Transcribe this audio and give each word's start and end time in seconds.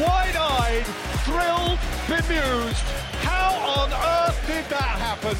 Wide-eyed, 0.00 0.86
thrilled, 1.26 1.78
bemused. 2.08 2.84
How 3.20 3.52
on 3.68 3.92
earth 3.92 4.46
did 4.46 4.64
that 4.70 4.80
happen? 4.80 5.36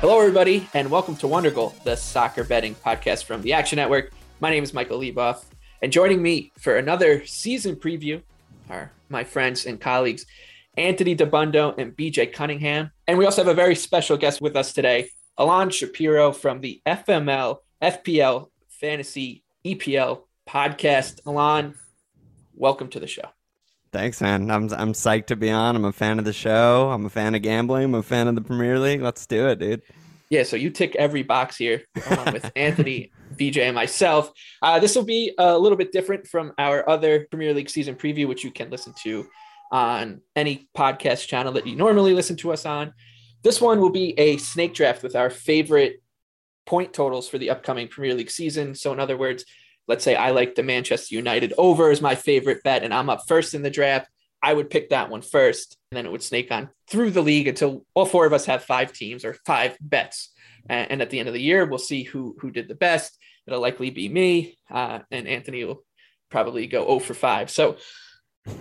Hello, 0.00 0.18
everybody, 0.18 0.68
and 0.74 0.90
welcome 0.90 1.14
to 1.18 1.28
Wondergoal, 1.28 1.80
the 1.84 1.94
soccer 1.94 2.42
betting 2.42 2.74
podcast 2.74 3.22
from 3.22 3.40
the 3.42 3.52
Action 3.52 3.76
Network. 3.76 4.12
My 4.40 4.50
name 4.50 4.64
is 4.64 4.74
Michael 4.74 4.98
Leboff, 4.98 5.44
and 5.80 5.92
joining 5.92 6.20
me 6.20 6.50
for 6.58 6.76
another 6.76 7.24
season 7.24 7.76
preview 7.76 8.20
are 8.68 8.90
my 9.10 9.22
friends 9.22 9.64
and 9.64 9.80
colleagues, 9.80 10.26
Anthony 10.76 11.14
Dabbundo 11.14 11.78
and 11.78 11.96
BJ 11.96 12.32
Cunningham. 12.32 12.90
And 13.06 13.16
we 13.16 13.26
also 13.26 13.44
have 13.44 13.52
a 13.52 13.54
very 13.54 13.76
special 13.76 14.16
guest 14.16 14.40
with 14.40 14.56
us 14.56 14.72
today, 14.72 15.10
Alon 15.38 15.70
Shapiro 15.70 16.32
from 16.32 16.62
the 16.62 16.82
FML, 16.84 17.58
FPL, 17.80 18.48
Fantasy, 18.70 19.44
EPL 19.64 20.22
podcast. 20.48 21.20
Alon, 21.26 21.76
welcome 22.56 22.88
to 22.88 22.98
the 22.98 23.06
show. 23.06 23.28
Thanks, 23.94 24.20
man. 24.20 24.50
I'm 24.50 24.72
I'm 24.72 24.92
psyched 24.92 25.26
to 25.26 25.36
be 25.36 25.50
on. 25.50 25.76
I'm 25.76 25.84
a 25.84 25.92
fan 25.92 26.18
of 26.18 26.24
the 26.24 26.32
show. 26.32 26.90
I'm 26.90 27.06
a 27.06 27.08
fan 27.08 27.36
of 27.36 27.42
gambling. 27.42 27.84
I'm 27.84 27.94
a 27.94 28.02
fan 28.02 28.26
of 28.26 28.34
the 28.34 28.40
Premier 28.40 28.76
League. 28.76 29.00
Let's 29.00 29.24
do 29.24 29.46
it, 29.46 29.60
dude. 29.60 29.82
Yeah, 30.30 30.42
so 30.42 30.56
you 30.56 30.70
tick 30.70 30.96
every 30.96 31.22
box 31.22 31.56
here 31.56 31.84
along 32.10 32.32
with 32.32 32.50
Anthony, 32.56 33.12
BJ, 33.36 33.58
and 33.58 33.74
myself. 33.76 34.32
Uh, 34.60 34.80
this 34.80 34.96
will 34.96 35.04
be 35.04 35.32
a 35.38 35.56
little 35.56 35.78
bit 35.78 35.92
different 35.92 36.26
from 36.26 36.52
our 36.58 36.88
other 36.90 37.28
Premier 37.30 37.54
League 37.54 37.70
season 37.70 37.94
preview, 37.94 38.26
which 38.26 38.42
you 38.42 38.50
can 38.50 38.68
listen 38.68 38.92
to 39.04 39.28
on 39.70 40.22
any 40.34 40.68
podcast 40.76 41.28
channel 41.28 41.52
that 41.52 41.64
you 41.64 41.76
normally 41.76 42.14
listen 42.14 42.34
to 42.38 42.52
us 42.52 42.66
on. 42.66 42.92
This 43.44 43.60
one 43.60 43.78
will 43.78 43.90
be 43.90 44.18
a 44.18 44.38
snake 44.38 44.74
draft 44.74 45.04
with 45.04 45.14
our 45.14 45.30
favorite 45.30 46.02
point 46.66 46.92
totals 46.92 47.28
for 47.28 47.38
the 47.38 47.50
upcoming 47.50 47.86
Premier 47.86 48.14
League 48.14 48.30
season. 48.30 48.74
So, 48.74 48.92
in 48.92 48.98
other 48.98 49.16
words, 49.16 49.44
let's 49.88 50.04
say 50.04 50.14
I 50.14 50.30
like 50.30 50.54
the 50.54 50.62
Manchester 50.62 51.14
United 51.14 51.52
over 51.58 51.90
as 51.90 52.00
my 52.00 52.14
favorite 52.14 52.62
bet, 52.62 52.82
and 52.82 52.92
I'm 52.92 53.10
up 53.10 53.26
first 53.28 53.54
in 53.54 53.62
the 53.62 53.70
draft. 53.70 54.08
I 54.42 54.52
would 54.52 54.70
pick 54.70 54.90
that 54.90 55.10
one 55.10 55.22
first, 55.22 55.76
and 55.90 55.96
then 55.96 56.06
it 56.06 56.12
would 56.12 56.22
snake 56.22 56.52
on 56.52 56.68
through 56.90 57.12
the 57.12 57.22
league 57.22 57.48
until 57.48 57.84
all 57.94 58.04
four 58.04 58.26
of 58.26 58.32
us 58.32 58.46
have 58.46 58.64
five 58.64 58.92
teams 58.92 59.24
or 59.24 59.34
five 59.46 59.76
bets. 59.80 60.30
And, 60.68 61.02
at 61.02 61.10
the 61.10 61.18
end 61.18 61.28
of 61.28 61.34
the 61.34 61.42
year, 61.42 61.66
we'll 61.66 61.78
see 61.78 62.04
who 62.04 62.36
who 62.40 62.50
did 62.50 62.68
the 62.68 62.74
best. 62.74 63.18
It'll 63.46 63.60
likely 63.60 63.90
be 63.90 64.08
me, 64.08 64.58
uh, 64.70 65.00
and 65.10 65.28
Anthony 65.28 65.64
will 65.64 65.84
probably 66.30 66.66
go 66.66 66.84
0 66.86 66.98
for 66.98 67.14
5. 67.14 67.50
So 67.50 67.76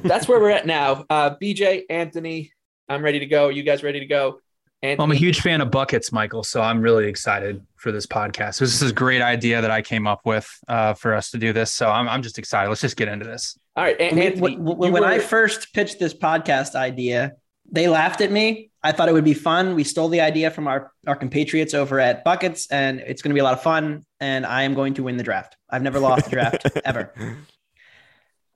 that's 0.03 0.28
where 0.28 0.39
we're 0.39 0.51
at 0.51 0.67
now. 0.67 1.06
Uh, 1.09 1.35
BJ, 1.41 1.83
Anthony, 1.89 2.51
I'm 2.88 3.01
ready 3.01 3.19
to 3.19 3.25
go. 3.25 3.47
Are 3.47 3.51
You 3.51 3.63
guys 3.63 3.83
ready 3.83 4.00
to 4.00 4.06
go? 4.06 4.39
Anthony. 4.83 4.97
Well, 4.97 5.05
I'm 5.05 5.11
a 5.11 5.16
huge 5.16 5.39
fan 5.39 5.61
of 5.61 5.71
buckets, 5.71 6.11
Michael. 6.11 6.44
So 6.44 6.61
I'm 6.61 6.81
really 6.81 7.07
excited 7.07 7.66
for 7.77 7.94
this 7.94 8.05
podcast. 8.05 8.59
This 8.59 8.81
is 8.81 8.91
a 8.91 8.94
great 8.94 9.21
idea 9.21 9.61
that 9.61 9.71
I 9.71 9.81
came 9.81 10.05
up 10.05 10.25
with 10.25 10.47
uh, 10.67 10.94
for 10.94 11.13
us 11.13 11.31
to 11.31 11.38
do 11.38 11.53
this. 11.53 11.71
So 11.71 11.89
I'm, 11.89 12.09
I'm 12.09 12.21
just 12.21 12.38
excited. 12.38 12.67
Let's 12.67 12.81
just 12.81 12.97
get 12.97 13.07
into 13.07 13.25
this. 13.25 13.57
All 13.77 13.83
right. 13.85 13.99
Anthony, 13.99 14.41
when, 14.41 14.61
when, 14.61 14.91
when 14.91 15.03
were... 15.03 15.07
I 15.07 15.19
first 15.19 15.73
pitched 15.73 15.99
this 15.99 16.13
podcast 16.13 16.75
idea, 16.75 17.31
they 17.71 17.88
laughed 17.88 18.19
at 18.19 18.29
me. 18.29 18.71
I 18.83 18.91
thought 18.91 19.07
it 19.07 19.13
would 19.13 19.23
be 19.23 19.33
fun. 19.33 19.73
We 19.73 19.85
stole 19.85 20.09
the 20.09 20.19
idea 20.19 20.51
from 20.51 20.67
our, 20.67 20.91
our 21.07 21.15
compatriots 21.15 21.73
over 21.73 22.01
at 22.01 22.25
Buckets, 22.25 22.67
and 22.69 23.00
it's 23.00 23.21
going 23.21 23.29
to 23.29 23.33
be 23.33 23.39
a 23.39 23.44
lot 23.45 23.53
of 23.53 23.63
fun. 23.63 24.05
And 24.19 24.45
I 24.45 24.63
am 24.63 24.73
going 24.73 24.95
to 24.95 25.03
win 25.03 25.15
the 25.15 25.23
draft. 25.23 25.55
I've 25.69 25.81
never 25.81 26.00
lost 26.00 26.27
a 26.27 26.29
draft 26.29 26.67
ever. 26.85 27.13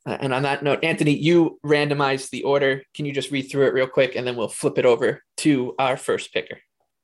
And 0.08 0.34
on 0.34 0.44
that 0.44 0.64
note, 0.64 0.84
Anthony, 0.84 1.16
you 1.16 1.60
randomized 1.66 2.30
the 2.30 2.44
order. 2.44 2.82
Can 2.94 3.06
you 3.06 3.12
just 3.12 3.30
read 3.30 3.44
through 3.44 3.68
it 3.68 3.74
real 3.74 3.88
quick 3.88 4.16
and 4.16 4.26
then 4.26 4.36
we'll 4.36 4.48
flip 4.48 4.78
it 4.78 4.86
over 4.86 5.22
to 5.38 5.76
our 5.78 5.98
first 5.98 6.34
picker? 6.34 6.60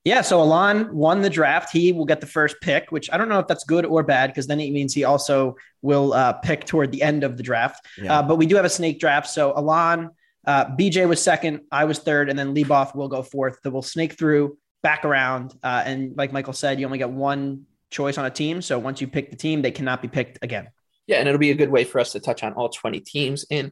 Yeah, 0.05 0.21
so 0.21 0.41
Alon 0.41 0.93
won 0.93 1.21
the 1.21 1.29
draft. 1.29 1.71
He 1.71 1.93
will 1.93 2.05
get 2.05 2.19
the 2.19 2.27
first 2.27 2.57
pick, 2.61 2.91
which 2.91 3.09
I 3.11 3.17
don't 3.17 3.29
know 3.29 3.39
if 3.39 3.47
that's 3.47 3.63
good 3.63 3.85
or 3.85 4.03
bad 4.03 4.29
because 4.29 4.47
then 4.47 4.59
it 4.59 4.71
means 4.71 4.93
he 4.93 5.05
also 5.05 5.55
will 5.81 6.13
uh, 6.13 6.33
pick 6.33 6.65
toward 6.65 6.91
the 6.91 7.01
end 7.01 7.23
of 7.23 7.37
the 7.37 7.43
draft. 7.43 7.85
Yeah. 7.97 8.19
Uh, 8.19 8.23
but 8.23 8.35
we 8.35 8.45
do 8.45 8.55
have 8.55 8.65
a 8.65 8.69
snake 8.69 8.99
draft. 8.99 9.29
So 9.29 9.53
Alon, 9.55 10.09
uh, 10.45 10.65
BJ 10.65 11.07
was 11.07 11.21
second, 11.21 11.61
I 11.71 11.85
was 11.85 11.99
third, 11.99 12.29
and 12.29 12.37
then 12.37 12.53
Leboff 12.53 12.95
will 12.95 13.07
go 13.07 13.23
fourth. 13.23 13.59
So 13.63 13.69
we'll 13.69 13.81
snake 13.81 14.17
through 14.17 14.57
back 14.81 15.05
around. 15.05 15.53
Uh, 15.63 15.83
and 15.85 16.17
like 16.17 16.33
Michael 16.33 16.53
said, 16.53 16.79
you 16.81 16.85
only 16.85 16.97
get 16.97 17.09
one 17.09 17.65
choice 17.89 18.17
on 18.17 18.25
a 18.25 18.29
team. 18.29 18.61
So 18.61 18.79
once 18.79 18.99
you 18.99 19.07
pick 19.07 19.29
the 19.29 19.37
team, 19.37 19.61
they 19.61 19.71
cannot 19.71 20.01
be 20.01 20.09
picked 20.09 20.39
again. 20.41 20.67
Yeah, 21.07 21.17
and 21.17 21.27
it'll 21.27 21.39
be 21.39 21.51
a 21.51 21.55
good 21.55 21.69
way 21.69 21.83
for 21.83 21.99
us 21.99 22.13
to 22.13 22.19
touch 22.19 22.43
on 22.43 22.53
all 22.53 22.69
20 22.69 22.99
teams 23.01 23.45
in 23.49 23.71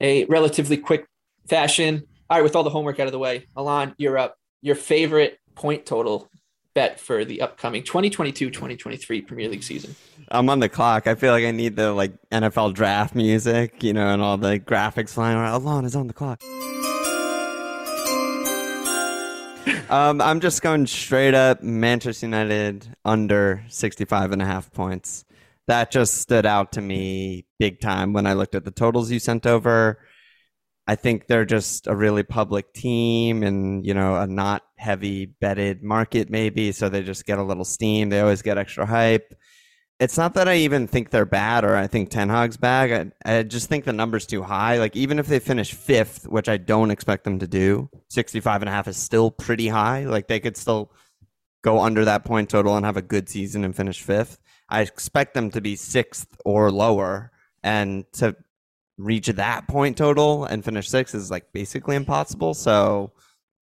a 0.00 0.24
relatively 0.26 0.76
quick 0.76 1.06
fashion. 1.48 2.04
All 2.28 2.38
right, 2.38 2.42
with 2.42 2.56
all 2.56 2.62
the 2.62 2.70
homework 2.70 3.00
out 3.00 3.06
of 3.06 3.12
the 3.12 3.18
way, 3.18 3.46
Alon, 3.56 3.94
you're 3.98 4.18
up. 4.18 4.36
Your 4.62 4.74
favorite 4.74 5.38
point 5.54 5.84
total 5.86 6.30
bet 6.74 7.00
for 7.00 7.24
the 7.24 7.42
upcoming 7.42 7.82
2022-2023 7.82 9.26
Premier 9.26 9.48
League 9.48 9.62
season? 9.62 9.94
I'm 10.30 10.48
on 10.48 10.60
the 10.60 10.68
clock. 10.68 11.06
I 11.06 11.14
feel 11.14 11.32
like 11.32 11.44
I 11.44 11.50
need 11.50 11.76
the 11.76 11.92
like 11.92 12.12
NFL 12.30 12.74
draft 12.74 13.14
music, 13.14 13.82
you 13.82 13.92
know, 13.92 14.08
and 14.08 14.22
all 14.22 14.36
the 14.36 14.60
graphics 14.60 15.10
flying 15.10 15.36
around. 15.36 15.60
Alon 15.60 15.84
is 15.84 15.96
on 15.96 16.06
the 16.06 16.12
clock. 16.12 16.40
um, 19.90 20.20
I'm 20.20 20.40
just 20.40 20.62
going 20.62 20.86
straight 20.86 21.34
up 21.34 21.62
Manchester 21.62 22.26
United 22.26 22.88
under 23.04 23.64
65 23.68 24.32
and 24.32 24.40
a 24.40 24.44
half 24.44 24.72
points 24.72 25.24
that 25.70 25.92
just 25.92 26.14
stood 26.14 26.46
out 26.46 26.72
to 26.72 26.80
me 26.80 27.46
big 27.60 27.80
time 27.80 28.12
when 28.12 28.26
I 28.26 28.32
looked 28.32 28.56
at 28.56 28.64
the 28.64 28.72
totals 28.72 29.08
you 29.08 29.20
sent 29.20 29.46
over. 29.46 30.00
I 30.88 30.96
think 30.96 31.28
they're 31.28 31.44
just 31.44 31.86
a 31.86 31.94
really 31.94 32.24
public 32.24 32.72
team 32.72 33.44
and, 33.44 33.86
you 33.86 33.94
know, 33.94 34.16
a 34.16 34.26
not 34.26 34.62
heavy 34.76 35.26
betted 35.26 35.84
market 35.84 36.28
maybe. 36.28 36.72
So 36.72 36.88
they 36.88 37.02
just 37.02 37.24
get 37.24 37.38
a 37.38 37.44
little 37.44 37.64
steam. 37.64 38.08
They 38.08 38.18
always 38.18 38.42
get 38.42 38.58
extra 38.58 38.84
hype. 38.84 39.32
it's 40.00 40.18
not 40.18 40.34
that 40.34 40.48
I 40.48 40.56
even 40.56 40.88
think 40.88 41.10
they're 41.10 41.24
bad 41.24 41.64
or 41.64 41.76
I 41.76 41.86
think 41.86 42.10
Ten 42.10 42.30
Hag's 42.30 42.56
bad. 42.56 43.12
I, 43.24 43.38
I 43.38 43.42
just 43.44 43.68
think 43.68 43.84
the 43.84 43.92
number's 43.92 44.26
too 44.26 44.42
high. 44.42 44.78
Like 44.78 44.96
even 44.96 45.20
if 45.20 45.28
they 45.28 45.38
finish 45.38 45.72
fifth, 45.72 46.26
which 46.26 46.48
I 46.48 46.56
don't 46.56 46.90
expect 46.90 47.22
them 47.22 47.38
to 47.38 47.46
do, 47.46 47.88
65 48.08 48.62
and 48.62 48.68
a 48.68 48.72
half 48.72 48.88
is 48.88 48.96
still 48.96 49.30
pretty 49.30 49.68
high. 49.68 50.04
Like 50.04 50.26
they 50.26 50.40
could 50.40 50.56
still 50.56 50.90
go 51.62 51.78
under 51.78 52.06
that 52.06 52.24
point 52.24 52.50
total 52.50 52.76
and 52.76 52.84
have 52.84 52.96
a 52.96 53.02
good 53.02 53.28
season 53.28 53.62
and 53.62 53.76
finish 53.76 54.02
fifth. 54.02 54.39
I 54.70 54.82
expect 54.82 55.34
them 55.34 55.50
to 55.50 55.60
be 55.60 55.76
sixth 55.76 56.36
or 56.44 56.70
lower 56.70 57.32
and 57.62 58.10
to 58.14 58.36
reach 58.96 59.26
that 59.26 59.66
point 59.66 59.96
total 59.96 60.44
and 60.44 60.64
finish 60.64 60.88
sixth 60.88 61.14
is 61.14 61.30
like 61.30 61.52
basically 61.52 61.96
impossible. 61.96 62.54
So 62.54 63.12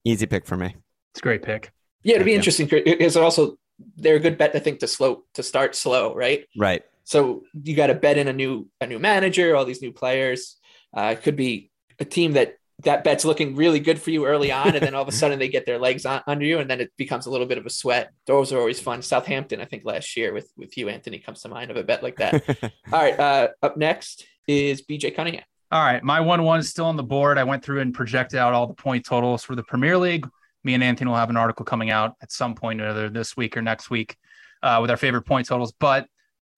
easy 0.04 0.26
pick 0.26 0.46
for 0.46 0.56
me. 0.56 0.76
It's 1.12 1.20
a 1.20 1.22
great 1.22 1.42
pick. 1.42 1.72
Yeah, 2.02 2.16
it'd 2.16 2.24
be 2.24 2.34
interesting. 2.34 2.68
Is 2.68 3.16
it 3.16 3.22
also 3.22 3.58
they're 3.96 4.16
a 4.16 4.20
good 4.20 4.38
bet 4.38 4.54
I 4.54 4.58
think 4.58 4.80
to 4.80 4.88
slow 4.88 5.24
to 5.34 5.42
start 5.42 5.74
slow, 5.74 6.14
right? 6.14 6.46
Right. 6.56 6.82
So 7.04 7.44
you 7.62 7.74
got 7.74 7.86
to 7.86 7.94
bet 7.94 8.18
in 8.18 8.28
a 8.28 8.32
new 8.32 8.68
a 8.80 8.86
new 8.86 8.98
manager, 8.98 9.56
all 9.56 9.64
these 9.64 9.82
new 9.82 9.92
players. 9.92 10.56
Uh, 10.96 11.14
it 11.16 11.22
could 11.22 11.36
be 11.36 11.70
a 11.98 12.04
team 12.04 12.32
that 12.32 12.57
that 12.84 13.02
bet's 13.02 13.24
looking 13.24 13.56
really 13.56 13.80
good 13.80 14.00
for 14.00 14.10
you 14.10 14.26
early 14.26 14.52
on, 14.52 14.74
and 14.74 14.80
then 14.80 14.94
all 14.94 15.02
of 15.02 15.08
a 15.08 15.12
sudden 15.12 15.38
they 15.38 15.48
get 15.48 15.66
their 15.66 15.78
legs 15.78 16.06
on, 16.06 16.22
under 16.26 16.44
you, 16.44 16.58
and 16.58 16.70
then 16.70 16.80
it 16.80 16.92
becomes 16.96 17.26
a 17.26 17.30
little 17.30 17.46
bit 17.46 17.58
of 17.58 17.66
a 17.66 17.70
sweat. 17.70 18.12
Those 18.26 18.52
are 18.52 18.58
always 18.58 18.80
fun. 18.80 19.02
Southampton, 19.02 19.60
I 19.60 19.64
think 19.64 19.84
last 19.84 20.16
year 20.16 20.32
with 20.32 20.52
with 20.56 20.76
you, 20.76 20.88
Anthony, 20.88 21.18
comes 21.18 21.42
to 21.42 21.48
mind 21.48 21.70
of 21.70 21.76
a 21.76 21.82
bet 21.82 22.02
like 22.02 22.16
that. 22.16 22.44
all 22.62 22.72
right, 22.92 23.18
uh, 23.18 23.48
up 23.62 23.76
next 23.76 24.24
is 24.46 24.82
BJ 24.82 25.14
Cunningham. 25.14 25.44
All 25.70 25.84
right, 25.84 26.02
my 26.02 26.20
one 26.20 26.44
one 26.44 26.60
is 26.60 26.70
still 26.70 26.86
on 26.86 26.96
the 26.96 27.02
board. 27.02 27.36
I 27.36 27.44
went 27.44 27.64
through 27.64 27.80
and 27.80 27.92
projected 27.92 28.38
out 28.38 28.54
all 28.54 28.66
the 28.66 28.74
point 28.74 29.04
totals 29.04 29.42
for 29.42 29.56
the 29.56 29.64
Premier 29.64 29.98
League. 29.98 30.28
Me 30.64 30.74
and 30.74 30.82
Anthony 30.82 31.08
will 31.08 31.16
have 31.16 31.30
an 31.30 31.36
article 31.36 31.64
coming 31.64 31.90
out 31.90 32.14
at 32.22 32.30
some 32.32 32.54
point, 32.54 32.80
either 32.80 33.10
this 33.10 33.36
week 33.36 33.56
or 33.56 33.62
next 33.62 33.90
week, 33.90 34.16
uh, 34.62 34.78
with 34.80 34.90
our 34.90 34.96
favorite 34.96 35.22
point 35.22 35.46
totals. 35.46 35.72
But 35.72 36.06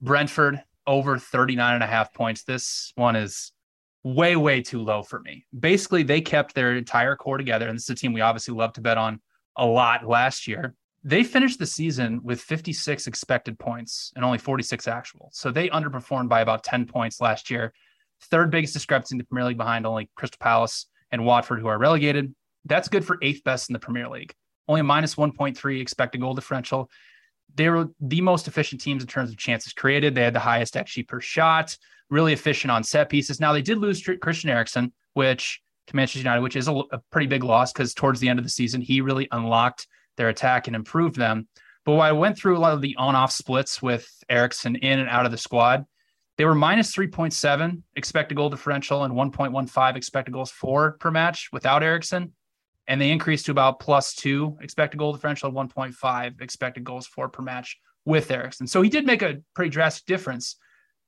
Brentford 0.01 0.63
over 0.87 1.19
39 1.19 1.75
and 1.75 1.85
a 1.85 1.87
half 1.87 2.13
points. 2.13 2.43
This 2.43 2.93
one 2.97 3.17
is 3.17 3.53
way, 4.03 4.37
way 4.37 4.63
too 4.63 4.83
low 4.83 5.03
for 5.03 5.21
me. 5.21 5.45
Basically, 5.59 6.03
they 6.03 6.21
kept 6.21 6.55
their 6.55 6.77
entire 6.77 7.17
core 7.17 7.39
together. 7.39 7.69
And 7.69 7.77
this 7.77 7.85
is 7.85 7.91
a 7.91 7.95
team 7.95 8.13
we 8.13 8.21
obviously 8.21 8.55
love 8.55 8.73
to 8.75 8.81
bet 8.81 8.99
on 8.99 9.21
a 9.57 9.67
lot 9.67 10.07
last 10.07 10.47
year. 10.49 10.75
They 11.03 11.25
finished 11.25 11.59
the 11.59 11.67
season 11.67 12.21
with 12.23 12.41
56 12.41 13.07
expected 13.07 13.59
points 13.59 14.13
and 14.17 14.25
only 14.25 14.39
46 14.39 14.87
actual. 14.87 15.31
So 15.33 15.51
they 15.51 15.69
underperformed 15.69 16.29
by 16.29 16.41
about 16.41 16.63
10 16.63 16.87
points 16.87 17.21
last 17.21 17.51
year. 17.51 17.73
Third 18.25 18.51
biggest 18.51 18.75
discrepancy 18.75 19.15
in 19.15 19.19
the 19.19 19.25
Premier 19.25 19.47
League 19.47 19.57
behind 19.57 19.87
only 19.87 20.11
Crystal 20.15 20.39
Palace 20.41 20.87
and 21.11 21.25
Watford, 21.25 21.61
who 21.61 21.69
are 21.69 21.79
relegated. 21.79 22.35
That's 22.67 22.89
good 22.89 23.05
for 23.05 23.19
eighth 23.23 23.43
best 23.45 23.71
in 23.71 23.73
the 23.73 23.79
Premier 23.79 24.09
League. 24.09 24.35
Only 24.69 24.83
a 24.83 24.85
minus 24.85 25.15
1.3 25.15 25.81
expected 25.81 26.21
goal 26.21 26.35
differential. 26.35 26.91
They 27.55 27.71
were 27.71 27.89
the 28.01 28.21
most 28.21 28.47
efficient 28.47 28.83
teams 28.83 29.03
in 29.03 29.09
terms 29.09 29.31
of 29.31 29.39
chances 29.39 29.73
created. 29.73 30.15
They 30.15 30.23
had 30.23 30.35
the 30.35 30.39
highest 30.39 30.75
XG 30.75 31.09
per 31.09 31.21
shot 31.21 31.77
really 32.11 32.33
efficient 32.33 32.71
on 32.71 32.83
set 32.85 33.09
pieces. 33.09 33.41
Now 33.41 33.53
they 33.53 33.63
did 33.63 33.79
lose 33.79 34.07
Christian 34.21 34.51
Eriksen, 34.51 34.93
which 35.15 35.61
to 35.87 35.97
Manchester 35.97 36.21
United, 36.21 36.43
which 36.43 36.57
is 36.57 36.69
a, 36.69 36.75
a 36.93 36.99
pretty 37.11 37.27
big 37.27 37.45
loss 37.45 37.73
because 37.73 37.95
towards 37.95 38.21
the 38.21 38.29
end 38.29 38.39
of 38.39 38.45
the 38.45 38.51
season 38.51 38.81
he 38.81 39.01
really 39.01 39.29
unlocked 39.33 39.87
their 40.17 40.29
attack 40.29 40.67
and 40.67 40.77
improved 40.77 41.17
them. 41.17 41.49
But 41.85 41.93
while 41.93 42.09
I 42.09 42.13
went 42.13 42.37
through 42.37 42.57
a 42.57 42.61
lot 42.61 42.75
of 42.75 42.83
the 42.83 42.95
on-off 42.97 43.33
splits 43.33 43.81
with 43.81 44.09
Eriksen 44.29 44.77
in 44.77 44.99
and 44.99 45.09
out 45.09 45.25
of 45.25 45.33
the 45.33 45.39
squad, 45.39 45.87
they 46.37 46.45
were 46.45 46.55
minus 46.55 46.95
3.7 46.95 47.83
expected 47.97 48.35
goal 48.35 48.51
differential 48.51 49.05
and 49.05 49.15
1.15 49.15 49.97
expected 49.97 50.33
goals 50.33 50.51
for 50.51 50.93
per 50.93 51.11
match 51.11 51.49
without 51.53 51.83
Eriksen. 51.83 52.33
And 52.87 53.01
they 53.01 53.11
increased 53.11 53.47
to 53.47 53.53
about 53.53 53.79
plus 53.79 54.15
two 54.15 54.57
expected 54.61 54.99
goal 54.99 55.13
differential, 55.13 55.53
1.5 55.53 56.41
expected 56.41 56.85
goals 56.85 57.07
for 57.07 57.29
per 57.29 57.43
match 57.43 57.79
with 58.05 58.31
Eriksen. 58.31 58.67
So 58.67 58.83
he 58.83 58.89
did 58.89 59.07
make 59.07 59.23
a 59.23 59.39
pretty 59.55 59.71
drastic 59.71 60.07
difference. 60.07 60.57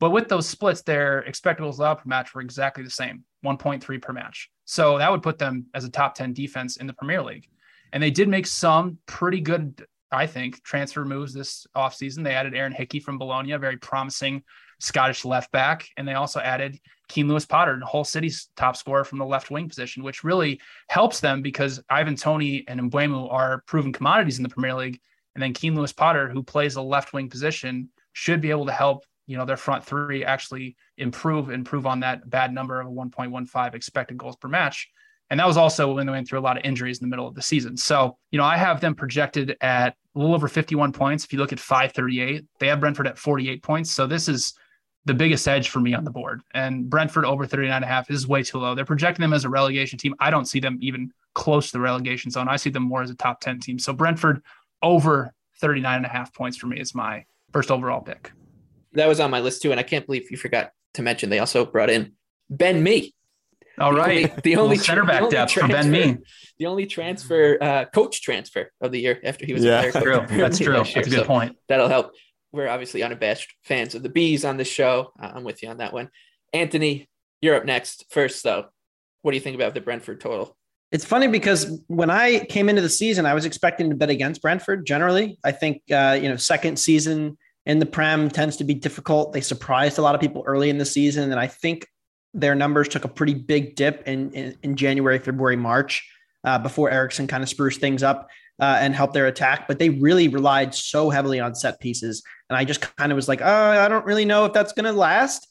But 0.02 0.10
with 0.10 0.26
those 0.26 0.48
splits, 0.48 0.82
their 0.82 1.20
expected 1.20 1.62
goals 1.62 1.78
allowed 1.78 1.98
per 1.98 2.08
match 2.08 2.34
were 2.34 2.40
exactly 2.40 2.82
the 2.82 2.90
same 2.90 3.22
1.3 3.46 4.02
per 4.02 4.12
match. 4.12 4.50
So 4.64 4.98
that 4.98 5.08
would 5.08 5.22
put 5.22 5.38
them 5.38 5.66
as 5.74 5.84
a 5.84 5.88
top 5.88 6.16
10 6.16 6.32
defense 6.32 6.78
in 6.78 6.88
the 6.88 6.92
Premier 6.92 7.22
League. 7.22 7.48
And 7.92 8.02
they 8.02 8.10
did 8.10 8.28
make 8.28 8.48
some 8.48 8.98
pretty 9.06 9.40
good, 9.40 9.86
I 10.10 10.26
think, 10.26 10.60
transfer 10.64 11.04
moves 11.04 11.32
this 11.32 11.68
offseason. 11.76 12.24
They 12.24 12.34
added 12.34 12.56
Aaron 12.56 12.72
Hickey 12.72 12.98
from 12.98 13.16
Bologna, 13.16 13.56
very 13.58 13.76
promising 13.76 14.42
Scottish 14.80 15.24
left 15.24 15.52
back. 15.52 15.86
And 15.96 16.08
they 16.08 16.14
also 16.14 16.40
added 16.40 16.80
Keane 17.06 17.28
Lewis 17.28 17.46
Potter, 17.46 17.80
Hull 17.84 18.02
City's 18.02 18.48
top 18.56 18.76
scorer 18.76 19.04
from 19.04 19.20
the 19.20 19.24
left 19.24 19.52
wing 19.52 19.68
position, 19.68 20.02
which 20.02 20.24
really 20.24 20.60
helps 20.88 21.20
them 21.20 21.42
because 21.42 21.80
Ivan 21.88 22.16
Toney 22.16 22.64
and 22.66 22.90
Mbeumo 22.90 23.32
are 23.32 23.62
proven 23.68 23.92
commodities 23.92 24.38
in 24.38 24.42
the 24.42 24.48
Premier 24.48 24.74
League. 24.74 25.00
And 25.36 25.42
then 25.42 25.52
Keane 25.52 25.76
Lewis 25.76 25.92
Potter, 25.92 26.28
who 26.28 26.42
plays 26.42 26.74
a 26.74 26.82
left 26.82 27.12
wing 27.12 27.30
position, 27.30 27.90
should 28.14 28.40
be 28.40 28.50
able 28.50 28.66
to 28.66 28.72
help 28.72 29.04
you 29.26 29.36
know 29.36 29.44
their 29.44 29.56
front 29.56 29.84
three 29.84 30.24
actually 30.24 30.76
improve 30.98 31.50
improve 31.50 31.86
on 31.86 32.00
that 32.00 32.28
bad 32.28 32.52
number 32.52 32.80
of 32.80 32.88
1.15 32.88 33.74
expected 33.74 34.16
goals 34.16 34.36
per 34.36 34.48
match. 34.48 34.88
And 35.30 35.40
that 35.40 35.46
was 35.46 35.56
also 35.56 35.94
when 35.94 36.04
they 36.04 36.12
went 36.12 36.28
through 36.28 36.40
a 36.40 36.42
lot 36.42 36.58
of 36.58 36.64
injuries 36.64 37.00
in 37.00 37.08
the 37.08 37.10
middle 37.10 37.26
of 37.26 37.34
the 37.34 37.42
season. 37.42 37.76
So 37.76 38.16
you 38.30 38.38
know 38.38 38.44
i 38.44 38.56
have 38.56 38.80
them 38.80 38.94
projected 38.94 39.56
at 39.60 39.94
a 40.14 40.18
little 40.18 40.34
over 40.34 40.48
51 40.48 40.92
points. 40.92 41.24
If 41.24 41.32
you 41.32 41.38
look 41.38 41.52
at 41.52 41.60
538 41.60 42.44
they 42.58 42.68
have 42.68 42.80
brentford 42.80 43.06
at 43.06 43.18
48 43.18 43.62
points. 43.62 43.90
So 43.90 44.06
this 44.06 44.28
is 44.28 44.54
the 45.04 45.14
biggest 45.14 45.48
edge 45.48 45.68
for 45.68 45.80
me 45.80 45.94
on 45.94 46.04
the 46.04 46.10
board. 46.10 46.42
And 46.54 46.88
brentford 46.88 47.24
over 47.24 47.46
39 47.46 47.74
and 47.74 47.84
a 47.84 47.88
half 47.88 48.10
is 48.10 48.28
way 48.28 48.42
too 48.42 48.58
low. 48.58 48.74
They're 48.74 48.84
projecting 48.84 49.22
them 49.22 49.32
as 49.32 49.44
a 49.44 49.48
relegation 49.48 49.98
team. 49.98 50.14
I 50.20 50.30
don't 50.30 50.46
see 50.46 50.60
them 50.60 50.78
even 50.80 51.12
close 51.34 51.66
to 51.68 51.72
the 51.72 51.80
relegation 51.80 52.30
zone. 52.30 52.48
I 52.48 52.56
see 52.56 52.70
them 52.70 52.84
more 52.84 53.02
as 53.02 53.10
a 53.10 53.14
top 53.16 53.40
10 53.40 53.60
team. 53.60 53.78
So 53.78 53.92
brentford 53.92 54.42
over 54.80 55.34
39 55.60 55.96
and 55.96 56.06
a 56.06 56.08
half 56.08 56.32
points 56.34 56.56
for 56.56 56.66
me 56.66 56.78
is 56.78 56.94
my 56.94 57.24
first 57.52 57.70
overall 57.70 58.00
pick 58.00 58.32
that 58.94 59.08
was 59.08 59.20
on 59.20 59.30
my 59.30 59.40
list 59.40 59.62
too, 59.62 59.70
and 59.70 59.80
I 59.80 59.82
can't 59.82 60.06
believe 60.06 60.30
you 60.30 60.36
forgot 60.36 60.70
to 60.94 61.02
mention 61.02 61.30
they 61.30 61.38
also 61.38 61.64
brought 61.64 61.90
in 61.90 62.12
Ben 62.50 62.82
Me. 62.82 63.14
All 63.78 63.94
right, 63.94 64.24
the 64.42 64.56
only, 64.56 64.56
the 64.56 64.56
only 64.56 64.76
center 64.76 65.04
back 65.04 65.30
depth 65.30 65.52
for 65.52 65.66
Ben 65.66 65.90
Me, 65.90 66.18
the 66.58 66.66
only 66.66 66.86
transfer, 66.86 67.56
uh, 67.60 67.86
coach 67.86 68.20
transfer 68.20 68.70
of 68.80 68.92
the 68.92 69.00
year 69.00 69.18
after 69.24 69.46
he 69.46 69.54
was 69.54 69.64
yeah, 69.64 69.82
a 69.82 69.92
player. 69.92 70.26
True. 70.26 70.26
That's 70.38 70.58
true. 70.58 70.74
That's 70.74 70.90
a 70.90 71.02
good 71.02 71.12
so 71.12 71.24
point. 71.24 71.56
That'll 71.68 71.88
help. 71.88 72.12
We're 72.52 72.68
obviously 72.68 73.02
unabashed 73.02 73.54
fans 73.64 73.94
of 73.94 74.02
the 74.02 74.10
bees 74.10 74.44
on 74.44 74.58
this 74.58 74.68
show. 74.68 75.12
Uh, 75.20 75.32
I'm 75.34 75.44
with 75.44 75.62
you 75.62 75.70
on 75.70 75.78
that 75.78 75.94
one. 75.94 76.10
Anthony, 76.52 77.08
you're 77.40 77.56
up 77.56 77.64
next. 77.64 78.04
First, 78.10 78.44
though, 78.44 78.66
what 79.22 79.30
do 79.30 79.36
you 79.36 79.40
think 79.40 79.54
about 79.54 79.72
the 79.72 79.80
Brentford 79.80 80.20
total? 80.20 80.54
It's 80.90 81.06
funny 81.06 81.26
because 81.26 81.80
when 81.86 82.10
I 82.10 82.44
came 82.44 82.68
into 82.68 82.82
the 82.82 82.90
season, 82.90 83.24
I 83.24 83.32
was 83.32 83.46
expecting 83.46 83.88
to 83.88 83.96
bet 83.96 84.10
against 84.10 84.42
Brentford. 84.42 84.84
Generally, 84.84 85.38
I 85.42 85.50
think 85.52 85.82
uh, 85.90 86.18
you 86.20 86.28
know 86.28 86.36
second 86.36 86.78
season 86.78 87.38
in 87.66 87.78
the 87.78 87.86
Prem 87.86 88.28
tends 88.28 88.56
to 88.56 88.64
be 88.64 88.74
difficult. 88.74 89.32
They 89.32 89.40
surprised 89.40 89.98
a 89.98 90.02
lot 90.02 90.14
of 90.14 90.20
people 90.20 90.42
early 90.46 90.70
in 90.70 90.78
the 90.78 90.84
season, 90.84 91.30
and 91.30 91.40
I 91.40 91.46
think 91.46 91.86
their 92.34 92.54
numbers 92.54 92.88
took 92.88 93.04
a 93.04 93.08
pretty 93.08 93.34
big 93.34 93.76
dip 93.76 94.06
in 94.06 94.32
in, 94.32 94.56
in 94.62 94.76
January, 94.76 95.18
February, 95.18 95.56
March 95.56 96.08
uh, 96.44 96.58
before 96.58 96.90
Eriksen 96.90 97.26
kind 97.26 97.42
of 97.42 97.48
spruced 97.48 97.80
things 97.80 98.02
up 98.02 98.28
uh, 98.60 98.78
and 98.80 98.94
helped 98.94 99.14
their 99.14 99.26
attack. 99.26 99.68
But 99.68 99.78
they 99.78 99.90
really 99.90 100.28
relied 100.28 100.74
so 100.74 101.10
heavily 101.10 101.40
on 101.40 101.54
set 101.54 101.80
pieces, 101.80 102.22
and 102.48 102.56
I 102.56 102.64
just 102.64 102.80
kind 102.96 103.12
of 103.12 103.16
was 103.16 103.28
like, 103.28 103.40
oh, 103.42 103.70
I 103.80 103.88
don't 103.88 104.06
really 104.06 104.24
know 104.24 104.44
if 104.44 104.52
that's 104.52 104.72
going 104.72 104.86
to 104.86 104.92
last. 104.92 105.48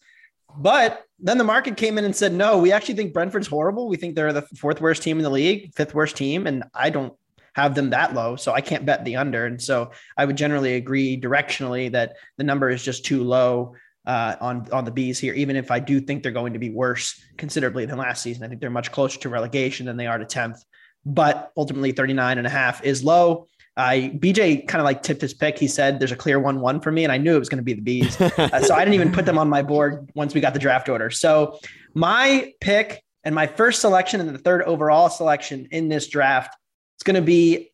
But 0.58 1.04
then 1.18 1.38
the 1.38 1.46
market 1.46 1.78
came 1.78 1.98
in 1.98 2.04
and 2.04 2.16
said, 2.16 2.34
no, 2.34 2.58
we 2.58 2.74
actually 2.74 2.96
think 2.96 3.14
Brentford's 3.14 3.48
horrible. 3.48 3.88
We 3.88 3.96
think 3.96 4.16
they're 4.16 4.34
the 4.34 4.42
fourth 4.42 4.82
worst 4.82 5.02
team 5.02 5.18
in 5.18 5.24
the 5.24 5.30
league, 5.30 5.74
fifth 5.76 5.94
worst 5.94 6.18
team, 6.18 6.46
and 6.46 6.66
I 6.74 6.90
don't 6.90 7.14
have 7.54 7.76
them 7.76 7.90
that 7.90 8.14
low. 8.14 8.36
So 8.36 8.54
I 8.54 8.62
can't 8.62 8.86
bet 8.86 9.04
the 9.06 9.18
under. 9.18 9.46
And 9.46 9.62
so 9.62 9.92
I 10.18 10.26
would 10.26 10.38
generally 10.38 10.76
agree 10.76 11.20
directionally 11.20 11.92
that 11.92 12.16
the 12.38 12.44
number 12.44 12.70
is 12.70 12.84
just 12.84 13.06
too 13.06 13.24
low 13.24 13.76
uh, 14.06 14.36
on 14.42 14.68
on 14.72 14.86
the 14.86 14.92
bees 14.92 15.20
here. 15.20 15.34
Even 15.34 15.56
if 15.56 15.72
I 15.72 15.80
do 15.80 16.00
think 16.00 16.24
they're 16.24 16.32
going 16.32 16.54
to 16.54 16.60
be 16.60 16.70
worse 16.70 17.22
considerably 17.38 17.86
than 17.86 17.98
last 17.98 18.24
season, 18.24 18.44
I 18.44 18.48
think 18.48 18.62
they're 18.62 18.70
much 18.70 18.92
closer 18.92 19.20
to 19.20 19.30
relegation 19.30 19.86
than 19.86 19.98
they 19.98 20.08
are 20.08 20.18
to 20.18 20.26
tenth. 20.26 20.64
But 21.06 21.52
ultimately, 21.58 21.92
39 21.92 22.38
and 22.38 22.48
a 22.48 22.50
half 22.50 22.84
is 22.84 23.04
low. 23.04 23.48
I 23.78 24.12
BJ 24.18 24.68
kind 24.68 24.82
of 24.82 24.86
like 24.86 25.02
tipped 25.02 25.22
his 25.22 25.34
pick. 25.34 25.58
He 25.58 25.68
said 25.68 26.00
there's 26.00 26.12
a 26.12 26.18
clear 26.18 26.40
one 26.40 26.62
one 26.62 26.82
for 26.82 26.92
me, 26.92 27.04
and 27.04 27.12
I 27.12 27.18
knew 27.18 27.36
it 27.36 27.40
was 27.40 27.50
going 27.50 27.58
to 27.60 27.64
be 27.64 27.74
the 27.74 27.82
bees. 27.82 28.20
uh, 28.20 28.62
so 28.62 28.76
I 28.76 28.80
didn't 28.80 28.96
even 28.96 29.12
put 29.12 29.26
them 29.26 29.38
on 29.38 29.50
my 29.50 29.62
board 29.62 30.10
once 30.14 30.34
we 30.34 30.42
got 30.42 30.54
the 30.54 30.60
draft 30.60 30.90
order. 30.90 31.10
So 31.10 31.60
my 31.94 32.54
pick 32.60 33.04
and 33.24 33.34
my 33.36 33.48
first 33.48 33.82
selection 33.82 34.20
and 34.20 34.30
the 34.30 34.38
third 34.40 34.64
overall 34.64 35.10
selection 35.10 35.68
in 35.72 35.90
this 35.90 36.08
draft 36.08 36.56
it's 37.02 37.04
going 37.04 37.16
to 37.16 37.24
be 37.24 37.72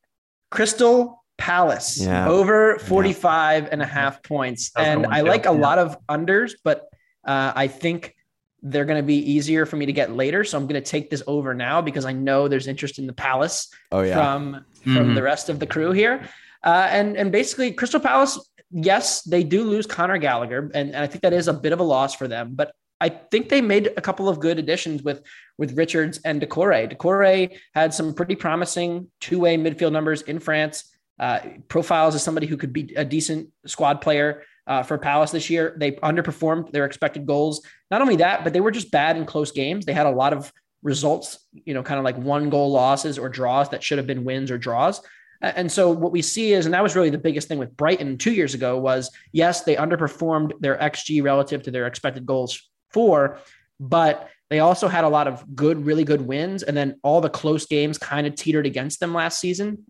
Crystal 0.52 1.22
Palace 1.38 2.00
yeah. 2.00 2.30
over 2.30 2.80
45 2.80 3.64
yeah. 3.64 3.70
and 3.74 3.82
a 3.82 3.86
half 3.86 4.24
points. 4.24 4.72
and 4.78 5.06
I 5.06 5.20
like 5.20 5.46
a 5.46 5.50
yeah. 5.50 5.60
lot 5.60 5.80
of 5.80 5.98
unders, 6.08 6.54
but 6.64 6.88
uh, 7.26 7.52
I 7.54 7.68
think 7.68 8.16
they're 8.62 8.86
going 8.86 9.04
to 9.04 9.06
be 9.06 9.18
easier 9.18 9.66
for 9.66 9.76
me 9.76 9.86
to 9.86 9.92
get 9.92 10.14
later. 10.14 10.46
So 10.46 10.58
I'm 10.58 10.66
going 10.66 10.82
to 10.82 10.90
take 10.90 11.10
this 11.10 11.24
over 11.28 11.54
now 11.54 11.82
because 11.82 12.06
I 12.06 12.14
know 12.14 12.48
there's 12.48 12.68
interest 12.68 13.00
in 13.00 13.06
the 13.06 13.12
Palace 13.12 13.68
oh, 13.92 14.00
yeah. 14.00 14.16
from 14.16 14.66
from 14.84 14.94
mm-hmm. 14.94 15.16
the 15.16 15.24
rest 15.24 15.50
of 15.50 15.60
the 15.60 15.68
crew 15.68 15.92
here. 15.92 16.26
Uh, 16.64 16.88
and 16.90 17.18
and 17.18 17.30
basically 17.30 17.74
Crystal 17.74 18.00
Palace, 18.00 18.40
yes, 18.72 19.24
they 19.24 19.44
do 19.44 19.66
lose 19.66 19.86
Conor 19.86 20.20
Gallagher, 20.20 20.72
and, 20.74 20.96
and 20.96 21.04
I 21.04 21.08
think 21.08 21.24
that 21.24 21.34
is 21.34 21.50
a 21.50 21.54
bit 21.54 21.74
of 21.74 21.82
a 21.82 21.84
loss 21.84 22.16
for 22.16 22.30
them. 22.30 22.54
But 22.56 22.72
I 23.00 23.10
think 23.10 23.50
they 23.50 23.62
made 23.62 23.88
a 23.96 24.02
couple 24.02 24.28
of 24.28 24.40
good 24.40 24.60
additions 24.60 25.04
with 25.04 25.22
with 25.58 25.78
Richards 25.78 26.20
and 26.26 26.42
Doucouré. 26.42 26.92
Doucouré 26.92 27.58
had 27.74 27.94
some 27.94 28.14
pretty 28.14 28.36
promising 28.36 29.10
two 29.22 29.40
way 29.40 29.58
midfield 29.58 29.92
numbers 29.92 30.22
in 30.24 30.40
France. 30.40 30.92
Uh, 31.20 31.40
profiles 31.68 32.14
as 32.14 32.22
somebody 32.22 32.46
who 32.46 32.58
could 32.58 32.72
be 32.72 32.94
a 32.96 33.04
decent 33.04 33.50
squad 33.66 34.02
player 34.02 34.44
uh, 34.68 34.84
for 34.84 35.00
Palace 35.00 35.32
this 35.32 35.50
year. 35.50 35.76
They 35.80 35.94
underperformed 35.94 36.72
their 36.72 36.86
expected 36.86 37.26
goals. 37.26 37.66
Not 37.90 38.02
only 38.02 38.18
that, 38.18 38.44
but 38.44 38.54
they 38.54 38.60
were 38.60 38.70
just 38.70 38.92
bad 38.92 39.18
in 39.18 39.26
close 39.26 39.52
games. 39.52 39.86
They 39.86 39.94
had 39.94 40.06
a 40.06 40.12
lot 40.12 40.32
of 40.32 40.54
results, 40.84 41.40
you 41.66 41.74
know, 41.74 41.82
kind 41.82 41.98
of 41.98 42.06
like 42.06 42.18
one 42.18 42.52
goal 42.52 42.72
losses 42.72 43.18
or 43.18 43.30
draws 43.30 43.70
that 43.70 43.82
should 43.82 43.98
have 43.98 44.06
been 44.06 44.26
wins 44.26 44.52
or 44.52 44.60
draws. 44.60 45.02
And 45.42 45.72
so 45.72 45.92
what 45.92 46.12
we 46.12 46.22
see 46.22 46.54
is, 46.54 46.66
and 46.66 46.74
that 46.74 46.84
was 46.84 46.96
really 46.96 47.10
the 47.10 47.18
biggest 47.18 47.48
thing 47.48 47.60
with 47.60 47.76
Brighton 47.76 48.18
two 48.18 48.32
years 48.32 48.54
ago 48.54 48.78
was 48.78 49.12
yes, 49.32 49.64
they 49.64 49.76
underperformed 49.76 50.54
their 50.60 50.78
XG 50.78 51.24
relative 51.24 51.64
to 51.64 51.72
their 51.72 51.88
expected 51.88 52.26
goals 52.26 52.70
for, 52.92 53.40
but 53.80 54.30
they 54.50 54.60
also 54.60 54.88
had 54.88 55.04
a 55.04 55.10
lot 55.10 55.28
of 55.28 55.56
good, 55.56 55.86
really 55.86 56.04
good 56.04 56.22
wins. 56.22 56.64
And 56.64 56.76
then 56.76 57.00
all 57.04 57.22
the 57.22 57.30
close 57.30 57.66
games 57.66 57.98
kind 57.98 58.26
of 58.26 58.36
teetered 58.36 58.66
against 58.66 59.00
them 59.00 59.14
last 59.14 59.40
season. 59.40 59.84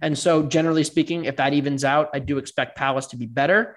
And 0.00 0.16
so 0.16 0.42
generally 0.42 0.84
speaking, 0.84 1.24
if 1.24 1.36
that 1.36 1.52
evens 1.52 1.84
out, 1.84 2.10
I 2.12 2.18
do 2.18 2.38
expect 2.38 2.76
Palace 2.76 3.06
to 3.08 3.16
be 3.16 3.26
better. 3.26 3.76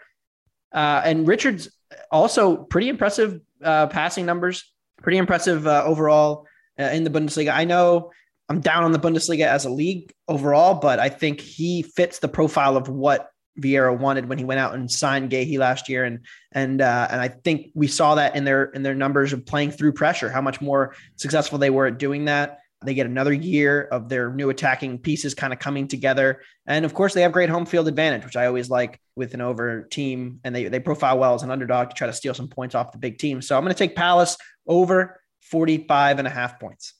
Uh, 0.71 1.01
and 1.03 1.27
Richards 1.27 1.69
also 2.11 2.57
pretty 2.57 2.89
impressive 2.89 3.39
uh, 3.63 3.87
passing 3.87 4.25
numbers, 4.25 4.71
pretty 5.01 5.17
impressive 5.17 5.65
uh, 5.65 5.83
overall 5.85 6.45
uh, 6.79 6.83
in 6.83 7.03
the 7.03 7.09
Bundesliga. 7.09 7.53
I 7.53 7.65
know 7.65 8.11
I'm 8.49 8.61
down 8.61 8.83
on 8.83 8.91
the 8.91 8.99
Bundesliga 8.99 9.45
as 9.45 9.65
a 9.65 9.69
league 9.69 10.13
overall, 10.27 10.75
but 10.75 10.99
I 10.99 11.09
think 11.09 11.41
he 11.41 11.81
fits 11.83 12.19
the 12.19 12.27
profile 12.27 12.77
of 12.77 12.89
what 12.89 13.29
Vieira 13.59 13.97
wanted 13.97 14.29
when 14.29 14.37
he 14.37 14.45
went 14.45 14.59
out 14.59 14.73
and 14.73 14.89
signed 14.89 15.31
Guéhi 15.31 15.57
last 15.57 15.89
year, 15.89 16.05
and 16.05 16.19
and 16.51 16.81
uh, 16.81 17.07
and 17.09 17.19
I 17.21 17.27
think 17.27 17.71
we 17.73 17.87
saw 17.87 18.15
that 18.15 18.35
in 18.35 18.43
their 18.43 18.65
in 18.65 18.83
their 18.83 18.95
numbers 18.95 19.33
of 19.33 19.45
playing 19.45 19.71
through 19.71 19.93
pressure, 19.93 20.29
how 20.29 20.41
much 20.41 20.61
more 20.61 20.95
successful 21.15 21.57
they 21.57 21.69
were 21.69 21.87
at 21.87 21.97
doing 21.97 22.25
that. 22.25 22.59
They 22.85 22.93
get 22.93 23.07
another 23.07 23.33
year 23.33 23.83
of 23.91 24.07
their 24.07 24.31
new 24.31 24.51
attacking 24.51 24.99
pieces 24.99 25.33
kind 25.33 25.51
of 25.51 25.59
coming 25.59 25.87
together, 25.87 26.41
and 26.67 26.85
of 26.85 26.93
course 26.93 27.13
they 27.13 27.21
have 27.23 27.31
great 27.31 27.49
home 27.49 27.65
field 27.65 27.87
advantage, 27.87 28.23
which 28.23 28.35
I 28.35 28.45
always 28.45 28.69
like 28.69 28.99
with 29.15 29.33
an 29.33 29.41
over 29.41 29.83
team, 29.83 30.39
and 30.43 30.55
they 30.55 30.65
they 30.67 30.79
profile 30.79 31.17
well 31.17 31.33
as 31.33 31.43
an 31.43 31.51
underdog 31.51 31.89
to 31.89 31.95
try 31.95 32.07
to 32.07 32.13
steal 32.13 32.33
some 32.33 32.47
points 32.47 32.75
off 32.75 32.91
the 32.91 32.99
big 32.99 33.17
team. 33.17 33.41
So 33.41 33.57
I'm 33.57 33.63
going 33.63 33.73
to 33.73 33.77
take 33.77 33.95
Palace 33.95 34.37
over 34.67 35.19
45 35.41 36.19
and 36.19 36.27
a 36.27 36.31
half 36.31 36.59
points. 36.59 36.93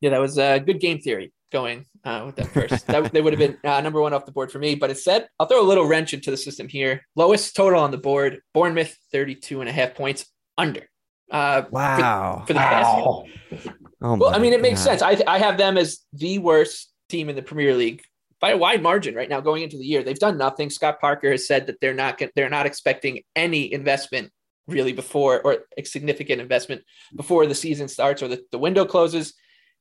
Yeah, 0.00 0.10
that 0.10 0.20
was 0.20 0.38
a 0.38 0.60
good 0.60 0.78
game 0.78 1.00
theory 1.00 1.32
going 1.52 1.86
uh, 2.04 2.24
with 2.26 2.36
that 2.36 2.48
first. 2.48 2.86
that 2.86 3.12
they 3.12 3.20
would 3.20 3.32
have 3.32 3.38
been 3.38 3.58
uh, 3.64 3.80
number 3.80 4.00
one 4.00 4.12
off 4.12 4.26
the 4.26 4.32
board 4.32 4.50
for 4.50 4.58
me. 4.58 4.74
But 4.74 4.90
it 4.90 4.98
said 4.98 5.28
I'll 5.38 5.46
throw 5.46 5.60
a 5.60 5.64
little 5.66 5.84
wrench 5.84 6.14
into 6.14 6.30
the 6.30 6.36
system 6.36 6.68
here. 6.68 7.06
Lowest 7.14 7.54
total 7.56 7.80
on 7.80 7.90
the 7.90 7.98
board: 7.98 8.40
Bournemouth 8.54 8.96
32 9.12 9.60
and 9.60 9.68
a 9.68 9.72
half 9.72 9.94
points 9.94 10.26
under. 10.58 10.82
Uh, 11.30 11.62
wow. 11.70 12.40
For, 12.40 12.46
for 12.48 12.52
the 12.52 12.58
wow. 12.58 13.24
past. 13.50 13.68
Oh 14.02 14.16
well, 14.16 14.34
I 14.34 14.38
mean, 14.38 14.52
it 14.52 14.60
makes 14.60 14.84
God. 14.84 14.98
sense. 14.98 15.02
I 15.02 15.22
I 15.26 15.38
have 15.38 15.56
them 15.56 15.76
as 15.78 16.00
the 16.12 16.38
worst 16.38 16.92
team 17.08 17.28
in 17.28 17.36
the 17.36 17.42
Premier 17.42 17.74
League 17.74 18.02
by 18.40 18.50
a 18.50 18.56
wide 18.56 18.82
margin 18.82 19.14
right 19.14 19.28
now 19.28 19.40
going 19.40 19.62
into 19.62 19.78
the 19.78 19.84
year. 19.84 20.02
They've 20.02 20.18
done 20.18 20.36
nothing. 20.36 20.70
Scott 20.70 21.00
Parker 21.00 21.30
has 21.30 21.46
said 21.46 21.66
that 21.66 21.80
they're 21.80 21.94
not 21.94 22.20
they're 22.34 22.50
not 22.50 22.66
expecting 22.66 23.22
any 23.34 23.72
investment 23.72 24.30
really 24.68 24.92
before 24.92 25.40
or 25.40 25.58
a 25.78 25.84
significant 25.84 26.40
investment 26.40 26.82
before 27.14 27.46
the 27.46 27.54
season 27.54 27.88
starts 27.88 28.22
or 28.22 28.28
the, 28.28 28.42
the 28.52 28.58
window 28.58 28.84
closes. 28.84 29.34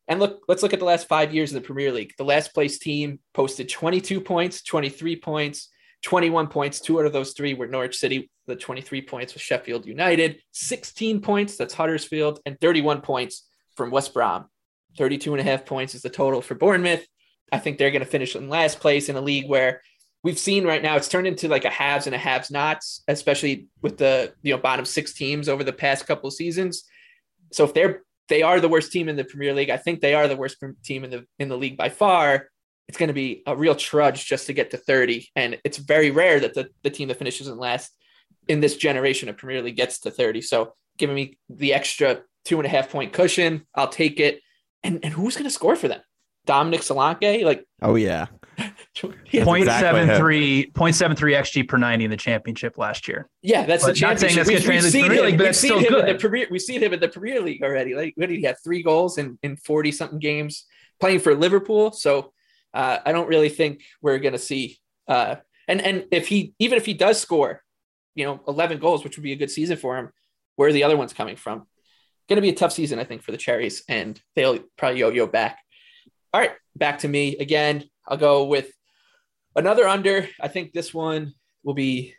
And 0.07 0.19
look, 0.19 0.43
let's 0.47 0.61
look 0.61 0.73
at 0.73 0.79
the 0.79 0.85
last 0.85 1.07
five 1.07 1.33
years 1.33 1.51
in 1.51 1.55
the 1.55 1.65
Premier 1.65 1.91
League. 1.91 2.13
The 2.17 2.25
last 2.25 2.53
place 2.53 2.77
team 2.77 3.19
posted 3.33 3.69
22 3.69 4.21
points, 4.21 4.61
23 4.61 5.15
points, 5.15 5.69
21 6.03 6.47
points. 6.47 6.79
Two 6.79 6.99
out 6.99 7.07
of 7.07 7.13
those 7.13 7.33
three 7.33 7.55
were 7.55 7.67
Norwich 7.67 7.97
City. 7.97 8.29
The 8.47 8.55
23 8.55 9.01
points 9.01 9.33
was 9.33 9.41
Sheffield 9.41 9.87
United, 9.87 10.39
16 10.51 11.21
points, 11.21 11.57
that's 11.57 11.73
Huddersfield, 11.73 12.39
and 12.45 12.59
31 12.59 13.01
points 13.01 13.47
from 13.75 13.89
West 13.89 14.13
Brom. 14.13 14.45
32 14.97 15.33
and 15.33 15.41
a 15.41 15.43
half 15.43 15.65
points 15.65 15.95
is 15.95 16.03
the 16.03 16.09
total 16.09 16.41
for 16.41 16.53
Bournemouth. 16.53 17.05
I 17.51 17.57
think 17.57 17.77
they're 17.77 17.91
going 17.91 18.03
to 18.03 18.09
finish 18.09 18.35
in 18.35 18.49
last 18.49 18.79
place 18.79 19.09
in 19.09 19.15
a 19.15 19.21
league 19.21 19.49
where 19.49 19.81
we've 20.23 20.39
seen 20.39 20.65
right 20.65 20.81
now 20.81 20.95
it's 20.95 21.07
turned 21.07 21.27
into 21.27 21.47
like 21.47 21.65
a 21.65 21.69
haves 21.69 22.05
and 22.05 22.15
a 22.15 22.19
haves 22.19 22.51
nots, 22.51 23.03
especially 23.07 23.67
with 23.81 23.97
the 23.97 24.33
you 24.41 24.53
know 24.53 24.59
bottom 24.59 24.85
six 24.85 25.13
teams 25.13 25.49
over 25.49 25.63
the 25.63 25.73
past 25.73 26.07
couple 26.07 26.29
seasons. 26.31 26.83
So 27.51 27.63
if 27.63 27.73
they're 27.73 28.03
they 28.29 28.41
are 28.41 28.59
the 28.59 28.69
worst 28.69 28.91
team 28.91 29.09
in 29.09 29.15
the 29.15 29.23
Premier 29.23 29.53
League. 29.53 29.69
I 29.69 29.77
think 29.77 30.01
they 30.01 30.15
are 30.15 30.27
the 30.27 30.35
worst 30.35 30.57
team 30.83 31.03
in 31.03 31.11
the 31.11 31.25
in 31.39 31.49
the 31.49 31.57
league 31.57 31.77
by 31.77 31.89
far. 31.89 32.49
It's 32.87 32.97
going 32.97 33.07
to 33.07 33.13
be 33.13 33.41
a 33.47 33.55
real 33.55 33.75
trudge 33.75 34.25
just 34.25 34.47
to 34.47 34.53
get 34.53 34.71
to 34.71 34.77
30. 34.77 35.29
And 35.35 35.57
it's 35.63 35.77
very 35.77 36.11
rare 36.11 36.39
that 36.39 36.53
the, 36.53 36.69
the 36.83 36.91
team 36.91 37.07
that 37.07 37.17
finishes 37.17 37.47
in 37.47 37.57
last 37.57 37.91
in 38.47 38.59
this 38.59 38.77
generation 38.77 39.27
of 39.27 39.37
Premier 39.37 39.63
League 39.63 39.75
gets 39.75 40.01
to 40.01 40.11
30. 40.11 40.41
So 40.41 40.73
giving 40.97 41.15
me 41.15 41.39
the 41.49 41.73
extra 41.73 42.21
two 42.43 42.57
and 42.57 42.65
a 42.65 42.69
half 42.69 42.89
point 42.89 43.11
cushion, 43.11 43.65
I'll 43.73 43.87
take 43.87 44.19
it. 44.19 44.41
And 44.83 44.99
and 45.03 45.13
who's 45.13 45.35
going 45.35 45.45
to 45.45 45.49
score 45.51 45.75
for 45.75 45.87
them? 45.87 46.01
Dominic 46.45 46.81
Solanke? 46.81 47.43
Like, 47.43 47.65
oh 47.81 47.95
yeah, 47.95 48.27
0.73 48.95 50.71
0.73 50.71 50.73
xG 50.73 51.67
per 51.67 51.77
90 51.77 52.05
in 52.05 52.11
the 52.11 52.17
championship 52.17 52.77
last 52.77 53.07
year. 53.07 53.29
Yeah, 53.41 53.65
that's 53.65 53.83
but 53.83 53.89
the 53.89 53.93
championship. 53.93 54.45
That's 54.47 54.65
we, 54.67 54.73
we've, 54.75 54.83
seen 54.83 55.11
him, 55.11 55.25
League, 55.25 55.37
but 55.37 55.47
we've 55.47 55.55
seen 55.55 55.79
him 55.79 55.89
good. 55.89 56.07
in 56.07 56.15
the 56.15 56.19
Premier. 56.19 56.47
We've 56.49 56.61
seen 56.61 56.81
him 56.81 56.93
in 56.93 56.99
the 56.99 57.09
Premier 57.09 57.41
League 57.41 57.61
already. 57.61 57.93
Like, 57.93 58.13
what 58.15 58.29
did 58.29 58.37
he 58.37 58.43
have? 58.43 58.57
Three 58.63 58.83
goals 58.83 59.17
in 59.17 59.37
in 59.43 59.57
40 59.57 59.91
something 59.91 60.19
games 60.19 60.65
playing 60.99 61.19
for 61.19 61.35
Liverpool. 61.35 61.91
So 61.91 62.31
uh, 62.73 62.99
I 63.05 63.11
don't 63.11 63.27
really 63.27 63.49
think 63.49 63.83
we're 64.01 64.19
going 64.19 64.33
to 64.33 64.39
see. 64.39 64.77
Uh, 65.07 65.35
and 65.67 65.81
and 65.81 66.05
if 66.11 66.27
he 66.27 66.53
even 66.59 66.77
if 66.77 66.85
he 66.85 66.93
does 66.93 67.19
score, 67.19 67.61
you 68.15 68.25
know, 68.25 68.41
11 68.47 68.79
goals, 68.79 69.03
which 69.03 69.17
would 69.17 69.23
be 69.23 69.33
a 69.33 69.37
good 69.37 69.51
season 69.51 69.77
for 69.77 69.97
him, 69.97 70.09
where 70.55 70.69
are 70.69 70.73
the 70.73 70.83
other 70.83 70.97
ones 70.97 71.13
coming 71.13 71.35
from? 71.35 71.67
Going 72.29 72.37
to 72.37 72.41
be 72.41 72.49
a 72.49 72.55
tough 72.55 72.71
season, 72.71 72.97
I 72.97 73.03
think, 73.03 73.21
for 73.21 73.31
the 73.31 73.37
Cherries, 73.37 73.83
and 73.87 74.19
they'll 74.35 74.59
probably 74.77 74.99
yo-yo 74.99 75.27
back. 75.27 75.59
All 76.33 76.41
right, 76.41 76.53
back 76.75 76.99
to 76.99 77.07
me 77.07 77.37
again. 77.37 77.83
I'll 78.07 78.17
go 78.17 78.45
with 78.45 78.71
Another 79.55 79.87
under, 79.87 80.27
I 80.41 80.47
think 80.47 80.73
this 80.73 80.93
one 80.93 81.33
will 81.63 81.73
be 81.73 82.13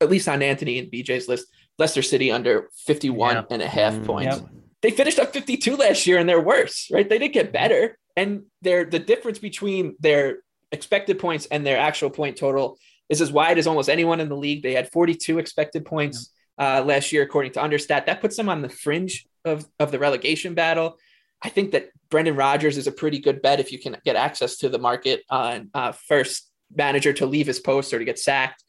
at 0.00 0.10
least 0.10 0.28
on 0.28 0.42
Anthony 0.42 0.78
and 0.78 0.90
BJ's 0.90 1.28
list. 1.28 1.46
Leicester 1.78 2.02
City 2.02 2.30
under 2.30 2.68
51 2.86 3.34
yeah. 3.34 3.42
and 3.50 3.62
a 3.62 3.68
half 3.68 3.94
mm, 3.94 4.06
points. 4.06 4.36
Yep. 4.36 4.48
They 4.82 4.90
finished 4.90 5.18
up 5.18 5.32
52 5.32 5.76
last 5.76 6.06
year 6.06 6.18
and 6.18 6.28
they're 6.28 6.40
worse, 6.40 6.88
right? 6.92 7.08
They 7.08 7.18
didn't 7.18 7.34
get 7.34 7.52
better. 7.52 7.98
And 8.16 8.42
their 8.62 8.84
the 8.84 8.98
difference 8.98 9.38
between 9.38 9.96
their 10.00 10.38
expected 10.72 11.18
points 11.18 11.46
and 11.46 11.64
their 11.64 11.78
actual 11.78 12.10
point 12.10 12.36
total 12.36 12.78
is 13.08 13.20
as 13.20 13.32
wide 13.32 13.58
as 13.58 13.66
almost 13.66 13.88
anyone 13.88 14.20
in 14.20 14.28
the 14.28 14.36
league. 14.36 14.62
They 14.62 14.74
had 14.74 14.90
42 14.90 15.38
expected 15.38 15.84
points 15.84 16.32
uh, 16.58 16.82
last 16.84 17.12
year, 17.12 17.22
according 17.22 17.52
to 17.52 17.60
Understat. 17.60 18.06
That 18.06 18.20
puts 18.20 18.36
them 18.36 18.48
on 18.48 18.62
the 18.62 18.68
fringe 18.68 19.26
of, 19.44 19.66
of 19.78 19.90
the 19.90 19.98
relegation 19.98 20.54
battle. 20.54 20.98
I 21.42 21.48
think 21.48 21.70
that 21.72 21.90
Brendan 22.10 22.36
Rodgers 22.36 22.76
is 22.76 22.86
a 22.86 22.92
pretty 22.92 23.20
good 23.20 23.40
bet 23.40 23.60
if 23.60 23.70
you 23.72 23.78
can 23.78 23.96
get 24.04 24.16
access 24.16 24.56
to 24.58 24.68
the 24.68 24.78
market 24.78 25.22
on 25.30 25.70
uh, 25.72 25.92
first 25.92 26.47
manager 26.74 27.12
to 27.14 27.26
leave 27.26 27.46
his 27.46 27.60
post 27.60 27.92
or 27.92 27.98
to 27.98 28.04
get 28.04 28.18
sacked. 28.18 28.62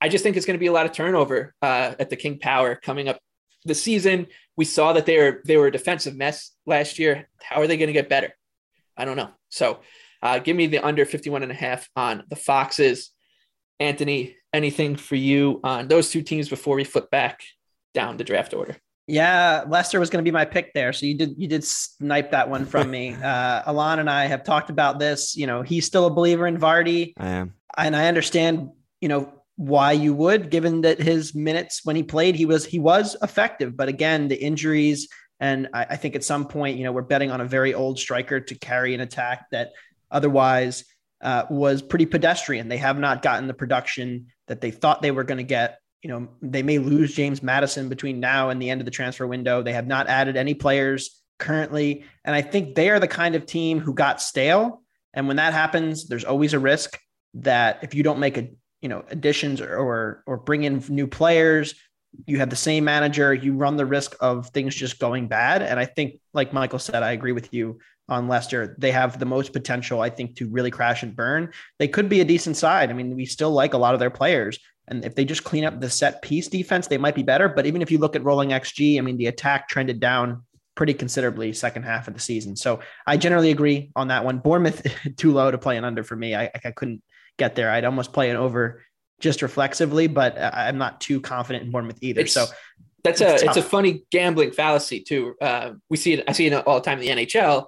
I 0.00 0.08
just 0.08 0.22
think 0.22 0.36
it's 0.36 0.46
going 0.46 0.58
to 0.58 0.60
be 0.60 0.66
a 0.66 0.72
lot 0.72 0.86
of 0.86 0.92
turnover 0.92 1.54
uh, 1.62 1.94
at 1.98 2.10
the 2.10 2.16
King 2.16 2.38
Power 2.38 2.74
coming 2.74 3.08
up 3.08 3.18
the 3.64 3.74
season. 3.74 4.26
We 4.56 4.64
saw 4.64 4.92
that 4.92 5.06
they 5.06 5.18
were 5.18 5.40
they 5.44 5.56
were 5.56 5.68
a 5.68 5.72
defensive 5.72 6.16
mess 6.16 6.50
last 6.66 6.98
year. 6.98 7.28
How 7.42 7.60
are 7.60 7.66
they 7.66 7.76
going 7.76 7.88
to 7.88 7.92
get 7.92 8.08
better? 8.08 8.32
I 8.96 9.04
don't 9.04 9.16
know. 9.16 9.30
So 9.48 9.80
uh, 10.22 10.38
give 10.38 10.56
me 10.56 10.66
the 10.66 10.78
under 10.78 11.04
51 11.04 11.42
and 11.42 11.52
a 11.52 11.54
half 11.54 11.88
on 11.96 12.24
the 12.28 12.36
Foxes. 12.36 13.10
Anthony, 13.80 14.36
anything 14.52 14.96
for 14.96 15.16
you 15.16 15.60
on 15.64 15.88
those 15.88 16.10
two 16.10 16.22
teams 16.22 16.48
before 16.48 16.76
we 16.76 16.84
flip 16.84 17.10
back 17.10 17.42
down 17.92 18.16
the 18.16 18.24
draft 18.24 18.54
order? 18.54 18.76
Yeah, 19.06 19.64
Leicester 19.68 20.00
was 20.00 20.08
going 20.08 20.24
to 20.24 20.28
be 20.28 20.32
my 20.32 20.44
pick 20.44 20.72
there. 20.72 20.92
So 20.92 21.06
you 21.06 21.14
did 21.14 21.34
you 21.36 21.46
did 21.46 21.64
snipe 21.64 22.30
that 22.30 22.48
one 22.48 22.64
from 22.64 22.90
me. 22.90 23.16
Uh, 23.24 23.62
Alon 23.66 23.98
and 24.00 24.10
I 24.10 24.26
have 24.26 24.44
talked 24.44 24.70
about 24.70 24.98
this. 24.98 25.34
You 25.36 25.46
know, 25.46 25.62
he's 25.62 25.86
still 25.86 26.06
a 26.06 26.10
believer 26.10 26.46
in 26.46 26.58
Vardy. 26.58 27.14
I 27.16 27.28
am, 27.28 27.54
and 27.76 27.96
I 27.96 28.06
understand. 28.06 28.70
You 29.00 29.08
know 29.08 29.32
why 29.56 29.92
you 29.92 30.14
would, 30.14 30.50
given 30.50 30.80
that 30.82 31.00
his 31.00 31.34
minutes 31.34 31.80
when 31.84 31.96
he 31.96 32.02
played, 32.02 32.34
he 32.34 32.44
was 32.44 32.64
he 32.64 32.78
was 32.78 33.16
effective. 33.22 33.76
But 33.76 33.88
again, 33.88 34.28
the 34.28 34.40
injuries, 34.40 35.08
and 35.40 35.68
I, 35.72 35.86
I 35.90 35.96
think 35.96 36.16
at 36.16 36.24
some 36.24 36.46
point, 36.46 36.76
you 36.76 36.84
know, 36.84 36.92
we're 36.92 37.02
betting 37.02 37.30
on 37.30 37.40
a 37.40 37.44
very 37.44 37.74
old 37.74 37.98
striker 37.98 38.40
to 38.40 38.54
carry 38.56 38.94
an 38.94 39.00
attack 39.00 39.46
that 39.52 39.70
otherwise 40.10 40.84
uh, 41.20 41.44
was 41.50 41.82
pretty 41.82 42.06
pedestrian. 42.06 42.68
They 42.68 42.78
have 42.78 42.98
not 42.98 43.22
gotten 43.22 43.46
the 43.46 43.54
production 43.54 44.26
that 44.48 44.60
they 44.60 44.70
thought 44.70 45.02
they 45.02 45.10
were 45.10 45.24
going 45.24 45.38
to 45.38 45.44
get 45.44 45.78
you 46.04 46.10
know, 46.10 46.28
they 46.42 46.62
may 46.62 46.76
lose 46.76 47.14
James 47.14 47.42
Maddison 47.42 47.88
between 47.88 48.20
now 48.20 48.50
and 48.50 48.60
the 48.60 48.68
end 48.68 48.82
of 48.82 48.84
the 48.84 48.90
transfer 48.90 49.26
window. 49.26 49.62
They 49.62 49.72
have 49.72 49.86
not 49.86 50.06
added 50.06 50.36
any 50.36 50.52
players 50.52 51.22
currently. 51.38 52.04
And 52.26 52.36
I 52.36 52.42
think 52.42 52.74
they 52.74 52.90
are 52.90 53.00
the 53.00 53.08
kind 53.08 53.34
of 53.34 53.46
team 53.46 53.80
who 53.80 53.94
got 53.94 54.20
stale. 54.20 54.82
And 55.14 55.26
when 55.26 55.38
that 55.38 55.54
happens, 55.54 56.06
there's 56.06 56.26
always 56.26 56.52
a 56.52 56.58
risk 56.58 57.00
that 57.32 57.78
if 57.82 57.94
you 57.94 58.02
don't 58.02 58.18
make 58.18 58.36
a, 58.36 58.50
you 58.82 58.90
know, 58.90 59.02
additions 59.08 59.62
or, 59.62 59.74
or, 59.74 60.22
or 60.26 60.36
bring 60.36 60.64
in 60.64 60.84
new 60.90 61.06
players, 61.06 61.74
you 62.26 62.38
have 62.38 62.50
the 62.50 62.56
same 62.56 62.84
manager, 62.84 63.32
you 63.32 63.54
run 63.54 63.78
the 63.78 63.86
risk 63.86 64.14
of 64.20 64.48
things 64.50 64.74
just 64.74 64.98
going 64.98 65.26
bad. 65.26 65.62
And 65.62 65.80
I 65.80 65.86
think, 65.86 66.20
like 66.34 66.52
Michael 66.52 66.78
said, 66.78 67.02
I 67.02 67.12
agree 67.12 67.32
with 67.32 67.54
you 67.54 67.78
on 68.10 68.28
Leicester. 68.28 68.76
They 68.78 68.92
have 68.92 69.18
the 69.18 69.24
most 69.24 69.54
potential, 69.54 70.02
I 70.02 70.10
think, 70.10 70.36
to 70.36 70.50
really 70.50 70.70
crash 70.70 71.02
and 71.02 71.16
burn. 71.16 71.54
They 71.78 71.88
could 71.88 72.10
be 72.10 72.20
a 72.20 72.26
decent 72.26 72.58
side. 72.58 72.90
I 72.90 72.92
mean, 72.92 73.16
we 73.16 73.24
still 73.24 73.52
like 73.52 73.72
a 73.72 73.78
lot 73.78 73.94
of 73.94 74.00
their 74.00 74.10
players. 74.10 74.58
And 74.88 75.04
if 75.04 75.14
they 75.14 75.24
just 75.24 75.44
clean 75.44 75.64
up 75.64 75.80
the 75.80 75.88
set 75.88 76.20
piece 76.22 76.48
defense, 76.48 76.86
they 76.86 76.98
might 76.98 77.14
be 77.14 77.22
better. 77.22 77.48
But 77.48 77.66
even 77.66 77.82
if 77.82 77.90
you 77.90 77.98
look 77.98 78.16
at 78.16 78.24
rolling 78.24 78.50
XG, 78.50 78.98
I 78.98 79.00
mean, 79.00 79.16
the 79.16 79.26
attack 79.26 79.68
trended 79.68 79.98
down 79.98 80.42
pretty 80.74 80.94
considerably 80.94 81.52
second 81.52 81.84
half 81.84 82.08
of 82.08 82.14
the 82.14 82.20
season. 82.20 82.56
So 82.56 82.80
I 83.06 83.16
generally 83.16 83.50
agree 83.50 83.90
on 83.96 84.08
that 84.08 84.24
one. 84.24 84.38
Bournemouth 84.38 84.86
too 85.16 85.32
low 85.32 85.50
to 85.50 85.58
play 85.58 85.76
an 85.76 85.84
under 85.84 86.02
for 86.02 86.16
me. 86.16 86.34
I, 86.34 86.50
I 86.64 86.72
couldn't 86.72 87.02
get 87.38 87.54
there. 87.54 87.70
I'd 87.70 87.84
almost 87.84 88.12
play 88.12 88.30
an 88.30 88.36
over 88.36 88.82
just 89.20 89.42
reflexively, 89.42 90.06
but 90.06 90.36
I'm 90.38 90.78
not 90.78 91.00
too 91.00 91.20
confident 91.20 91.64
in 91.64 91.70
Bournemouth 91.70 91.98
either. 92.02 92.22
It's, 92.22 92.32
so 92.32 92.46
that's 93.02 93.20
a 93.20 93.34
it's 93.34 93.56
a 93.56 93.62
funny 93.62 94.04
gambling 94.10 94.50
fallacy 94.50 95.00
too. 95.00 95.34
Uh, 95.40 95.72
we 95.88 95.96
see 95.96 96.14
it. 96.14 96.24
I 96.28 96.32
see 96.32 96.46
it 96.46 96.52
all 96.66 96.76
the 96.76 96.84
time 96.84 97.00
in 97.00 97.16
the 97.16 97.24
NHL. 97.24 97.66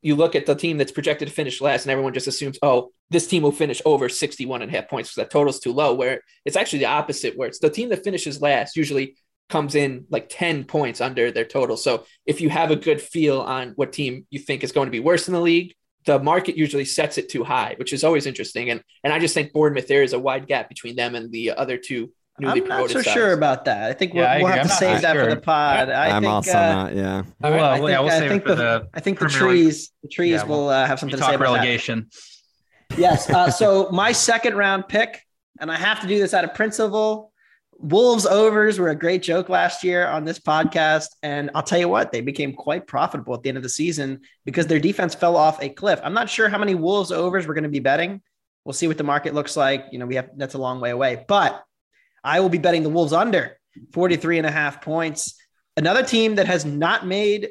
You 0.00 0.16
look 0.16 0.34
at 0.34 0.46
the 0.46 0.54
team 0.54 0.78
that's 0.78 0.92
projected 0.92 1.28
to 1.28 1.34
finish 1.34 1.60
last, 1.60 1.84
and 1.84 1.92
everyone 1.92 2.14
just 2.14 2.26
assumes, 2.26 2.58
oh, 2.62 2.92
this 3.10 3.26
team 3.26 3.42
will 3.42 3.52
finish 3.52 3.80
over 3.84 4.08
61 4.08 4.62
and 4.62 4.70
a 4.70 4.74
half 4.76 4.88
points 4.88 5.10
because 5.10 5.24
that 5.24 5.30
total's 5.30 5.60
too 5.60 5.72
low. 5.72 5.94
Where 5.94 6.20
it's 6.44 6.56
actually 6.56 6.80
the 6.80 6.86
opposite, 6.86 7.36
where 7.36 7.48
it's 7.48 7.58
the 7.58 7.70
team 7.70 7.88
that 7.90 8.04
finishes 8.04 8.40
last 8.42 8.76
usually 8.76 9.16
comes 9.48 9.74
in 9.74 10.04
like 10.10 10.28
10 10.28 10.64
points 10.64 11.00
under 11.00 11.30
their 11.30 11.46
total. 11.46 11.76
So 11.78 12.04
if 12.26 12.40
you 12.42 12.50
have 12.50 12.70
a 12.70 12.76
good 12.76 13.00
feel 13.00 13.40
on 13.40 13.72
what 13.76 13.92
team 13.94 14.26
you 14.30 14.38
think 14.38 14.62
is 14.62 14.72
going 14.72 14.86
to 14.86 14.92
be 14.92 15.00
worse 15.00 15.26
in 15.26 15.32
the 15.32 15.40
league, 15.40 15.74
the 16.04 16.18
market 16.18 16.56
usually 16.56 16.84
sets 16.84 17.16
it 17.18 17.28
too 17.30 17.44
high, 17.44 17.74
which 17.78 17.92
is 17.92 18.04
always 18.04 18.26
interesting. 18.26 18.70
And 18.70 18.82
and 19.04 19.12
I 19.12 19.18
just 19.18 19.34
think 19.34 19.52
Bournemouth 19.52 19.88
there 19.88 20.02
is 20.02 20.12
a 20.12 20.18
wide 20.18 20.46
gap 20.46 20.68
between 20.68 20.96
them 20.96 21.14
and 21.14 21.30
the 21.32 21.52
other 21.52 21.78
two 21.78 22.12
newly 22.38 22.60
I'm 22.62 22.68
not 22.68 22.68
promoted 22.68 22.90
so 22.96 23.02
sides. 23.02 23.14
sure 23.14 23.32
about 23.32 23.64
that. 23.64 23.90
I 23.90 23.94
think 23.94 24.14
we'll, 24.14 24.22
Yeah, 24.24 24.32
I 24.32 24.38
we'll 24.38 24.46
have 24.48 24.66
to 24.68 24.72
I'm 24.72 24.78
save 24.78 24.92
not 24.92 25.02
that 25.02 25.16
for 25.16 25.26
the 25.34 25.40
pod. 25.40 25.90
I 25.90 26.10
I'm 26.10 26.22
think, 26.22 26.32
also 26.32 26.58
uh, 26.58 26.72
not. 26.72 26.94
Yeah. 26.94 27.22
Well, 27.40 27.52
I 27.52 27.56
yeah, 27.56 27.72
think, 27.74 27.84
we'll 27.84 28.10
I 28.10 28.28
think 28.28 28.44
the, 28.44 28.54
the. 28.54 28.88
I 28.94 29.00
think 29.00 29.18
the 29.18 29.26
Premier 29.26 29.48
League. 29.48 29.64
trees 29.64 29.92
the 30.02 30.08
trees 30.08 30.30
Yeah, 30.32 30.44
will 30.44 30.68
uh, 30.68 30.86
have 30.86 31.00
something 31.00 31.18
to 31.18 31.24
say 31.24 31.32
talk 31.32 31.40
about 31.40 31.54
that. 31.56 31.62
Yes. 32.96 33.28
Uh, 33.28 33.50
so 33.50 33.90
my 33.90 34.12
second 34.12 34.56
round 34.56 34.88
pick, 34.88 35.22
and 35.60 35.70
I 35.70 35.76
have 35.76 36.00
to 36.00 36.06
do 36.06 36.18
this 36.18 36.34
out 36.34 36.44
of 36.44 36.54
principle. 36.54 37.32
Wolves 37.80 38.26
overs 38.26 38.78
were 38.78 38.88
a 38.88 38.94
great 38.96 39.22
joke 39.22 39.48
last 39.48 39.84
year 39.84 40.06
on 40.06 40.24
this 40.24 40.40
podcast. 40.40 41.08
And 41.22 41.50
I'll 41.54 41.62
tell 41.62 41.78
you 41.78 41.88
what, 41.88 42.10
they 42.10 42.20
became 42.20 42.52
quite 42.52 42.88
profitable 42.88 43.34
at 43.34 43.42
the 43.42 43.50
end 43.50 43.56
of 43.56 43.62
the 43.62 43.68
season 43.68 44.22
because 44.44 44.66
their 44.66 44.80
defense 44.80 45.14
fell 45.14 45.36
off 45.36 45.62
a 45.62 45.68
cliff. 45.68 46.00
I'm 46.02 46.14
not 46.14 46.28
sure 46.28 46.48
how 46.48 46.58
many 46.58 46.74
Wolves 46.74 47.12
overs 47.12 47.46
we're 47.46 47.54
going 47.54 47.62
to 47.62 47.70
be 47.70 47.78
betting. 47.78 48.20
We'll 48.64 48.72
see 48.72 48.88
what 48.88 48.98
the 48.98 49.04
market 49.04 49.32
looks 49.32 49.56
like. 49.56 49.86
You 49.92 50.00
know, 50.00 50.06
we 50.06 50.16
have 50.16 50.30
that's 50.36 50.54
a 50.54 50.58
long 50.58 50.80
way 50.80 50.90
away, 50.90 51.24
but 51.28 51.62
I 52.24 52.40
will 52.40 52.48
be 52.48 52.58
betting 52.58 52.82
the 52.82 52.90
Wolves 52.90 53.12
under 53.12 53.58
43 53.92 54.38
and 54.38 54.46
a 54.46 54.50
half 54.50 54.82
points. 54.82 55.34
Another 55.76 56.02
team 56.02 56.34
that 56.34 56.46
has 56.46 56.64
not 56.64 57.06
made 57.06 57.50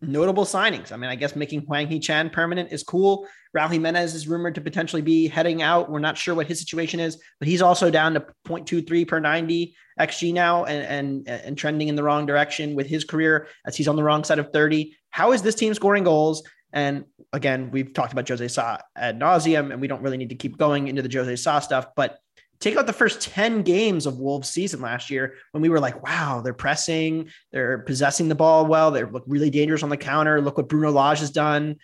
notable 0.00 0.44
signings. 0.44 0.92
I 0.92 0.96
mean, 0.96 1.10
I 1.10 1.16
guess 1.16 1.34
making 1.34 1.62
Hwang 1.62 1.88
Hee-chan 1.88 2.30
permanent 2.30 2.72
is 2.72 2.82
cool. 2.82 3.26
Raul 3.56 3.70
Jimenez 3.70 4.14
is 4.14 4.28
rumored 4.28 4.54
to 4.54 4.60
potentially 4.60 5.02
be 5.02 5.28
heading 5.28 5.62
out. 5.62 5.90
We're 5.90 5.98
not 5.98 6.16
sure 6.16 6.34
what 6.34 6.46
his 6.46 6.60
situation 6.60 7.00
is, 7.00 7.20
but 7.38 7.48
he's 7.48 7.62
also 7.62 7.90
down 7.90 8.14
to 8.14 8.24
0.23 8.46 9.08
per 9.08 9.20
90 9.20 9.74
XG 9.98 10.32
now 10.32 10.64
and, 10.64 11.26
and, 11.26 11.28
and 11.28 11.58
trending 11.58 11.88
in 11.88 11.96
the 11.96 12.02
wrong 12.02 12.26
direction 12.26 12.74
with 12.74 12.86
his 12.86 13.04
career 13.04 13.48
as 13.66 13.76
he's 13.76 13.88
on 13.88 13.96
the 13.96 14.02
wrong 14.02 14.22
side 14.22 14.38
of 14.38 14.50
30. 14.52 14.96
How 15.10 15.32
is 15.32 15.42
this 15.42 15.54
team 15.54 15.74
scoring 15.74 16.04
goals? 16.04 16.42
And 16.72 17.04
again, 17.32 17.70
we've 17.70 17.92
talked 17.92 18.12
about 18.12 18.28
Jose 18.28 18.46
Sa 18.48 18.78
ad 18.94 19.18
nauseum, 19.18 19.72
and 19.72 19.80
we 19.80 19.88
don't 19.88 20.02
really 20.02 20.18
need 20.18 20.28
to 20.28 20.34
keep 20.34 20.58
going 20.58 20.88
into 20.88 21.02
the 21.02 21.10
Jose 21.10 21.36
Sa 21.36 21.60
stuff, 21.60 21.88
but 21.96 22.18
take 22.60 22.76
out 22.76 22.86
the 22.86 22.92
first 22.92 23.20
10 23.20 23.62
games 23.62 24.06
of 24.06 24.18
Wolves 24.18 24.48
season 24.48 24.80
last 24.80 25.10
year 25.10 25.34
when 25.52 25.62
we 25.62 25.68
were 25.68 25.80
like, 25.80 26.02
wow, 26.02 26.40
they're 26.40 26.52
pressing, 26.52 27.28
they're 27.52 27.78
possessing 27.78 28.28
the 28.28 28.34
ball 28.34 28.66
well, 28.66 28.90
they 28.90 29.04
look 29.04 29.24
really 29.26 29.50
dangerous 29.50 29.82
on 29.82 29.90
the 29.90 29.96
counter. 29.96 30.40
Look 30.40 30.56
what 30.56 30.68
Bruno 30.68 30.90
Lage 30.90 31.20
has 31.20 31.30
done. 31.30 31.76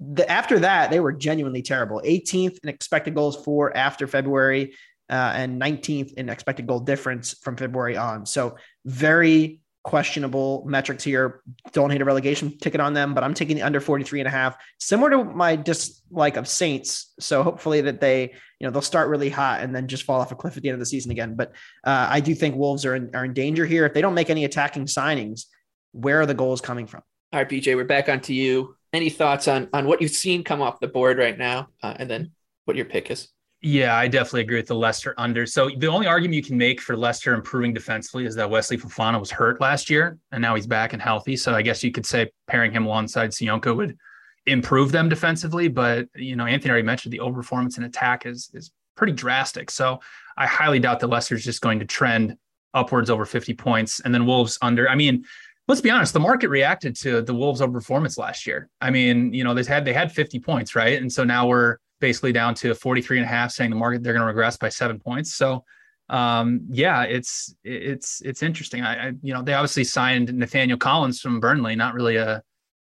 The, 0.00 0.28
after 0.30 0.58
that, 0.60 0.90
they 0.90 1.00
were 1.00 1.12
genuinely 1.12 1.62
terrible. 1.62 2.02
18th 2.04 2.58
in 2.62 2.68
expected 2.68 3.14
goals 3.14 3.36
for 3.44 3.74
after 3.76 4.06
February 4.06 4.74
uh, 5.08 5.32
and 5.34 5.60
19th 5.60 6.14
in 6.14 6.28
expected 6.28 6.66
goal 6.66 6.80
difference 6.80 7.34
from 7.34 7.56
February 7.56 7.96
on. 7.96 8.26
So 8.26 8.56
very 8.84 9.60
questionable 9.86 10.64
metrics 10.66 11.04
here. 11.04 11.42
Don't 11.72 11.90
hate 11.90 12.02
a 12.02 12.04
relegation 12.04 12.58
ticket 12.58 12.80
on 12.80 12.92
them, 12.92 13.14
but 13.14 13.22
I'm 13.22 13.34
taking 13.34 13.54
the 13.54 13.62
under 13.62 13.80
43 13.80 14.18
and 14.18 14.26
a 14.26 14.30
half, 14.32 14.56
similar 14.80 15.10
to 15.10 15.22
my 15.22 15.54
dislike 15.54 16.36
of 16.36 16.48
Saints. 16.48 17.14
So 17.20 17.44
hopefully 17.44 17.82
that 17.82 18.00
they, 18.00 18.32
you 18.58 18.66
know, 18.66 18.72
they'll 18.72 18.82
start 18.82 19.08
really 19.08 19.30
hot 19.30 19.60
and 19.60 19.72
then 19.72 19.86
just 19.86 20.02
fall 20.02 20.20
off 20.20 20.32
a 20.32 20.34
cliff 20.34 20.56
at 20.56 20.64
the 20.64 20.70
end 20.70 20.74
of 20.74 20.80
the 20.80 20.86
season 20.86 21.12
again. 21.12 21.36
But 21.36 21.52
uh, 21.84 22.08
I 22.10 22.18
do 22.18 22.34
think 22.34 22.56
Wolves 22.56 22.84
are 22.84 22.96
in, 22.96 23.14
are 23.14 23.24
in 23.24 23.32
danger 23.32 23.64
here. 23.64 23.86
If 23.86 23.94
they 23.94 24.00
don't 24.00 24.14
make 24.14 24.28
any 24.28 24.44
attacking 24.44 24.86
signings, 24.86 25.44
where 25.92 26.20
are 26.20 26.26
the 26.26 26.34
goals 26.34 26.60
coming 26.60 26.88
from? 26.88 27.02
All 27.32 27.38
right, 27.38 27.48
BJ, 27.48 27.76
we're 27.76 27.84
back 27.84 28.08
onto 28.08 28.32
you. 28.32 28.74
Any 28.92 29.08
thoughts 29.08 29.46
on 29.46 29.68
on 29.72 29.86
what 29.86 30.02
you've 30.02 30.10
seen 30.10 30.42
come 30.42 30.62
off 30.62 30.80
the 30.80 30.88
board 30.88 31.18
right 31.18 31.36
now, 31.38 31.68
uh, 31.82 31.94
and 31.96 32.10
then 32.10 32.32
what 32.64 32.76
your 32.76 32.86
pick 32.86 33.10
is? 33.10 33.28
Yeah, 33.66 33.96
I 33.96 34.06
definitely 34.06 34.42
agree 34.42 34.58
with 34.58 34.68
the 34.68 34.76
Leicester 34.76 35.12
under. 35.18 35.44
So 35.44 35.68
the 35.76 35.88
only 35.88 36.06
argument 36.06 36.36
you 36.36 36.42
can 36.42 36.56
make 36.56 36.80
for 36.80 36.96
Leicester 36.96 37.34
improving 37.34 37.74
defensively 37.74 38.24
is 38.24 38.36
that 38.36 38.48
Wesley 38.48 38.78
Fofana 38.78 39.18
was 39.18 39.28
hurt 39.28 39.60
last 39.60 39.90
year 39.90 40.18
and 40.30 40.40
now 40.40 40.54
he's 40.54 40.68
back 40.68 40.92
and 40.92 41.02
healthy. 41.02 41.36
So 41.36 41.52
I 41.52 41.62
guess 41.62 41.82
you 41.82 41.90
could 41.90 42.06
say 42.06 42.30
pairing 42.46 42.70
him 42.70 42.86
alongside 42.86 43.30
Söyüncü 43.30 43.74
would 43.74 43.98
improve 44.46 44.92
them 44.92 45.08
defensively. 45.08 45.66
But 45.66 46.06
you 46.14 46.36
know, 46.36 46.46
Anthony 46.46 46.70
already 46.70 46.86
mentioned 46.86 47.12
the 47.12 47.18
overperformance 47.18 47.76
in 47.76 47.82
attack 47.82 48.24
is 48.24 48.52
is 48.54 48.70
pretty 48.96 49.12
drastic. 49.12 49.72
So 49.72 49.98
I 50.36 50.46
highly 50.46 50.78
doubt 50.78 51.00
that 51.00 51.08
Leicester's 51.08 51.44
just 51.44 51.60
going 51.60 51.80
to 51.80 51.86
trend 51.86 52.36
upwards 52.72 53.10
over 53.10 53.24
50 53.24 53.52
points. 53.54 53.98
And 53.98 54.14
then 54.14 54.26
Wolves 54.26 54.58
under. 54.62 54.88
I 54.88 54.94
mean, 54.94 55.24
let's 55.66 55.80
be 55.80 55.90
honest, 55.90 56.12
the 56.12 56.20
market 56.20 56.50
reacted 56.50 56.94
to 56.98 57.20
the 57.20 57.34
Wolves 57.34 57.60
overperformance 57.60 58.16
last 58.16 58.46
year. 58.46 58.68
I 58.80 58.90
mean, 58.90 59.32
you 59.34 59.42
know, 59.42 59.54
they 59.54 59.64
had 59.64 59.84
they 59.84 59.92
had 59.92 60.12
50 60.12 60.38
points, 60.38 60.76
right? 60.76 61.02
And 61.02 61.12
so 61.12 61.24
now 61.24 61.48
we're 61.48 61.78
basically 62.00 62.32
down 62.32 62.54
to 62.54 62.74
43 62.74 63.18
and 63.18 63.24
a 63.24 63.28
half 63.28 63.50
saying 63.50 63.70
the 63.70 63.76
market 63.76 64.02
they're 64.02 64.12
going 64.12 64.22
to 64.22 64.26
regress 64.26 64.56
by 64.56 64.68
seven 64.68 64.98
points. 64.98 65.34
So 65.34 65.64
um 66.08 66.60
yeah 66.70 67.02
it's 67.02 67.56
it's 67.64 68.20
it's 68.20 68.42
interesting. 68.42 68.82
I, 68.82 69.08
I 69.08 69.12
you 69.22 69.34
know 69.34 69.42
they 69.42 69.54
obviously 69.54 69.82
signed 69.84 70.32
nathaniel 70.32 70.78
collins 70.78 71.20
from 71.20 71.40
burnley 71.40 71.74
not 71.74 71.94
really 71.94 72.14
a 72.14 72.42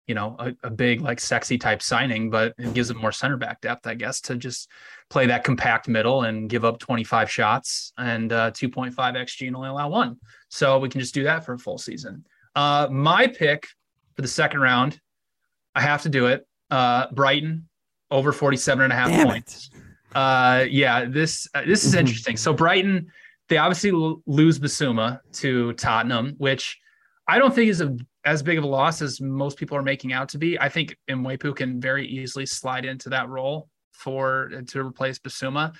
you 0.07 0.15
know 0.15 0.35
a, 0.39 0.55
a 0.63 0.69
big 0.69 1.01
like 1.01 1.19
sexy 1.19 1.57
type 1.57 1.81
signing 1.81 2.29
but 2.29 2.53
it 2.57 2.73
gives 2.73 2.87
them 2.87 2.97
more 2.97 3.11
center 3.11 3.37
back 3.37 3.61
depth 3.61 3.85
i 3.85 3.93
guess 3.93 4.19
to 4.21 4.35
just 4.35 4.69
play 5.09 5.27
that 5.27 5.43
compact 5.43 5.87
middle 5.87 6.23
and 6.23 6.49
give 6.49 6.65
up 6.65 6.79
25 6.79 7.29
shots 7.29 7.93
and 7.97 8.33
uh 8.33 8.51
2.5 8.51 8.93
xg 8.95 9.47
and 9.47 9.55
only 9.55 9.69
allow 9.69 9.89
one. 9.89 10.17
So 10.49 10.79
we 10.79 10.89
can 10.89 10.99
just 10.99 11.13
do 11.13 11.23
that 11.23 11.45
for 11.45 11.53
a 11.53 11.59
full 11.59 11.77
season. 11.77 12.25
Uh 12.55 12.87
my 12.91 13.27
pick 13.27 13.67
for 14.15 14.21
the 14.21 14.27
second 14.27 14.59
round 14.61 14.99
i 15.75 15.81
have 15.81 16.01
to 16.03 16.09
do 16.09 16.25
it. 16.25 16.45
Uh 16.69 17.07
brighton 17.11 17.68
over 18.11 18.31
47 18.31 18.83
and 18.83 18.93
a 18.93 18.95
half 18.95 19.09
Damn 19.09 19.27
points. 19.27 19.69
Uh, 20.13 20.65
yeah, 20.69 21.05
this 21.05 21.47
uh, 21.53 21.61
this 21.65 21.85
is 21.85 21.93
interesting. 21.93 22.35
So 22.35 22.53
Brighton, 22.53 23.11
they 23.47 23.57
obviously 23.57 23.91
l- 23.91 24.21
lose 24.25 24.59
Bissouma 24.59 25.19
to 25.33 25.73
Tottenham, 25.73 26.35
which 26.37 26.79
I 27.27 27.37
don't 27.37 27.53
think 27.53 27.69
is 27.69 27.81
a, 27.81 27.95
as 28.25 28.41
big 28.41 28.57
of 28.57 28.63
a 28.63 28.67
loss 28.67 29.01
as 29.01 29.21
most 29.21 29.57
people 29.57 29.77
are 29.77 29.83
making 29.83 30.13
out 30.13 30.29
to 30.29 30.37
be. 30.37 30.59
I 30.59 30.69
think 30.69 30.97
Mwepu 31.09 31.55
can 31.55 31.79
very 31.79 32.07
easily 32.07 32.45
slide 32.45 32.85
into 32.85 33.09
that 33.09 33.29
role 33.29 33.69
for 33.91 34.49
to 34.67 34.85
replace 34.85 35.19
Bissouma. 35.19 35.75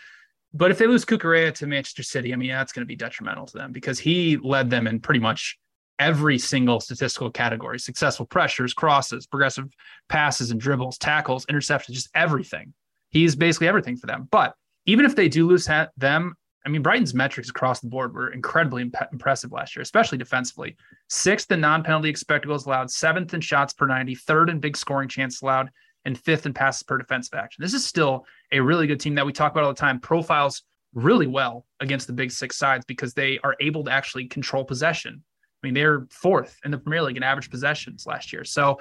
But 0.54 0.72
if 0.72 0.78
they 0.78 0.88
lose 0.88 1.06
Cucurella 1.06 1.54
to 1.56 1.68
Manchester 1.68 2.04
City, 2.04 2.34
I 2.34 2.36
mean 2.36 2.50
that's 2.50 2.74
going 2.74 2.84
to 2.84 2.88
be 2.88 2.96
detrimental 2.96 3.46
to 3.48 3.58
them 3.58 3.72
because 3.72 4.00
he 4.00 4.38
led 4.38 4.70
them 4.70 4.88
in 4.88 5.00
pretty 5.00 5.20
much 5.20 5.58
every 6.00 6.40
single 6.40 6.80
statistical 6.80 7.30
category 7.30 7.80
successful 7.80 8.26
pressures, 8.26 8.74
crosses, 8.74 9.28
progressive 9.28 9.66
passes 10.08 10.52
and 10.52 10.60
dribbles, 10.60 10.98
tackles, 10.98 11.46
interceptions, 11.48 11.92
just 11.92 12.10
everything. 12.16 12.74
He's 13.10 13.36
basically 13.36 13.68
everything 13.68 13.98
for 13.98 14.08
them. 14.08 14.28
But 14.32 14.56
even 14.86 15.06
if 15.06 15.16
they 15.16 15.30
do 15.30 15.48
lose 15.48 15.68
ha- 15.68 15.90
them, 15.98 16.34
I 16.66 16.70
mean, 16.70 16.82
Brighton's 16.82 17.14
metrics 17.14 17.50
across 17.50 17.80
the 17.80 17.88
board 17.88 18.14
were 18.14 18.32
incredibly 18.32 18.82
imp- 18.84 18.96
impressive 19.12 19.52
last 19.52 19.76
year, 19.76 19.82
especially 19.82 20.18
defensively. 20.18 20.76
Sixth 21.08 21.52
in 21.52 21.62
non 21.62 21.84
penalty 21.84 22.10
expected 22.10 22.48
goals 22.48 22.66
allowed, 22.66 22.92
seventh 22.92 23.34
in 23.34 23.42
shots 23.42 23.74
per 23.74 23.88
90, 23.88 24.16
third 24.16 24.50
in 24.50 24.60
big 24.60 24.76
scoring 24.76 25.10
chances 25.10 25.42
allowed, 25.42 25.70
and 26.06 26.18
fifth 26.18 26.46
in 26.46 26.54
passes 26.54 26.84
per 26.84 26.98
defensive 26.98 27.34
action. 27.34 27.62
This 27.62 27.74
is 27.74 27.86
still 27.86 28.26
a 28.52 28.60
really 28.60 28.88
good 28.88 29.00
team 29.00 29.16
that 29.16 29.26
we 29.26 29.34
talk 29.34 29.52
about 29.52 29.64
all 29.64 29.74
the 29.74 29.80
time, 29.80 30.00
profiles 30.00 30.64
really 30.94 31.28
well 31.28 31.66
against 31.80 32.08
the 32.08 32.14
big 32.14 32.32
six 32.32 32.58
sides 32.58 32.86
because 32.86 33.14
they 33.14 33.40
are 33.44 33.56
able 33.60 33.84
to 33.84 33.92
actually 33.92 34.26
control 34.26 34.64
possession. 34.66 35.24
I 35.62 35.68
mean, 35.68 35.74
they're 35.74 36.08
fourth 36.10 36.58
in 36.64 36.72
the 36.72 36.78
Premier 36.78 37.02
League 37.02 37.18
in 37.18 37.24
average 37.24 37.50
possessions 37.50 38.06
last 38.06 38.32
year. 38.32 38.44
So 38.44 38.80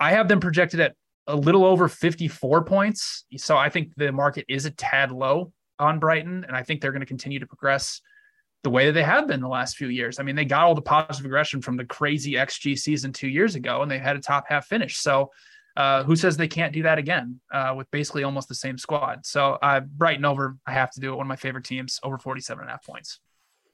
I 0.00 0.10
have 0.12 0.28
them 0.28 0.40
projected 0.40 0.80
at 0.80 0.94
a 1.26 1.36
little 1.36 1.64
over 1.64 1.88
54 1.88 2.64
points. 2.64 3.24
So 3.36 3.56
I 3.56 3.68
think 3.68 3.92
the 3.96 4.12
market 4.12 4.44
is 4.48 4.64
a 4.64 4.70
tad 4.70 5.12
low 5.12 5.52
on 5.78 5.98
Brighton. 5.98 6.44
And 6.44 6.56
I 6.56 6.62
think 6.62 6.80
they're 6.80 6.92
going 6.92 7.00
to 7.00 7.06
continue 7.06 7.38
to 7.38 7.46
progress 7.46 8.00
the 8.62 8.70
way 8.70 8.86
that 8.86 8.92
they 8.92 9.02
have 9.02 9.28
been 9.28 9.40
the 9.40 9.48
last 9.48 9.76
few 9.76 9.88
years. 9.88 10.18
I 10.18 10.22
mean, 10.22 10.34
they 10.34 10.44
got 10.44 10.64
all 10.64 10.74
the 10.74 10.82
positive 10.82 11.26
aggression 11.26 11.62
from 11.62 11.76
the 11.76 11.84
crazy 11.84 12.32
XG 12.32 12.76
season 12.78 13.12
two 13.12 13.28
years 13.28 13.54
ago, 13.54 13.82
and 13.82 13.90
they 13.90 13.98
had 13.98 14.16
a 14.16 14.20
top 14.20 14.46
half 14.48 14.66
finish. 14.66 14.98
So 14.98 15.30
uh, 15.76 16.02
who 16.04 16.16
says 16.16 16.36
they 16.36 16.48
can't 16.48 16.72
do 16.72 16.82
that 16.82 16.98
again 16.98 17.40
uh, 17.52 17.74
with 17.76 17.90
basically 17.90 18.24
almost 18.24 18.48
the 18.48 18.54
same 18.54 18.78
squad? 18.78 19.24
So 19.24 19.52
uh, 19.62 19.80
Brighton 19.80 20.24
over, 20.24 20.56
I 20.66 20.72
have 20.72 20.90
to 20.92 21.00
do 21.00 21.12
it. 21.12 21.16
One 21.16 21.26
of 21.26 21.28
my 21.28 21.36
favorite 21.36 21.64
teams, 21.64 22.00
over 22.02 22.18
47 22.18 22.62
and 22.62 22.68
a 22.68 22.72
half 22.72 22.84
points. 22.84 23.20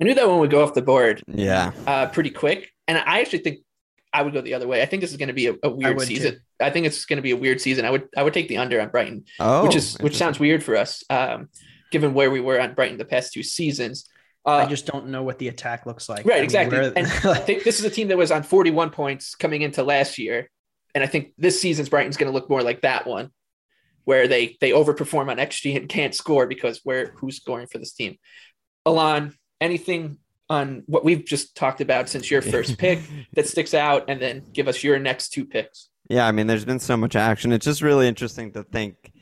I 0.03 0.05
knew 0.05 0.15
that 0.15 0.29
one 0.29 0.41
would 0.41 0.51
go 0.51 0.65
off 0.65 0.75
the 0.75 0.83
board. 0.83 1.23
Yeah. 1.29 1.71
Uh, 1.87 2.07
pretty 2.09 2.31
quick. 2.31 2.73
And 2.89 2.99
I 2.99 3.21
actually 3.21 3.39
think 3.39 3.61
I 4.13 4.23
would 4.23 4.33
go 4.33 4.41
the 4.41 4.55
other 4.55 4.67
way. 4.67 4.83
I 4.83 4.87
think 4.87 5.01
this 5.01 5.13
is 5.13 5.17
going 5.17 5.29
to 5.29 5.33
be 5.33 5.47
a, 5.47 5.55
a 5.63 5.71
weird 5.71 5.97
would 5.97 6.09
season. 6.09 6.33
too. 6.33 6.39
I 6.61 6.71
think 6.71 6.87
it's 6.87 7.05
going 7.05 7.19
to 7.19 7.23
be 7.23 7.31
a 7.31 7.37
weird 7.37 7.61
season. 7.61 7.85
I 7.85 7.91
would 7.91 8.09
I 8.17 8.25
would 8.25 8.35
take 8.35 8.49
the 8.49 8.57
under 8.57 8.81
on 8.81 8.89
Brighton, 8.89 9.27
Oh, 9.39 9.63
which 9.65 9.77
is 9.77 9.97
which 10.01 10.17
sounds 10.17 10.41
weird 10.41 10.65
for 10.65 10.75
us, 10.77 11.05
um, 11.09 11.51
given 11.93 12.15
where 12.15 12.33
we 12.33 12.41
were 12.41 12.61
on 12.61 12.75
Brighton 12.75 12.99
the 12.99 13.05
past 13.05 13.33
two 13.33 13.45
seasons. 13.45 14.09
Uh, 14.45 14.57
I 14.57 14.67
just 14.67 14.87
don't 14.87 15.07
know 15.11 15.23
what 15.23 15.39
the 15.39 15.47
attack 15.47 15.87
looks 15.87 16.09
like. 16.09 16.27
right, 16.27 16.35
I 16.35 16.37
mean, 16.39 16.45
exactly. 16.45 16.79
where- 16.81 16.93
and 16.97 17.07
I 17.07 17.39
think 17.39 17.63
this 17.63 17.79
is 17.79 17.85
a 17.85 17.91
team 17.91 18.09
that 18.09 18.19
was 18.19 18.33
on 18.33 18.43
41 18.43 18.91
points 18.91 19.37
coming 19.37 19.63
into 19.63 19.85
last 19.85 20.19
year, 20.19 20.51
and 20.97 21.05
I 21.05 21.07
think 21.07 21.33
this 21.39 21.61
season's 21.61 21.89
Brighton's 21.89 22.17
going 22.17 22.31
to 22.31 22.35
look 22.37 22.51
more 22.51 22.63
like 22.65 22.81
that 22.83 23.07
one. 23.07 23.31
where 24.05 24.27
they 24.27 24.57
they 24.61 24.71
overperform 24.73 25.31
on 25.31 25.37
XG 25.37 25.77
and 25.77 25.89
can't 25.89 26.13
score 26.13 26.49
because 26.49 26.81
where 26.83 27.13
who's 27.19 27.37
scoring 27.37 27.69
for 27.69 27.79
this 27.79 27.93
team. 27.93 28.17
Alon, 28.85 29.33
anything 29.63 30.19
on 30.51 30.83
what 30.87 31.05
we've 31.05 31.25
just 31.25 31.57
talked 31.57 31.81
about 31.81 32.09
since 32.09 32.31
your 32.31 32.43
first 32.43 32.77
pick 32.77 33.01
that 33.33 33.47
sticks 33.47 33.73
out, 33.73 34.05
and 34.09 34.21
then 34.21 34.45
give 34.53 34.69
us 34.69 34.85
your 34.85 34.99
next 34.99 35.31
two 35.31 35.47
picks. 35.47 35.89
Yeah, 36.11 36.27
I 36.27 36.33
mean, 36.33 36.47
there's 36.47 36.67
been 36.67 36.81
so 36.81 36.97
much 36.97 37.17
action. 37.17 37.53
It's 37.53 37.65
just 37.65 37.81
really 37.81 38.07
interesting 38.07 38.53
to 38.53 38.63
think 38.63 39.13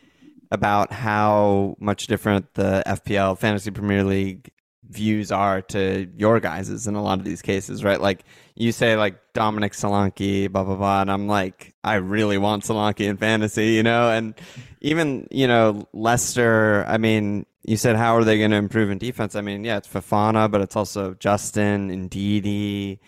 about 0.51 0.93
how 0.93 1.77
much 1.79 2.09
different 2.09 2.53
the 2.55 2.83
FPL 2.87 3.39
Fantasy 3.39 3.71
Premier 3.71 4.03
League 4.03 4.51
views 4.89 5.31
are 5.31 5.63
to 5.63 6.11
your 6.17 6.41
guys's 6.41 6.89
in 6.89 6.97
a 6.97 7.03
lot 7.03 7.19
of 7.21 7.25
these 7.25 7.43
cases, 7.43 7.85
right? 7.85 8.01
Like 8.01 8.25
you 8.57 8.73
say 8.73 8.97
like 8.97 9.21
Dominic 9.35 9.73
Solanke, 9.73 10.51
blah 10.51 10.65
blah 10.65 10.77
blah, 10.77 11.03
and 11.03 11.11
I'm 11.11 11.29
like, 11.29 11.75
I 11.85 11.95
really 11.95 12.39
want 12.39 12.65
Solanke 12.65 13.07
in 13.07 13.17
fantasy, 13.17 13.69
you 13.69 13.85
know, 13.85 14.11
and 14.11 14.35
even 14.81 15.29
you 15.31 15.47
know 15.47 15.87
Leicester. 15.93 16.85
I 16.89 16.99
mean, 16.99 17.47
you 17.63 17.77
said 17.77 17.97
how 17.97 18.17
are 18.17 18.25
they 18.25 18.39
going 18.39 18.51
to 18.51 18.57
improve 18.57 18.91
in 18.91 18.99
defense? 18.99 19.35
I 19.35 19.41
mean, 19.41 19.65
yeah, 19.65 19.77
it's 19.79 19.89
Fofana, 19.89 20.51
but 20.51 20.61
it's 20.61 20.77
also 20.77 21.15
Justin 21.15 21.91
and 21.91 22.11
Ndidi. 22.11 22.99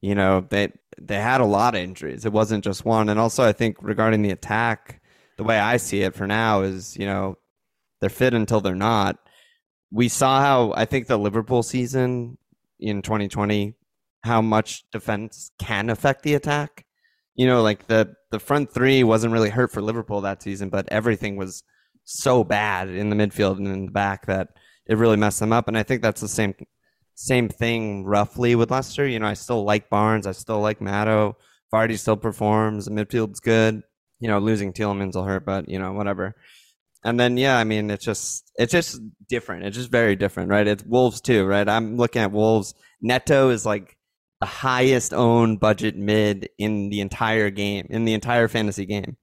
You 0.00 0.14
know, 0.14 0.46
they 0.48 0.72
they 1.00 1.16
had 1.16 1.40
a 1.40 1.46
lot 1.46 1.74
of 1.74 1.80
injuries. 1.80 2.24
It 2.24 2.32
wasn't 2.32 2.64
just 2.64 2.84
one, 2.84 3.08
and 3.08 3.18
also 3.18 3.44
I 3.44 3.52
think 3.52 3.76
regarding 3.82 4.22
the 4.22 4.30
attack, 4.30 5.00
the 5.36 5.44
way 5.44 5.58
I 5.58 5.76
see 5.78 6.02
it 6.02 6.14
for 6.14 6.26
now 6.26 6.62
is, 6.62 6.96
you 6.96 7.06
know, 7.06 7.38
they're 8.00 8.10
fit 8.10 8.34
until 8.34 8.60
they're 8.60 8.74
not 8.74 9.18
we 9.90 10.08
saw 10.08 10.40
how 10.40 10.72
I 10.76 10.84
think 10.84 11.06
the 11.06 11.18
Liverpool 11.18 11.62
season 11.62 12.38
in 12.78 13.02
2020 13.02 13.74
how 14.22 14.42
much 14.42 14.84
defense 14.90 15.52
can 15.58 15.88
affect 15.88 16.22
the 16.22 16.34
attack. 16.34 16.84
You 17.34 17.46
know, 17.46 17.62
like 17.62 17.86
the 17.86 18.14
the 18.30 18.40
front 18.40 18.72
three 18.72 19.04
wasn't 19.04 19.32
really 19.32 19.50
hurt 19.50 19.72
for 19.72 19.80
Liverpool 19.80 20.20
that 20.22 20.42
season, 20.42 20.68
but 20.68 20.88
everything 20.90 21.36
was 21.36 21.62
so 22.06 22.44
bad 22.44 22.88
in 22.88 23.10
the 23.10 23.16
midfield 23.16 23.58
and 23.58 23.66
in 23.66 23.86
the 23.86 23.92
back 23.92 24.26
that 24.26 24.48
it 24.86 24.96
really 24.96 25.16
messed 25.16 25.40
them 25.40 25.52
up. 25.52 25.68
And 25.68 25.76
I 25.76 25.82
think 25.82 26.00
that's 26.00 26.20
the 26.20 26.28
same 26.28 26.54
same 27.14 27.48
thing 27.48 28.04
roughly 28.04 28.54
with 28.54 28.70
Leicester. 28.70 29.06
You 29.06 29.18
know, 29.18 29.26
I 29.26 29.34
still 29.34 29.64
like 29.64 29.90
Barnes, 29.90 30.26
I 30.26 30.32
still 30.32 30.60
like 30.60 30.80
Matto. 30.80 31.36
Vardy 31.74 31.98
still 31.98 32.16
performs. 32.16 32.84
The 32.84 32.92
midfield's 32.92 33.40
good. 33.40 33.82
You 34.20 34.28
know, 34.28 34.38
losing 34.38 34.72
Tielemans 34.72 35.14
will 35.14 35.24
hurt, 35.24 35.44
but 35.44 35.68
you 35.68 35.78
know, 35.78 35.92
whatever. 35.92 36.36
And 37.04 37.18
then 37.20 37.36
yeah, 37.36 37.58
I 37.58 37.64
mean 37.64 37.90
it's 37.90 38.04
just 38.04 38.50
it's 38.56 38.72
just 38.72 39.00
different. 39.28 39.64
It's 39.64 39.76
just 39.76 39.90
very 39.90 40.16
different, 40.16 40.50
right? 40.50 40.66
It's 40.66 40.84
Wolves 40.84 41.20
too, 41.20 41.44
right? 41.44 41.68
I'm 41.68 41.96
looking 41.96 42.22
at 42.22 42.32
Wolves. 42.32 42.74
Neto 43.02 43.50
is 43.50 43.66
like 43.66 43.96
the 44.40 44.46
highest 44.46 45.12
owned 45.12 45.60
budget 45.60 45.96
mid 45.96 46.50
in 46.58 46.88
the 46.90 47.00
entire 47.00 47.50
game, 47.50 47.86
in 47.90 48.04
the 48.04 48.14
entire 48.14 48.48
fantasy 48.48 48.86
game. 48.86 49.16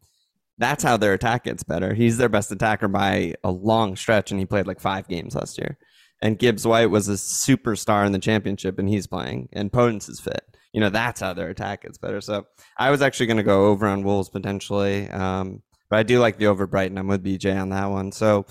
That's 0.58 0.84
how 0.84 0.98
their 0.98 1.14
attack 1.14 1.46
gets 1.46 1.64
better. 1.64 1.94
He's 1.94 2.18
their 2.18 2.30
best 2.30 2.52
attacker 2.52 2.88
by 2.88 3.34
a 3.44 3.52
long 3.52 3.96
stretch, 3.96 4.32
and 4.32 4.40
he 4.40 4.46
played 4.46 4.68
like 4.68 4.80
five 4.80 5.08
games 5.08 5.36
last 5.36 5.58
year. 5.58 5.78
And 6.22 6.40
Gibbs 6.40 6.66
White 6.66 6.90
was 6.90 7.10
a 7.10 7.14
superstar 7.14 8.06
in 8.06 8.12
the 8.12 8.20
championship, 8.20 8.80
and 8.80 8.88
he's 8.88 9.08
playing, 9.08 9.50
and 9.52 9.72
Podence 9.72 10.10
is 10.10 10.20
fit. 10.20 10.44
You 10.72 10.82
know, 10.82 10.90
that's 10.90 11.22
how 11.22 11.34
their 11.34 11.50
attack 11.50 11.84
gets 11.84 11.98
better. 11.98 12.22
So 12.22 12.46
I 12.78 12.90
was 12.92 13.02
actually 13.02 13.28
going 13.28 13.38
to 13.38 13.44
go 13.44 13.68
over 13.68 13.86
on 13.86 14.04
Wolves 14.04 14.30
potentially. 14.30 15.08
Um, 15.10 15.62
but 15.90 16.00
I 16.00 16.04
do 16.04 16.20
like 16.20 16.38
the 16.38 16.48
over 16.48 16.66
Brighton. 16.66 16.98
I'm 16.98 17.08
with 17.08 17.24
BJ 17.24 17.56
on 17.62 17.70
that 17.70 17.86
one. 17.86 18.12
So 18.12 18.48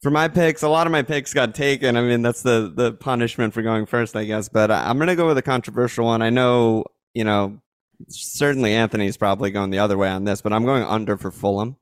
for 0.00 0.10
my 0.10 0.28
picks, 0.28 0.62
a 0.62 0.68
lot 0.68 0.86
of 0.86 0.92
my 0.92 1.02
picks 1.02 1.34
got 1.34 1.56
taken. 1.56 1.96
I 1.96 2.02
mean, 2.02 2.22
that's 2.22 2.42
the 2.42 2.72
the 2.72 2.92
punishment 2.92 3.52
for 3.52 3.62
going 3.62 3.86
first, 3.86 4.14
I 4.14 4.24
guess. 4.24 4.48
But 4.48 4.70
I'm 4.70 4.98
gonna 4.98 5.16
go 5.16 5.26
with 5.26 5.38
a 5.38 5.42
controversial 5.42 6.04
one. 6.04 6.22
I 6.22 6.30
know, 6.30 6.84
you 7.14 7.24
know, 7.24 7.60
certainly 8.08 8.74
Anthony's 8.74 9.16
probably 9.16 9.50
going 9.50 9.70
the 9.70 9.78
other 9.78 9.98
way 9.98 10.08
on 10.08 10.24
this, 10.24 10.40
but 10.40 10.52
I'm 10.52 10.64
going 10.64 10.82
under 10.82 11.16
for 11.16 11.30
Fulham. 11.30 11.76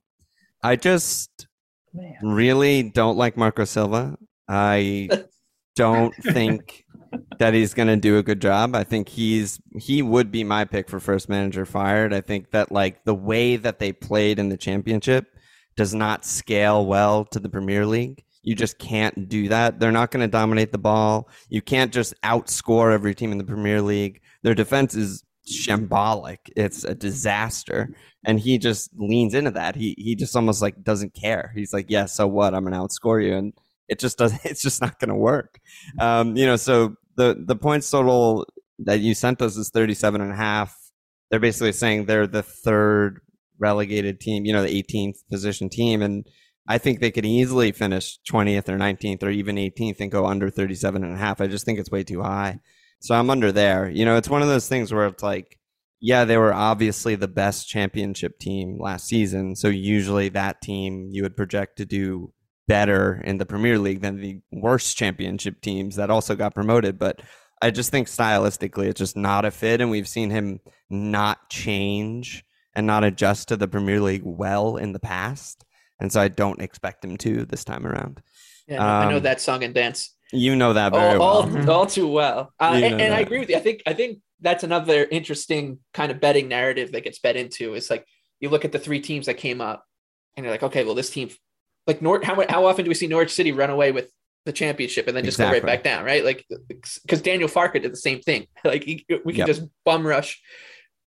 I 0.62 0.76
just 0.76 1.46
Man. 1.92 2.16
really 2.22 2.82
don't 2.82 3.16
like 3.16 3.36
Marco 3.36 3.64
Silva. 3.64 4.16
I 4.48 5.08
don't 5.76 6.14
think 6.14 6.84
that 7.38 7.54
he's 7.54 7.74
going 7.74 7.88
to 7.88 7.96
do 7.96 8.18
a 8.18 8.22
good 8.22 8.40
job. 8.40 8.74
I 8.74 8.84
think 8.84 9.08
he's 9.08 9.60
he 9.78 10.02
would 10.02 10.30
be 10.30 10.44
my 10.44 10.64
pick 10.64 10.88
for 10.88 11.00
first 11.00 11.28
manager 11.28 11.64
fired. 11.64 12.12
I 12.12 12.20
think 12.20 12.50
that 12.50 12.70
like 12.70 13.04
the 13.04 13.14
way 13.14 13.56
that 13.56 13.78
they 13.78 13.92
played 13.92 14.38
in 14.38 14.48
the 14.48 14.56
championship 14.56 15.26
does 15.76 15.94
not 15.94 16.24
scale 16.24 16.86
well 16.86 17.24
to 17.26 17.40
the 17.40 17.48
Premier 17.48 17.86
League. 17.86 18.24
You 18.42 18.54
just 18.54 18.78
can't 18.78 19.28
do 19.28 19.48
that. 19.48 19.78
They're 19.78 19.92
not 19.92 20.10
going 20.10 20.22
to 20.22 20.28
dominate 20.28 20.72
the 20.72 20.78
ball. 20.78 21.28
You 21.48 21.60
can't 21.60 21.92
just 21.92 22.14
outscore 22.22 22.92
every 22.92 23.14
team 23.14 23.32
in 23.32 23.38
the 23.38 23.44
Premier 23.44 23.82
League. 23.82 24.20
Their 24.42 24.54
defense 24.54 24.94
is 24.94 25.22
shambolic. 25.52 26.38
It's 26.56 26.84
a 26.84 26.94
disaster. 26.94 27.94
And 28.24 28.38
he 28.38 28.58
just 28.58 28.90
leans 28.96 29.34
into 29.34 29.50
that. 29.52 29.76
He 29.76 29.94
he 29.98 30.14
just 30.14 30.36
almost 30.36 30.62
like 30.62 30.82
doesn't 30.82 31.14
care. 31.14 31.52
He's 31.54 31.72
like, 31.72 31.86
yeah, 31.88 32.06
so 32.06 32.26
what? 32.26 32.54
I'm 32.54 32.64
gonna 32.64 32.78
outscore 32.78 33.24
you. 33.24 33.34
And 33.34 33.52
it 33.88 33.98
just 33.98 34.18
does 34.18 34.32
it's 34.44 34.62
just 34.62 34.80
not 34.80 34.98
gonna 34.98 35.16
work. 35.16 35.58
Um, 35.98 36.36
you 36.36 36.46
know, 36.46 36.56
so 36.56 36.96
the 37.16 37.36
the 37.38 37.56
points 37.56 37.90
total 37.90 38.46
that 38.80 39.00
you 39.00 39.14
sent 39.14 39.42
us 39.42 39.56
is 39.56 39.70
37 39.70 40.20
and 40.20 40.32
a 40.32 40.36
half. 40.36 40.76
They're 41.30 41.40
basically 41.40 41.72
saying 41.72 42.06
they're 42.06 42.26
the 42.26 42.42
third 42.42 43.20
relegated 43.58 44.20
team, 44.20 44.44
you 44.44 44.52
know, 44.52 44.62
the 44.62 44.82
18th 44.82 45.18
position 45.30 45.68
team. 45.68 46.02
And 46.02 46.26
I 46.66 46.78
think 46.78 47.00
they 47.00 47.10
could 47.10 47.26
easily 47.26 47.72
finish 47.72 48.18
20th 48.30 48.68
or 48.68 48.78
19th 48.78 49.22
or 49.22 49.30
even 49.30 49.56
18th 49.56 50.00
and 50.00 50.10
go 50.10 50.26
under 50.26 50.50
37 50.50 51.04
and 51.04 51.14
a 51.14 51.18
half. 51.18 51.40
I 51.40 51.46
just 51.46 51.64
think 51.64 51.78
it's 51.78 51.90
way 51.90 52.02
too 52.02 52.22
high. 52.22 52.58
So 53.00 53.14
I'm 53.14 53.30
under 53.30 53.50
there. 53.50 53.88
You 53.90 54.04
know, 54.04 54.16
it's 54.16 54.28
one 54.28 54.42
of 54.42 54.48
those 54.48 54.68
things 54.68 54.92
where 54.92 55.06
it's 55.06 55.22
like, 55.22 55.58
yeah, 56.00 56.24
they 56.24 56.36
were 56.36 56.54
obviously 56.54 57.14
the 57.14 57.28
best 57.28 57.68
championship 57.68 58.38
team 58.38 58.78
last 58.78 59.06
season. 59.06 59.56
So 59.56 59.68
usually 59.68 60.30
that 60.30 60.62
team 60.62 61.08
you 61.10 61.22
would 61.22 61.36
project 61.36 61.76
to 61.78 61.84
do 61.84 62.32
better 62.68 63.20
in 63.24 63.38
the 63.38 63.46
Premier 63.46 63.78
League 63.78 64.00
than 64.00 64.20
the 64.20 64.40
worst 64.52 64.96
championship 64.96 65.60
teams 65.60 65.96
that 65.96 66.10
also 66.10 66.36
got 66.36 66.54
promoted. 66.54 66.98
But 66.98 67.20
I 67.60 67.70
just 67.70 67.90
think 67.90 68.06
stylistically, 68.06 68.86
it's 68.86 68.98
just 68.98 69.16
not 69.16 69.44
a 69.44 69.50
fit. 69.50 69.80
And 69.80 69.90
we've 69.90 70.08
seen 70.08 70.30
him 70.30 70.60
not 70.88 71.50
change 71.50 72.44
and 72.74 72.86
not 72.86 73.04
adjust 73.04 73.48
to 73.48 73.56
the 73.56 73.68
Premier 73.68 74.00
League 74.00 74.22
well 74.24 74.76
in 74.76 74.92
the 74.92 75.00
past. 75.00 75.64
And 75.98 76.12
so 76.12 76.20
I 76.20 76.28
don't 76.28 76.62
expect 76.62 77.04
him 77.04 77.16
to 77.18 77.44
this 77.44 77.64
time 77.64 77.86
around. 77.86 78.22
Yeah, 78.66 78.76
um, 78.76 79.08
I 79.08 79.10
know 79.10 79.16
um, 79.18 79.22
that 79.24 79.40
song 79.40 79.64
and 79.64 79.74
dance. 79.74 80.14
You 80.32 80.56
know 80.56 80.72
that 80.72 80.92
very 80.92 81.18
all, 81.18 81.46
well. 81.46 81.70
All, 81.70 81.70
all 81.70 81.86
too 81.86 82.08
well. 82.08 82.52
Uh, 82.60 82.72
and, 82.74 83.00
and 83.00 83.14
I 83.14 83.20
agree 83.20 83.40
with 83.40 83.50
you. 83.50 83.56
I 83.56 83.60
think 83.60 83.82
I 83.86 83.92
think 83.94 84.18
that's 84.40 84.64
another 84.64 85.04
interesting 85.10 85.78
kind 85.92 86.10
of 86.10 86.20
betting 86.20 86.48
narrative 86.48 86.92
that 86.92 87.04
gets 87.04 87.18
bet 87.18 87.36
into. 87.36 87.74
Is 87.74 87.90
like 87.90 88.06
you 88.38 88.48
look 88.48 88.64
at 88.64 88.72
the 88.72 88.78
three 88.78 89.00
teams 89.00 89.26
that 89.26 89.34
came 89.34 89.60
up, 89.60 89.84
and 90.36 90.44
you're 90.44 90.52
like, 90.52 90.62
okay, 90.62 90.84
well, 90.84 90.94
this 90.94 91.10
team 91.10 91.30
like 91.86 92.02
Nor- 92.02 92.22
how 92.22 92.44
how 92.48 92.66
often 92.66 92.84
do 92.84 92.88
we 92.88 92.94
see 92.94 93.06
Norwich 93.06 93.32
City 93.32 93.52
run 93.52 93.70
away 93.70 93.92
with 93.92 94.10
the 94.46 94.52
championship 94.52 95.06
and 95.06 95.16
then 95.16 95.24
just 95.24 95.36
exactly. 95.36 95.60
go 95.60 95.66
right 95.66 95.76
back 95.76 95.84
down, 95.84 96.04
right? 96.04 96.24
Like 96.24 96.46
because 96.68 97.20
Daniel 97.20 97.48
Farke 97.48 97.82
did 97.82 97.92
the 97.92 97.96
same 97.96 98.20
thing. 98.20 98.46
Like 98.64 98.84
we 98.84 99.04
can 99.06 99.34
yep. 99.34 99.46
just 99.46 99.62
bum 99.84 100.06
rush 100.06 100.40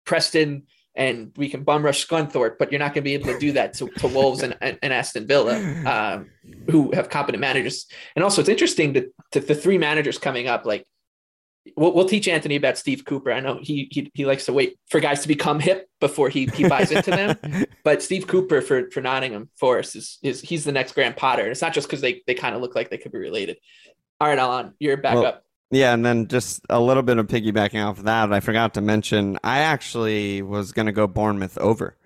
Preston 0.05 0.63
and 0.97 1.31
we 1.37 1.47
can 1.47 1.63
bum 1.63 1.85
rush 1.85 2.05
Scunthorpe, 2.05 2.57
but 2.57 2.71
you're 2.71 2.79
not 2.79 2.93
going 2.93 3.03
to 3.03 3.09
be 3.09 3.13
able 3.13 3.27
to 3.27 3.39
do 3.39 3.51
that 3.53 3.75
to, 3.75 3.87
to 3.87 4.07
Wolves 4.07 4.41
and, 4.41 4.57
and, 4.61 4.79
and, 4.81 4.91
Aston 4.91 5.27
Villa, 5.27 5.55
um, 5.85 6.31
who 6.69 6.91
have 6.91 7.09
competent 7.09 7.39
managers. 7.39 7.85
And 8.15 8.23
also, 8.23 8.41
it's 8.41 8.49
interesting 8.49 8.93
that 8.93 9.13
to 9.31 9.39
the 9.39 9.53
three 9.53 9.77
managers 9.77 10.17
coming 10.17 10.47
up, 10.47 10.65
like 10.65 10.85
we'll, 11.75 11.93
we'll 11.93 12.09
teach 12.09 12.27
Anthony 12.27 12.55
about 12.55 12.79
Steve 12.79 13.05
Cooper. 13.05 13.31
I 13.31 13.39
know 13.39 13.59
he, 13.61 13.87
he 13.91 14.11
he 14.15 14.25
likes 14.25 14.45
to 14.45 14.53
wait 14.53 14.77
for 14.89 14.99
guys 14.99 15.21
to 15.21 15.27
become 15.27 15.59
hip 15.59 15.87
before 16.01 16.29
he 16.29 16.47
he 16.47 16.67
buys 16.67 16.91
into 16.91 17.11
them. 17.11 17.37
But 17.83 18.03
Steve 18.03 18.27
Cooper 18.27 18.59
for 18.59 18.89
for 18.91 18.99
Nottingham 18.99 19.49
Forest 19.55 19.95
is 19.95 20.17
is 20.21 20.41
he's 20.41 20.65
the 20.65 20.73
next 20.73 20.91
Graham 20.91 21.13
Potter. 21.13 21.43
And 21.43 21.51
it's 21.51 21.61
not 21.61 21.73
just 21.73 21.87
because 21.87 22.01
they 22.01 22.21
they 22.27 22.33
kind 22.33 22.53
of 22.53 22.61
look 22.61 22.75
like 22.75 22.89
they 22.89 22.97
could 22.97 23.13
be 23.13 23.17
related. 23.17 23.57
All 24.19 24.27
right, 24.27 24.37
Alon, 24.37 24.73
you're 24.77 24.97
back 24.97 25.15
well, 25.15 25.25
up. 25.25 25.43
Yeah, 25.69 25.93
and 25.93 26.05
then 26.05 26.27
just 26.27 26.61
a 26.69 26.79
little 26.79 27.03
bit 27.03 27.17
of 27.17 27.27
piggybacking 27.27 27.85
off 27.85 27.97
of 27.97 28.05
that, 28.05 28.31
I 28.31 28.39
forgot 28.39 28.73
to 28.75 28.81
mention 28.81 29.37
I 29.43 29.59
actually 29.59 30.41
was 30.41 30.71
going 30.71 30.85
to 30.85 30.93
go 30.93 31.07
Bournemouth 31.07 31.57
over. 31.57 31.97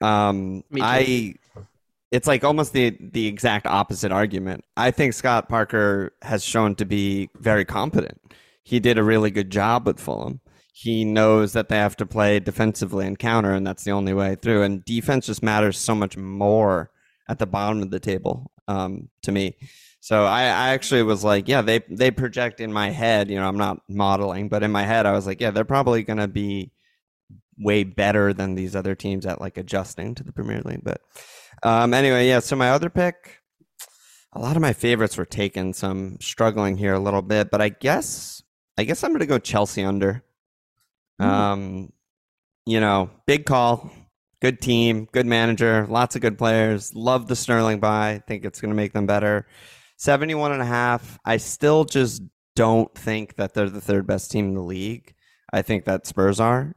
Um, 0.00 0.64
I 0.78 1.36
it's 2.10 2.26
like 2.26 2.44
almost 2.44 2.74
the 2.74 2.96
the 3.00 3.26
exact 3.26 3.66
opposite 3.66 4.12
argument. 4.12 4.64
I 4.76 4.90
think 4.90 5.14
Scott 5.14 5.48
Parker 5.48 6.12
has 6.20 6.44
shown 6.44 6.74
to 6.74 6.84
be 6.84 7.30
very 7.40 7.64
competent 7.64 8.20
he 8.64 8.80
did 8.80 8.98
a 8.98 9.04
really 9.04 9.30
good 9.30 9.50
job 9.50 9.86
with 9.86 10.00
Fulham. 10.00 10.40
He 10.72 11.04
knows 11.04 11.52
that 11.52 11.68
they 11.68 11.76
have 11.76 11.96
to 11.96 12.06
play 12.06 12.40
defensively 12.40 13.06
and 13.06 13.18
counter, 13.18 13.52
and 13.52 13.64
that's 13.64 13.84
the 13.84 13.92
only 13.92 14.12
way 14.12 14.34
through. 14.34 14.62
And 14.62 14.84
defense 14.84 15.26
just 15.26 15.42
matters 15.42 15.78
so 15.78 15.94
much 15.94 16.16
more 16.16 16.90
at 17.28 17.38
the 17.38 17.46
bottom 17.46 17.82
of 17.82 17.90
the 17.90 18.00
table 18.00 18.50
um, 18.66 19.08
to 19.22 19.30
me. 19.30 19.56
So 20.04 20.26
I, 20.26 20.42
I 20.42 20.68
actually 20.74 21.02
was 21.02 21.24
like, 21.24 21.48
yeah, 21.48 21.62
they 21.62 21.80
they 21.88 22.10
project 22.10 22.60
in 22.60 22.70
my 22.70 22.90
head. 22.90 23.30
You 23.30 23.36
know, 23.36 23.48
I'm 23.48 23.56
not 23.56 23.78
modeling, 23.88 24.50
but 24.50 24.62
in 24.62 24.70
my 24.70 24.82
head, 24.82 25.06
I 25.06 25.12
was 25.12 25.26
like, 25.26 25.40
yeah, 25.40 25.50
they're 25.50 25.64
probably 25.64 26.02
going 26.02 26.18
to 26.18 26.28
be 26.28 26.72
way 27.56 27.84
better 27.84 28.34
than 28.34 28.54
these 28.54 28.76
other 28.76 28.94
teams 28.94 29.24
at 29.24 29.40
like 29.40 29.56
adjusting 29.56 30.14
to 30.16 30.22
the 30.22 30.30
Premier 30.30 30.60
League. 30.62 30.82
But 30.84 31.00
um, 31.62 31.94
anyway, 31.94 32.28
yeah. 32.28 32.40
So 32.40 32.54
my 32.54 32.68
other 32.68 32.90
pick, 32.90 33.40
a 34.34 34.40
lot 34.40 34.56
of 34.56 34.60
my 34.60 34.74
favorites 34.74 35.16
were 35.16 35.24
taken, 35.24 35.72
so 35.72 35.88
I'm 35.88 36.20
struggling 36.20 36.76
here 36.76 36.92
a 36.92 37.00
little 37.00 37.22
bit. 37.22 37.50
But 37.50 37.62
I 37.62 37.70
guess 37.70 38.42
I 38.76 38.84
guess 38.84 39.04
I'm 39.04 39.10
going 39.12 39.20
to 39.20 39.26
go 39.26 39.38
Chelsea 39.38 39.84
under. 39.84 40.22
Mm. 41.18 41.24
Um, 41.24 41.92
you 42.66 42.78
know, 42.78 43.08
big 43.26 43.46
call. 43.46 43.90
good 44.42 44.60
team, 44.60 45.08
good 45.12 45.24
manager, 45.24 45.86
lots 45.88 46.14
of 46.14 46.20
good 46.20 46.36
players. 46.36 46.94
Love 46.94 47.26
the 47.26 47.36
Sterling 47.36 47.80
buy. 47.80 48.22
Think 48.28 48.44
it's 48.44 48.60
going 48.60 48.68
to 48.68 48.76
make 48.76 48.92
them 48.92 49.06
better. 49.06 49.46
71 49.96 50.52
and 50.52 50.62
a 50.62 50.66
half. 50.66 51.18
I 51.24 51.36
still 51.36 51.84
just 51.84 52.22
don't 52.56 52.94
think 52.94 53.36
that 53.36 53.54
they're 53.54 53.70
the 53.70 53.80
third 53.80 54.06
best 54.06 54.30
team 54.30 54.48
in 54.48 54.54
the 54.54 54.62
league. 54.62 55.14
I 55.52 55.62
think 55.62 55.84
that 55.84 56.06
Spurs 56.06 56.40
are. 56.40 56.74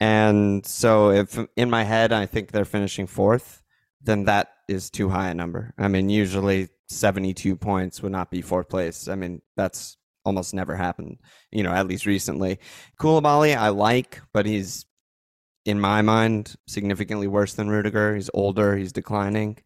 And 0.00 0.64
so 0.66 1.10
if 1.10 1.38
in 1.56 1.70
my 1.70 1.84
head 1.84 2.12
I 2.12 2.26
think 2.26 2.50
they're 2.50 2.64
finishing 2.64 3.06
fourth, 3.06 3.62
then 4.02 4.24
that 4.24 4.48
is 4.68 4.90
too 4.90 5.08
high 5.08 5.30
a 5.30 5.34
number. 5.34 5.72
I 5.78 5.88
mean, 5.88 6.08
usually 6.08 6.68
72 6.88 7.56
points 7.56 8.02
would 8.02 8.12
not 8.12 8.30
be 8.30 8.42
fourth 8.42 8.68
place. 8.68 9.08
I 9.08 9.14
mean, 9.14 9.40
that's 9.56 9.96
almost 10.24 10.54
never 10.54 10.76
happened, 10.76 11.18
you 11.50 11.62
know, 11.62 11.72
at 11.72 11.86
least 11.86 12.06
recently. 12.06 12.58
Koulibaly, 12.98 13.56
I 13.56 13.68
like, 13.68 14.20
but 14.32 14.46
he's, 14.46 14.86
in 15.64 15.80
my 15.80 16.02
mind, 16.02 16.54
significantly 16.66 17.26
worse 17.26 17.54
than 17.54 17.68
Rudiger. 17.68 18.14
He's 18.14 18.30
older, 18.34 18.76
he's 18.76 18.92
declining. 18.92 19.58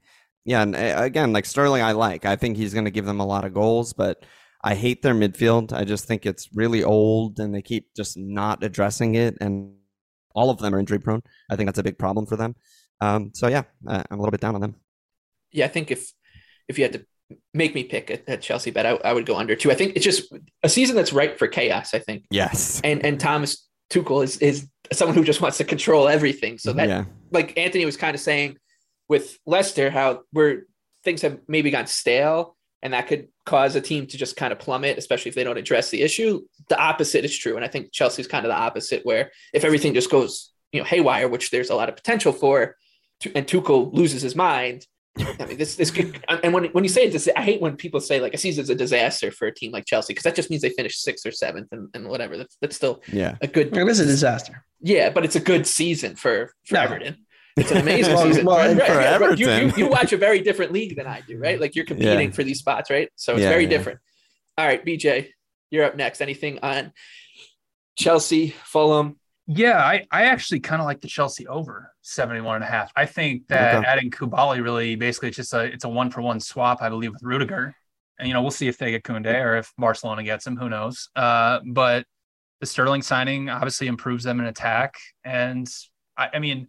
Yeah, 0.48 0.62
and 0.62 0.74
eh, 0.74 1.04
again, 1.04 1.34
like 1.34 1.44
Sterling, 1.44 1.82
I 1.82 1.92
like. 1.92 2.24
I 2.24 2.34
think 2.34 2.56
he's 2.56 2.72
going 2.72 2.86
to 2.86 2.90
give 2.90 3.04
them 3.04 3.20
a 3.20 3.26
lot 3.26 3.44
of 3.44 3.52
goals, 3.52 3.92
but 3.92 4.24
I 4.64 4.74
hate 4.74 5.02
their 5.02 5.14
midfield. 5.14 5.74
I 5.74 5.84
just 5.84 6.06
think 6.06 6.24
it's 6.24 6.48
really 6.54 6.82
old 6.82 7.38
and 7.38 7.54
they 7.54 7.60
keep 7.60 7.94
just 7.94 8.16
not 8.16 8.64
addressing 8.64 9.14
it. 9.14 9.36
And 9.42 9.74
all 10.34 10.48
of 10.48 10.56
them 10.58 10.74
are 10.74 10.78
injury 10.78 11.00
prone. 11.00 11.22
I 11.50 11.56
think 11.56 11.66
that's 11.66 11.78
a 11.78 11.82
big 11.82 11.98
problem 11.98 12.24
for 12.24 12.36
them. 12.36 12.56
Um, 13.02 13.32
so 13.34 13.48
yeah, 13.48 13.64
I'm 13.86 14.06
a 14.10 14.16
little 14.16 14.30
bit 14.30 14.40
down 14.40 14.54
on 14.54 14.62
them. 14.62 14.76
Yeah, 15.52 15.66
I 15.66 15.68
think 15.68 15.90
if 15.90 16.10
if 16.66 16.78
you 16.78 16.84
had 16.84 16.94
to 16.94 17.04
make 17.52 17.74
me 17.74 17.84
pick 17.84 18.10
at, 18.10 18.26
at 18.26 18.40
Chelsea 18.40 18.70
bet, 18.70 18.86
I, 18.86 18.92
I, 19.04 19.12
would 19.12 19.26
go 19.26 19.36
under 19.36 19.54
too. 19.54 19.70
I 19.70 19.74
think 19.74 19.96
it's 19.96 20.04
just 20.04 20.32
a 20.62 20.68
season 20.70 20.96
that's 20.96 21.12
ripe 21.12 21.38
for 21.38 21.46
chaos. 21.46 21.92
I 21.92 21.98
think. 21.98 22.24
Yes. 22.30 22.80
And 22.82 23.04
and 23.04 23.20
Thomas 23.20 23.68
Tuchel 23.90 24.24
is 24.24 24.38
is 24.38 24.66
someone 24.92 25.14
who 25.14 25.24
just 25.24 25.42
wants 25.42 25.58
to 25.58 25.64
control 25.64 26.08
everything. 26.08 26.56
So 26.56 26.72
that, 26.72 26.88
yeah. 26.88 27.04
like 27.30 27.56
Anthony 27.58 27.84
was 27.84 27.98
kind 27.98 28.14
of 28.14 28.20
saying 28.20 28.56
with 29.08 29.38
Leicester, 29.46 29.90
how 29.90 30.22
where 30.32 30.64
things 31.04 31.22
have 31.22 31.40
maybe 31.48 31.70
gone 31.70 31.86
stale, 31.86 32.56
and 32.82 32.92
that 32.92 33.06
could 33.06 33.28
cause 33.46 33.74
a 33.76 33.80
team 33.80 34.06
to 34.06 34.16
just 34.16 34.36
kind 34.36 34.52
of 34.52 34.58
plummet, 34.58 34.98
especially 34.98 35.30
if 35.30 35.34
they 35.34 35.44
don't 35.44 35.58
address 35.58 35.90
the 35.90 36.02
issue. 36.02 36.42
The 36.68 36.78
opposite 36.78 37.24
is 37.24 37.36
true, 37.36 37.56
and 37.56 37.64
I 37.64 37.68
think 37.68 37.92
Chelsea's 37.92 38.28
kind 38.28 38.44
of 38.44 38.50
the 38.50 38.58
opposite, 38.58 39.04
where 39.04 39.30
if 39.52 39.64
everything 39.64 39.94
just 39.94 40.10
goes 40.10 40.52
you 40.72 40.80
know 40.80 40.84
haywire, 40.84 41.28
which 41.28 41.50
there's 41.50 41.70
a 41.70 41.74
lot 41.74 41.88
of 41.88 41.96
potential 41.96 42.32
for, 42.32 42.76
and 43.34 43.46
Tuchel 43.46 43.92
loses 43.92 44.22
his 44.22 44.36
mind 44.36 44.86
I 45.18 45.46
mean, 45.46 45.58
this 45.58 45.74
this 45.76 45.90
could, 45.90 46.22
and 46.28 46.52
when 46.52 46.66
when 46.66 46.84
you 46.84 46.90
say 46.90 47.04
it, 47.06 47.28
I 47.36 47.42
hate 47.42 47.60
when 47.60 47.76
people 47.76 48.00
say 48.00 48.20
like 48.20 48.34
a 48.34 48.38
season's 48.38 48.70
a 48.70 48.74
disaster 48.74 49.30
for 49.30 49.46
a 49.46 49.54
team 49.54 49.72
like 49.72 49.84
Chelsea 49.84 50.12
because 50.12 50.24
that 50.24 50.34
just 50.34 50.50
means 50.50 50.62
they 50.62 50.70
finish 50.70 50.98
sixth 50.98 51.26
or 51.26 51.32
seventh 51.32 51.68
and, 51.72 51.88
and 51.94 52.08
whatever. 52.08 52.36
That's 52.36 52.56
that's 52.60 52.76
still 52.76 53.02
yeah 53.12 53.36
a 53.40 53.46
good. 53.46 53.76
It 53.76 53.88
is 53.88 54.00
a 54.00 54.06
disaster. 54.06 54.64
Yeah, 54.80 55.10
but 55.10 55.24
it's 55.24 55.36
a 55.36 55.40
good 55.40 55.66
season 55.66 56.16
for 56.16 56.52
for 56.64 56.74
no. 56.74 56.82
Everton. 56.82 57.26
It's 57.60 57.70
an 57.70 57.78
amazing 57.78 58.14
well, 58.14 58.24
season. 58.24 58.46
Well, 58.46 58.56
right, 58.56 58.86
for 58.86 58.96
right, 58.96 59.06
Everton. 59.06 59.38
You, 59.38 59.50
you, 59.50 59.72
you, 59.76 59.88
watch 59.88 60.12
a 60.12 60.16
very 60.16 60.40
different 60.40 60.72
league 60.72 60.96
than 60.96 61.06
I 61.06 61.20
do, 61.20 61.38
right? 61.38 61.60
Like 61.60 61.74
you're 61.74 61.84
competing 61.84 62.28
yeah. 62.28 62.34
for 62.34 62.42
these 62.44 62.58
spots, 62.58 62.90
right? 62.90 63.10
So 63.16 63.34
it's 63.34 63.42
yeah, 63.42 63.48
very 63.48 63.64
yeah. 63.64 63.70
different. 63.70 64.00
All 64.56 64.66
right, 64.66 64.84
BJ, 64.84 65.28
you're 65.70 65.84
up 65.84 65.96
next. 65.96 66.20
Anything 66.20 66.58
on 66.62 66.92
Chelsea, 67.96 68.50
Fulham, 68.64 69.16
yeah, 69.50 69.78
I, 69.78 70.06
I 70.10 70.24
actually 70.24 70.60
kind 70.60 70.82
of 70.82 70.84
like 70.84 71.00
the 71.00 71.08
Chelsea 71.08 71.46
over 71.46 71.90
71 72.02 72.56
and 72.56 72.64
a 72.64 72.66
half. 72.66 72.92
I 72.94 73.06
think 73.06 73.48
that 73.48 73.76
okay. 73.76 73.86
adding 73.86 74.10
Koulibaly 74.10 74.62
really 74.62 74.94
basically 74.94 75.28
it's 75.28 75.38
just 75.38 75.54
a 75.54 75.60
it's 75.60 75.84
a 75.84 75.88
one 75.88 76.10
for 76.10 76.20
one 76.20 76.38
swap, 76.38 76.82
I 76.82 76.90
believe, 76.90 77.12
with 77.12 77.22
Rudiger. 77.22 77.74
And 78.18 78.28
you 78.28 78.34
know, 78.34 78.42
we'll 78.42 78.50
see 78.50 78.68
if 78.68 78.76
they 78.76 78.90
get 78.90 79.04
Koundé 79.04 79.42
or 79.42 79.56
if 79.56 79.72
Barcelona 79.78 80.22
gets 80.22 80.46
him, 80.46 80.58
who 80.58 80.68
knows. 80.68 81.08
Uh, 81.16 81.60
but 81.64 82.04
the 82.60 82.66
Sterling 82.66 83.00
signing 83.00 83.48
obviously 83.48 83.86
improves 83.86 84.22
them 84.22 84.38
in 84.38 84.44
attack. 84.44 84.96
And 85.24 85.66
I, 86.14 86.28
I 86.34 86.38
mean 86.40 86.68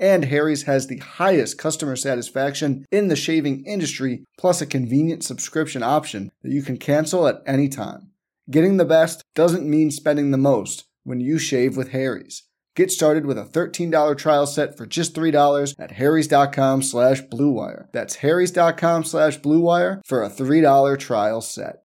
And 0.00 0.24
Harry's 0.24 0.62
has 0.62 0.86
the 0.86 0.96
highest 0.96 1.58
customer 1.58 1.94
satisfaction 1.94 2.86
in 2.90 3.08
the 3.08 3.16
shaving 3.16 3.64
industry, 3.66 4.24
plus 4.38 4.62
a 4.62 4.66
convenient 4.66 5.22
subscription 5.22 5.82
option 5.82 6.32
that 6.42 6.50
you 6.50 6.62
can 6.62 6.78
cancel 6.78 7.28
at 7.28 7.42
any 7.46 7.68
time. 7.68 8.10
Getting 8.50 8.78
the 8.78 8.86
best 8.86 9.22
doesn't 9.34 9.68
mean 9.68 9.90
spending 9.90 10.30
the 10.30 10.38
most 10.38 10.84
when 11.04 11.20
you 11.20 11.38
shave 11.38 11.76
with 11.76 11.90
Harry's. 11.90 12.44
Get 12.74 12.90
started 12.90 13.26
with 13.26 13.36
a 13.36 13.44
$13 13.44 14.16
trial 14.16 14.46
set 14.46 14.76
for 14.76 14.86
just 14.86 15.14
$3 15.14 15.74
at 15.78 15.90
harrys.com 15.92 16.82
slash 16.82 17.20
bluewire. 17.24 17.88
That's 17.92 18.16
harrys.com 18.16 19.04
slash 19.04 19.38
bluewire 19.38 20.00
for 20.06 20.22
a 20.22 20.30
$3 20.30 20.98
trial 20.98 21.42
set. 21.42 21.82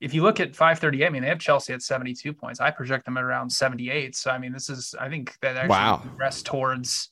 If 0.00 0.14
you 0.14 0.22
look 0.22 0.38
at 0.38 0.54
538, 0.54 1.04
I 1.04 1.10
mean, 1.10 1.22
they 1.22 1.28
have 1.28 1.40
Chelsea 1.40 1.72
at 1.72 1.82
72 1.82 2.32
points. 2.32 2.60
I 2.60 2.70
project 2.70 3.06
them 3.06 3.16
at 3.16 3.24
around 3.24 3.50
78. 3.50 4.14
So, 4.14 4.30
I 4.30 4.38
mean, 4.38 4.52
this 4.52 4.68
is, 4.68 4.94
I 5.00 5.08
think 5.08 5.36
that 5.40 5.56
actually 5.56 5.70
wow. 5.70 5.96
progress 5.96 6.42
towards 6.42 7.10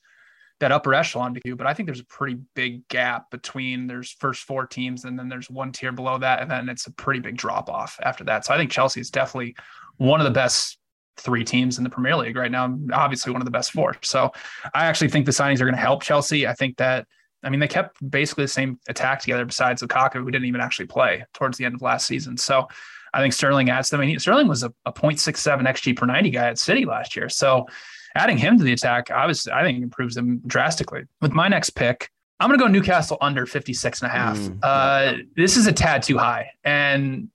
that 0.60 0.72
upper 0.72 0.94
echelon 0.94 1.34
to 1.34 1.40
you, 1.44 1.56
but 1.56 1.66
I 1.66 1.74
think 1.74 1.86
there's 1.86 2.00
a 2.00 2.06
pretty 2.06 2.38
big 2.54 2.86
gap 2.88 3.30
between 3.30 3.86
there's 3.86 4.12
first 4.12 4.44
four 4.44 4.66
teams 4.66 5.04
and 5.04 5.18
then 5.18 5.28
there's 5.28 5.50
one 5.50 5.72
tier 5.72 5.92
below 5.92 6.18
that. 6.18 6.40
And 6.40 6.50
then 6.50 6.68
it's 6.68 6.86
a 6.86 6.92
pretty 6.92 7.20
big 7.20 7.36
drop 7.36 7.68
off 7.68 7.98
after 8.02 8.24
that. 8.24 8.44
So 8.44 8.54
I 8.54 8.56
think 8.56 8.70
Chelsea 8.70 9.00
is 9.00 9.10
definitely 9.10 9.56
one 9.96 10.20
of 10.20 10.24
the 10.24 10.30
best 10.30 10.78
three 11.16 11.44
teams 11.44 11.78
in 11.78 11.84
the 11.84 11.90
Premier 11.90 12.16
League 12.16 12.36
right 12.36 12.50
now. 12.50 12.76
Obviously, 12.92 13.32
one 13.32 13.40
of 13.40 13.46
the 13.46 13.50
best 13.50 13.72
four. 13.72 13.96
So 14.02 14.30
I 14.74 14.86
actually 14.86 15.08
think 15.08 15.26
the 15.26 15.32
signings 15.32 15.60
are 15.60 15.64
going 15.64 15.74
to 15.74 15.80
help 15.80 16.02
Chelsea. 16.02 16.46
I 16.46 16.54
think 16.54 16.76
that, 16.78 17.06
I 17.42 17.50
mean, 17.50 17.60
they 17.60 17.68
kept 17.68 17.98
basically 18.08 18.44
the 18.44 18.48
same 18.48 18.78
attack 18.88 19.20
together 19.20 19.44
besides 19.44 19.82
Lukaku, 19.82 20.14
who 20.14 20.30
didn't 20.30 20.46
even 20.46 20.60
actually 20.60 20.86
play 20.86 21.24
towards 21.34 21.58
the 21.58 21.64
end 21.64 21.74
of 21.74 21.82
last 21.82 22.06
season. 22.06 22.36
So 22.36 22.68
I 23.12 23.20
think 23.20 23.32
Sterling 23.32 23.70
adds 23.70 23.90
them. 23.90 24.00
I 24.00 24.06
mean, 24.06 24.18
Sterling 24.18 24.48
was 24.48 24.62
a, 24.62 24.72
a 24.86 24.92
0.67 24.92 25.62
XG 25.62 25.96
per 25.96 26.06
90 26.06 26.30
guy 26.30 26.48
at 26.48 26.58
City 26.58 26.84
last 26.84 27.14
year. 27.16 27.28
So 27.28 27.66
adding 28.14 28.38
him 28.38 28.58
to 28.58 28.64
the 28.64 28.72
attack, 28.72 29.10
I 29.10 29.26
was, 29.26 29.46
I 29.48 29.62
think 29.62 29.82
improves 29.82 30.14
them 30.14 30.40
drastically. 30.46 31.02
With 31.20 31.32
my 31.32 31.48
next 31.48 31.70
pick, 31.70 32.10
I'm 32.40 32.48
going 32.48 32.58
to 32.58 32.64
go 32.64 32.70
Newcastle 32.70 33.18
under 33.20 33.46
56 33.46 34.02
and 34.02 34.10
a 34.10 34.14
half. 34.14 34.36
Mm. 34.36 34.58
Uh, 34.62 35.22
this 35.36 35.56
is 35.56 35.66
a 35.66 35.72
tad 35.72 36.02
too 36.02 36.18
high. 36.18 36.50
And 36.64 37.28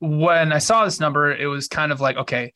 when 0.00 0.52
I 0.52 0.58
saw 0.58 0.84
this 0.84 1.00
number, 1.00 1.32
it 1.32 1.46
was 1.46 1.68
kind 1.68 1.92
of 1.92 2.00
like, 2.00 2.16
okay, 2.16 2.52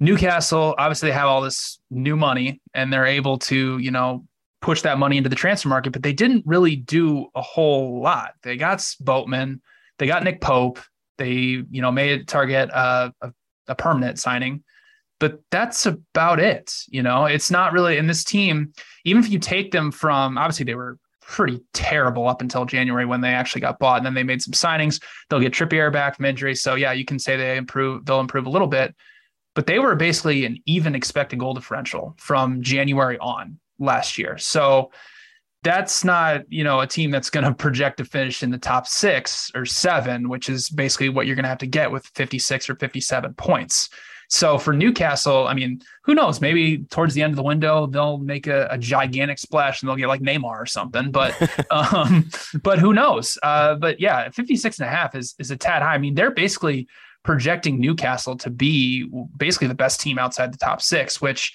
Newcastle, 0.00 0.74
obviously, 0.78 1.08
they 1.08 1.14
have 1.14 1.28
all 1.28 1.40
this 1.40 1.80
new 1.90 2.16
money 2.16 2.60
and 2.72 2.92
they're 2.92 3.06
able 3.06 3.38
to, 3.38 3.78
you 3.78 3.90
know, 3.90 4.24
push 4.60 4.82
that 4.82 4.98
money 4.98 5.16
into 5.16 5.28
the 5.28 5.36
transfer 5.36 5.68
market, 5.68 5.92
but 5.92 6.02
they 6.02 6.12
didn't 6.12 6.44
really 6.46 6.76
do 6.76 7.28
a 7.34 7.42
whole 7.42 8.00
lot. 8.00 8.32
They 8.42 8.56
got 8.56 8.78
Botman, 8.78 9.60
they 9.98 10.06
got 10.06 10.24
Nick 10.24 10.40
Pope, 10.40 10.78
they, 11.16 11.32
you 11.32 11.82
know, 11.82 11.90
made 11.90 12.20
it 12.20 12.26
Targett 12.26 12.70
uh, 12.72 13.10
a, 13.20 13.32
a 13.68 13.74
permanent 13.74 14.18
signing, 14.18 14.62
but 15.20 15.40
that's 15.50 15.86
about 15.86 16.40
it. 16.40 16.74
You 16.88 17.02
know, 17.02 17.26
it's 17.26 17.50
not 17.50 17.72
really 17.72 17.96
in 17.96 18.06
this 18.06 18.24
team, 18.24 18.72
even 19.04 19.22
if 19.22 19.30
you 19.30 19.38
take 19.38 19.72
them 19.72 19.90
from 19.90 20.38
obviously 20.38 20.64
they 20.64 20.74
were 20.74 20.98
pretty 21.20 21.60
terrible 21.74 22.26
up 22.26 22.40
until 22.40 22.64
January 22.64 23.04
when 23.04 23.20
they 23.20 23.34
actually 23.34 23.60
got 23.60 23.78
bought 23.78 23.98
and 23.98 24.06
then 24.06 24.14
they 24.14 24.22
made 24.22 24.40
some 24.40 24.52
signings. 24.52 25.02
They'll 25.28 25.40
get 25.40 25.52
Trippier 25.52 25.92
back 25.92 26.16
from 26.16 26.24
injury. 26.24 26.54
So 26.54 26.74
yeah, 26.74 26.92
you 26.92 27.04
can 27.04 27.18
say 27.18 27.36
they 27.36 27.56
improve, 27.56 28.06
they'll 28.06 28.20
improve 28.20 28.46
a 28.46 28.50
little 28.50 28.68
bit 28.68 28.94
but 29.58 29.66
they 29.66 29.80
were 29.80 29.96
basically 29.96 30.44
an 30.44 30.56
even 30.66 30.94
expected 30.94 31.40
goal 31.40 31.52
differential 31.52 32.14
from 32.16 32.62
January 32.62 33.18
on 33.18 33.58
last 33.80 34.16
year. 34.16 34.38
So 34.38 34.92
that's 35.64 36.04
not, 36.04 36.42
you 36.48 36.62
know, 36.62 36.78
a 36.78 36.86
team 36.86 37.10
that's 37.10 37.28
going 37.28 37.44
to 37.48 37.52
project 37.52 37.96
to 37.96 38.04
finish 38.04 38.44
in 38.44 38.52
the 38.52 38.58
top 38.58 38.86
six 38.86 39.50
or 39.56 39.64
seven, 39.64 40.28
which 40.28 40.48
is 40.48 40.70
basically 40.70 41.08
what 41.08 41.26
you're 41.26 41.34
going 41.34 41.42
to 41.42 41.48
have 41.48 41.58
to 41.58 41.66
get 41.66 41.90
with 41.90 42.06
56 42.14 42.70
or 42.70 42.76
57 42.76 43.34
points. 43.34 43.88
So 44.28 44.58
for 44.58 44.74
Newcastle, 44.74 45.48
I 45.48 45.54
mean, 45.54 45.80
who 46.04 46.14
knows? 46.14 46.40
Maybe 46.40 46.84
towards 46.90 47.14
the 47.14 47.22
end 47.22 47.32
of 47.32 47.36
the 47.36 47.42
window, 47.42 47.86
they'll 47.86 48.18
make 48.18 48.46
a, 48.46 48.68
a 48.70 48.78
gigantic 48.78 49.38
splash 49.38 49.82
and 49.82 49.88
they'll 49.88 49.96
get 49.96 50.08
like 50.08 50.20
Neymar 50.20 50.44
or 50.44 50.66
something. 50.66 51.10
But 51.10 51.34
um, 51.70 52.28
but 52.62 52.78
who 52.78 52.92
knows? 52.92 53.38
Uh, 53.42 53.74
but 53.74 54.00
yeah, 54.00 54.28
56 54.30 54.78
and 54.78 54.86
a 54.86 54.90
half 54.90 55.14
is 55.14 55.34
is 55.38 55.50
a 55.50 55.56
tad 55.56 55.82
high. 55.82 55.94
I 55.94 55.98
mean, 55.98 56.14
they're 56.14 56.30
basically 56.30 56.88
projecting 57.24 57.80
Newcastle 57.80 58.36
to 58.38 58.50
be 58.50 59.10
basically 59.36 59.68
the 59.68 59.74
best 59.74 60.00
team 60.00 60.18
outside 60.18 60.52
the 60.52 60.58
top 60.58 60.82
six, 60.82 61.20
which 61.20 61.52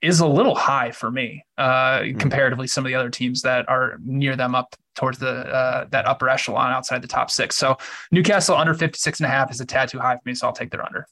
is 0.00 0.20
a 0.20 0.26
little 0.26 0.54
high 0.54 0.90
for 0.90 1.10
me 1.10 1.44
uh, 1.56 2.00
mm-hmm. 2.00 2.18
comparatively 2.18 2.66
some 2.66 2.84
of 2.84 2.88
the 2.88 2.94
other 2.94 3.10
teams 3.10 3.42
that 3.42 3.68
are 3.68 3.98
near 4.04 4.36
them 4.36 4.54
up 4.54 4.76
towards 4.94 5.18
the 5.18 5.28
uh, 5.30 5.86
that 5.90 6.06
upper 6.06 6.28
echelon 6.28 6.72
outside 6.72 7.02
the 7.02 7.08
top 7.08 7.30
six. 7.30 7.56
So 7.56 7.78
Newcastle 8.10 8.56
under 8.56 8.74
56 8.74 9.20
and 9.20 9.26
a 9.26 9.30
half 9.30 9.50
is 9.50 9.60
a 9.60 9.66
tad 9.66 9.88
too 9.88 9.98
high 9.98 10.16
for 10.16 10.22
me, 10.24 10.34
so 10.34 10.46
I'll 10.46 10.52
take 10.52 10.70
their 10.70 10.84
under. 10.84 11.06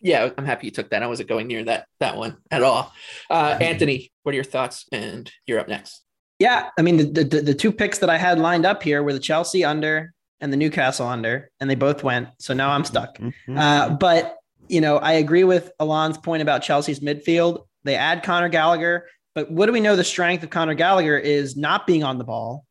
Yeah, 0.00 0.30
I'm 0.36 0.44
happy 0.44 0.66
you 0.66 0.70
took 0.70 0.90
that. 0.90 1.02
I 1.02 1.06
wasn't 1.06 1.28
going 1.28 1.46
near 1.46 1.64
that 1.64 1.86
that 2.00 2.16
one 2.16 2.36
at 2.50 2.62
all. 2.62 2.92
Uh, 3.30 3.58
Anthony, 3.60 4.12
what 4.22 4.32
are 4.32 4.36
your 4.36 4.44
thoughts? 4.44 4.86
And 4.92 5.30
you're 5.46 5.58
up 5.58 5.68
next. 5.68 6.02
Yeah, 6.38 6.68
I 6.78 6.82
mean 6.82 6.96
the, 6.98 7.24
the 7.24 7.40
the 7.40 7.54
two 7.54 7.72
picks 7.72 7.98
that 7.98 8.10
I 8.10 8.18
had 8.18 8.38
lined 8.38 8.66
up 8.66 8.82
here 8.82 9.02
were 9.02 9.12
the 9.12 9.20
Chelsea 9.20 9.64
under 9.64 10.12
and 10.40 10.52
the 10.52 10.56
Newcastle 10.56 11.06
under, 11.06 11.50
and 11.60 11.70
they 11.70 11.74
both 11.74 12.02
went. 12.02 12.28
So 12.38 12.52
now 12.52 12.70
I'm 12.70 12.84
stuck. 12.84 13.16
Mm-hmm. 13.18 13.56
Uh, 13.56 13.90
but 13.90 14.36
you 14.68 14.80
know, 14.80 14.98
I 14.98 15.12
agree 15.12 15.44
with 15.44 15.70
Alon's 15.78 16.18
point 16.18 16.42
about 16.42 16.62
Chelsea's 16.62 17.00
midfield. 17.00 17.66
They 17.84 17.94
add 17.94 18.22
Conor 18.22 18.48
Gallagher, 18.48 19.06
but 19.34 19.50
what 19.50 19.66
do 19.66 19.72
we 19.72 19.80
know 19.80 19.96
the 19.96 20.04
strength 20.04 20.42
of 20.42 20.50
Conor 20.50 20.74
Gallagher 20.74 21.16
is 21.16 21.56
not 21.56 21.86
being 21.86 22.02
on 22.04 22.18
the 22.18 22.24
ball, 22.24 22.64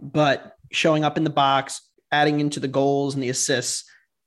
but 0.00 0.56
showing 0.72 1.04
up 1.04 1.16
in 1.16 1.24
the 1.24 1.30
box, 1.30 1.82
adding 2.10 2.40
into 2.40 2.60
the 2.60 2.68
goals 2.68 3.14
and 3.14 3.22
the 3.22 3.28
assists 3.28 3.84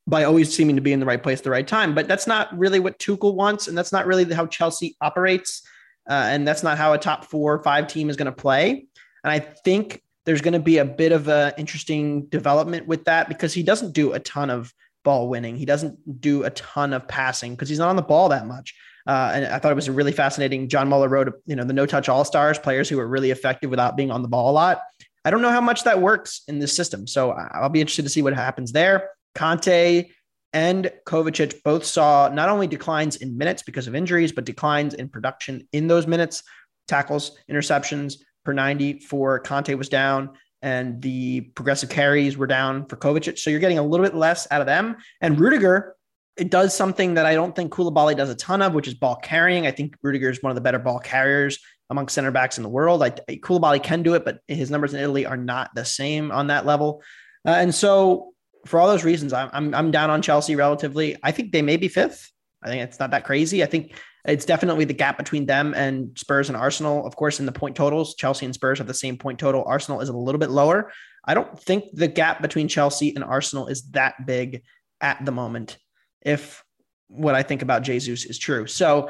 by 0.10 0.24
always 0.24 0.54
seeming 0.56 0.76
to 0.76 0.82
be 0.82 0.92
in 0.92 1.00
the 1.00 1.06
right 1.06 1.22
place 1.22 1.40
at 1.40 1.44
the 1.44 1.50
right 1.50 1.68
time. 1.68 1.94
But 1.94 2.08
that's 2.08 2.28
not 2.28 2.58
really 2.58 2.80
what 2.80 3.00
Tuchel 3.00 3.36
wants, 3.36 3.68
and 3.68 3.78
that's 3.78 3.92
not 3.92 4.06
really 4.06 4.26
how 4.34 4.48
Chelsea 4.48 4.96
operates, 5.02 5.62
uh, 6.10 6.14
and 6.14 6.48
that's 6.48 6.64
not 6.64 6.78
how 6.78 6.94
a 6.94 6.98
top 6.98 7.26
four 7.26 7.54
or 7.54 7.64
five 7.64 7.88
team 7.88 8.10
is 8.10 8.16
going 8.16 8.26
to 8.26 8.32
play. 8.32 8.88
And 9.24 9.32
I 9.32 9.40
think 9.40 10.02
there's 10.26 10.42
going 10.42 10.54
to 10.54 10.60
be 10.60 10.78
a 10.78 10.86
bit 10.86 11.12
of 11.12 11.28
an 11.28 11.54
interesting 11.58 12.26
development 12.28 12.88
with 12.88 13.06
that 13.06 13.30
because 13.30 13.54
he 13.54 13.64
doesn't 13.64 13.94
do 13.94 14.14
a 14.14 14.20
ton 14.20 14.50
of 14.50 14.74
ball 15.04 15.30
winning. 15.30 15.56
He 15.56 15.66
doesn't 15.66 16.22
do 16.22 16.44
a 16.44 16.50
ton 16.52 16.94
of 16.94 17.08
passing 17.08 17.54
because 17.54 17.70
he's 17.70 17.80
not 17.80 17.90
on 17.90 17.96
the 17.96 18.02
ball 18.02 18.30
that 18.30 18.46
much. 18.46 18.76
Uh, 19.08 19.32
and 19.34 19.46
I 19.46 19.58
thought 19.58 19.72
it 19.72 19.76
was 19.76 19.90
really 19.90 20.12
fascinating. 20.12 20.68
John 20.68 20.88
Muller 20.88 21.08
wrote, 21.08 21.34
you 21.46 21.56
know, 21.56 21.64
the 21.64 21.74
no 21.74 21.86
touch 21.86 22.10
all 22.10 22.26
stars, 22.26 22.60
players 22.60 22.90
who 22.90 23.00
are 23.00 23.08
really 23.08 23.32
effective 23.32 23.70
without 23.70 23.98
being 23.98 24.12
on 24.12 24.22
the 24.22 24.28
ball 24.28 24.52
a 24.52 24.54
lot. 24.54 24.82
I 25.26 25.32
don't 25.32 25.42
know 25.42 25.52
how 25.52 25.62
much 25.62 25.84
that 25.84 26.02
works 26.02 26.44
in 26.48 26.60
this 26.60 26.76
system. 26.76 27.08
So 27.08 27.32
I'll 27.32 27.70
be 27.70 27.82
interested 27.82 28.04
to 28.04 28.10
see 28.10 28.22
what 28.22 28.34
happens 28.34 28.72
there. 28.72 29.10
Kanté 29.36 30.10
and 30.54 30.92
Kovacic 31.06 31.62
both 31.64 31.86
saw 31.86 32.30
not 32.30 32.50
only 32.50 32.68
declines 32.68 33.18
in 33.18 33.38
minutes 33.38 33.64
because 33.64 33.88
of 33.88 33.96
injuries, 33.96 34.32
but 34.32 34.46
declines 34.46 34.94
in 34.94 35.10
production 35.10 35.68
in 35.72 35.88
those 35.88 36.08
minutes. 36.08 36.44
Tackles, 36.88 37.38
interceptions 37.50 38.16
per 38.44 38.54
90 38.54 39.00
for 39.02 39.42
Kanté 39.44 39.78
was 39.78 39.90
down, 39.90 40.32
and 40.62 41.02
the 41.02 41.42
progressive 41.42 41.90
carries 41.90 42.36
were 42.36 42.48
down 42.48 42.86
for 42.88 42.98
Kovacic. 42.98 43.38
So 43.38 43.50
you're 43.50 43.60
getting 43.60 43.78
a 43.78 43.84
little 43.84 44.06
bit 44.06 44.16
less 44.16 44.48
out 44.50 44.62
of 44.62 44.68
them. 44.68 44.98
And 45.22 45.40
Rudiger 45.40 45.96
it 46.40 46.50
does 46.50 46.74
something 46.74 47.16
that 47.16 47.26
I 47.26 47.36
don't 47.36 47.54
think 47.54 47.72
Koulibaly 47.72 48.16
does 48.16 48.30
a 48.30 48.36
ton 48.36 48.62
of, 48.62 48.74
which 48.74 48.88
is 48.88 48.94
ball 48.94 49.18
carrying. 49.18 49.68
I 49.68 49.72
think 49.72 49.96
Rudiger 50.02 50.30
is 50.30 50.42
one 50.42 50.52
of 50.52 50.56
the 50.56 50.62
better 50.62 50.80
ball 50.80 51.00
carriers 51.00 51.60
among 51.90 52.08
center 52.08 52.32
backs 52.32 52.58
in 52.58 52.64
the 52.64 52.70
world. 52.70 53.04
I, 53.04 53.10
Koulibaly 53.10 53.84
can 53.84 54.04
do 54.04 54.14
it, 54.14 54.24
but 54.24 54.40
his 54.48 54.72
numbers 54.72 54.94
in 54.94 55.02
Italy 55.02 55.26
are 55.26 55.38
not 55.38 55.72
the 55.76 55.84
same 55.84 56.32
on 56.32 56.48
that 56.48 56.66
level. 56.66 57.04
Uh, 57.46 57.52
and 57.52 57.76
so, 57.76 58.34
for 58.66 58.80
all 58.80 58.88
those 58.88 59.04
reasons, 59.04 59.34
I'm, 59.34 59.50
I'm, 59.54 59.74
I'm 59.74 59.92
down 59.92 60.10
on 60.10 60.22
Chelsea 60.22 60.56
relatively. 60.56 61.18
I 61.24 61.32
think 61.32 61.52
they 61.52 61.62
may 61.62 61.78
be 61.78 61.88
fifth. 61.88 62.32
I 62.62 62.68
think 62.68 62.84
it's 62.84 63.00
not 63.00 63.12
that 63.12 63.24
crazy. 63.24 63.64
I 63.64 63.68
think 63.68 63.94
it's 64.26 64.46
definitely 64.46 64.86
the 64.86 64.94
gap 64.94 65.18
between 65.18 65.46
them 65.46 65.74
and 65.74 66.18
Spurs 66.18 66.50
and 66.50 66.58
Arsenal. 66.58 67.06
Of 67.06 67.16
course, 67.16 67.40
in 67.40 67.46
the 67.46 67.52
point 67.52 67.76
totals, 67.76 68.16
Chelsea 68.16 68.46
and 68.46 68.54
Spurs 68.54 68.80
have 68.80 68.88
the 68.88 68.94
same 68.94 69.18
point 69.18 69.40
total. 69.40 69.64
Arsenal 69.66 70.02
is 70.02 70.10
a 70.10 70.18
little 70.18 70.40
bit 70.40 70.50
lower. 70.50 70.92
I 71.26 71.34
don't 71.34 71.60
think 71.60 71.86
the 71.94 72.08
gap 72.08 72.42
between 72.42 72.68
Chelsea 72.68 73.16
and 73.16 73.24
Arsenal 73.24 73.68
is 73.68 73.90
that 73.92 74.26
big 74.26 74.64
at 75.02 75.24
the 75.26 75.32
moment 75.32 75.78
if 76.22 76.64
what 77.08 77.36
I 77.36 77.44
think 77.44 77.62
about 77.62 77.84
Jesus 77.84 78.26
is 78.26 78.38
true. 78.38 78.68
So 78.68 79.10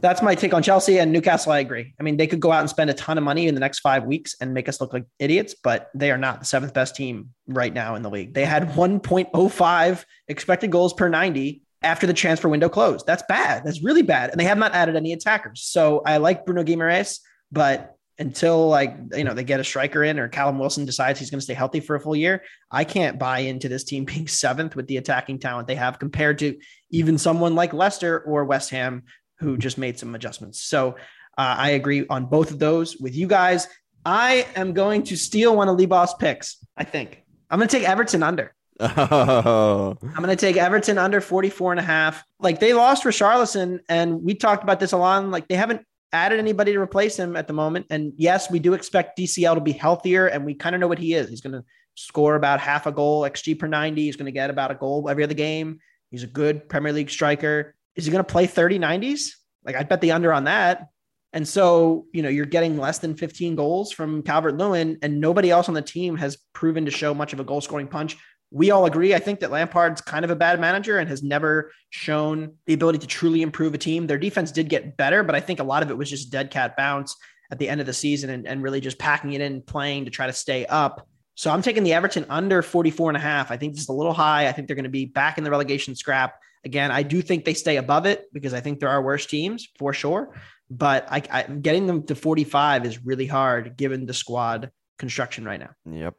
that's 0.00 0.22
my 0.22 0.34
take 0.34 0.54
on 0.54 0.62
Chelsea 0.62 0.98
and 0.98 1.12
Newcastle. 1.12 1.52
I 1.52 1.58
agree. 1.58 1.94
I 2.00 2.02
mean, 2.02 2.16
they 2.16 2.26
could 2.26 2.40
go 2.40 2.52
out 2.52 2.60
and 2.60 2.70
spend 2.70 2.90
a 2.90 2.94
ton 2.94 3.18
of 3.18 3.24
money 3.24 3.46
in 3.48 3.54
the 3.54 3.60
next 3.60 3.80
five 3.80 4.04
weeks 4.04 4.34
and 4.40 4.54
make 4.54 4.68
us 4.68 4.80
look 4.80 4.92
like 4.92 5.04
idiots, 5.18 5.54
but 5.62 5.90
they 5.94 6.10
are 6.10 6.18
not 6.18 6.40
the 6.40 6.46
seventh 6.46 6.72
best 6.72 6.96
team 6.96 7.30
right 7.46 7.72
now 7.72 7.94
in 7.96 8.02
the 8.02 8.10
league. 8.10 8.32
They 8.32 8.44
had 8.44 8.70
1.05 8.70 10.04
expected 10.28 10.70
goals 10.70 10.94
per 10.94 11.08
90 11.08 11.62
after 11.82 12.06
the 12.06 12.14
transfer 12.14 12.48
window 12.48 12.68
closed. 12.68 13.06
That's 13.06 13.22
bad. 13.28 13.64
That's 13.64 13.82
really 13.82 14.02
bad. 14.02 14.30
And 14.30 14.40
they 14.40 14.44
have 14.44 14.58
not 14.58 14.74
added 14.74 14.96
any 14.96 15.12
attackers. 15.12 15.62
So 15.62 16.02
I 16.04 16.16
like 16.16 16.46
Bruno 16.46 16.62
Guimaraes, 16.62 17.20
but 17.52 17.96
until 18.20 18.68
like 18.68 18.94
you 19.16 19.24
know 19.24 19.32
they 19.32 19.42
get 19.42 19.60
a 19.60 19.64
striker 19.64 20.04
in 20.04 20.18
or 20.18 20.28
Callum 20.28 20.58
Wilson 20.58 20.84
decides 20.84 21.18
he's 21.18 21.30
going 21.30 21.38
to 21.38 21.44
stay 21.44 21.54
healthy 21.54 21.80
for 21.80 21.96
a 21.96 22.00
full 22.00 22.14
year, 22.14 22.42
I 22.70 22.84
can't 22.84 23.18
buy 23.18 23.40
into 23.40 23.68
this 23.68 23.82
team 23.82 24.04
being 24.06 24.28
seventh 24.28 24.76
with 24.76 24.86
the 24.86 24.98
attacking 24.98 25.38
talent 25.38 25.66
they 25.66 25.74
have 25.74 25.98
compared 25.98 26.38
to 26.40 26.58
even 26.90 27.18
someone 27.18 27.54
like 27.54 27.72
Leicester 27.72 28.20
or 28.20 28.44
West 28.44 28.70
Ham 28.70 29.04
who 29.40 29.56
just 29.56 29.78
made 29.78 29.98
some 29.98 30.14
adjustments. 30.14 30.62
So 30.62 30.96
uh, 31.38 31.54
I 31.58 31.70
agree 31.70 32.06
on 32.08 32.26
both 32.26 32.50
of 32.50 32.58
those 32.58 32.96
with 32.96 33.14
you 33.14 33.26
guys. 33.26 33.68
I 34.04 34.46
am 34.56 34.72
going 34.72 35.02
to 35.04 35.16
steal 35.16 35.56
one 35.56 35.68
of 35.68 35.76
Leboff's 35.76 36.14
picks. 36.14 36.56
I 36.76 36.84
think 36.84 37.22
I'm 37.50 37.58
going 37.58 37.68
to 37.68 37.78
take 37.78 37.88
Everton 37.88 38.22
under. 38.22 38.54
Oh. 38.80 39.96
I'm 40.02 40.22
going 40.22 40.28
to 40.28 40.36
take 40.36 40.56
Everton 40.56 40.96
under 40.96 41.20
44 41.20 41.72
and 41.72 41.80
a 41.80 41.82
half. 41.82 42.24
Like 42.38 42.60
they 42.60 42.72
lost 42.72 43.04
Richarlison 43.04 43.80
and 43.88 44.22
we 44.22 44.34
talked 44.34 44.62
about 44.62 44.80
this 44.80 44.92
a 44.92 44.96
lot. 44.96 45.26
Like 45.26 45.48
they 45.48 45.54
haven't 45.54 45.84
added 46.12 46.38
anybody 46.38 46.72
to 46.72 46.80
replace 46.80 47.18
him 47.18 47.36
at 47.36 47.46
the 47.46 47.52
moment. 47.52 47.86
And 47.90 48.12
yes, 48.16 48.50
we 48.50 48.58
do 48.58 48.74
expect 48.74 49.18
DCL 49.18 49.54
to 49.54 49.60
be 49.60 49.72
healthier, 49.72 50.26
and 50.26 50.44
we 50.44 50.54
kind 50.54 50.74
of 50.74 50.80
know 50.80 50.88
what 50.88 50.98
he 50.98 51.14
is. 51.14 51.28
He's 51.28 51.40
going 51.40 51.52
to 51.52 51.64
score 51.94 52.34
about 52.34 52.60
half 52.60 52.86
a 52.86 52.92
goal, 52.92 53.22
XG 53.22 53.58
per 53.58 53.66
90. 53.66 54.02
He's 54.02 54.16
going 54.16 54.26
to 54.26 54.32
get 54.32 54.50
about 54.50 54.70
a 54.70 54.74
goal 54.74 55.08
every 55.08 55.24
other 55.24 55.34
game. 55.34 55.80
He's 56.10 56.22
a 56.22 56.28
good 56.28 56.68
Premier 56.68 56.92
League 56.92 57.10
striker. 57.10 57.74
Is 58.00 58.06
he 58.06 58.12
going 58.12 58.24
to 58.24 58.32
play 58.32 58.46
30 58.46 58.78
90s? 58.78 59.30
Like, 59.64 59.76
I'd 59.76 59.88
bet 59.88 60.00
the 60.00 60.12
under 60.12 60.32
on 60.32 60.44
that. 60.44 60.88
And 61.32 61.46
so, 61.46 62.06
you 62.12 62.22
know, 62.22 62.28
you're 62.28 62.46
getting 62.46 62.76
less 62.76 62.98
than 62.98 63.14
15 63.16 63.54
goals 63.54 63.92
from 63.92 64.22
Calvert 64.22 64.56
Lewin, 64.56 64.98
and 65.02 65.20
nobody 65.20 65.50
else 65.50 65.68
on 65.68 65.74
the 65.74 65.82
team 65.82 66.16
has 66.16 66.36
proven 66.54 66.84
to 66.86 66.90
show 66.90 67.14
much 67.14 67.32
of 67.32 67.38
a 67.38 67.44
goal 67.44 67.60
scoring 67.60 67.86
punch 67.86 68.16
we 68.50 68.70
all 68.70 68.86
agree, 68.86 69.14
I 69.14 69.18
think, 69.18 69.40
that 69.40 69.50
Lampard's 69.50 70.00
kind 70.00 70.24
of 70.24 70.30
a 70.30 70.36
bad 70.36 70.60
manager 70.60 70.98
and 70.98 71.08
has 71.08 71.22
never 71.22 71.72
shown 71.90 72.54
the 72.66 72.74
ability 72.74 72.98
to 72.98 73.06
truly 73.06 73.42
improve 73.42 73.74
a 73.74 73.78
team. 73.78 74.06
Their 74.06 74.18
defense 74.18 74.50
did 74.50 74.68
get 74.68 74.96
better, 74.96 75.22
but 75.22 75.34
I 75.34 75.40
think 75.40 75.60
a 75.60 75.64
lot 75.64 75.82
of 75.82 75.90
it 75.90 75.96
was 75.96 76.10
just 76.10 76.32
dead 76.32 76.50
cat 76.50 76.76
bounce 76.76 77.16
at 77.52 77.58
the 77.58 77.68
end 77.68 77.80
of 77.80 77.86
the 77.86 77.92
season 77.92 78.30
and, 78.30 78.46
and 78.46 78.62
really 78.62 78.80
just 78.80 78.98
packing 78.98 79.32
it 79.34 79.40
in, 79.40 79.62
playing 79.62 80.04
to 80.06 80.10
try 80.10 80.26
to 80.26 80.32
stay 80.32 80.66
up. 80.66 81.06
So 81.36 81.50
I'm 81.50 81.62
taking 81.62 81.84
the 81.84 81.92
Everton 81.92 82.26
under 82.28 82.60
44 82.60 83.10
and 83.10 83.16
a 83.16 83.20
half. 83.20 83.50
I 83.50 83.56
think 83.56 83.74
this 83.74 83.82
is 83.82 83.88
a 83.88 83.94
little 83.94 84.12
high. 84.12 84.48
I 84.48 84.52
think 84.52 84.66
they're 84.66 84.76
going 84.76 84.84
to 84.84 84.90
be 84.90 85.06
back 85.06 85.38
in 85.38 85.44
the 85.44 85.50
relegation 85.50 85.94
scrap. 85.94 86.34
Again, 86.64 86.90
I 86.90 87.02
do 87.02 87.22
think 87.22 87.44
they 87.44 87.54
stay 87.54 87.76
above 87.76 88.06
it 88.06 88.26
because 88.32 88.52
I 88.52 88.60
think 88.60 88.80
there 88.80 88.88
are 88.90 89.02
worse 89.02 89.26
teams 89.26 89.68
for 89.78 89.92
sure. 89.92 90.34
But 90.70 91.06
I, 91.10 91.22
I 91.30 91.42
getting 91.42 91.86
them 91.86 92.06
to 92.06 92.14
45 92.14 92.86
is 92.86 93.04
really 93.04 93.26
hard 93.26 93.76
given 93.76 94.06
the 94.06 94.14
squad 94.14 94.70
construction 94.98 95.44
right 95.44 95.58
now. 95.58 95.70
Yep. 95.90 96.14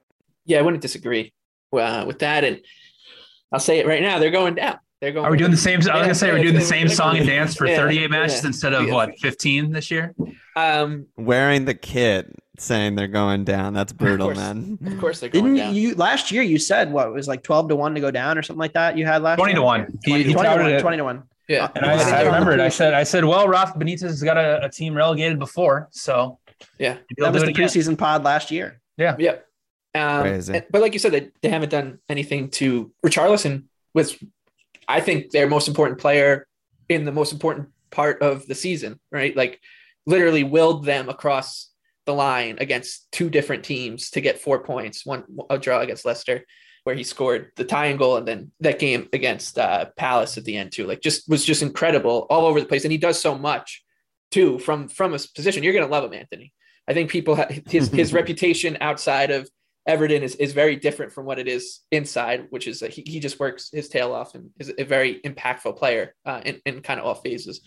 Yeah, 0.45 0.59
I 0.59 0.61
wouldn't 0.61 0.81
disagree 0.81 1.33
uh, 1.71 2.03
with 2.07 2.19
that. 2.19 2.43
And 2.43 2.59
I'll 3.51 3.59
say 3.59 3.79
it 3.79 3.87
right 3.87 4.01
now, 4.01 4.19
they're 4.19 4.31
going 4.31 4.55
down. 4.55 4.79
They're 5.01 5.11
going. 5.11 5.25
Are 5.25 5.31
we 5.31 5.37
doing 5.37 5.51
the 5.51 5.57
same? 5.57 5.75
I 5.75 5.77
was 5.77 5.85
gonna 5.87 6.15
say 6.15 6.31
we're 6.31 6.43
doing 6.43 6.53
the 6.53 6.61
same 6.61 6.87
song 6.87 7.17
and 7.17 7.25
dance 7.25 7.55
for 7.55 7.67
38 7.67 8.09
matches 8.11 8.45
instead 8.45 8.73
of 8.73 8.87
what 8.89 9.17
15 9.19 9.71
this 9.71 9.89
year. 9.89 10.13
Um, 10.55 11.07
wearing 11.17 11.65
the 11.65 11.73
kit, 11.73 12.31
saying 12.59 12.95
they're 12.95 13.07
going 13.07 13.43
down. 13.43 13.73
That's 13.73 13.93
brutal, 13.93 14.29
of 14.29 14.35
course, 14.37 14.53
man. 14.55 14.77
Of 14.85 14.99
course, 14.99 15.19
they're 15.19 15.29
going 15.29 15.45
Didn't 15.45 15.57
down. 15.57 15.75
you 15.75 15.95
last 15.95 16.31
year? 16.31 16.43
You 16.43 16.59
said 16.59 16.91
what 16.93 17.07
it 17.07 17.13
was 17.13 17.27
like 17.27 17.41
12 17.41 17.69
to 17.69 17.75
one 17.75 17.95
to 17.95 18.01
go 18.01 18.11
down 18.11 18.37
or 18.37 18.43
something 18.43 18.59
like 18.59 18.73
that. 18.73 18.95
You 18.95 19.05
had 19.07 19.23
last 19.23 19.37
20 19.39 19.51
year? 19.53 19.55
to 19.59 19.63
one. 19.63 19.99
He, 20.03 20.11
20, 20.11 20.23
he 20.23 20.33
20 20.33 20.47
to 20.47 20.53
touted 20.55 20.65
one. 20.65 20.73
it. 20.75 20.81
20 20.81 20.97
to 20.97 21.03
one. 21.03 21.23
Yeah, 21.47 21.69
And 21.75 21.85
I, 21.85 22.19
I 22.19 22.21
remember 22.23 22.51
it. 22.53 22.59
I 22.61 22.69
said, 22.69 22.93
I 22.93 23.03
said, 23.03 23.25
well, 23.25 23.45
Rafa 23.47 23.77
Benitez 23.77 24.03
has 24.03 24.23
got 24.23 24.37
a, 24.37 24.63
a 24.63 24.69
team 24.69 24.93
relegated 24.95 25.37
before, 25.39 25.89
so 25.91 26.39
yeah, 26.79 26.97
That 27.17 27.33
was 27.33 27.41
the 27.41 27.49
it 27.49 27.57
again. 27.57 27.67
preseason 27.67 27.97
pod 27.97 28.23
last 28.23 28.51
year. 28.51 28.79
Yeah. 28.97 29.15
yeah. 29.19 29.31
Um, 29.93 30.27
and- 30.27 30.65
but 30.71 30.81
like 30.81 30.93
you 30.93 30.99
said, 30.99 31.11
they, 31.11 31.29
they 31.41 31.49
haven't 31.49 31.69
done 31.69 31.99
anything 32.07 32.51
to 32.51 32.93
Richarlison 33.05 33.63
was, 33.93 34.15
I 34.91 35.01
think, 35.01 35.31
their 35.31 35.47
most 35.47 35.67
important 35.67 35.99
player 35.99 36.47
in 36.89 37.05
the 37.05 37.11
most 37.11 37.31
important 37.31 37.69
part 37.89 38.21
of 38.21 38.45
the 38.47 38.55
season, 38.55 38.99
right? 39.11 39.35
Like 39.35 39.59
literally 40.05 40.43
willed 40.43 40.85
them 40.85 41.09
across 41.09 41.69
the 42.05 42.13
line 42.13 42.57
against 42.59 43.11
two 43.11 43.29
different 43.29 43.63
teams 43.63 44.09
to 44.11 44.21
get 44.21 44.39
four 44.39 44.63
points, 44.63 45.05
one 45.05 45.23
a 45.49 45.57
draw 45.57 45.79
against 45.79 46.05
Leicester, 46.05 46.45
where 46.83 46.95
he 46.95 47.03
scored 47.03 47.51
the 47.55 47.63
tying 47.63 47.97
goal, 47.97 48.17
and 48.17 48.27
then 48.27 48.51
that 48.59 48.79
game 48.79 49.07
against 49.13 49.59
uh, 49.59 49.85
Palace 49.97 50.37
at 50.37 50.45
the 50.45 50.57
end 50.57 50.71
too. 50.71 50.87
Like 50.87 51.01
just 51.01 51.29
was 51.29 51.45
just 51.45 51.61
incredible 51.61 52.25
all 52.29 52.45
over 52.45 52.59
the 52.59 52.65
place, 52.65 52.83
and 52.83 52.91
he 52.91 52.97
does 52.97 53.19
so 53.19 53.37
much 53.37 53.83
too 54.31 54.59
from 54.59 54.87
from 54.87 55.13
his 55.13 55.27
position. 55.27 55.63
You're 55.63 55.73
gonna 55.73 55.87
love 55.87 56.03
him, 56.03 56.13
Anthony. 56.13 56.53
I 56.87 56.93
think 56.93 57.11
people 57.11 57.35
ha- 57.35 57.49
his 57.69 57.89
his 57.89 58.13
reputation 58.19 58.77
outside 58.81 59.31
of 59.31 59.49
Everton 59.87 60.21
is, 60.21 60.35
is 60.35 60.53
very 60.53 60.75
different 60.75 61.11
from 61.11 61.25
what 61.25 61.39
it 61.39 61.47
is 61.47 61.79
inside, 61.91 62.47
which 62.51 62.67
is 62.67 62.81
that 62.81 62.93
he, 62.93 63.03
he 63.05 63.19
just 63.19 63.39
works 63.39 63.69
his 63.71 63.89
tail 63.89 64.13
off 64.13 64.35
and 64.35 64.51
is 64.59 64.71
a 64.77 64.83
very 64.83 65.19
impactful 65.21 65.77
player 65.77 66.13
uh, 66.25 66.41
in, 66.45 66.61
in 66.65 66.81
kind 66.81 66.99
of 66.99 67.05
all 67.05 67.15
phases 67.15 67.61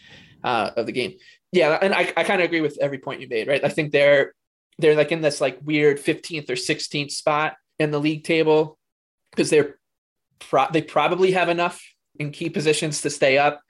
uh, 0.44 0.70
of 0.76 0.86
the 0.86 0.92
game. 0.92 1.14
Yeah, 1.50 1.76
and 1.80 1.92
I, 1.92 2.12
I 2.16 2.24
kind 2.24 2.40
of 2.40 2.44
agree 2.44 2.60
with 2.60 2.78
every 2.80 2.98
point 2.98 3.20
you 3.20 3.28
made, 3.28 3.48
right? 3.48 3.64
I 3.64 3.68
think 3.68 3.92
they're 3.92 4.32
they're 4.78 4.96
like 4.96 5.12
in 5.12 5.20
this 5.20 5.40
like 5.40 5.58
weird 5.62 5.98
15th 5.98 6.50
or 6.50 6.54
16th 6.54 7.12
spot 7.12 7.54
in 7.78 7.92
the 7.92 8.00
league 8.00 8.24
table 8.24 8.76
because 9.30 9.50
they're 9.50 9.78
pro- 10.38 10.70
they 10.72 10.82
probably 10.82 11.32
have 11.32 11.48
enough 11.48 11.82
in 12.18 12.30
key 12.30 12.50
positions 12.50 13.00
to 13.02 13.10
stay 13.10 13.38
up. 13.38 13.60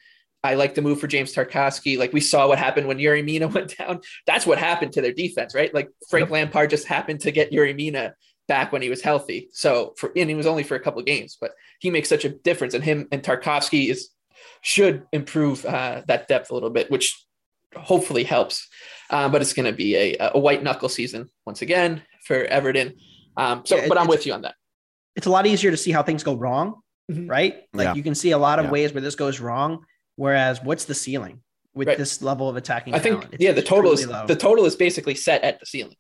I 0.43 0.55
like 0.55 0.75
the 0.75 0.83
move 0.83 1.01
for 1.01 1.07
James 1.07 1.35
Tarkowski. 1.35 1.99
Like 1.99 2.13
we 2.13 2.21
saw 2.21 2.47
what 2.47 2.59
happened 2.59 2.87
when 2.87 2.99
Yerry 2.99 3.25
Mina 3.25 3.49
went 3.55 3.77
down. 3.79 4.01
That's 4.27 4.47
what 4.47 4.59
happened 4.59 4.93
to 4.93 5.01
their 5.01 5.13
defense, 5.13 5.55
right? 5.55 5.73
Like 5.73 5.89
Frank 6.11 6.25
yep. 6.25 6.33
Lampard 6.33 6.71
just 6.71 6.87
happened 6.87 7.21
to 7.21 7.33
get 7.33 7.51
Yerry 7.51 7.75
Mina 7.75 8.15
back 8.49 8.73
when 8.73 8.83
he 8.83 8.91
was 8.91 9.03
healthy. 9.03 9.49
So 9.53 9.95
for 9.97 10.13
and 10.17 10.29
he 10.29 10.35
was 10.35 10.47
only 10.47 10.63
for 10.63 10.75
a 10.75 10.81
couple 10.81 11.01
of 11.01 11.07
games, 11.07 11.37
but 11.41 11.53
he 11.81 11.91
makes 11.91 12.09
such 12.09 12.25
a 12.25 12.29
difference. 12.29 12.75
And 12.75 12.85
him 12.85 13.09
and 13.11 13.23
Tarkowski 13.23 13.91
is 13.91 14.11
should 14.61 15.07
improve 15.13 15.65
uh, 15.65 16.03
that 16.09 16.29
depth 16.29 16.51
a 16.51 16.55
little 16.55 16.71
bit, 16.71 16.91
which 16.91 17.25
hopefully 17.77 18.25
helps. 18.25 18.69
Um, 19.11 19.33
but 19.33 19.43
it's 19.43 19.53
going 19.53 19.67
to 19.67 19.77
be 19.77 19.97
a, 19.97 20.31
a 20.35 20.39
white 20.39 20.63
knuckle 20.63 20.89
season 20.89 21.29
once 21.47 21.63
again 21.63 22.03
for 22.25 22.45
Everton. 22.45 22.95
Um, 23.37 23.63
so, 23.65 23.77
yeah, 23.77 23.89
but 23.89 23.99
I'm 23.99 24.07
with 24.07 24.27
you 24.27 24.33
on 24.33 24.43
that. 24.43 24.55
It's 25.17 25.27
a 25.27 25.31
lot 25.31 25.47
easier 25.47 25.71
to 25.71 25.77
see 25.77 25.93
how 25.93 26.03
things 26.03 26.23
go 26.23 26.35
wrong, 26.35 26.81
mm-hmm. 27.11 27.29
right? 27.29 27.63
Like 27.73 27.87
yeah. 27.87 27.95
you 27.95 28.03
can 28.03 28.15
see 28.15 28.31
a 28.31 28.39
lot 28.39 28.59
of 28.59 28.67
yeah. 28.67 28.71
ways 28.71 28.93
where 28.93 29.01
this 29.01 29.15
goes 29.15 29.41
wrong. 29.41 29.85
Whereas, 30.17 30.63
what's 30.63 30.85
the 30.85 30.95
ceiling 30.95 31.41
with 31.75 31.89
right. 31.89 31.99
this 31.99 32.23
level 32.23 32.49
of 32.49 32.57
attacking? 32.57 32.95
I 32.95 33.01
think, 33.01 33.37
yeah, 33.39 33.53
the 33.53 33.63
total 33.63 33.93
is 33.93 34.07
low. 34.07 34.27
the 34.27 34.37
total 34.37 34.65
is 34.65 34.77
basically 34.77 35.15
set 35.15 35.43
at 35.43 35.61
the 35.61 35.67
ceiling. 35.67 35.97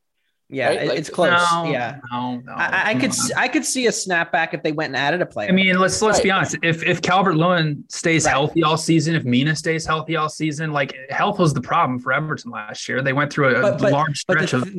Yeah, 0.51 0.69
right? 0.69 0.89
like, 0.89 0.99
it's 0.99 1.09
close. 1.09 1.31
No, 1.31 1.65
yeah, 1.65 1.99
no, 2.13 2.37
no, 2.45 2.53
I, 2.53 2.91
I 2.91 2.95
could 2.95 3.13
I 3.37 3.49
could 3.49 3.65
see 3.65 3.87
a 3.87 3.91
snapback 3.91 4.53
if 4.53 4.63
they 4.63 4.73
went 4.73 4.91
and 4.91 4.97
added 4.97 5.23
a 5.23 5.27
player. 5.27 5.49
I 5.49 5.53
mean, 5.53 5.79
let's 5.79 6.01
let's 6.03 6.19
right. 6.19 6.25
be 6.25 6.31
honest. 6.31 6.57
If 6.63 6.83
if 6.83 7.01
Calvert 7.01 7.37
Lewin 7.37 7.85
stays 7.89 8.25
right. 8.25 8.33
healthy 8.33 8.63
all 8.63 8.77
season, 8.77 9.15
if 9.15 9.25
Mina 9.25 9.57
stays 9.57 9.87
healthy 9.87 10.17
all 10.17 10.29
season, 10.29 10.73
like 10.73 10.95
health 11.09 11.39
was 11.39 11.55
the 11.55 11.63
problem 11.63 11.99
for 11.99 12.13
Everton 12.13 12.51
last 12.51 12.89
year. 12.89 13.03
They 13.03 13.15
went 13.15 13.33
through 13.33 13.57
a, 13.57 13.63
but, 13.63 13.81
but, 13.81 13.93
large 13.93 14.19
stretch 14.19 14.51
the, 14.51 14.59
of 14.59 14.75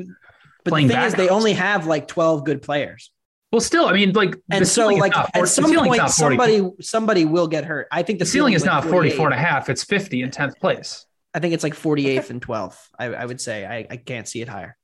but 0.64 0.70
playing. 0.72 0.88
The 0.88 0.94
thing 0.94 1.04
is, 1.04 1.14
they 1.16 1.30
only 1.30 1.54
have 1.54 1.88
like 1.88 2.08
twelve 2.08 2.46
good 2.46 2.62
players. 2.62 3.12
Well, 3.52 3.62
still, 3.62 3.88
I 3.88 3.94
mean, 3.94 4.12
like, 4.12 4.36
and 4.52 4.68
so 4.68 4.88
like 4.88 5.16
at 5.16 5.48
some 5.48 5.74
point, 5.74 6.10
somebody 6.10 6.70
somebody 6.82 7.26
will 7.26 7.48
get 7.48 7.64
hurt. 7.64 7.88
I 7.92 8.04
think 8.04 8.20
the, 8.20 8.26
the 8.26 8.32
ceiling, 8.32 8.52
ceiling 8.52 8.54
is 8.56 8.66
not 8.66 8.84
44 8.84 9.28
and 9.28 9.34
a 9.34 9.38
half. 9.38 9.70
It's 9.70 9.84
50 9.84 10.24
in 10.24 10.30
10th 10.30 10.58
place. 10.60 11.06
I 11.34 11.40
think 11.40 11.54
it's 11.54 11.64
like 11.64 11.74
48th 11.74 12.32
and 12.32 12.42
12th. 12.42 12.78
I, 13.00 13.06
I 13.06 13.26
would 13.26 13.40
say 13.40 13.66
I, 13.66 13.88
I 13.90 13.98
can't 13.98 14.28
see 14.28 14.42
it 14.42 14.50
higher. 14.50 14.78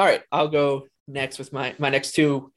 All 0.00 0.06
right, 0.06 0.22
I'll 0.32 0.48
go 0.48 0.86
next 1.06 1.38
with 1.38 1.52
my 1.52 1.74
my 1.78 1.90
next 1.90 2.12
two. 2.12 2.50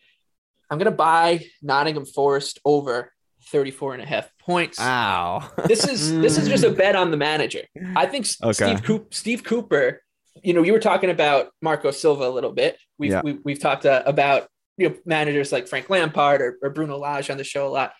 I'm 0.70 0.78
gonna 0.78 0.92
buy 0.92 1.46
Nottingham 1.62 2.06
Forest 2.06 2.62
over 2.64 3.12
34 3.48 3.96
and 3.96 4.02
a 4.02 4.06
half 4.06 4.30
points. 4.40 4.80
Wow. 4.80 5.52
this 5.66 5.86
is 5.86 6.18
this 6.22 6.38
is 6.38 6.48
just 6.48 6.64
a 6.64 6.70
bet 6.82 6.96
on 6.96 7.12
the 7.12 7.18
manager. 7.18 7.64
I 7.98 8.06
think 8.06 8.28
okay. 8.42 8.54
Steve 8.54 8.84
Cooper, 8.84 9.08
Steve 9.12 9.44
Cooper, 9.44 10.02
you 10.42 10.54
know, 10.54 10.64
you 10.64 10.72
were 10.72 10.80
talking 10.80 11.10
about 11.10 11.50
Marco 11.62 11.92
Silva 11.92 12.30
a 12.30 12.32
little 12.32 12.54
bit. 12.54 12.78
We've 12.98 13.12
yeah. 13.12 13.22
we 13.22 13.52
have 13.52 13.60
talked 13.60 13.86
uh, 13.86 14.04
about 14.06 14.48
you 14.78 14.88
know 14.88 14.96
managers 15.06 15.52
like 15.52 15.68
Frank 15.68 15.90
Lampard 15.90 16.42
or, 16.42 16.58
or 16.62 16.70
Bruno 16.70 16.98
Lage 16.98 17.30
on 17.30 17.36
the 17.36 17.44
show 17.44 17.68
a 17.68 17.74
lot. 17.74 17.92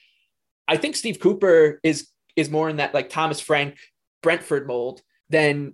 I 0.70 0.78
think 0.78 0.96
Steve 0.96 1.20
Cooper 1.20 1.82
is 1.84 2.08
is 2.38 2.50
more 2.50 2.70
in 2.70 2.78
that 2.78 2.94
like 2.94 3.10
Thomas 3.10 3.42
Frank 3.42 3.76
Brentford 4.22 4.68
mold 4.68 5.02
than 5.28 5.74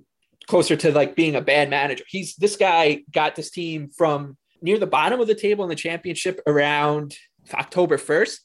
closer 0.50 0.76
to 0.76 0.92
like 0.92 1.16
being 1.16 1.36
a 1.36 1.42
bad 1.42 1.70
manager. 1.70 2.04
He's 2.08 2.36
this 2.36 2.56
guy 2.56 3.04
got 3.12 3.36
this 3.36 3.52
team 3.52 3.92
from 3.96 4.36
near 4.64 4.80
the 4.80 4.88
bottom 4.88 5.22
of 5.22 5.28
the 5.28 5.36
table 5.36 5.64
in 5.64 5.70
the 5.70 5.76
championship 5.76 6.42
around 6.48 7.16
October 7.54 7.98
1st. 7.98 8.40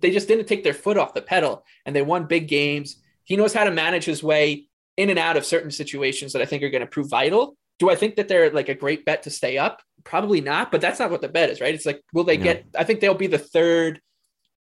They 0.00 0.12
just 0.12 0.28
didn't 0.28 0.46
take 0.46 0.62
their 0.62 0.72
foot 0.72 0.96
off 0.96 1.14
the 1.14 1.20
pedal 1.20 1.64
and 1.84 1.96
they 1.96 2.02
won 2.02 2.26
big 2.26 2.46
games. 2.46 3.02
He 3.24 3.36
knows 3.36 3.52
how 3.52 3.64
to 3.64 3.72
manage 3.72 4.04
his 4.04 4.22
way 4.22 4.68
in 4.96 5.10
and 5.10 5.18
out 5.18 5.36
of 5.36 5.44
certain 5.44 5.72
situations 5.72 6.32
that 6.32 6.42
I 6.42 6.44
think 6.44 6.62
are 6.62 6.70
going 6.70 6.80
to 6.80 6.86
prove 6.86 7.10
vital. 7.10 7.56
Do 7.80 7.90
I 7.90 7.96
think 7.96 8.14
that 8.16 8.28
they're 8.28 8.50
like 8.50 8.68
a 8.68 8.74
great 8.74 9.04
bet 9.04 9.24
to 9.24 9.30
stay 9.30 9.58
up? 9.58 9.82
Probably 10.04 10.40
not, 10.40 10.70
but 10.70 10.80
that's 10.80 11.00
not 11.00 11.10
what 11.10 11.22
the 11.22 11.28
bet 11.28 11.50
is, 11.50 11.60
right? 11.60 11.74
It's 11.74 11.86
like, 11.86 12.02
will 12.12 12.24
they 12.24 12.36
no. 12.36 12.44
get, 12.44 12.66
I 12.78 12.84
think 12.84 13.00
they'll 13.00 13.14
be 13.14 13.26
the 13.26 13.38
third, 13.38 14.00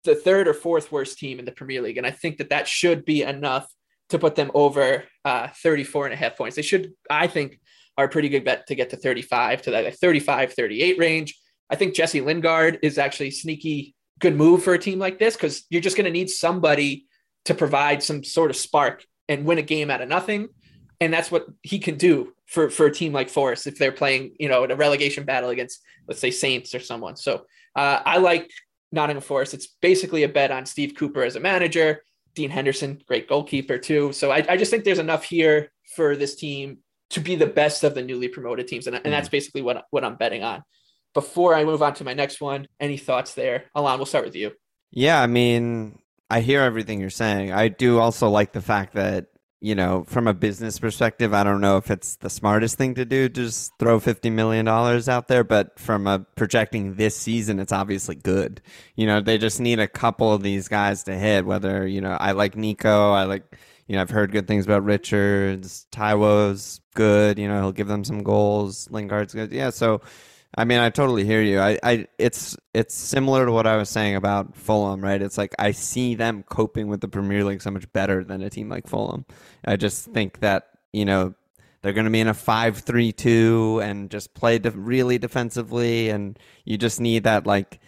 the 0.05 0.15
third 0.15 0.49
or 0.49 0.55
fourth 0.55 0.91
worst 0.91 1.19
team 1.19 1.39
in 1.39 1.45
the 1.45 1.53
Premier 1.53 1.83
League. 1.83 1.99
And 1.99 2.07
I 2.07 2.11
think 2.11 2.39
that 2.39 2.51
that 2.51 2.67
should 2.67 3.05
be 3.05 3.23
enough 3.23 3.71
to 4.11 4.19
put 4.19 4.35
them 4.35 4.51
over 4.55 5.05
uh, 5.25 5.49
34 5.63 6.07
and 6.07 6.15
a 6.15 6.17
half 6.17 6.37
points. 6.37 6.57
They 6.57 6.63
should, 6.63 6.93
I 7.09 7.27
think, 7.27 7.61
are 7.97 8.07
a 8.07 8.09
pretty 8.09 8.29
good 8.29 8.45
bet 8.45 8.67
to 8.69 8.75
get 8.75 8.91
to 8.91 8.97
35 8.97 9.63
to 9.63 9.71
that 9.73 9.85
like 9.85 9.95
35, 9.97 10.53
38 10.53 10.99
range. 10.99 11.39
I 11.69 11.77
think 11.77 11.95
Jesse 11.95 12.21
Lingard 12.21 12.79
is 12.83 12.99
actually 12.99 13.31
sneaky 13.31 13.95
good 14.19 14.37
move 14.37 14.63
for 14.63 14.75
a 14.75 14.79
team 14.79 14.99
like 14.99 15.19
this 15.19 15.35
because 15.35 15.65
you're 15.71 15.81
just 15.81 15.97
going 15.97 16.05
to 16.05 16.11
need 16.11 16.29
somebody 16.29 17.07
to 17.47 17.55
provide 17.55 18.03
some 18.03 18.23
sort 18.23 18.51
of 18.51 18.57
spark 18.57 19.05
and 19.29 19.45
win 19.45 19.59
a 19.59 19.63
game 19.63 19.91
out 19.91 20.03
of 20.03 20.09
nothing. 20.09 20.49
And 21.01 21.13
that's 21.13 21.31
what 21.31 21.47
he 21.63 21.79
can 21.79 21.97
do 21.97 22.33
for, 22.47 22.69
for 22.69 22.87
a 22.87 22.93
team 22.93 23.13
like 23.13 23.31
Forest 23.31 23.67
if 23.67 23.79
they're 23.79 23.93
playing, 23.93 24.35
you 24.39 24.49
know, 24.49 24.65
in 24.65 24.71
a 24.71 24.77
relegation 24.77 25.25
battle 25.25 25.51
against, 25.51 25.81
let's 26.07 26.21
say, 26.21 26.31
Saints 26.31 26.75
or 26.75 26.81
someone. 26.81 27.17
So 27.17 27.47
uh, 27.77 28.01
I 28.05 28.19
like 28.19 28.51
Nottingham 28.93 29.23
Forest. 29.23 29.55
It's 29.55 29.69
basically 29.81 30.25
a 30.25 30.29
bet 30.29 30.51
on 30.51 30.67
Steve 30.67 30.95
Cooper 30.97 31.23
as 31.23 31.37
a 31.37 31.41
manager. 31.41 32.03
Dean 32.35 32.51
Henderson, 32.51 33.03
great 33.07 33.29
goalkeeper 33.29 33.79
too. 33.79 34.13
So 34.13 34.31
I, 34.31 34.45
I 34.49 34.57
just 34.57 34.71
think 34.71 34.85
there's 34.85 34.99
enough 34.99 35.25
here 35.25 35.71
for 35.95 36.17
this 36.17 36.37
team 36.37 36.79
to 37.11 37.21
be 37.21 37.35
the 37.35 37.47
best 37.47 37.83
of 37.85 37.95
the 37.95 38.03
newly 38.03 38.29
promoted 38.29 38.69
teams, 38.69 38.87
and, 38.87 38.97
and 38.97 39.13
that's 39.13 39.29
mm-hmm. 39.29 39.37
basically 39.37 39.63
what 39.63 39.85
what 39.91 40.05
I'm 40.05 40.17
betting 40.17 40.43
on. 40.43 40.63
Before 41.13 41.55
I 41.55 41.65
move 41.65 41.83
on 41.83 41.95
to 41.95 42.05
my 42.05 42.15
next 42.15 42.41
one, 42.41 42.69
any 42.79 42.97
thoughts 42.97 43.35
there? 43.35 43.65
Alon, 43.75 43.99
we'll 43.99 44.07
start 44.07 44.25
with 44.25 44.37
you. 44.37 44.53
Yeah, 44.93 45.21
I 45.21 45.27
mean, 45.27 45.99
I 46.29 46.41
hear 46.41 46.63
everything 46.63 47.01
you're 47.01 47.11
saying. 47.11 47.53
I 47.53 47.69
do 47.69 47.99
also 47.99 48.29
like 48.29 48.53
the 48.53 48.63
fact 48.63 48.95
that 48.95 49.27
you 49.61 49.75
know, 49.75 50.05
from 50.05 50.27
a 50.27 50.33
business 50.33 50.79
perspective, 50.79 51.35
I 51.35 51.45
don't 51.45 51.61
know 51.61 51.77
if 51.77 51.91
it's 51.91 52.17
the 52.17 52.31
smartest 52.31 52.79
thing 52.79 52.95
to 52.95 53.05
do, 53.05 53.29
just 53.29 53.77
throw 53.79 54.01
$50 54.01 54.33
million 54.33 54.67
out 54.67 55.29
there, 55.29 55.45
but 55.45 55.79
from 55.79 56.07
a 56.07 56.21
projecting 56.35 56.95
this 56.95 57.15
season, 57.15 57.61
it's 57.61 57.73
obviously 57.73 58.15
good. 58.15 58.63
You 58.97 59.07
know, 59.07 59.21
they 59.21 59.37
just 59.37 59.61
need 59.61 59.79
a 59.79 59.87
couple 59.87 60.33
of 60.33 60.43
these 60.43 60.67
guys 60.69 61.03
to 61.05 61.15
hit, 61.15 61.45
whether, 61.45 61.87
you 61.87 62.01
know, 62.01 62.13
I 62.13 62.33
like 62.33 62.57
Nico, 62.57 63.13
I 63.13 63.25
like, 63.25 63.45
you 63.87 63.97
know, 63.97 64.03
I've 64.03 64.11
heard 64.11 64.33
good 64.33 64.49
things 64.49 64.65
about 64.65 64.85
Richards, 64.85 65.87
Taiwo's 65.93 66.81
good, 66.95 67.39
you 67.39 67.47
know, 67.47 67.61
he'll 67.61 67.73
give 67.73 67.89
them 67.89 68.05
some 68.05 68.23
goals, 68.23 68.89
Lingard's 68.91 69.35
good. 69.35 69.53
Yeah, 69.53 69.71
so 69.71 70.01
I 70.61 70.65
mean, 70.65 70.79
I 70.79 70.91
totally 70.91 71.25
hear 71.25 71.41
you. 71.41 71.59
I, 71.59 71.79
I, 71.83 72.07
it's 72.19 72.55
it's 72.75 72.95
similar 72.95 73.47
to 73.47 73.51
what 73.51 73.67
I 73.67 73.79
was 73.79 73.89
saying 73.89 74.15
about 74.15 74.55
Fulham, 74.55 75.01
right? 75.01 75.23
It's 75.23 75.39
like 75.39 75.55
I 75.59 75.71
see 75.71 76.17
them 76.17 76.43
coping 76.43 76.89
with 76.89 77.01
the 77.01 77.09
Premier 77.09 77.45
League 77.45 77.63
so 77.63 77.71
much 77.71 77.91
better 77.95 78.23
than 78.23 78.43
a 78.43 78.51
team 78.51 78.69
like 78.69 78.87
Fulham. 78.87 79.25
I 79.65 79.77
just 79.77 80.05
think 80.13 80.41
that 80.41 80.69
you 80.93 81.07
know 81.07 81.33
they're 81.81 81.95
going 81.95 82.05
to 82.05 82.11
be 82.11 82.21
in 82.21 82.29
a 82.29 82.35
five-three-two 82.35 83.81
and 83.83 84.11
just 84.11 84.35
play 84.35 84.59
de- 84.59 84.73
really 84.73 85.17
defensively, 85.17 86.11
and 86.11 86.39
you 86.67 86.77
just 86.77 87.01
need 87.01 87.25
that 87.25 87.47
like 87.47 87.81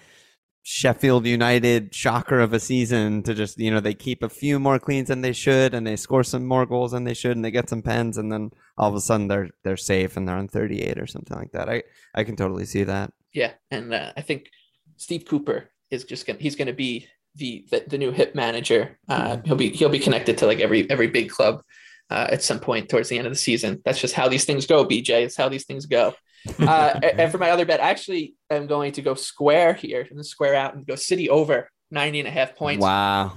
Sheffield 0.65 1.27
United 1.27 1.95
shocker 1.95 2.39
of 2.39 2.53
a 2.53 2.61
season 2.61 3.23
to 3.25 3.35
just, 3.35 3.59
you 3.59 3.71
know, 3.71 3.81
they 3.81 3.95
keep 3.95 4.23
a 4.23 4.29
few 4.29 4.61
more 4.61 4.79
cleans 4.79 5.09
than 5.09 5.21
they 5.21 5.33
should 5.33 5.75
and 5.75 5.87
they 5.87 5.97
score 5.97 6.23
some 6.23 6.47
more 6.47 6.67
goals 6.67 6.93
than 6.93 7.05
they 7.05 7.15
should 7.15 7.33
and 7.33 7.45
they 7.45 7.51
get 7.51 7.69
some 7.69 7.83
pens 7.83 8.17
and 8.17 8.31
then 8.31 8.51
all 8.79 8.89
of 8.89 8.95
a 8.95 9.01
sudden 9.01 9.27
they're 9.27 9.51
they're 9.65 9.77
safe 9.77 10.17
and 10.17 10.27
they're 10.27 10.37
on 10.37 10.49
38 10.49 10.99
or 10.99 11.07
something 11.07 11.37
like 11.37 11.53
that. 11.53 11.69
I 11.69 11.83
I 12.15 12.25
can 12.25 12.37
totally 12.37 12.65
see 12.65 12.85
that. 12.85 13.13
Yeah, 13.33 13.53
and 13.71 13.93
uh, 13.93 14.13
I 14.17 14.21
think 14.21 14.51
Steve 14.97 15.25
Cooper 15.25 15.71
is 15.91 16.05
just 16.05 16.27
going 16.27 16.37
to 16.37 16.43
he's 16.43 16.57
going 16.57 16.67
to 16.67 16.73
be 16.73 17.09
the, 17.35 17.67
the, 17.71 17.85
the 17.89 17.99
new 17.99 18.13
hip 18.13 18.35
manager. 18.35 18.99
Uh, 19.09 19.39
he'll 19.45 19.57
be 19.57 19.71
he'll 19.71 19.89
be 19.89 19.99
connected 19.99 20.39
to 20.39 20.47
like 20.47 20.61
every 20.61 20.89
every 20.91 21.09
big 21.09 21.31
club 21.31 21.63
uh, 22.11 22.29
at 22.31 22.43
some 22.43 22.61
point 22.61 22.89
towards 22.89 23.09
the 23.09 23.19
end 23.19 23.27
of 23.27 23.33
the 23.33 23.39
season. 23.39 23.81
That's 23.85 24.01
just 24.01 24.15
how 24.15 24.29
these 24.29 24.45
things 24.45 24.67
go, 24.67 24.85
BJ. 24.85 25.25
It's 25.25 25.37
how 25.37 25.49
these 25.49 25.65
things 25.65 25.87
go. 25.87 26.15
Uh, 26.59 26.99
and 27.03 27.31
for 27.31 27.39
my 27.39 27.51
other 27.51 27.65
bet, 27.65 27.81
I 27.81 27.91
actually 27.91 28.35
am 28.51 28.67
going 28.67 28.93
to 28.93 29.03
go 29.03 29.15
square 29.15 29.75
here 29.75 30.07
and 30.11 30.25
square 30.27 30.55
out 30.55 30.75
and 30.75 30.87
go 30.87 30.97
City 30.97 31.31
over 31.31 31.69
90 31.93 32.21
and 32.21 32.29
a 32.29 32.33
half 32.33 32.57
points. 32.57 32.83
Wow. 32.83 33.37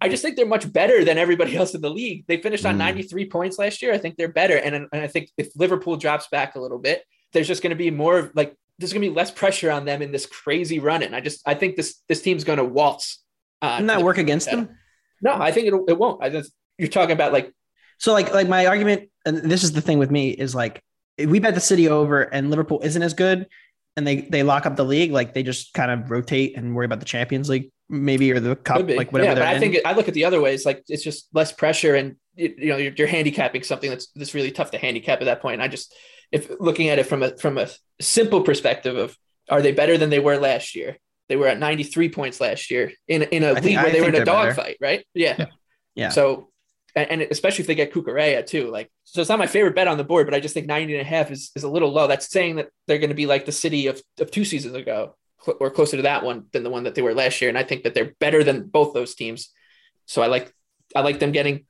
I 0.00 0.08
just 0.08 0.22
think 0.22 0.36
they're 0.36 0.46
much 0.46 0.72
better 0.72 1.04
than 1.04 1.18
everybody 1.18 1.56
else 1.56 1.74
in 1.74 1.80
the 1.80 1.90
league. 1.90 2.24
They 2.26 2.38
finished 2.38 2.64
on 2.64 2.76
mm. 2.76 2.78
93 2.78 3.28
points 3.28 3.58
last 3.58 3.82
year. 3.82 3.92
I 3.92 3.98
think 3.98 4.16
they're 4.16 4.28
better. 4.28 4.56
And, 4.56 4.74
and 4.74 4.88
I 4.92 5.06
think 5.06 5.30
if 5.36 5.48
Liverpool 5.56 5.96
drops 5.96 6.28
back 6.28 6.54
a 6.54 6.60
little 6.60 6.78
bit, 6.78 7.04
there's 7.32 7.46
just 7.46 7.62
going 7.62 7.70
to 7.70 7.76
be 7.76 7.90
more 7.90 8.30
like 8.34 8.56
there's 8.78 8.92
going 8.92 9.02
to 9.02 9.08
be 9.08 9.14
less 9.14 9.30
pressure 9.30 9.70
on 9.70 9.84
them 9.84 10.00
in 10.00 10.12
this 10.12 10.26
crazy 10.26 10.78
run. 10.78 11.02
And 11.02 11.14
I 11.14 11.20
just 11.20 11.46
I 11.46 11.54
think 11.54 11.76
this 11.76 12.00
this 12.08 12.22
team's 12.22 12.44
going 12.44 12.58
to 12.58 12.64
waltz. 12.64 13.22
Uh, 13.60 13.72
Doesn't 13.72 13.86
that 13.88 14.02
work 14.02 14.18
against 14.18 14.50
them? 14.50 14.70
No, 15.20 15.34
I 15.34 15.50
think 15.50 15.66
it, 15.66 15.74
it 15.88 15.98
won't. 15.98 16.22
I 16.22 16.30
just 16.30 16.52
you're 16.78 16.88
talking 16.88 17.12
about 17.12 17.32
like 17.32 17.52
so 17.98 18.12
like 18.12 18.32
like 18.32 18.48
my 18.48 18.66
argument, 18.66 19.10
and 19.26 19.38
this 19.50 19.64
is 19.64 19.72
the 19.72 19.80
thing 19.80 19.98
with 19.98 20.10
me 20.10 20.30
is 20.30 20.54
like 20.54 20.82
we 21.26 21.40
bet 21.40 21.54
the 21.54 21.60
city 21.60 21.88
over 21.88 22.22
and 22.22 22.50
Liverpool 22.50 22.80
isn't 22.82 23.02
as 23.02 23.14
good 23.14 23.46
and 23.96 24.06
they 24.06 24.22
they 24.22 24.42
lock 24.42 24.64
up 24.64 24.76
the 24.76 24.84
league, 24.84 25.10
like 25.10 25.34
they 25.34 25.42
just 25.42 25.74
kind 25.74 25.90
of 25.90 26.10
rotate 26.10 26.56
and 26.56 26.74
worry 26.74 26.86
about 26.86 27.00
the 27.00 27.06
Champions 27.06 27.48
League 27.48 27.70
maybe 27.88 28.30
or 28.30 28.38
the 28.38 28.54
cup, 28.54 28.88
like 28.88 29.12
whatever. 29.12 29.30
Yeah, 29.30 29.34
but 29.34 29.42
I 29.42 29.54
in. 29.54 29.60
think 29.60 29.78
I 29.84 29.92
look 29.92 30.08
at 30.08 30.14
the 30.14 30.24
other 30.24 30.40
ways, 30.40 30.64
like 30.64 30.84
it's 30.88 31.02
just 31.02 31.28
less 31.32 31.52
pressure 31.52 31.94
and 31.94 32.16
you 32.36 32.68
know 32.68 32.76
you're, 32.76 32.92
you're, 32.92 33.08
handicapping 33.08 33.64
something 33.64 33.90
that's 33.90 34.08
that's 34.14 34.34
really 34.34 34.52
tough 34.52 34.70
to 34.70 34.78
handicap 34.78 35.20
at 35.20 35.24
that 35.24 35.42
point. 35.42 35.54
And 35.54 35.62
I 35.62 35.68
just 35.68 35.94
if 36.30 36.48
looking 36.60 36.88
at 36.88 36.98
it 36.98 37.06
from 37.06 37.22
a 37.22 37.36
from 37.36 37.58
a 37.58 37.68
simple 38.00 38.42
perspective 38.42 38.96
of 38.96 39.16
are 39.48 39.62
they 39.62 39.72
better 39.72 39.98
than 39.98 40.10
they 40.10 40.20
were 40.20 40.36
last 40.36 40.76
year? 40.76 40.96
They 41.28 41.36
were 41.36 41.48
at 41.48 41.58
93 41.58 42.10
points 42.10 42.40
last 42.40 42.70
year 42.70 42.92
in 43.08 43.22
in 43.22 43.42
a 43.42 43.48
I 43.48 43.52
league 43.54 43.62
think, 43.64 43.82
where 43.82 43.90
they 43.90 44.00
were 44.00 44.08
in 44.08 44.14
a 44.14 44.24
dogfight, 44.24 44.76
right? 44.80 45.04
Yeah. 45.14 45.34
yeah. 45.38 45.46
Yeah. 45.94 46.08
So 46.10 46.50
and, 47.02 47.22
especially 47.22 47.62
if 47.62 47.66
they 47.66 47.74
get 47.74 47.92
Cucurella 47.92 48.44
too. 48.46 48.70
Like, 48.70 48.90
so 49.04 49.20
it's 49.20 49.28
not 49.28 49.38
my 49.38 49.46
favorite 49.46 49.74
bet 49.74 49.88
on 49.88 49.98
the 49.98 50.04
board, 50.04 50.26
but 50.26 50.34
I 50.34 50.40
just 50.40 50.54
think 50.54 50.66
90 50.66 50.94
and 50.94 51.02
a 51.02 51.08
half 51.08 51.30
is, 51.30 51.50
is 51.54 51.64
a 51.64 51.68
little 51.68 51.92
low. 51.92 52.06
That's 52.06 52.30
saying 52.30 52.56
that 52.56 52.68
they're 52.86 52.98
going 52.98 53.10
to 53.10 53.16
be 53.16 53.26
like 53.26 53.46
the 53.46 53.52
city 53.52 53.86
of, 53.86 54.00
of 54.20 54.30
two 54.30 54.44
seasons 54.44 54.74
ago, 54.74 55.16
cl- 55.44 55.58
or 55.60 55.70
closer 55.70 55.96
to 55.96 56.02
that 56.04 56.24
one 56.24 56.46
than 56.52 56.62
the 56.62 56.70
one 56.70 56.84
that 56.84 56.94
they 56.94 57.02
were 57.02 57.14
last 57.14 57.40
year. 57.40 57.48
And 57.48 57.58
I 57.58 57.62
think 57.62 57.84
that 57.84 57.94
they're 57.94 58.14
better 58.20 58.44
than 58.44 58.68
both 58.68 58.94
those 58.94 59.14
teams. 59.14 59.50
So 60.06 60.22
I 60.22 60.26
like 60.26 60.52
I 60.96 61.00
like 61.00 61.18
them 61.18 61.32
getting, 61.32 61.66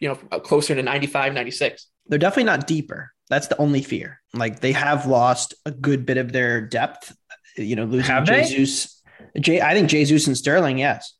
you 0.00 0.08
know, 0.08 0.16
closer 0.40 0.74
to 0.74 0.82
95, 0.82 1.34
96. 1.34 1.86
They're 2.06 2.18
definitely 2.18 2.44
not 2.44 2.66
deeper. 2.66 3.12
That's 3.28 3.46
the 3.48 3.58
only 3.58 3.82
fear. 3.82 4.20
Like 4.34 4.60
they 4.60 4.72
have 4.72 5.06
lost 5.06 5.54
a 5.64 5.70
good 5.70 6.06
bit 6.06 6.16
of 6.16 6.32
their 6.32 6.60
depth. 6.60 7.16
You 7.56 7.76
know, 7.76 7.84
losing 7.84 8.06
Have 8.06 8.26
they? 8.26 8.44
Jesus. 8.44 9.02
Jay, 9.40 9.60
I 9.60 9.74
think 9.74 9.88
Jesus 9.88 10.26
and 10.26 10.36
Sterling, 10.36 10.78
yes. 10.78 11.14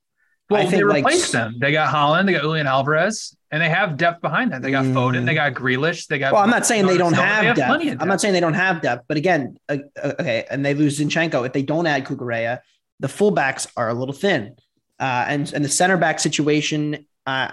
Well, 0.48 0.60
I 0.60 0.64
they 0.64 0.70
think 0.70 0.84
like 0.84 0.96
replaced 0.98 1.32
them. 1.32 1.56
They 1.58 1.72
got 1.72 1.92
Haaland, 1.92 2.26
they 2.26 2.32
got 2.32 2.42
Julian 2.42 2.66
Alvarez, 2.68 3.36
and 3.50 3.60
they 3.60 3.68
have 3.68 3.96
depth 3.96 4.20
behind 4.22 4.52
that. 4.52 4.62
They 4.62 4.70
got 4.70 4.84
Foden, 4.84 5.26
they 5.26 5.34
got 5.34 5.54
Grealish, 5.54 6.06
they 6.06 6.18
got. 6.18 6.32
Well, 6.32 6.42
I'm 6.42 6.50
not 6.50 6.66
saying 6.66 6.86
they 6.86 6.98
don't 6.98 7.14
Stone. 7.14 7.26
have, 7.26 7.56
depth. 7.56 7.84
of 7.84 8.02
I'm 8.02 8.08
not 8.08 8.20
saying 8.20 8.32
they 8.32 8.40
don't 8.40 8.54
have 8.54 8.80
depth, 8.80 9.06
but 9.08 9.16
again, 9.16 9.58
uh, 9.68 9.78
uh, 10.02 10.12
okay, 10.20 10.46
and 10.48 10.64
they 10.64 10.74
lose 10.74 11.00
Zinchenko. 11.00 11.44
If 11.44 11.52
they 11.52 11.62
don't 11.62 11.86
add 11.86 12.04
Cucurella, 12.04 12.60
the 13.00 13.08
fullbacks 13.08 13.66
are 13.76 13.88
a 13.88 13.94
little 13.94 14.14
thin, 14.14 14.54
uh, 15.00 15.24
and 15.26 15.52
and 15.52 15.64
the 15.64 15.68
center 15.68 15.96
back 15.96 16.20
situation. 16.20 17.06
Uh, 17.26 17.50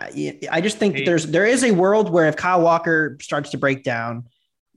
I 0.51 0.61
just 0.61 0.77
think 0.77 0.97
that 0.97 1.05
there's 1.05 1.25
there 1.25 1.47
is 1.47 1.63
a 1.63 1.71
world 1.71 2.11
where 2.11 2.27
if 2.27 2.35
Kyle 2.35 2.61
Walker 2.61 3.17
starts 3.21 3.49
to 3.51 3.57
break 3.57 3.83
down, 3.83 4.25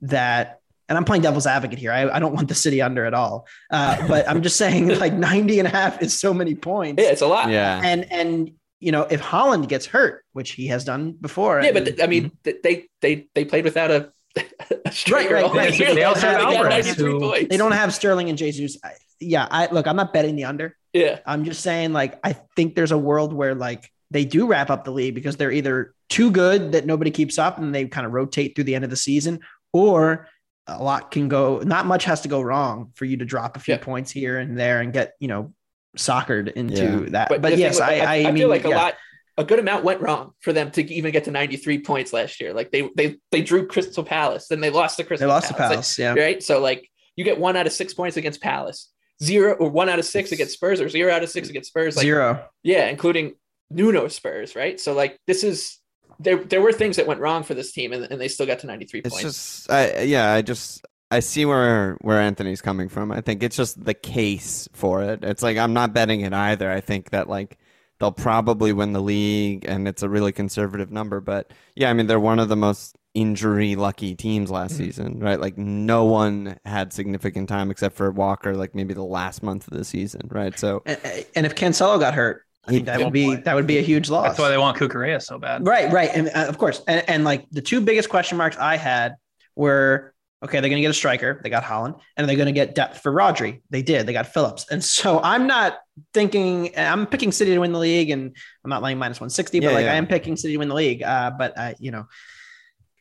that 0.00 0.60
and 0.88 0.96
I'm 0.96 1.04
playing 1.04 1.22
devil's 1.22 1.46
advocate 1.46 1.78
here. 1.78 1.92
I, 1.92 2.08
I 2.08 2.18
don't 2.18 2.32
want 2.34 2.48
the 2.48 2.54
city 2.54 2.80
under 2.82 3.04
at 3.04 3.14
all, 3.14 3.46
uh, 3.70 4.06
but 4.08 4.28
I'm 4.28 4.42
just 4.42 4.56
saying 4.56 4.88
like 4.98 5.12
90 5.32 5.58
and 5.60 5.68
a 5.68 5.70
half 5.70 6.00
is 6.02 6.18
so 6.18 6.32
many 6.34 6.54
points. 6.54 7.02
Yeah, 7.02 7.10
it's 7.10 7.22
a 7.22 7.26
lot. 7.26 7.50
Yeah. 7.50 7.80
and 7.84 8.10
and 8.12 8.50
you 8.80 8.92
know 8.92 9.02
if 9.02 9.20
Haaland 9.22 9.68
gets 9.68 9.86
hurt, 9.86 10.24
which 10.32 10.52
he 10.52 10.66
has 10.68 10.84
done 10.84 11.12
before, 11.12 11.60
Yeah, 11.60 11.66
and- 11.68 11.74
but 11.74 11.84
th- 11.86 12.00
I 12.00 12.06
mean, 12.06 12.30
th- 12.44 12.58
they 12.62 12.88
they 13.00 13.28
they 13.34 13.44
played 13.44 13.64
without 13.64 13.90
a, 13.90 14.12
a 14.84 14.92
striker 14.92 15.34
right, 15.34 15.44
all 15.44 15.54
right. 15.54 15.78
year. 15.78 15.94
They 15.94 16.04
also 16.04 16.26
have 16.26 16.40
Alvarez, 16.40 16.94
who- 16.94 17.46
They 17.48 17.56
don't 17.56 17.72
have 17.72 17.92
Sterling 17.94 18.28
and 18.28 18.36
Jesus. 18.38 18.76
I, 18.84 18.92
yeah, 19.18 19.48
I 19.50 19.68
look. 19.72 19.86
I'm 19.86 19.96
not 19.96 20.12
betting 20.12 20.36
the 20.36 20.44
under. 20.44 20.76
Yeah, 20.92 21.20
I'm 21.26 21.44
just 21.44 21.62
saying, 21.62 21.92
like, 21.94 22.18
I 22.24 22.34
think 22.54 22.74
there's 22.74 22.92
a 22.92 22.98
world 22.98 23.32
where 23.32 23.54
like 23.54 23.90
they 24.10 24.24
do 24.24 24.46
wrap 24.46 24.70
up 24.70 24.84
the 24.84 24.90
league 24.92 25.14
because 25.14 25.36
they're 25.36 25.50
either 25.50 25.94
too 26.08 26.30
good 26.30 26.72
that 26.72 26.86
nobody 26.86 27.10
keeps 27.10 27.38
up 27.38 27.58
and 27.58 27.74
they 27.74 27.86
kind 27.86 28.06
of 28.06 28.12
rotate 28.12 28.54
through 28.54 28.64
the 28.64 28.74
end 28.74 28.84
of 28.84 28.90
the 28.90 28.96
season, 28.96 29.40
or 29.72 30.28
a 30.66 30.82
lot 30.82 31.10
can 31.10 31.28
go. 31.28 31.58
Not 31.58 31.86
much 31.86 32.04
has 32.04 32.22
to 32.22 32.28
go 32.28 32.40
wrong 32.40 32.92
for 32.94 33.04
you 33.04 33.16
to 33.18 33.24
drop 33.24 33.56
a 33.56 33.60
few 33.60 33.74
Yeah. 33.74 33.80
points 33.84 34.10
here 34.10 34.38
and 34.38 34.58
there 34.58 34.80
and 34.80 34.92
get 34.92 35.12
you 35.20 35.28
know 35.28 35.52
soccered 35.96 36.48
into 36.48 36.76
Yeah. 37.04 37.10
that. 37.10 37.28
But, 37.28 37.42
the 37.42 37.50
thing 37.50 37.58
yes, 37.60 37.76
with- 37.76 37.88
I, 37.88 37.98
I, 38.00 38.14
I, 38.16 38.24
mean, 38.26 38.36
feel 38.36 38.48
like 38.48 38.64
a 38.64 38.68
lot, 38.68 38.94
a 39.38 39.44
good 39.44 39.58
amount 39.58 39.84
went 39.84 40.00
wrong 40.00 40.32
for 40.40 40.52
them 40.52 40.70
to 40.72 40.82
even 40.92 41.12
get 41.12 41.24
to 41.24 41.30
93 41.30 41.78
points 41.80 42.12
last 42.12 42.40
year. 42.40 42.52
Like 42.52 42.70
they 42.72 42.90
they 42.96 43.16
they 43.30 43.42
drew 43.42 43.66
Crystal 43.66 44.04
Palace, 44.04 44.48
then 44.48 44.60
they 44.60 44.70
lost 44.70 44.96
to 44.96 45.02
They 45.02 45.06
Crystal. 45.08 45.28
lost 45.28 45.48
to 45.48 45.54
Palace. 45.54 45.96
Palace. 45.96 45.98
Yeah. 45.98 46.14
right? 46.14 46.42
So 46.42 46.60
like 46.60 46.90
you 47.16 47.24
get 47.24 47.38
one 47.38 47.56
out 47.56 47.66
of 47.66 47.72
six 47.72 47.94
points 47.94 48.16
against 48.16 48.40
Palace, 48.42 48.90
zero 49.22 49.54
or 49.54 49.70
one 49.70 49.88
out 49.88 49.98
of 49.98 50.04
six 50.04 50.32
against 50.32 50.52
Spurs, 50.54 50.80
or 50.80 50.88
zero 50.88 51.12
out 51.12 51.22
of 51.22 51.30
six 51.30 51.48
against 51.48 51.68
Spurs. 51.70 51.96
Like, 51.96 52.02
Zero. 52.04 52.44
Yeah, 52.62 52.86
including 52.88 53.34
Nuno 53.70 54.08
Spurs, 54.08 54.54
right? 54.56 54.78
So 54.80 54.92
like 54.92 55.18
this 55.26 55.44
is 55.44 55.78
there. 56.18 56.36
There 56.44 56.60
were 56.60 56.72
things 56.72 56.96
that 56.96 57.06
went 57.06 57.20
wrong 57.20 57.42
for 57.42 57.54
this 57.54 57.72
team, 57.72 57.92
and, 57.92 58.04
and 58.10 58.20
they 58.20 58.28
still 58.28 58.46
got 58.46 58.60
to 58.60 58.66
93 58.66 59.02
It's 59.04 59.16
points. 59.16 59.22
just, 59.22 59.70
I, 59.70 60.02
yeah, 60.02 60.32
I 60.32 60.42
just, 60.42 60.84
I 61.10 61.20
see 61.20 61.44
where 61.44 61.96
where 62.00 62.20
Anthony's 62.20 62.60
coming 62.60 62.88
from. 62.88 63.12
I 63.12 63.20
think 63.20 63.42
it's 63.42 63.56
just 63.56 63.82
the 63.84 63.94
case 63.94 64.68
for 64.72 65.02
it. 65.02 65.22
It's 65.22 65.42
like 65.42 65.56
I'm 65.58 65.72
not 65.72 65.92
betting 65.92 66.22
it 66.22 66.32
either. 66.32 66.70
I 66.70 66.80
think 66.80 67.10
that 67.10 67.28
like 67.28 67.58
they'll 68.00 68.12
probably 68.12 68.72
win 68.72 68.92
the 68.92 69.00
league, 69.02 69.64
and 69.68 69.86
it's 69.86 70.02
a 70.02 70.08
really 70.08 70.32
conservative 70.32 70.90
number. 70.90 71.20
But 71.20 71.52
yeah, 71.76 71.90
I 71.90 71.92
mean 71.92 72.06
they're 72.08 72.18
one 72.20 72.38
of 72.40 72.48
the 72.48 72.56
most 72.56 72.96
injury 73.14 73.76
lucky 73.76 74.14
teams 74.14 74.50
last 74.50 74.76
Mm-hmm. 74.76 74.76
season, 74.76 75.20
right? 75.20 75.40
Like 75.40 75.56
no 75.56 76.04
one 76.04 76.58
had 76.64 76.92
significant 76.92 77.48
time 77.48 77.70
except 77.70 77.94
for 77.96 78.10
Walker, 78.10 78.54
like 78.56 78.74
maybe 78.74 78.92
the 78.94 79.04
last 79.04 79.42
month 79.42 79.68
of 79.68 79.76
the 79.78 79.84
season, 79.84 80.28
right? 80.30 80.58
So 80.58 80.84
And, 80.84 80.98
and 81.34 81.46
if 81.46 81.54
Cancelo 81.54 81.98
got 81.98 82.14
hurt, 82.14 82.45
I 82.66 82.72
think 82.72 82.86
that 82.86 82.98
would 83.00 83.12
be 83.12 83.36
that 83.36 83.54
would 83.54 83.66
be 83.66 83.78
a 83.78 83.82
huge 83.82 84.10
loss. 84.10 84.26
That's 84.26 84.38
why 84.38 84.48
they 84.48 84.58
want 84.58 84.76
Cucurella 84.76 85.22
so 85.22 85.38
bad. 85.38 85.66
Right, 85.66 85.90
right, 85.92 86.10
and 86.12 86.28
uh, 86.28 86.46
of 86.48 86.58
course, 86.58 86.82
and, 86.88 87.08
and 87.08 87.24
like 87.24 87.48
the 87.50 87.62
two 87.62 87.80
biggest 87.80 88.08
question 88.08 88.36
marks 88.36 88.56
I 88.56 88.76
had 88.76 89.14
were 89.54 90.14
okay, 90.44 90.60
they're 90.60 90.68
going 90.68 90.80
to 90.80 90.82
get 90.82 90.90
a 90.90 90.94
striker, 90.94 91.40
they 91.42 91.48
got 91.48 91.64
Haaland, 91.64 91.98
and 92.16 92.28
they're 92.28 92.36
going 92.36 92.46
to 92.46 92.52
get 92.52 92.74
depth 92.74 93.00
for 93.00 93.12
Rodri. 93.12 93.62
They 93.70 93.82
did, 93.82 94.06
they 94.06 94.12
got 94.12 94.26
Phillips, 94.26 94.66
and 94.70 94.82
so 94.84 95.20
I'm 95.22 95.46
not 95.46 95.78
thinking 96.12 96.70
I'm 96.76 97.06
picking 97.06 97.32
City 97.32 97.52
to 97.52 97.58
win 97.58 97.72
the 97.72 97.78
league, 97.78 98.10
and 98.10 98.36
I'm 98.64 98.70
not 98.70 98.82
laying 98.82 98.98
minus 98.98 99.20
160, 99.20 99.58
Yeah, 99.58 99.68
but 99.68 99.74
like 99.74 99.84
yeah. 99.84 99.92
I 99.92 99.96
am 99.96 100.06
picking 100.06 100.36
City 100.36 100.54
to 100.54 100.58
win 100.58 100.68
the 100.68 100.74
league. 100.74 101.02
Uh, 101.02 101.30
but 101.38 101.56
uh, 101.56 101.74
you 101.78 101.90
know, 101.90 102.06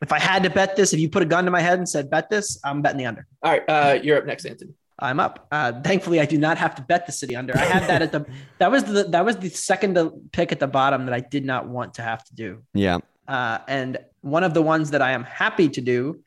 if 0.02 0.12
I 0.12 0.20
had 0.20 0.44
to 0.44 0.50
bet 0.50 0.76
this, 0.76 0.94
if 0.94 1.00
you 1.00 1.10
put 1.10 1.24
a 1.24 1.26
gun 1.26 1.46
to 1.46 1.52
my 1.52 1.62
head 1.62 1.80
and 1.80 1.90
said 1.90 2.10
bet 2.10 2.30
this, 2.30 2.60
I'm 2.64 2.82
betting 2.82 3.00
the 3.00 3.06
under. 3.06 3.26
All 3.42 3.52
right, 3.52 3.64
uh, 3.68 4.00
you're 4.02 4.18
up 4.18 4.26
next, 4.26 4.46
Anthony. 4.46 4.74
I'm 4.98 5.20
up. 5.20 5.48
Uh, 5.52 5.82
thankfully, 5.82 6.20
I 6.22 6.26
do 6.26 6.38
not 6.38 6.58
have 6.58 6.76
to 6.76 6.82
bet 6.82 7.06
the 7.06 7.12
city 7.12 7.36
under. 7.36 7.54
I 7.58 7.66
had 7.66 7.84
that 7.90 8.02
at 8.02 8.12
the 8.12 8.26
that 8.60 8.72
was 8.72 8.84
the 8.86 9.04
that 9.06 9.26
was 9.26 9.36
the 9.38 9.50
second 9.50 9.98
pick 10.32 10.52
at 10.52 10.60
the 10.60 10.68
bottom 10.68 11.06
that 11.06 11.14
I 11.14 11.20
did 11.20 11.44
not 11.46 11.68
want 11.68 11.96
to 11.96 12.02
have 12.02 12.24
to 12.26 12.34
do. 12.36 12.64
yeah, 12.74 13.00
Uh, 13.28 13.58
and 13.68 13.98
one 14.22 14.44
of 14.44 14.54
the 14.54 14.62
ones 14.62 14.92
that 14.92 15.02
I 15.02 15.12
am 15.12 15.24
happy 15.24 15.68
to 15.70 15.82
do 15.82 16.22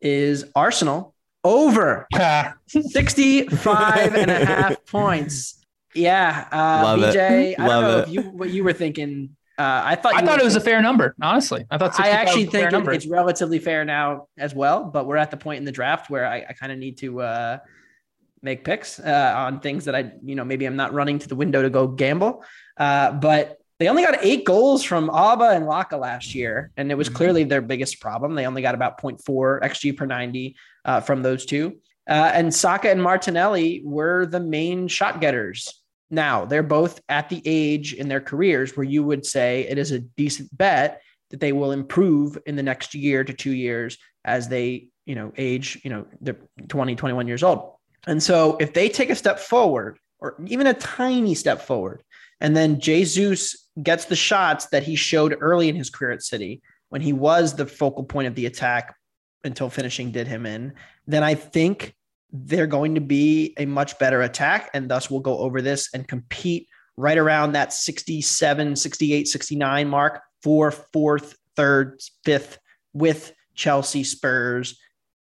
is 0.00 0.44
Arsenal 0.54 1.14
over 1.44 2.06
65 2.68 4.14
and 4.14 4.30
a 4.30 4.44
half 4.44 4.86
points. 4.86 5.64
Yeah. 5.94 6.46
Uh, 6.52 6.82
Love 6.84 7.02
it. 7.14 7.58
I 7.58 7.66
Love 7.66 7.82
don't 7.82 7.90
know 7.90 7.98
it. 7.98 8.02
if 8.02 8.08
you, 8.14 8.22
what 8.30 8.50
you 8.50 8.64
were 8.64 8.72
thinking. 8.72 9.36
Uh, 9.58 9.82
I 9.84 9.94
thought, 9.96 10.14
I 10.14 10.24
thought 10.24 10.38
it 10.38 10.44
was 10.44 10.56
a 10.56 10.60
fair 10.60 10.80
number, 10.80 11.14
honestly. 11.20 11.66
I 11.70 11.76
thought 11.76 11.98
I 12.00 12.10
actually 12.10 12.46
was 12.46 12.54
a 12.54 12.58
fair 12.58 12.70
think 12.70 12.86
it- 12.88 12.94
it's 12.94 13.06
relatively 13.06 13.58
fair 13.58 13.84
now 13.84 14.28
as 14.38 14.54
well, 14.54 14.84
but 14.84 15.06
we're 15.06 15.16
at 15.18 15.30
the 15.30 15.36
point 15.36 15.58
in 15.58 15.64
the 15.64 15.72
draft 15.72 16.08
where 16.08 16.26
I, 16.26 16.46
I 16.48 16.52
kind 16.54 16.72
of 16.72 16.78
need 16.78 16.96
to 16.98 17.20
uh, 17.20 17.58
make 18.42 18.64
picks 18.64 18.98
uh, 18.98 19.34
on 19.36 19.60
things 19.60 19.84
that 19.84 19.94
I, 19.94 20.12
you 20.24 20.34
know, 20.34 20.44
maybe 20.44 20.66
I'm 20.66 20.76
not 20.76 20.92
running 20.92 21.18
to 21.18 21.28
the 21.28 21.36
window 21.36 21.62
to 21.62 21.70
go 21.70 21.86
gamble. 21.86 22.44
Uh, 22.76 23.12
but 23.12 23.58
they 23.78 23.88
only 23.88 24.02
got 24.02 24.18
eight 24.22 24.44
goals 24.44 24.82
from 24.84 25.08
Auba 25.08 25.56
and 25.56 25.64
Laca 25.64 25.98
last 25.98 26.34
year, 26.34 26.70
and 26.76 26.90
it 26.90 26.96
was 26.96 27.08
clearly 27.08 27.44
their 27.44 27.62
biggest 27.62 28.00
problem. 28.00 28.34
They 28.34 28.46
only 28.46 28.60
got 28.60 28.74
about 28.74 29.00
0.4 29.00 29.62
xG 29.62 29.96
per 29.96 30.04
90 30.04 30.54
uh, 30.84 31.00
from 31.00 31.22
those 31.22 31.46
two. 31.46 31.78
Uh, 32.08 32.30
and 32.34 32.54
Saka 32.54 32.90
and 32.90 33.02
Martinelli 33.02 33.82
were 33.84 34.26
the 34.26 34.40
main 34.40 34.86
shot 34.86 35.20
getters. 35.20 35.82
Now 36.10 36.44
they're 36.44 36.62
both 36.62 37.00
at 37.08 37.28
the 37.28 37.40
age 37.46 37.94
in 37.94 38.08
their 38.08 38.20
careers 38.20 38.76
where 38.76 38.84
you 38.84 39.02
would 39.02 39.24
say 39.24 39.66
it 39.68 39.78
is 39.78 39.92
a 39.92 40.00
decent 40.00 40.56
bet 40.56 41.00
that 41.30 41.40
they 41.40 41.52
will 41.52 41.72
improve 41.72 42.36
in 42.46 42.56
the 42.56 42.62
next 42.62 42.94
year 42.94 43.24
to 43.24 43.32
two 43.32 43.52
years 43.52 43.96
as 44.24 44.48
they, 44.48 44.88
you 45.06 45.14
know, 45.14 45.32
age, 45.38 45.80
you 45.84 45.90
know, 45.90 46.04
they're 46.20 46.36
20, 46.68 46.96
21 46.96 47.28
years 47.28 47.42
old. 47.42 47.74
And 48.06 48.22
so 48.22 48.56
if 48.58 48.72
they 48.72 48.88
take 48.88 49.10
a 49.10 49.14
step 49.14 49.38
forward 49.38 49.98
or 50.18 50.36
even 50.46 50.66
a 50.66 50.74
tiny 50.74 51.34
step 51.34 51.62
forward, 51.62 52.02
and 52.40 52.56
then 52.56 52.80
Jesus 52.80 53.68
gets 53.82 54.06
the 54.06 54.16
shots 54.16 54.66
that 54.66 54.82
he 54.82 54.96
showed 54.96 55.36
early 55.40 55.68
in 55.68 55.76
his 55.76 55.90
career 55.90 56.12
at 56.12 56.22
City 56.22 56.62
when 56.88 57.00
he 57.00 57.12
was 57.12 57.54
the 57.54 57.66
focal 57.66 58.04
point 58.04 58.28
of 58.28 58.34
the 58.34 58.46
attack 58.46 58.94
until 59.44 59.70
finishing 59.70 60.10
did 60.10 60.26
him 60.26 60.44
in, 60.44 60.74
then 61.06 61.22
I 61.22 61.34
think 61.34 61.94
they're 62.32 62.66
going 62.66 62.94
to 62.94 63.00
be 63.00 63.54
a 63.58 63.66
much 63.66 63.98
better 63.98 64.22
attack 64.22 64.70
and 64.74 64.88
thus 64.88 65.10
we'll 65.10 65.20
go 65.20 65.38
over 65.38 65.60
this 65.60 65.88
and 65.94 66.06
compete 66.06 66.68
right 66.96 67.18
around 67.18 67.52
that 67.52 67.72
67 67.72 68.76
68 68.76 69.26
69 69.26 69.88
mark 69.88 70.22
for 70.42 70.70
fourth 70.70 71.36
third 71.56 72.00
fifth 72.24 72.58
with 72.92 73.32
chelsea 73.54 74.04
spurs 74.04 74.78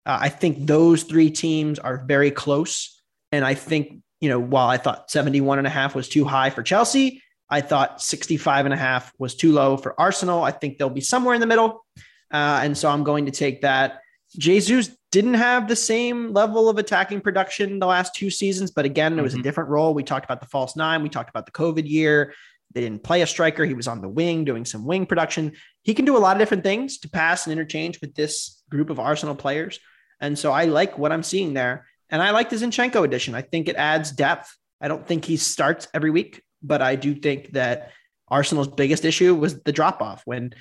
uh, 0.06 0.18
i 0.20 0.28
think 0.28 0.66
those 0.66 1.02
three 1.04 1.30
teams 1.30 1.78
are 1.78 2.04
very 2.06 2.30
close 2.30 3.00
and 3.30 3.44
i 3.44 3.54
think 3.54 4.00
you 4.20 4.28
know 4.28 4.38
while 4.38 4.68
i 4.68 4.76
thought 4.76 5.10
71 5.10 5.58
and 5.58 5.66
a 5.66 5.70
half 5.70 5.94
was 5.94 6.08
too 6.08 6.24
high 6.24 6.50
for 6.50 6.62
chelsea 6.62 7.22
i 7.50 7.60
thought 7.60 8.00
65 8.00 8.66
and 8.66 8.74
a 8.74 8.76
half 8.76 9.12
was 9.18 9.34
too 9.34 9.52
low 9.52 9.76
for 9.76 9.98
arsenal 10.00 10.42
i 10.42 10.50
think 10.50 10.78
they'll 10.78 10.90
be 10.90 11.00
somewhere 11.00 11.34
in 11.34 11.40
the 11.40 11.46
middle 11.46 11.84
uh, 12.32 12.60
and 12.62 12.76
so 12.76 12.88
i'm 12.88 13.04
going 13.04 13.26
to 13.26 13.32
take 13.32 13.62
that 13.62 14.00
jesus 14.36 14.90
didn't 15.12 15.34
have 15.34 15.68
the 15.68 15.76
same 15.76 16.32
level 16.32 16.70
of 16.70 16.78
attacking 16.78 17.20
production 17.20 17.78
the 17.78 17.86
last 17.86 18.14
two 18.14 18.30
seasons, 18.30 18.70
but 18.70 18.86
again, 18.86 19.18
it 19.18 19.22
was 19.22 19.34
a 19.34 19.42
different 19.42 19.68
role. 19.68 19.92
We 19.92 20.02
talked 20.02 20.24
about 20.24 20.40
the 20.40 20.46
false 20.46 20.74
nine. 20.74 21.02
We 21.02 21.10
talked 21.10 21.28
about 21.28 21.44
the 21.44 21.52
COVID 21.52 21.86
year. 21.86 22.32
They 22.72 22.80
didn't 22.80 23.04
play 23.04 23.20
a 23.20 23.26
striker. 23.26 23.66
He 23.66 23.74
was 23.74 23.86
on 23.86 24.00
the 24.00 24.08
wing 24.08 24.46
doing 24.46 24.64
some 24.64 24.86
wing 24.86 25.04
production. 25.04 25.52
He 25.82 25.92
can 25.92 26.06
do 26.06 26.16
a 26.16 26.18
lot 26.18 26.34
of 26.34 26.40
different 26.40 26.64
things 26.64 26.96
to 27.00 27.10
pass 27.10 27.46
and 27.46 27.52
interchange 27.52 28.00
with 28.00 28.14
this 28.14 28.62
group 28.70 28.88
of 28.88 28.98
Arsenal 28.98 29.34
players. 29.34 29.78
And 30.22 30.38
so 30.38 30.52
I 30.52 30.64
like 30.64 30.96
what 30.96 31.12
I'm 31.12 31.24
seeing 31.24 31.52
there. 31.52 31.86
And 32.08 32.22
I 32.22 32.30
like 32.30 32.48
the 32.48 32.56
Zinchenko 32.56 33.04
addition. 33.04 33.34
I 33.34 33.42
think 33.42 33.68
it 33.68 33.76
adds 33.76 34.12
depth. 34.12 34.56
I 34.80 34.88
don't 34.88 35.06
think 35.06 35.24
he 35.24 35.36
starts 35.36 35.88
every 35.92 36.10
week, 36.10 36.42
but 36.62 36.80
I 36.80 36.94
do 36.96 37.14
think 37.14 37.52
that 37.52 37.90
Arsenal's 38.28 38.68
biggest 38.68 39.04
issue 39.04 39.34
was 39.34 39.60
the 39.62 39.72
drop 39.72 40.00
off. 40.00 40.22
When 40.24 40.54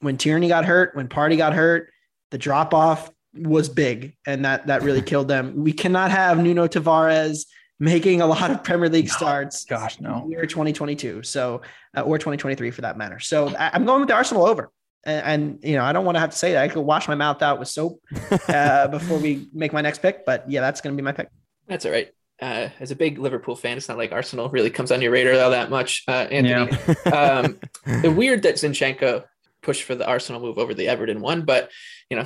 when 0.00 0.16
Tierney 0.16 0.48
got 0.48 0.64
hurt, 0.64 0.96
when 0.96 1.08
Partey 1.08 1.36
got 1.36 1.54
hurt, 1.54 1.92
the 2.30 2.38
drop 2.38 2.74
off 2.74 3.10
was 3.34 3.68
big 3.68 4.16
and 4.26 4.44
that 4.44 4.66
that 4.66 4.82
really 4.82 5.02
killed 5.02 5.28
them. 5.28 5.54
We 5.56 5.72
cannot 5.72 6.10
have 6.10 6.38
Nuno 6.38 6.66
Tavares 6.66 7.46
making 7.78 8.20
a 8.20 8.26
lot 8.26 8.50
of 8.50 8.64
Premier 8.64 8.88
League 8.88 9.08
starts. 9.08 9.64
Gosh, 9.64 10.00
no. 10.00 10.26
Year 10.28 10.46
2022, 10.46 11.22
so 11.22 11.62
uh, 11.96 12.00
or 12.00 12.18
2023 12.18 12.70
for 12.72 12.80
that 12.80 12.98
matter. 12.98 13.20
So 13.20 13.54
I'm 13.56 13.84
going 13.84 14.00
with 14.00 14.08
the 14.08 14.14
Arsenal 14.14 14.46
over. 14.46 14.70
And, 15.08 15.24
and 15.24 15.64
you 15.64 15.76
know, 15.76 15.84
I 15.84 15.92
don't 15.92 16.04
want 16.04 16.16
to 16.16 16.20
have 16.20 16.30
to 16.30 16.36
say 16.36 16.52
that. 16.52 16.62
I 16.62 16.68
could 16.68 16.82
wash 16.82 17.08
my 17.08 17.14
mouth 17.14 17.42
out 17.42 17.58
with 17.58 17.68
soap 17.68 18.00
uh, 18.48 18.88
before 18.88 19.18
we 19.18 19.48
make 19.52 19.72
my 19.72 19.80
next 19.80 20.02
pick. 20.02 20.26
But 20.26 20.50
yeah, 20.50 20.60
that's 20.60 20.80
going 20.80 20.94
to 20.94 21.00
be 21.00 21.04
my 21.04 21.12
pick. 21.12 21.28
That's 21.66 21.86
all 21.86 21.92
right. 21.92 22.08
uh, 22.40 22.68
as 22.78 22.90
a 22.90 22.96
big 22.96 23.18
Liverpool 23.18 23.56
fan, 23.56 23.76
it's 23.76 23.88
not 23.88 23.98
like 23.98 24.12
Arsenal 24.12 24.48
really 24.50 24.70
comes 24.70 24.92
on 24.92 25.00
your 25.00 25.10
radar 25.10 25.42
all 25.42 25.50
that 25.50 25.70
much. 25.70 26.04
Uh, 26.06 26.26
Anthony, 26.30 26.78
yeah. 27.06 27.40
um, 27.42 28.14
weird 28.16 28.42
that 28.42 28.56
Zinchenko 28.56 29.24
pushed 29.62 29.82
for 29.82 29.94
the 29.94 30.06
Arsenal 30.06 30.40
move 30.40 30.58
over 30.58 30.74
the 30.74 30.88
Everton 30.88 31.20
one, 31.20 31.42
but 31.42 31.70
you 32.10 32.16
know, 32.16 32.24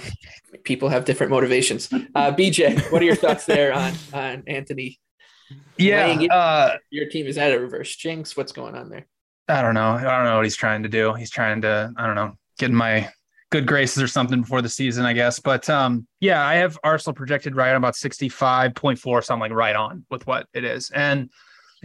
people 0.64 0.88
have 0.88 1.04
different 1.04 1.30
motivations. 1.30 1.90
Uh, 1.92 2.32
BJ, 2.32 2.92
what 2.92 3.00
are 3.00 3.04
your 3.04 3.16
thoughts 3.16 3.46
there 3.46 3.72
on 3.72 3.92
on 4.12 4.42
Anthony? 4.46 4.98
Yeah, 5.78 6.06
uh, 6.30 6.76
your 6.90 7.08
team 7.08 7.26
is 7.26 7.38
at 7.38 7.52
a 7.52 7.58
reverse 7.58 7.94
jinx. 7.96 8.36
What's 8.36 8.52
going 8.52 8.74
on 8.74 8.90
there? 8.90 9.06
I 9.48 9.62
don't 9.62 9.74
know. 9.74 9.92
I 9.92 10.02
don't 10.02 10.24
know 10.24 10.36
what 10.36 10.44
he's 10.44 10.56
trying 10.56 10.84
to 10.84 10.88
do. 10.88 11.14
He's 11.14 11.30
trying 11.30 11.62
to, 11.62 11.92
I 11.96 12.06
don't 12.06 12.14
know, 12.14 12.36
get 12.58 12.70
in 12.70 12.76
my 12.76 13.10
good 13.50 13.66
graces 13.66 14.02
or 14.02 14.08
something 14.08 14.40
before 14.40 14.62
the 14.62 14.68
season, 14.68 15.04
I 15.04 15.12
guess. 15.12 15.38
But 15.38 15.68
um, 15.68 16.06
yeah, 16.20 16.44
I 16.44 16.54
have 16.54 16.78
Arsenal 16.82 17.14
projected 17.14 17.54
right 17.54 17.70
on 17.70 17.76
about 17.76 17.94
65.4, 17.94 19.24
something 19.24 19.40
like 19.40 19.52
right 19.52 19.76
on 19.76 20.04
with 20.10 20.26
what 20.26 20.46
it 20.54 20.64
is. 20.64 20.90
And 20.90 21.30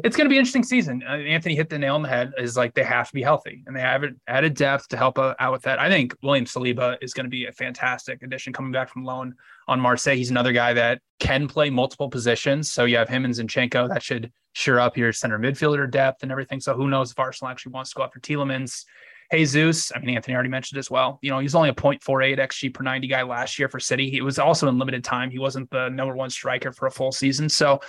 it's 0.03 0.15
going 0.15 0.25
to 0.25 0.29
be 0.29 0.35
an 0.35 0.41
interesting 0.41 0.63
season. 0.63 1.03
Uh, 1.07 1.13
Anthony 1.13 1.55
hit 1.55 1.69
the 1.69 1.77
nail 1.77 1.95
on 1.95 2.03
the 2.03 2.09
head. 2.09 2.31
Is 2.37 2.55
like 2.55 2.73
they 2.75 2.83
have 2.83 3.07
to 3.07 3.13
be 3.13 3.23
healthy, 3.23 3.63
and 3.65 3.75
they 3.75 3.81
have 3.81 4.03
added 4.27 4.53
depth 4.53 4.89
to 4.89 4.97
help 4.97 5.17
out 5.17 5.51
with 5.51 5.63
that. 5.63 5.79
I 5.79 5.89
think 5.89 6.15
William 6.21 6.45
Saliba 6.45 6.97
is 7.01 7.13
going 7.13 7.25
to 7.25 7.29
be 7.29 7.47
a 7.47 7.51
fantastic 7.51 8.21
addition 8.21 8.53
coming 8.53 8.71
back 8.71 8.89
from 8.89 9.03
loan 9.03 9.33
on 9.67 9.79
Marseille. 9.79 10.15
He's 10.15 10.29
another 10.29 10.51
guy 10.51 10.73
that 10.73 11.01
can 11.19 11.47
play 11.47 11.69
multiple 11.69 12.09
positions. 12.09 12.71
So 12.71 12.85
you 12.85 12.97
have 12.97 13.09
him 13.09 13.25
and 13.25 13.33
Zinchenko. 13.33 13.89
That 13.89 14.03
should 14.03 14.31
sure 14.53 14.79
up 14.79 14.97
your 14.97 15.11
center 15.13 15.39
midfielder 15.39 15.89
depth 15.89 16.21
and 16.21 16.31
everything. 16.31 16.59
So 16.59 16.75
who 16.75 16.87
knows 16.89 17.11
if 17.11 17.19
Arsenal 17.19 17.51
actually 17.51 17.71
wants 17.71 17.91
to 17.91 17.95
go 17.95 18.03
after 18.03 18.19
Tielemans. 18.19 18.85
Jesus, 19.31 19.91
I 19.95 19.99
mean, 19.99 20.15
Anthony 20.15 20.35
already 20.35 20.49
mentioned 20.49 20.79
as 20.79 20.89
well. 20.89 21.19
You 21.21 21.31
know, 21.31 21.39
he's 21.39 21.55
only 21.55 21.69
a 21.69 21.73
0.48 21.73 22.39
XG 22.39 22.73
per 22.73 22.83
90 22.83 23.07
guy 23.07 23.23
last 23.23 23.59
year 23.59 23.67
for 23.67 23.79
City. 23.79 24.09
He 24.09 24.21
was 24.21 24.39
also 24.39 24.67
in 24.67 24.77
limited 24.77 25.03
time. 25.03 25.29
He 25.29 25.39
wasn't 25.39 25.69
the 25.69 25.89
number 25.89 26.15
one 26.15 26.29
striker 26.29 26.71
for 26.71 26.87
a 26.87 26.91
full 26.91 27.11
season. 27.11 27.49
So 27.49 27.81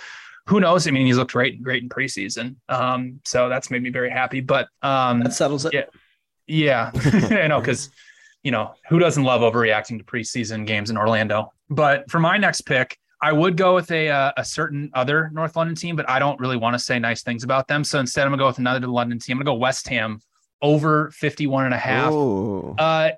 who 0.47 0.59
knows? 0.59 0.87
I 0.87 0.91
mean, 0.91 1.05
he's 1.05 1.17
looked 1.17 1.31
great, 1.31 1.61
great 1.61 1.83
in 1.83 1.89
preseason. 1.89 2.55
Um, 2.67 3.21
so 3.23 3.49
that's 3.49 3.69
made 3.69 3.83
me 3.83 3.89
very 3.89 4.09
happy. 4.09 4.41
But 4.41 4.67
um, 4.81 5.21
that 5.21 5.33
settles 5.33 5.65
it. 5.65 5.73
Yeah, 5.73 5.85
yeah, 6.47 6.91
I 7.43 7.47
know 7.47 7.59
because 7.59 7.91
you 8.43 8.51
know 8.51 8.73
who 8.89 8.99
doesn't 8.99 9.23
love 9.23 9.41
overreacting 9.41 9.99
to 9.99 10.03
preseason 10.03 10.65
games 10.65 10.89
in 10.89 10.97
Orlando. 10.97 11.53
But 11.69 12.09
for 12.09 12.19
my 12.19 12.37
next 12.37 12.61
pick, 12.61 12.97
I 13.21 13.31
would 13.31 13.57
go 13.57 13.75
with 13.75 13.91
a 13.91 14.09
uh, 14.09 14.31
a 14.37 14.43
certain 14.43 14.89
other 14.93 15.29
North 15.33 15.55
London 15.55 15.75
team, 15.75 15.95
but 15.95 16.09
I 16.09 16.17
don't 16.17 16.39
really 16.39 16.57
want 16.57 16.73
to 16.73 16.79
say 16.79 16.97
nice 16.97 17.21
things 17.21 17.43
about 17.43 17.67
them. 17.67 17.83
So 17.83 17.99
instead, 17.99 18.25
I'm 18.25 18.31
gonna 18.31 18.41
go 18.41 18.47
with 18.47 18.57
another 18.57 18.87
London 18.87 19.19
team. 19.19 19.37
I'm 19.37 19.43
gonna 19.43 19.55
go 19.55 19.59
West 19.59 19.87
Ham 19.89 20.19
over 20.61 21.11
51 21.11 21.65
and 21.65 21.73
a 21.73 21.77
half. 21.77 22.11
Uh, 22.77 23.11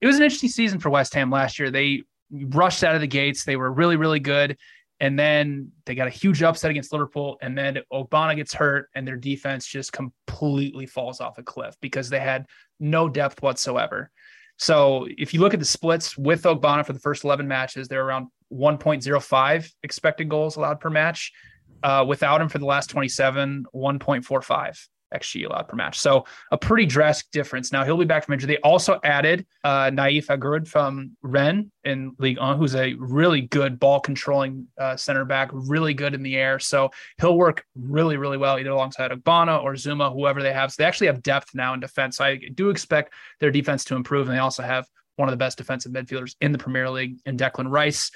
it 0.00 0.06
was 0.06 0.16
an 0.16 0.22
interesting 0.22 0.48
season 0.48 0.78
for 0.78 0.90
West 0.90 1.14
Ham 1.14 1.30
last 1.30 1.58
year. 1.58 1.70
They 1.70 2.02
rushed 2.30 2.84
out 2.84 2.94
of 2.94 3.00
the 3.00 3.06
gates. 3.06 3.44
They 3.44 3.56
were 3.56 3.72
really, 3.72 3.96
really 3.96 4.20
good. 4.20 4.56
And 5.00 5.18
then 5.18 5.70
they 5.86 5.94
got 5.94 6.08
a 6.08 6.10
huge 6.10 6.42
upset 6.42 6.70
against 6.70 6.92
Liverpool. 6.92 7.38
And 7.40 7.56
then 7.56 7.78
Ogbonna 7.92 8.34
gets 8.36 8.52
hurt 8.52 8.90
and 8.94 9.06
their 9.06 9.16
defense 9.16 9.66
just 9.66 9.92
completely 9.92 10.86
falls 10.86 11.20
off 11.20 11.38
a 11.38 11.42
cliff 11.42 11.76
because 11.80 12.08
they 12.08 12.20
had 12.20 12.46
no 12.80 13.08
depth 13.08 13.40
whatsoever. 13.42 14.10
So 14.56 15.06
if 15.16 15.32
you 15.32 15.40
look 15.40 15.54
at 15.54 15.60
the 15.60 15.66
splits 15.66 16.18
with 16.18 16.42
Ogbonna 16.42 16.84
for 16.84 16.92
the 16.92 16.98
first 16.98 17.24
11 17.24 17.46
matches, 17.46 17.86
they're 17.86 18.04
around 18.04 18.26
1.05 18.52 19.72
expected 19.84 20.28
goals 20.28 20.56
allowed 20.56 20.80
per 20.80 20.90
match. 20.90 21.32
Uh, 21.80 22.04
without 22.06 22.40
him 22.40 22.48
for 22.48 22.58
the 22.58 22.66
last 22.66 22.90
27, 22.90 23.66
1.45. 23.72 24.88
XG 25.14 25.46
allowed 25.46 25.68
per 25.68 25.76
match. 25.76 25.98
So 25.98 26.24
a 26.50 26.58
pretty 26.58 26.86
drastic 26.86 27.30
difference. 27.30 27.72
Now 27.72 27.84
he'll 27.84 27.96
be 27.96 28.04
back 28.04 28.24
from 28.24 28.34
injury. 28.34 28.48
They 28.48 28.60
also 28.60 29.00
added 29.04 29.46
uh, 29.64 29.90
Nayef 29.90 30.26
Aguerd 30.26 30.68
from 30.68 31.16
Rennes 31.22 31.70
in 31.84 32.14
League 32.18 32.38
One, 32.38 32.58
who's 32.58 32.74
a 32.74 32.94
really 32.94 33.42
good 33.42 33.78
ball 33.78 34.00
controlling 34.00 34.66
uh, 34.78 34.96
center 34.96 35.24
back, 35.24 35.50
really 35.52 35.94
good 35.94 36.14
in 36.14 36.22
the 36.22 36.36
air. 36.36 36.58
So 36.58 36.90
he'll 37.20 37.36
work 37.36 37.64
really, 37.74 38.16
really 38.16 38.36
well 38.36 38.58
either 38.58 38.70
alongside 38.70 39.10
Ogbonna 39.10 39.62
or 39.62 39.74
Zouma, 39.74 40.12
whoever 40.12 40.42
they 40.42 40.52
have. 40.52 40.72
So 40.72 40.82
they 40.82 40.86
actually 40.86 41.08
have 41.08 41.22
depth 41.22 41.54
now 41.54 41.74
in 41.74 41.80
defense. 41.80 42.16
So 42.18 42.24
I 42.24 42.36
do 42.54 42.70
expect 42.70 43.14
their 43.40 43.50
defense 43.50 43.84
to 43.84 43.96
improve, 43.96 44.28
and 44.28 44.36
they 44.36 44.40
also 44.40 44.62
have 44.62 44.86
one 45.16 45.28
of 45.28 45.32
the 45.32 45.36
best 45.36 45.58
defensive 45.58 45.92
midfielders 45.92 46.36
in 46.40 46.52
the 46.52 46.58
Premier 46.58 46.88
League 46.88 47.18
in 47.26 47.36
Declan 47.36 47.70
Rice. 47.70 48.10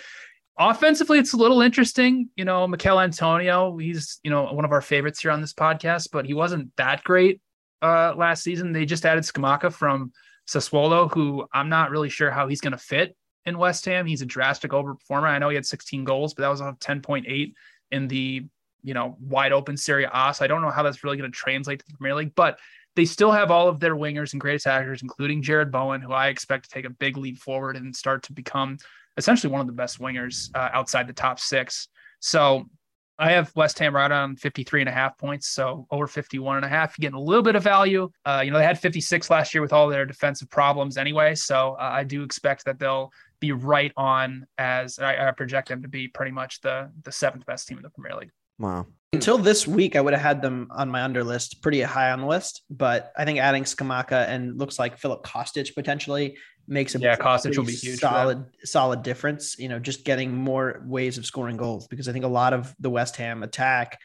Offensively, 0.59 1.19
it's 1.19 1.33
a 1.33 1.39
little 1.39 1.63
interesting. 1.63 2.29
You 2.37 2.45
know, 2.45 2.67
Michail 2.69 3.01
Antonio, 3.01 3.77
he's, 3.79 4.21
you 4.23 4.31
know, 4.31 4.45
one 4.53 4.65
of 4.65 4.73
our 4.73 4.83
favorites 4.83 5.21
here 5.21 5.31
on 5.31 5.41
this 5.41 5.55
podcast, 5.55 6.09
but 6.13 6.27
he 6.27 6.35
wasn't 6.35 6.75
that 6.77 7.03
great 7.05 7.41
uh, 7.81 8.15
last 8.17 8.43
season. 8.43 8.73
They 8.73 8.85
just 8.85 9.07
added 9.07 9.25
Scamacca 9.25 9.73
from 9.73 10.13
Sassuolo, 10.47 11.13
who 11.13 11.47
I'm 11.53 11.69
not 11.69 11.91
really 11.91 12.11
sure 12.11 12.31
how 12.31 12.49
he's 12.49 12.61
going 12.61 12.73
to 12.73 12.79
fit 12.79 13.17
in 13.47 13.59
West 13.59 13.85
Ham. 13.87 14.07
He's 14.07 14.23
a 14.23 14.27
drastic 14.27 14.73
overperformer. 14.73 15.29
I 15.29 15.39
know 15.39 15.49
he 15.49 15.55
had 15.55 15.67
16 15.67 16.05
goals, 16.05 16.35
but 16.35 16.43
that 16.43 16.49
was 16.49 16.61
on 16.61 16.77
10.8 16.77 17.55
in 17.91 18.09
the, 18.09 18.47
you 18.83 18.95
know, 18.95 19.17
wide 19.21 19.53
open 19.53 19.77
Serie 19.77 20.07
A. 20.13 20.35
So 20.35 20.45
I 20.45 20.49
don't 20.49 20.63
know 20.63 20.71
how 20.71 20.83
that's 20.83 21.03
really 21.03 21.17
going 21.17 21.31
to 21.31 21.37
translate 21.37 21.81
to 21.81 21.87
the 21.87 21.97
Premier 21.97 22.15
League, 22.15 22.35
but 22.35 22.59
they 22.95 23.05
still 23.07 23.33
have 23.33 23.51
all 23.51 23.69
of 23.69 23.81
their 23.81 23.97
wingers 23.97 24.33
and 24.33 24.41
great 24.41 24.61
attackers, 24.61 25.03
including 25.03 25.43
Jarrod 25.43 25.71
Bowen, 25.71 26.03
who 26.03 26.13
I 26.13 26.29
expect 26.29 26.65
to 26.65 26.71
take 26.71 26.85
a 26.85 26.91
big 26.91 27.17
leap 27.17 27.39
forward 27.39 27.77
and 27.77 27.97
start 27.97 28.25
to 28.25 28.33
become 28.33 28.77
essentially 29.17 29.53
one 29.53 29.61
of 29.61 29.67
the 29.67 29.73
best 29.73 30.01
wingers 30.01 30.51
uh, 30.55 30.71
outside 30.73 31.07
the 31.07 31.13
top 31.13 31.39
six. 31.39 31.89
So 32.21 32.65
I 33.19 33.33
have 33.33 33.53
West 33.55 33.79
Ham 33.79 33.95
right 33.95 34.11
on 34.11 34.37
53 34.37 34.81
and 34.81 34.89
a 34.89 34.93
half 34.93 35.17
points. 35.19 35.49
So 35.49 35.87
over 35.91 36.07
51 36.07 36.57
and 36.57 36.65
a 36.65 36.69
half, 36.69 36.97
you're 36.99 37.03
getting 37.03 37.21
a 37.21 37.23
little 37.23 37.43
bit 37.43 37.55
of 37.55 37.63
value. 37.63 38.11
Uh, 38.25 38.43
you 38.45 38.51
know, 38.51 38.59
they 38.59 38.65
had 38.65 38.79
56 38.79 39.31
last 39.31 39.55
year 39.55 39.63
with 39.63 39.73
all 39.73 39.89
their 39.89 40.07
defensive 40.07 40.51
problems 40.51 40.97
anyway. 40.97 41.35
So 41.35 41.77
uh, 41.79 41.91
I 41.93 42.05
do 42.05 42.23
expect 42.23 42.65
that 42.65 42.79
they'll 42.79 43.13
be 43.39 43.53
right 43.53 43.93
on 43.97 44.47
as 44.59 44.99
I, 44.99 45.29
I, 45.29 45.31
project 45.33 45.69
them 45.69 45.83
to 45.83 45.89
be 45.89 46.09
pretty 46.09 46.31
much 46.31 46.61
the, 46.61 46.91
the 47.03 47.11
seventh 47.11 47.45
best 47.45 47.67
team 47.67 47.77
in 47.77 47.83
the 47.83 47.91
Premier 47.91 48.17
League. 48.17 48.31
Wow. 48.59 48.87
Until 49.15 49.37
this 49.37 49.67
week, 49.67 49.95
I 49.95 50.01
would 50.01 50.15
have 50.15 50.23
had 50.23 50.41
them 50.41 50.69
on 50.71 50.89
my 50.89 51.03
under 51.03 51.23
list, 51.23 51.61
pretty 51.61 51.83
high 51.83 52.13
on 52.13 52.21
the 52.23 52.27
list. 52.27 52.63
But 52.71 53.13
I 53.17 53.27
think 53.27 53.39
adding 53.39 53.65
Scamacca 53.65 54.27
and 54.27 54.59
looks 54.59 54.79
like 54.79 54.97
Filip 54.97 55.23
Kostic 55.23 55.75
potentially 55.75 56.39
makes 56.67 56.95
a 56.95 56.99
yeah, 56.99 57.17
Kostic 57.17 57.57
will 57.57 57.65
be 57.65 57.73
huge. 57.73 58.01
Solid, 58.01 58.47
solid 58.65 59.03
difference. 59.03 59.59
You 59.59 59.69
know, 59.69 59.79
just 59.79 60.05
getting 60.05 60.35
more 60.35 60.83
ways 60.87 61.19
of 61.19 61.27
scoring 61.27 61.59
goals 61.59 61.89
because 61.89 62.09
I 62.09 62.13
think 62.13 62.25
a 62.25 62.29
lot 62.29 62.55
of 62.55 62.75
the 62.81 62.89
West 62.89 63.17
Ham 63.17 63.43
attack 63.43 63.99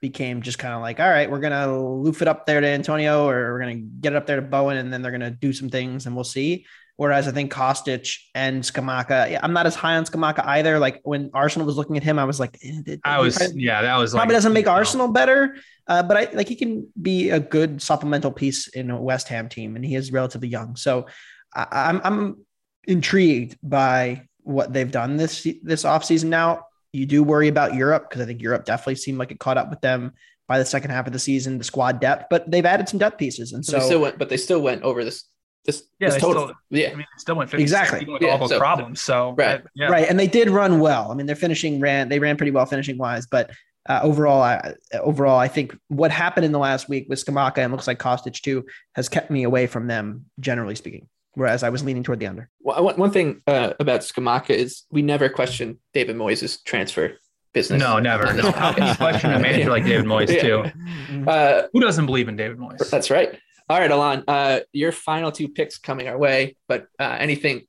became 0.00 0.42
just 0.42 0.58
kind 0.58 0.74
of 0.74 0.80
like, 0.80 1.00
all 1.00 1.08
right, 1.08 1.30
we're 1.30 1.40
gonna 1.40 1.80
loof 1.80 2.22
it 2.22 2.28
up 2.28 2.46
there 2.46 2.60
to 2.60 2.66
Antonio, 2.66 3.28
or 3.28 3.52
we're 3.52 3.60
gonna 3.60 3.76
get 3.76 4.12
it 4.12 4.16
up 4.16 4.26
there 4.26 4.36
to 4.36 4.42
Bowen, 4.42 4.76
and 4.76 4.92
then 4.92 5.02
they're 5.02 5.12
gonna 5.12 5.30
do 5.30 5.52
some 5.52 5.70
things, 5.70 6.06
and 6.06 6.14
we'll 6.14 6.24
see. 6.24 6.66
Whereas 7.02 7.26
I 7.26 7.32
think 7.32 7.52
Kostic 7.52 8.16
and 8.32 8.62
Scamacca, 8.62 9.32
yeah, 9.32 9.40
I'm 9.42 9.52
not 9.52 9.66
as 9.66 9.74
high 9.74 9.96
on 9.96 10.04
Scamacca 10.04 10.46
either. 10.46 10.78
Like 10.78 11.00
when 11.02 11.32
Arsenal 11.34 11.66
was 11.66 11.76
looking 11.76 11.96
at 11.96 12.04
him, 12.04 12.16
I 12.16 12.24
was 12.24 12.38
like, 12.38 12.56
eh, 12.62 12.96
I 13.02 13.18
was, 13.18 13.36
probably, 13.36 13.60
yeah, 13.60 13.82
that 13.82 13.96
was 13.96 14.12
probably 14.12 14.28
like, 14.28 14.36
doesn't 14.36 14.52
make 14.52 14.68
Arsenal 14.68 15.08
know. 15.08 15.12
better, 15.12 15.56
uh, 15.88 16.04
but 16.04 16.16
I 16.16 16.28
like 16.32 16.46
he 16.46 16.54
can 16.54 16.86
be 17.02 17.30
a 17.30 17.40
good 17.40 17.82
supplemental 17.82 18.30
piece 18.30 18.68
in 18.68 18.88
a 18.92 19.02
West 19.02 19.26
Ham 19.30 19.48
team, 19.48 19.74
and 19.74 19.84
he 19.84 19.96
is 19.96 20.12
relatively 20.12 20.46
young. 20.46 20.76
So 20.76 21.08
I, 21.52 21.66
I'm 21.72 22.00
I'm 22.04 22.46
intrigued 22.84 23.58
by 23.64 24.28
what 24.44 24.72
they've 24.72 24.92
done 24.92 25.16
this 25.16 25.44
this 25.64 25.82
offseason 25.82 26.26
now. 26.26 26.66
You 26.92 27.04
do 27.06 27.24
worry 27.24 27.48
about 27.48 27.74
Europe 27.74 28.10
because 28.10 28.22
I 28.22 28.26
think 28.26 28.40
Europe 28.40 28.64
definitely 28.64 28.94
seemed 28.94 29.18
like 29.18 29.32
it 29.32 29.40
caught 29.40 29.58
up 29.58 29.70
with 29.70 29.80
them 29.80 30.12
by 30.46 30.60
the 30.60 30.64
second 30.64 30.92
half 30.92 31.08
of 31.08 31.12
the 31.12 31.18
season, 31.18 31.58
the 31.58 31.64
squad 31.64 31.98
depth, 31.98 32.26
but 32.30 32.48
they've 32.48 32.64
added 32.64 32.88
some 32.88 33.00
depth 33.00 33.18
pieces. 33.18 33.54
And 33.54 33.66
so 33.66 33.80
they 33.80 33.86
still 33.86 34.02
went, 34.02 34.18
but 34.18 34.28
they 34.28 34.36
still 34.36 34.62
went 34.62 34.82
over 34.82 35.02
this 35.02 35.24
this, 35.64 35.84
yeah, 36.00 36.10
this 36.10 36.20
total, 36.20 36.44
still, 36.44 36.56
yeah. 36.70 36.90
I 36.90 36.94
mean, 36.94 37.06
still 37.18 37.36
went 37.36 37.50
50, 37.50 37.62
exactly 37.62 38.04
with 38.04 38.22
yeah, 38.22 38.30
all 38.30 38.38
those 38.38 38.50
so, 38.50 38.58
problems. 38.58 39.00
So 39.00 39.34
right, 39.38 39.62
yeah. 39.74 39.88
right, 39.88 40.08
and 40.08 40.18
they 40.18 40.26
did 40.26 40.50
run 40.50 40.80
well. 40.80 41.12
I 41.12 41.14
mean, 41.14 41.26
their 41.26 41.36
finishing 41.36 41.80
ran 41.80 42.08
they 42.08 42.18
ran 42.18 42.36
pretty 42.36 42.50
well 42.50 42.66
finishing 42.66 42.98
wise, 42.98 43.26
but 43.26 43.50
uh, 43.88 44.00
overall, 44.02 44.42
I, 44.42 44.74
overall, 45.00 45.38
I 45.38 45.48
think 45.48 45.76
what 45.88 46.10
happened 46.10 46.46
in 46.46 46.52
the 46.52 46.58
last 46.58 46.88
week 46.88 47.06
with 47.08 47.24
Scamacca 47.24 47.58
and 47.58 47.72
looks 47.72 47.86
like 47.86 47.98
Kostic 47.98 48.40
too 48.40 48.64
has 48.94 49.08
kept 49.08 49.30
me 49.30 49.42
away 49.42 49.66
from 49.66 49.86
them, 49.86 50.26
generally 50.40 50.74
speaking. 50.74 51.08
Whereas 51.34 51.62
I 51.62 51.70
was 51.70 51.82
leaning 51.82 52.02
toward 52.02 52.20
the 52.20 52.26
under. 52.26 52.48
Well, 52.60 52.94
one 52.96 53.10
thing 53.10 53.40
uh, 53.46 53.72
about 53.80 54.00
Scamacca 54.00 54.50
is 54.50 54.82
we 54.90 55.00
never 55.00 55.30
question 55.30 55.78
David 55.94 56.16
Moyes' 56.16 56.62
transfer 56.62 57.16
business. 57.54 57.80
No, 57.80 57.98
never. 57.98 58.32
No. 58.34 58.52
question 58.52 59.32
a 59.32 59.38
manager 59.38 59.70
like 59.70 59.84
David 59.84 60.04
Moyes 60.04 60.28
yeah. 60.34 60.42
too. 60.42 61.28
Uh, 61.30 61.68
Who 61.72 61.80
doesn't 61.80 62.06
believe 62.06 62.28
in 62.28 62.36
David 62.36 62.58
Moyes? 62.58 62.90
That's 62.90 63.10
right. 63.10 63.38
All 63.72 63.80
right, 63.80 63.90
Alon, 63.90 64.24
uh, 64.28 64.60
your 64.74 64.92
final 64.92 65.32
two 65.32 65.48
picks 65.48 65.78
coming 65.78 66.06
our 66.06 66.18
way, 66.18 66.56
but 66.68 66.88
uh, 67.00 67.16
anything 67.18 67.62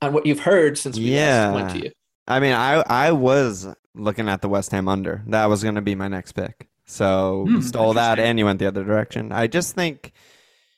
on 0.00 0.12
what 0.12 0.24
you've 0.24 0.38
heard 0.38 0.78
since 0.78 0.96
we 0.96 1.06
yeah. 1.06 1.52
went 1.52 1.70
to 1.70 1.78
you? 1.80 1.90
I 2.28 2.38
mean, 2.38 2.52
I 2.52 2.74
I 2.86 3.10
was 3.10 3.66
looking 3.92 4.28
at 4.28 4.40
the 4.40 4.48
West 4.48 4.70
Ham 4.70 4.86
under. 4.86 5.24
That 5.26 5.46
was 5.46 5.64
going 5.64 5.74
to 5.74 5.80
be 5.80 5.96
my 5.96 6.06
next 6.06 6.30
pick. 6.30 6.68
So 6.84 7.44
hmm, 7.48 7.60
stole 7.60 7.94
that 7.94 8.20
and 8.20 8.38
you 8.38 8.44
went 8.44 8.60
the 8.60 8.68
other 8.68 8.84
direction. 8.84 9.32
I 9.32 9.48
just 9.48 9.74
think, 9.74 10.12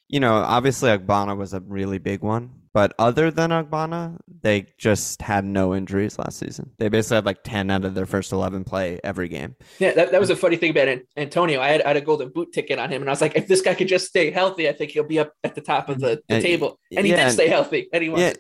you 0.09 0.18
know, 0.18 0.37
obviously 0.37 0.89
Ogbonna 0.89 1.37
was 1.37 1.53
a 1.53 1.61
really 1.61 1.99
big 1.99 2.22
one, 2.22 2.60
But 2.73 2.95
other 3.01 3.33
than 3.33 3.51
Ogbonna, 3.51 4.18
they 4.43 4.66
just 4.79 5.23
had 5.23 5.45
no 5.45 5.75
injuries 5.75 6.18
last 6.18 6.39
season. 6.39 6.71
They 6.79 6.89
basically 6.89 7.16
had 7.16 7.27
like 7.27 7.43
10 7.43 7.68
out 7.68 7.85
of 7.85 7.95
their 7.95 8.07
first 8.07 8.31
11 8.31 8.62
play 8.62 9.01
every 9.03 9.29
game. 9.29 9.57
Yeah, 9.81 9.93
that, 9.95 10.12
that 10.12 10.21
was 10.21 10.31
a 10.31 10.37
funny 10.37 10.55
thing 10.55 10.71
about 10.71 11.01
Antonio. 11.16 11.61
I 11.61 11.68
had, 11.68 11.83
I 11.83 11.89
had, 11.89 11.97
a 11.97 12.01
golden 12.01 12.29
boot 12.29 12.53
ticket 12.53 12.79
on 12.79 12.89
him, 12.91 13.03
and 13.03 13.11
I 13.11 13.12
was 13.12 13.21
like, 13.21 13.35
if 13.35 13.49
this 13.49 13.61
guy 13.61 13.75
could 13.75 13.89
just 13.89 14.07
stay 14.07 14.31
healthy, 14.31 14.68
I 14.68 14.73
think 14.73 14.93
he'll 14.93 15.03
be 15.03 15.18
up 15.18 15.33
at 15.43 15.57
the 15.57 15.61
top 15.61 15.89
of 15.89 15.99
the, 15.99 16.23
the 16.29 16.35
and, 16.37 16.45
table. 16.45 16.79
And 16.97 17.05
he 17.05 17.12
yeah, 17.12 17.27
did 17.27 17.33
stay 17.33 17.49
healthy. 17.49 17.89
And 17.93 18.05
he, 18.05 18.11
yeah, 18.11 18.33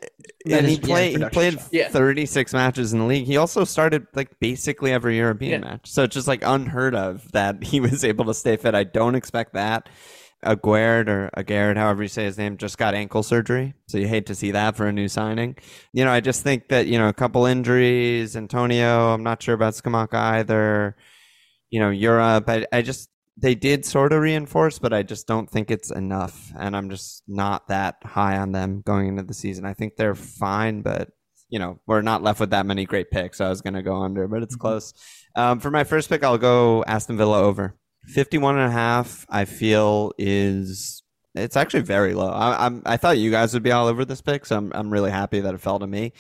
and 0.58 0.66
he, 0.66 0.78
play, 0.78 1.10
he 1.10 1.24
played 1.30 1.58
yeah. 1.72 1.88
36 1.88 2.52
matches 2.52 2.92
in 2.92 3.00
the 3.00 3.06
league. 3.06 3.26
He 3.26 3.36
also 3.36 3.64
started 3.64 4.06
like 4.14 4.38
basically 4.38 4.92
every 4.92 5.16
European 5.16 5.62
yeah. 5.62 5.70
match. 5.70 5.90
So 5.90 6.04
it's 6.04 6.14
just 6.14 6.28
like 6.28 6.42
unheard 6.44 6.94
of 6.94 7.30
that 7.32 7.64
he 7.64 7.80
was 7.80 8.04
able 8.04 8.26
to 8.26 8.34
stay 8.34 8.56
fit. 8.56 8.76
I 8.76 8.84
don't 8.84 9.16
expect 9.16 9.54
that. 9.54 9.88
Aguerd 10.44 11.08
or 11.08 11.30
Aguerd, 11.36 11.76
however 11.76 12.02
you 12.02 12.08
say 12.08 12.24
his 12.24 12.38
name, 12.38 12.56
just 12.56 12.78
got 12.78 12.94
ankle 12.94 13.22
surgery. 13.22 13.74
So 13.88 13.98
you 13.98 14.08
hate 14.08 14.26
to 14.26 14.34
see 14.34 14.52
that 14.52 14.76
for 14.76 14.86
a 14.86 14.92
new 14.92 15.08
signing. 15.08 15.56
You 15.92 16.04
know, 16.04 16.12
I 16.12 16.20
just 16.20 16.42
think 16.42 16.68
that, 16.68 16.86
you 16.86 16.98
know, 16.98 17.08
a 17.08 17.12
couple 17.12 17.44
injuries, 17.44 18.36
Antonio, 18.36 19.12
I'm 19.12 19.22
not 19.22 19.42
sure 19.42 19.54
about 19.54 19.74
Scamacca 19.74 20.14
either. 20.14 20.96
You 21.70 21.80
know, 21.80 21.90
Europe, 21.90 22.48
I, 22.48 22.66
I 22.72 22.82
just, 22.82 23.10
they 23.36 23.54
did 23.54 23.84
sort 23.84 24.12
of 24.12 24.22
reinforce, 24.22 24.78
but 24.78 24.92
I 24.92 25.02
just 25.02 25.26
don't 25.26 25.48
think 25.48 25.70
it's 25.70 25.90
enough. 25.90 26.52
And 26.58 26.76
I'm 26.76 26.90
just 26.90 27.22
not 27.28 27.68
that 27.68 27.96
high 28.04 28.38
on 28.38 28.52
them 28.52 28.82
going 28.84 29.08
into 29.08 29.22
the 29.22 29.34
season. 29.34 29.64
I 29.64 29.74
think 29.74 29.96
they're 29.96 30.14
fine, 30.14 30.82
but, 30.82 31.10
you 31.48 31.58
know, 31.58 31.80
we're 31.86 32.02
not 32.02 32.22
left 32.22 32.40
with 32.40 32.50
that 32.50 32.66
many 32.66 32.86
great 32.86 33.10
picks. 33.10 33.40
I 33.40 33.48
was 33.48 33.60
going 33.60 33.74
to 33.74 33.82
go 33.82 33.96
under, 33.96 34.26
but 34.26 34.42
it's 34.42 34.54
mm-hmm. 34.54 34.60
close. 34.60 34.94
Um, 35.36 35.60
for 35.60 35.70
my 35.70 35.84
first 35.84 36.08
pick, 36.08 36.24
I'll 36.24 36.38
go 36.38 36.82
Aston 36.84 37.16
Villa 37.16 37.40
over. 37.40 37.76
51 38.06 38.56
and 38.58 38.68
a 38.68 38.70
half, 38.70 39.26
I 39.28 39.44
feel 39.44 40.12
is 40.18 41.02
it's 41.34 41.56
actually 41.56 41.82
very 41.82 42.14
low. 42.14 42.30
I, 42.30 42.66
am 42.66 42.82
I 42.84 42.96
thought 42.96 43.18
you 43.18 43.30
guys 43.30 43.54
would 43.54 43.62
be 43.62 43.72
all 43.72 43.86
over 43.86 44.04
this 44.04 44.20
pick, 44.20 44.46
so 44.46 44.56
I'm 44.56 44.72
I'm 44.74 44.90
really 44.90 45.10
happy 45.10 45.40
that 45.40 45.54
it 45.54 45.60
fell 45.60 45.78
to 45.78 45.86
me. 45.86 46.12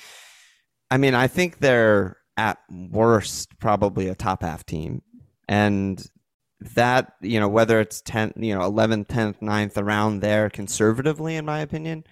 I 0.90 0.98
mean, 0.98 1.14
I 1.14 1.26
think 1.26 1.58
they're 1.58 2.16
at 2.36 2.58
worst 2.70 3.58
probably 3.58 4.08
a 4.08 4.14
top 4.14 4.42
half 4.42 4.64
team, 4.64 5.02
and 5.48 6.04
that 6.74 7.14
you 7.20 7.40
know 7.40 7.48
whether 7.48 7.80
it's 7.80 8.02
10th, 8.02 8.42
you 8.42 8.54
know 8.54 8.60
11th, 8.60 9.06
10th, 9.06 9.40
9th 9.40 9.76
around 9.76 10.20
there 10.20 10.50
conservatively, 10.50 11.36
in 11.36 11.44
my 11.44 11.60
opinion, 11.60 12.04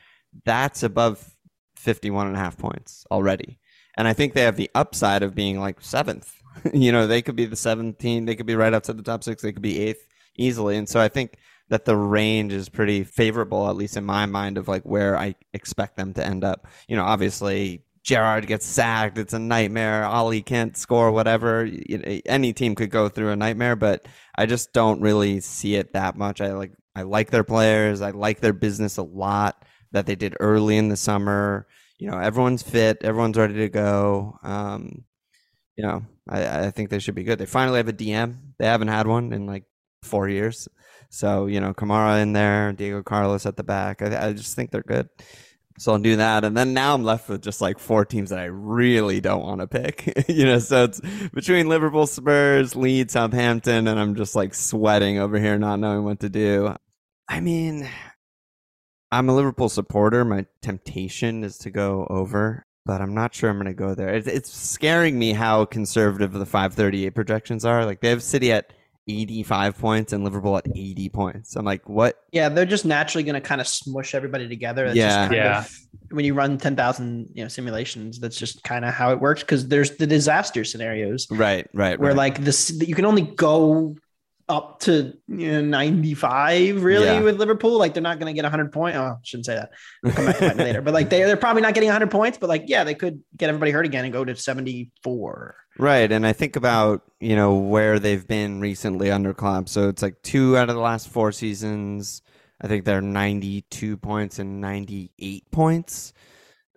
that's 0.44 0.82
above 0.82 1.34
51 1.76 2.26
and 2.26 2.36
a 2.36 2.40
half 2.40 2.56
points 2.56 3.04
already. 3.10 3.58
And 3.96 4.06
I 4.06 4.12
think 4.12 4.32
they 4.32 4.42
have 4.42 4.56
the 4.56 4.70
upside 4.74 5.22
of 5.22 5.34
being 5.34 5.58
like 5.58 5.80
seventh 5.80 6.37
you 6.74 6.92
know, 6.92 7.06
they 7.06 7.22
could 7.22 7.36
be 7.36 7.46
the 7.46 7.56
17, 7.56 8.24
they 8.24 8.36
could 8.36 8.46
be 8.46 8.56
right 8.56 8.74
outside 8.74 8.96
the 8.96 9.02
top 9.02 9.24
six, 9.24 9.42
they 9.42 9.52
could 9.52 9.62
be 9.62 9.80
eighth 9.80 10.06
easily. 10.36 10.76
And 10.76 10.88
so 10.88 11.00
I 11.00 11.08
think 11.08 11.38
that 11.68 11.84
the 11.84 11.96
range 11.96 12.52
is 12.52 12.68
pretty 12.68 13.04
favorable, 13.04 13.68
at 13.68 13.76
least 13.76 13.96
in 13.96 14.04
my 14.04 14.26
mind, 14.26 14.58
of 14.58 14.68
like 14.68 14.84
where 14.84 15.16
I 15.16 15.34
expect 15.52 15.96
them 15.96 16.14
to 16.14 16.24
end 16.24 16.44
up. 16.44 16.66
You 16.88 16.96
know, 16.96 17.04
obviously 17.04 17.82
Gerrard 18.02 18.46
gets 18.46 18.64
sacked. 18.64 19.18
It's 19.18 19.34
a 19.34 19.38
nightmare. 19.38 20.04
Ollie 20.04 20.40
can't 20.40 20.76
score, 20.76 21.10
whatever. 21.10 21.68
Any 22.24 22.52
team 22.54 22.74
could 22.74 22.90
go 22.90 23.08
through 23.08 23.30
a 23.30 23.36
nightmare, 23.36 23.76
but 23.76 24.06
I 24.34 24.46
just 24.46 24.72
don't 24.72 25.02
really 25.02 25.40
see 25.40 25.74
it 25.74 25.92
that 25.92 26.16
much. 26.16 26.40
I 26.40 26.52
like 26.52 26.72
I 26.94 27.02
like 27.02 27.30
their 27.30 27.44
players. 27.44 28.00
I 28.00 28.10
like 28.10 28.40
their 28.40 28.54
business 28.54 28.96
a 28.96 29.02
lot 29.02 29.64
that 29.92 30.06
they 30.06 30.16
did 30.16 30.36
early 30.40 30.76
in 30.76 30.88
the 30.88 30.96
summer. 30.96 31.66
You 31.98 32.10
know, 32.10 32.18
everyone's 32.18 32.62
fit. 32.62 32.98
Everyone's 33.02 33.36
ready 33.36 33.54
to 33.54 33.68
go. 33.68 34.38
Um, 34.42 35.04
you 35.78 35.84
know, 35.84 36.04
I, 36.28 36.66
I 36.66 36.70
think 36.70 36.90
they 36.90 36.98
should 36.98 37.14
be 37.14 37.22
good. 37.22 37.38
They 37.38 37.46
finally 37.46 37.78
have 37.78 37.88
a 37.88 37.92
DM. 37.92 38.36
They 38.58 38.66
haven't 38.66 38.88
had 38.88 39.06
one 39.06 39.32
in 39.32 39.46
like 39.46 39.64
four 40.02 40.28
years. 40.28 40.68
So, 41.08 41.46
you 41.46 41.60
know, 41.60 41.72
Kamara 41.72 42.20
in 42.20 42.32
there, 42.32 42.72
Diego 42.72 43.02
Carlos 43.02 43.46
at 43.46 43.56
the 43.56 43.62
back. 43.62 44.02
I, 44.02 44.28
I 44.28 44.32
just 44.32 44.56
think 44.56 44.72
they're 44.72 44.82
good. 44.82 45.08
So 45.78 45.92
I'll 45.92 46.00
do 46.00 46.16
that. 46.16 46.44
And 46.44 46.56
then 46.56 46.74
now 46.74 46.94
I'm 46.94 47.04
left 47.04 47.28
with 47.28 47.42
just 47.42 47.60
like 47.60 47.78
four 47.78 48.04
teams 48.04 48.30
that 48.30 48.40
I 48.40 48.46
really 48.46 49.20
don't 49.20 49.44
want 49.44 49.60
to 49.60 49.68
pick. 49.68 50.24
you 50.28 50.44
know, 50.44 50.58
so 50.58 50.84
it's 50.84 51.00
between 51.32 51.68
Liverpool, 51.68 52.08
Spurs, 52.08 52.74
Leeds, 52.74 53.12
Southampton, 53.12 53.86
and 53.86 54.00
I'm 54.00 54.16
just 54.16 54.34
like 54.34 54.54
sweating 54.54 55.20
over 55.20 55.38
here, 55.38 55.56
not 55.56 55.78
knowing 55.78 56.02
what 56.02 56.18
to 56.20 56.28
do. 56.28 56.74
I 57.28 57.38
mean, 57.38 57.88
I'm 59.12 59.28
a 59.28 59.34
Liverpool 59.34 59.68
supporter. 59.68 60.24
My 60.24 60.46
temptation 60.60 61.44
is 61.44 61.58
to 61.58 61.70
go 61.70 62.04
over 62.10 62.66
but 62.84 63.00
I'm 63.00 63.14
not 63.14 63.34
sure 63.34 63.50
I'm 63.50 63.56
going 63.56 63.66
to 63.66 63.74
go 63.74 63.94
there. 63.94 64.08
It's, 64.08 64.26
it's 64.26 64.50
scaring 64.50 65.18
me 65.18 65.32
how 65.32 65.64
conservative 65.64 66.32
the 66.32 66.46
538 66.46 67.10
projections 67.10 67.64
are. 67.64 67.84
Like 67.84 68.00
they 68.00 68.08
have 68.08 68.22
City 68.22 68.52
at 68.52 68.72
85 69.08 69.78
points 69.78 70.12
and 70.12 70.24
Liverpool 70.24 70.56
at 70.56 70.66
80 70.68 71.08
points. 71.08 71.56
I'm 71.56 71.64
like, 71.64 71.88
what? 71.88 72.22
Yeah, 72.32 72.48
they're 72.48 72.66
just 72.66 72.84
naturally 72.84 73.24
going 73.24 73.34
to 73.34 73.40
kind 73.40 73.60
of 73.60 73.66
smush 73.66 74.14
everybody 74.14 74.48
together. 74.48 74.86
That's 74.86 74.96
yeah, 74.96 75.30
yeah. 75.30 75.58
Of, 75.60 75.78
when 76.10 76.24
you 76.24 76.34
run 76.34 76.58
10,000 76.58 77.28
you 77.34 77.42
know 77.42 77.48
simulations, 77.48 78.18
that's 78.18 78.36
just 78.36 78.62
kind 78.64 78.84
of 78.84 78.94
how 78.94 79.12
it 79.12 79.20
works 79.20 79.42
because 79.42 79.68
there's 79.68 79.96
the 79.96 80.06
disaster 80.06 80.64
scenarios. 80.64 81.26
Right, 81.30 81.68
right. 81.72 81.98
Where 81.98 82.10
right. 82.10 82.16
like 82.16 82.44
this, 82.44 82.70
you 82.70 82.94
can 82.94 83.04
only 83.04 83.22
go 83.22 83.96
up 84.48 84.80
to 84.80 85.12
you 85.26 85.52
know, 85.52 85.60
95 85.60 86.82
really 86.82 87.06
yeah. 87.06 87.20
with 87.20 87.38
Liverpool. 87.38 87.78
Like 87.78 87.94
they're 87.94 88.02
not 88.02 88.18
going 88.18 88.32
to 88.32 88.32
get 88.32 88.44
100 88.44 88.72
points. 88.72 88.96
Oh, 88.96 89.02
I 89.02 89.14
shouldn't 89.22 89.46
say 89.46 89.56
that. 89.56 89.70
I'll 90.04 90.12
come 90.12 90.26
back 90.26 90.38
to 90.38 90.44
that 90.44 90.56
later. 90.56 90.80
But 90.80 90.94
like 90.94 91.10
they, 91.10 91.22
they're 91.22 91.36
probably 91.36 91.62
not 91.62 91.74
getting 91.74 91.88
100 91.88 92.10
points, 92.10 92.38
but 92.38 92.48
like, 92.48 92.64
yeah, 92.66 92.84
they 92.84 92.94
could 92.94 93.22
get 93.36 93.48
everybody 93.48 93.72
hurt 93.72 93.84
again 93.84 94.04
and 94.04 94.12
go 94.12 94.24
to 94.24 94.34
74. 94.34 95.56
Right. 95.78 96.10
And 96.10 96.26
I 96.26 96.32
think 96.32 96.56
about, 96.56 97.02
you 97.20 97.36
know, 97.36 97.56
where 97.56 97.98
they've 97.98 98.26
been 98.26 98.60
recently 98.60 99.10
under 99.10 99.34
Klopp. 99.34 99.68
So 99.68 99.88
it's 99.88 100.02
like 100.02 100.20
two 100.22 100.56
out 100.56 100.68
of 100.70 100.74
the 100.74 100.80
last 100.80 101.08
four 101.08 101.30
seasons. 101.30 102.22
I 102.60 102.66
think 102.66 102.84
they're 102.84 103.00
92 103.00 103.96
points 103.98 104.38
and 104.38 104.60
98 104.60 105.50
points 105.50 106.12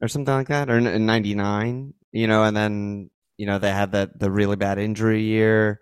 or 0.02 0.08
something 0.08 0.34
like 0.34 0.48
that, 0.50 0.70
or 0.70 0.82
99, 0.82 1.94
you 2.12 2.28
know, 2.28 2.44
and 2.44 2.58
then, 2.58 3.10
you 3.38 3.46
know, 3.46 3.60
they 3.60 3.72
had 3.72 3.94
that 3.94 4.20
the 4.20 4.30
really 4.30 4.56
bad 4.56 4.78
injury 4.78 5.22
year 5.22 5.80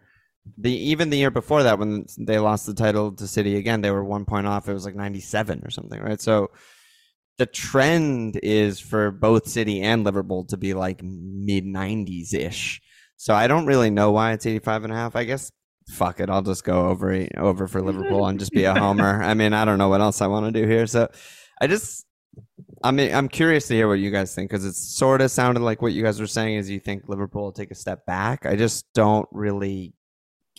the 0.57 0.71
even 0.71 1.09
the 1.09 1.17
year 1.17 1.31
before 1.31 1.63
that 1.63 1.79
when 1.79 2.05
they 2.17 2.39
lost 2.39 2.65
the 2.65 2.73
title 2.73 3.11
to 3.13 3.27
City 3.27 3.57
again, 3.57 3.81
they 3.81 3.91
were 3.91 4.03
one 4.03 4.25
point 4.25 4.47
off. 4.47 4.67
It 4.67 4.73
was 4.73 4.85
like 4.85 4.95
ninety 4.95 5.19
seven 5.19 5.61
or 5.65 5.69
something, 5.69 6.01
right? 6.01 6.21
So 6.21 6.51
the 7.37 7.45
trend 7.45 8.39
is 8.43 8.79
for 8.79 9.11
both 9.11 9.47
City 9.47 9.81
and 9.81 10.03
Liverpool 10.03 10.45
to 10.45 10.57
be 10.57 10.73
like 10.73 11.01
mid 11.03 11.65
nineties 11.65 12.33
ish. 12.33 12.81
So 13.17 13.33
I 13.33 13.47
don't 13.47 13.65
really 13.65 13.89
know 13.89 14.11
why 14.11 14.31
it's 14.31 14.45
85 14.45 14.85
and 14.85 14.93
a 14.93 14.95
half. 14.95 15.15
I 15.15 15.25
guess 15.25 15.51
fuck 15.89 16.19
it, 16.19 16.29
I'll 16.29 16.41
just 16.41 16.63
go 16.63 16.87
over 16.87 17.27
over 17.37 17.67
for 17.67 17.81
Liverpool 17.81 18.25
and 18.27 18.39
just 18.39 18.51
be 18.51 18.65
a 18.65 18.73
homer. 18.79 19.23
I 19.23 19.33
mean, 19.33 19.53
I 19.53 19.65
don't 19.65 19.77
know 19.77 19.89
what 19.89 20.01
else 20.01 20.21
I 20.21 20.27
want 20.27 20.53
to 20.53 20.61
do 20.61 20.67
here. 20.67 20.87
So 20.87 21.09
I 21.59 21.67
just 21.67 22.05
I 22.83 22.91
mean, 22.91 23.13
I'm 23.13 23.27
curious 23.27 23.67
to 23.67 23.73
hear 23.73 23.87
what 23.87 23.99
you 23.99 24.11
guys 24.11 24.33
think 24.33 24.49
because 24.49 24.65
it 24.65 24.75
sort 24.75 25.21
of 25.21 25.31
sounded 25.31 25.61
like 25.61 25.81
what 25.81 25.91
you 25.91 26.03
guys 26.03 26.19
were 26.19 26.27
saying 26.27 26.55
is 26.55 26.69
you 26.69 26.79
think 26.79 27.09
Liverpool 27.09 27.43
will 27.43 27.51
take 27.51 27.71
a 27.71 27.75
step 27.75 28.05
back. 28.05 28.45
I 28.45 28.55
just 28.55 28.85
don't 28.93 29.27
really 29.31 29.93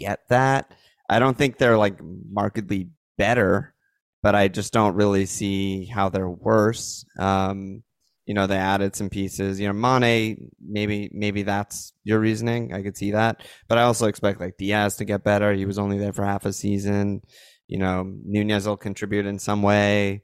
get 0.00 0.20
that. 0.28 0.72
I 1.08 1.18
don't 1.18 1.36
think 1.36 1.58
they're 1.58 1.78
like 1.78 2.00
markedly 2.02 2.88
better, 3.18 3.74
but 4.22 4.34
I 4.34 4.48
just 4.48 4.72
don't 4.72 4.94
really 4.94 5.26
see 5.26 5.84
how 5.84 6.08
they're 6.08 6.28
worse. 6.28 7.04
Um, 7.18 7.82
you 8.26 8.34
know, 8.34 8.46
they 8.46 8.56
added 8.56 8.94
some 8.94 9.10
pieces. 9.10 9.58
You 9.60 9.72
know, 9.72 9.72
Mane, 9.72 10.50
maybe 10.60 11.10
maybe 11.12 11.42
that's 11.42 11.92
your 12.04 12.20
reasoning. 12.20 12.72
I 12.72 12.82
could 12.82 12.96
see 12.96 13.12
that, 13.12 13.42
but 13.68 13.78
I 13.78 13.82
also 13.82 14.06
expect 14.06 14.40
like 14.40 14.56
Diaz 14.56 14.96
to 14.96 15.04
get 15.04 15.24
better. 15.24 15.52
He 15.52 15.66
was 15.66 15.78
only 15.78 15.98
there 15.98 16.12
for 16.12 16.24
half 16.24 16.46
a 16.46 16.52
season. 16.52 17.22
You 17.66 17.78
know, 17.78 18.12
Nunez 18.24 18.66
will 18.66 18.76
contribute 18.76 19.26
in 19.26 19.38
some 19.38 19.62
way. 19.62 20.22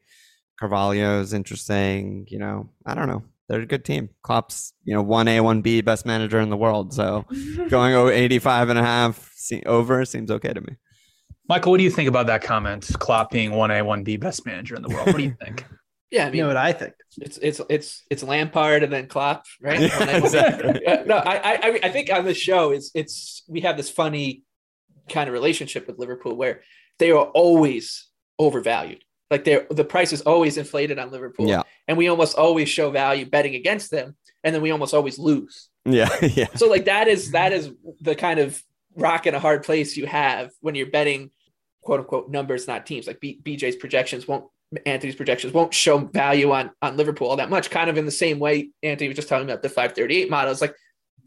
Carvalho 0.58 1.20
is 1.20 1.32
interesting. 1.32 2.26
You 2.28 2.38
know, 2.38 2.70
I 2.84 2.94
don't 2.94 3.08
know 3.08 3.24
they're 3.48 3.60
a 3.60 3.66
good 3.66 3.84
team. 3.84 4.10
Klopp's, 4.22 4.72
you 4.84 4.94
know, 4.94 5.04
1A, 5.04 5.40
1B, 5.40 5.84
best 5.84 6.06
manager 6.06 6.40
in 6.40 6.50
the 6.50 6.56
world. 6.56 6.92
So 6.92 7.24
going 7.68 7.94
over 7.94 8.10
85 8.10 8.70
and 8.70 8.78
a 8.78 8.82
half 8.82 9.32
over 9.64 10.04
seems 10.04 10.30
okay 10.30 10.52
to 10.52 10.60
me. 10.60 10.76
Michael, 11.48 11.72
what 11.72 11.78
do 11.78 11.84
you 11.84 11.90
think 11.90 12.08
about 12.08 12.26
that 12.26 12.42
comment? 12.42 12.90
Klopp 12.98 13.30
being 13.30 13.52
1A, 13.52 13.82
1B, 13.84 14.18
best 14.18 14.44
manager 14.44 14.74
in 14.74 14.82
the 14.82 14.88
world. 14.88 15.06
What 15.06 15.16
do 15.16 15.22
you 15.22 15.36
think? 15.40 15.64
yeah, 16.10 16.22
I 16.22 16.26
mean, 16.26 16.38
you 16.38 16.42
know 16.42 16.48
what 16.48 16.56
I 16.56 16.72
think. 16.72 16.94
It's 17.18 17.38
it's 17.38 17.60
it's 17.70 18.02
it's 18.10 18.22
Lampard 18.22 18.82
and 18.82 18.92
then 18.92 19.06
Klopp, 19.06 19.44
right? 19.60 19.80
Yeah, 19.80 20.16
exactly. 20.16 20.80
no, 21.06 21.16
I, 21.16 21.54
I 21.54 21.80
I 21.84 21.88
think 21.90 22.12
on 22.12 22.24
the 22.24 22.34
show 22.34 22.72
it's 22.72 22.90
it's 22.94 23.44
we 23.48 23.60
have 23.60 23.76
this 23.76 23.88
funny 23.88 24.42
kind 25.08 25.28
of 25.28 25.32
relationship 25.32 25.86
with 25.86 25.98
Liverpool 25.98 26.36
where 26.36 26.62
they 26.98 27.10
are 27.12 27.24
always 27.24 28.08
overvalued. 28.38 29.02
Like 29.30 29.44
they 29.44 29.66
the 29.70 29.84
price 29.84 30.12
is 30.12 30.22
always 30.22 30.56
inflated 30.56 30.98
on 30.98 31.10
Liverpool. 31.10 31.48
Yeah. 31.48 31.62
And 31.88 31.98
we 31.98 32.08
almost 32.08 32.36
always 32.36 32.68
show 32.68 32.90
value 32.90 33.26
betting 33.26 33.54
against 33.54 33.90
them. 33.90 34.16
And 34.44 34.54
then 34.54 34.62
we 34.62 34.70
almost 34.70 34.94
always 34.94 35.18
lose. 35.18 35.68
Yeah. 35.84 36.08
Yeah. 36.22 36.48
So 36.54 36.68
like 36.68 36.84
that 36.84 37.08
is 37.08 37.32
that 37.32 37.52
is 37.52 37.72
the 38.00 38.14
kind 38.14 38.38
of 38.40 38.62
rock 38.94 39.26
in 39.26 39.34
a 39.34 39.40
hard 39.40 39.64
place 39.64 39.96
you 39.96 40.06
have 40.06 40.50
when 40.60 40.74
you're 40.74 40.90
betting 40.90 41.30
quote 41.82 42.00
unquote 42.00 42.30
numbers, 42.30 42.66
not 42.66 42.86
teams. 42.86 43.06
Like 43.06 43.20
B- 43.20 43.40
BJ's 43.42 43.76
projections 43.76 44.28
won't 44.28 44.44
Anthony's 44.84 45.14
projections 45.14 45.52
won't 45.52 45.72
show 45.72 45.98
value 45.98 46.52
on 46.52 46.70
on 46.82 46.96
Liverpool 46.96 47.28
all 47.28 47.36
that 47.36 47.50
much. 47.50 47.70
Kind 47.70 47.90
of 47.90 47.98
in 47.98 48.04
the 48.04 48.10
same 48.12 48.38
way 48.38 48.70
Anthony 48.82 49.08
was 49.08 49.16
just 49.16 49.28
talking 49.28 49.48
about 49.48 49.62
the 49.62 49.68
538 49.68 50.30
models. 50.30 50.60
Like 50.60 50.74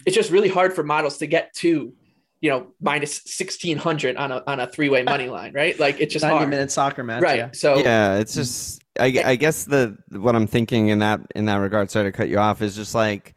it's 0.05 0.15
just 0.15 0.31
really 0.31 0.49
hard 0.49 0.73
for 0.73 0.83
models 0.83 1.17
to 1.17 1.27
get 1.27 1.53
to 1.55 1.93
you 2.41 2.49
know 2.49 2.67
minus 2.81 3.21
1600 3.25 4.15
on 4.15 4.31
a 4.31 4.43
on 4.47 4.59
a 4.59 4.67
three-way 4.67 5.03
money 5.03 5.27
line 5.27 5.51
right 5.53 5.77
like 5.79 5.99
it's 5.99 6.13
just 6.13 6.23
90 6.23 6.37
hard. 6.37 6.49
minute 6.49 6.71
soccer 6.71 7.03
match. 7.03 7.21
right 7.21 7.37
Yeah. 7.37 7.49
so 7.51 7.77
yeah, 7.77 8.17
it's 8.17 8.33
just 8.33 8.81
I, 8.99 9.21
I 9.25 9.35
guess 9.35 9.65
the 9.65 9.97
what 10.09 10.35
I'm 10.35 10.47
thinking 10.47 10.89
in 10.89 10.99
that 10.99 11.21
in 11.35 11.45
that 11.45 11.55
regard. 11.55 11.89
Sorry 11.89 12.11
to 12.11 12.15
cut 12.15 12.29
you 12.29 12.37
off. 12.37 12.61
Is 12.61 12.75
just 12.75 12.93
like, 12.93 13.35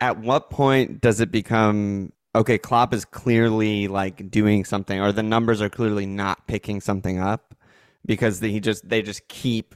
at 0.00 0.18
what 0.18 0.50
point 0.50 1.00
does 1.00 1.20
it 1.20 1.30
become 1.30 2.12
okay? 2.34 2.58
Klopp 2.58 2.92
is 2.92 3.04
clearly 3.04 3.88
like 3.88 4.30
doing 4.30 4.64
something, 4.64 5.00
or 5.00 5.12
the 5.12 5.22
numbers 5.22 5.62
are 5.62 5.68
clearly 5.68 6.06
not 6.06 6.46
picking 6.46 6.80
something 6.80 7.18
up 7.18 7.54
because 8.04 8.40
he 8.40 8.60
just 8.60 8.88
they 8.88 9.02
just 9.02 9.26
keep 9.28 9.74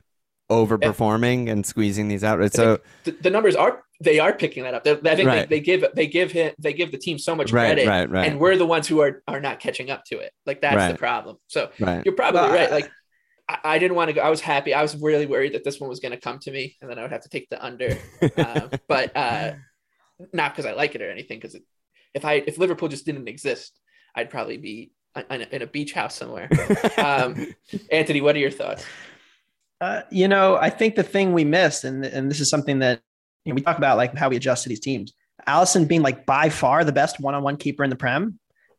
overperforming 0.50 1.50
and 1.50 1.64
squeezing 1.64 2.08
these 2.08 2.24
out. 2.24 2.52
So 2.52 2.78
the, 3.04 3.12
the 3.12 3.30
numbers 3.30 3.56
are 3.56 3.82
they 4.00 4.18
are 4.18 4.32
picking 4.34 4.62
that 4.64 4.74
up. 4.74 4.84
They're- 4.84 5.00
i 5.04 5.16
think 5.16 5.26
Right. 5.28 5.48
they, 5.48 5.56
they 5.56 5.60
give 5.60 5.84
they 5.94 6.06
give 6.06 6.30
him 6.32 6.52
they 6.58 6.72
give 6.72 6.90
the 6.92 6.98
team 6.98 7.18
so 7.18 7.34
much 7.34 7.52
Right, 7.52 7.66
credit 7.68 7.86
right, 7.88 8.08
right. 8.10 8.28
and 8.30 8.38
we're 8.38 8.56
the 8.56 8.66
ones 8.66 8.86
who 8.86 9.00
are 9.00 9.22
are 9.26 9.40
not 9.40 9.60
catching 9.60 9.90
up 9.90 10.04
to 10.06 10.18
it. 10.18 10.32
Like 10.44 10.60
that's 10.60 10.92
the 10.92 10.98
problem. 10.98 11.36
So 11.46 11.70
right, 11.80 12.04
you're 12.04 12.14
probably 12.14 12.40
Well, 12.42 12.52
right. 12.52 12.70
Like 12.70 12.90
I, 13.48 13.58
I 13.64 13.78
didn't 13.78 13.96
want 13.96 14.08
to 14.08 14.12
go 14.12 14.20
i 14.20 14.28
was 14.28 14.40
happy. 14.40 14.74
I 14.74 14.82
was 14.82 14.96
really 14.96 15.26
worried 15.26 15.54
that 15.54 15.64
this 15.64 15.80
one 15.80 15.88
was 15.88 16.00
going 16.00 16.12
to 16.12 16.18
come 16.20 16.38
to 16.40 16.50
me 16.50 16.76
and 16.80 16.90
then 16.90 16.98
i 16.98 17.02
would 17.02 17.12
have 17.12 17.22
to 17.22 17.28
take 17.28 17.48
the 17.48 17.64
under. 17.64 17.96
Uh, 18.36 18.68
but 18.88 19.16
uh 19.16 19.52
not 20.32 20.52
because 20.52 20.66
i 20.66 20.72
like 20.72 20.94
it 20.94 21.02
or 21.02 21.10
anything 21.10 21.38
because 21.38 21.56
if 22.14 22.24
i 22.24 22.34
if 22.46 22.58
liverpool 22.58 22.88
just 22.88 23.04
didn't 23.06 23.28
exist 23.28 23.78
i'd 24.14 24.30
probably 24.30 24.56
be 24.56 24.90
in 25.30 25.42
a, 25.42 25.46
in 25.56 25.62
a 25.62 25.66
beach 25.66 25.92
house 25.92 26.14
somewhere. 26.14 26.48
Um 26.98 27.54
anthony 27.90 28.20
what 28.20 28.36
are 28.36 28.38
your 28.40 28.50
thoughts? 28.50 28.84
Uh, 29.80 30.02
you 30.10 30.26
know, 30.26 30.56
I 30.56 30.70
think 30.70 30.94
the 30.94 31.02
thing 31.02 31.34
we 31.34 31.44
missed, 31.44 31.84
and 31.84 32.04
and 32.04 32.30
this 32.30 32.40
is 32.40 32.48
something 32.48 32.78
that 32.78 33.02
you 33.46 33.52
know, 33.52 33.54
we 33.54 33.62
talk 33.62 33.78
about, 33.78 33.96
like 33.96 34.14
how 34.14 34.28
we 34.28 34.36
adjust 34.36 34.64
to 34.64 34.68
these 34.68 34.80
teams. 34.80 35.12
Alisson 35.46 35.86
being 35.86 36.02
like 36.02 36.26
by 36.26 36.48
far 36.48 36.84
the 36.84 36.92
best 36.92 37.20
one-on-one 37.20 37.56
keeper 37.56 37.84
in 37.84 37.90
the 37.90 37.96
Prem, 37.96 38.38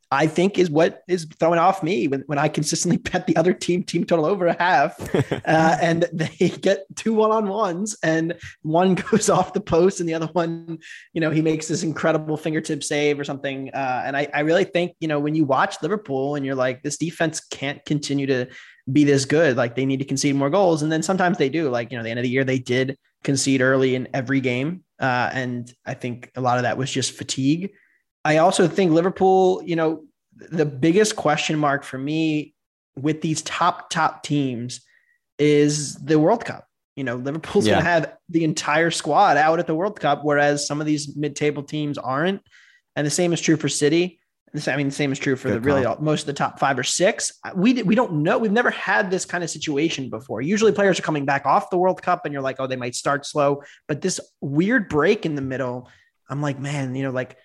I 0.09 0.27
think 0.27 0.57
is 0.57 0.69
what 0.69 1.01
is 1.07 1.27
throwing 1.39 1.59
off 1.59 1.83
me 1.83 2.07
when, 2.07 2.23
when 2.27 2.37
I 2.37 2.47
consistently 2.47 2.97
bet 3.11 3.27
the 3.27 3.35
other 3.35 3.53
team 3.53 3.83
team 3.83 4.05
total 4.05 4.25
over 4.25 4.47
a 4.47 4.57
half, 4.57 4.99
uh, 5.31 5.77
and 5.81 6.05
they 6.13 6.49
get 6.49 6.85
two 6.95 7.13
one-on-ones, 7.13 7.97
and 8.03 8.35
one 8.61 8.95
goes 9.11 9.29
off 9.29 9.53
the 9.53 9.61
post, 9.61 9.99
and 9.99 10.07
the 10.07 10.13
other 10.13 10.27
one, 10.27 10.79
you 11.13 11.21
know, 11.21 11.31
he 11.31 11.41
makes 11.41 11.67
this 11.67 11.83
incredible 11.83 12.37
fingertip 12.37 12.83
save 12.83 13.19
or 13.19 13.23
something. 13.23 13.69
Uh, 13.73 14.03
and 14.05 14.17
I, 14.17 14.27
I 14.33 14.41
really 14.41 14.65
think 14.65 14.95
you 14.99 15.07
know 15.07 15.19
when 15.19 15.35
you 15.35 15.45
watch 15.45 15.81
Liverpool 15.81 16.35
and 16.35 16.45
you're 16.45 16.55
like, 16.55 16.83
this 16.83 16.97
defense 16.97 17.39
can't 17.39 17.83
continue 17.85 18.27
to 18.27 18.47
be 18.91 19.03
this 19.03 19.25
good. 19.25 19.57
Like 19.57 19.75
they 19.75 19.85
need 19.85 19.99
to 19.99 20.05
concede 20.05 20.35
more 20.35 20.49
goals. 20.49 20.81
And 20.81 20.91
then 20.91 21.03
sometimes 21.03 21.37
they 21.37 21.49
do. 21.49 21.69
Like, 21.69 21.91
you 21.91 21.97
know, 21.97 22.03
the 22.03 22.09
end 22.09 22.19
of 22.19 22.23
the 22.23 22.29
year, 22.29 22.43
they 22.43 22.59
did 22.59 22.97
concede 23.23 23.61
early 23.61 23.95
in 23.95 24.07
every 24.13 24.39
game. 24.41 24.83
Uh, 24.99 25.29
and 25.33 25.73
I 25.85 25.93
think 25.93 26.31
a 26.35 26.41
lot 26.41 26.57
of 26.57 26.63
that 26.63 26.77
was 26.77 26.91
just 26.91 27.11
fatigue. 27.11 27.71
I 28.25 28.37
also 28.37 28.67
think 28.67 28.91
Liverpool, 28.91 29.61
you 29.65 29.75
know, 29.75 30.03
the 30.35 30.65
biggest 30.65 31.15
question 31.15 31.57
mark 31.57 31.83
for 31.83 31.97
me 31.97 32.53
with 32.95 33.21
these 33.21 33.41
top, 33.43 33.89
top 33.89 34.23
teams 34.23 34.81
is 35.39 35.95
the 35.95 36.19
World 36.19 36.45
Cup. 36.45 36.65
You 36.95 37.03
know, 37.03 37.15
Liverpool's 37.15 37.67
Yeah. 37.67 37.73
going 37.73 37.83
to 37.83 37.89
have 37.89 38.13
the 38.29 38.43
entire 38.43 38.89
squad 38.91 39.37
out 39.37 39.59
at 39.59 39.67
the 39.67 39.75
World 39.75 39.99
Cup, 39.99 40.21
whereas 40.23 40.65
some 40.65 40.79
of 40.81 40.87
these 40.87 41.15
mid 41.15 41.35
table 41.35 41.63
teams 41.63 41.97
aren't. 41.97 42.41
And 42.95 43.05
the 43.05 43.11
same 43.11 43.33
is 43.33 43.41
true 43.41 43.55
for 43.55 43.69
City. 43.69 44.19
The 44.57 44.61
sa- 44.61 44.71
I 44.71 44.77
mean, 44.77 44.87
the 44.87 44.95
same 44.95 45.11
is 45.11 45.19
true 45.19 45.35
for 45.35 45.49
Good 45.49 45.57
the 45.57 45.61
really 45.61 45.85
all, 45.85 45.97
most 45.99 46.21
of 46.21 46.27
the 46.27 46.33
top 46.33 46.59
five 46.59 46.77
or 46.77 46.83
six. 46.83 47.31
We 47.55 47.81
we 47.83 47.95
don't 47.95 48.23
know. 48.23 48.37
We've 48.37 48.51
never 48.51 48.69
had 48.69 49.09
this 49.09 49.25
kind 49.25 49.43
of 49.43 49.49
situation 49.49 50.09
before. 50.09 50.41
Usually, 50.41 50.71
players 50.71 50.99
are 50.99 51.03
coming 51.03 51.25
back 51.25 51.45
off 51.45 51.69
the 51.69 51.77
World 51.77 52.01
Cup, 52.01 52.25
and 52.25 52.33
you're 52.33 52.41
like, 52.41 52.57
oh, 52.59 52.67
they 52.67 52.75
might 52.75 52.95
start 52.95 53.25
slow. 53.25 53.63
But 53.87 54.01
this 54.01 54.19
weird 54.41 54.89
break 54.89 55.25
in 55.25 55.35
the 55.35 55.41
middle, 55.41 55.89
I'm 56.29 56.41
like, 56.41 56.59
man, 56.59 56.95
you 56.95 57.03
know, 57.03 57.11
like 57.11 57.37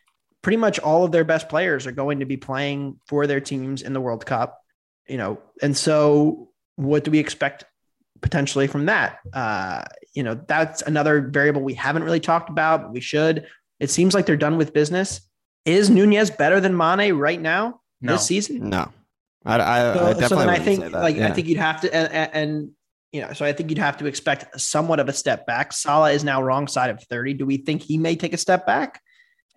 pretty 0.42 0.56
much 0.56 0.78
all 0.78 1.04
of 1.04 1.12
their 1.12 1.24
best 1.24 1.48
players 1.48 1.86
are 1.86 1.92
going 1.92 2.20
to 2.20 2.26
be 2.26 2.36
playing 2.36 2.98
for 3.06 3.26
their 3.26 3.40
teams 3.40 3.82
in 3.82 3.92
the 3.92 4.00
World 4.00 4.26
Cup. 4.26 4.60
You 5.08 5.18
know, 5.18 5.38
and 5.62 5.76
so 5.76 6.50
what 6.76 7.04
do 7.04 7.10
we 7.10 7.18
expect 7.18 7.64
potentially 8.20 8.66
from 8.66 8.86
that? 8.86 9.18
Uh, 9.32 9.84
you 10.14 10.22
know, 10.22 10.40
that's 10.46 10.82
another 10.82 11.20
variable 11.20 11.62
we 11.62 11.74
haven't 11.74 12.04
really 12.04 12.20
talked 12.20 12.50
about, 12.50 12.82
but 12.82 12.92
we 12.92 13.00
should. 13.00 13.46
It 13.80 13.90
seems 13.90 14.14
like 14.14 14.26
they're 14.26 14.36
done 14.36 14.56
with 14.56 14.72
business. 14.72 15.20
Is 15.64 15.90
Nunez 15.90 16.30
better 16.30 16.60
than 16.60 16.76
Mane 16.76 17.12
right 17.14 17.40
now 17.40 17.80
No. 18.00 18.12
this 18.12 18.26
season? 18.26 18.68
no, 18.70 18.90
I, 19.44 19.54
I, 19.60 19.94
So, 19.94 20.06
I 20.06 20.26
so 20.28 20.36
then 20.36 20.48
I 20.48 20.58
think 20.58 20.92
like 20.92 21.16
yeah. 21.16 21.28
I 21.28 21.30
think 21.32 21.46
you'd 21.48 21.58
have 21.58 21.80
to 21.82 21.94
and, 21.94 22.12
and, 22.12 22.30
and 22.34 22.70
you 23.12 23.20
know 23.22 23.32
so 23.32 23.44
I 23.44 23.52
think 23.52 23.70
you'd 23.70 23.78
have 23.78 23.96
to 23.98 24.06
expect 24.06 24.60
somewhat 24.60 24.98
of 25.00 25.08
a 25.08 25.12
step 25.12 25.46
back. 25.46 25.72
Salah 25.72 26.10
is 26.12 26.24
now 26.24 26.42
wrong 26.42 26.66
side 26.66 26.90
of 26.90 27.02
30. 27.04 27.34
Do 27.34 27.46
we 27.46 27.58
think 27.58 27.82
he 27.82 27.98
may 27.98 28.16
take 28.16 28.32
a 28.32 28.38
step 28.38 28.66
back? 28.66 29.00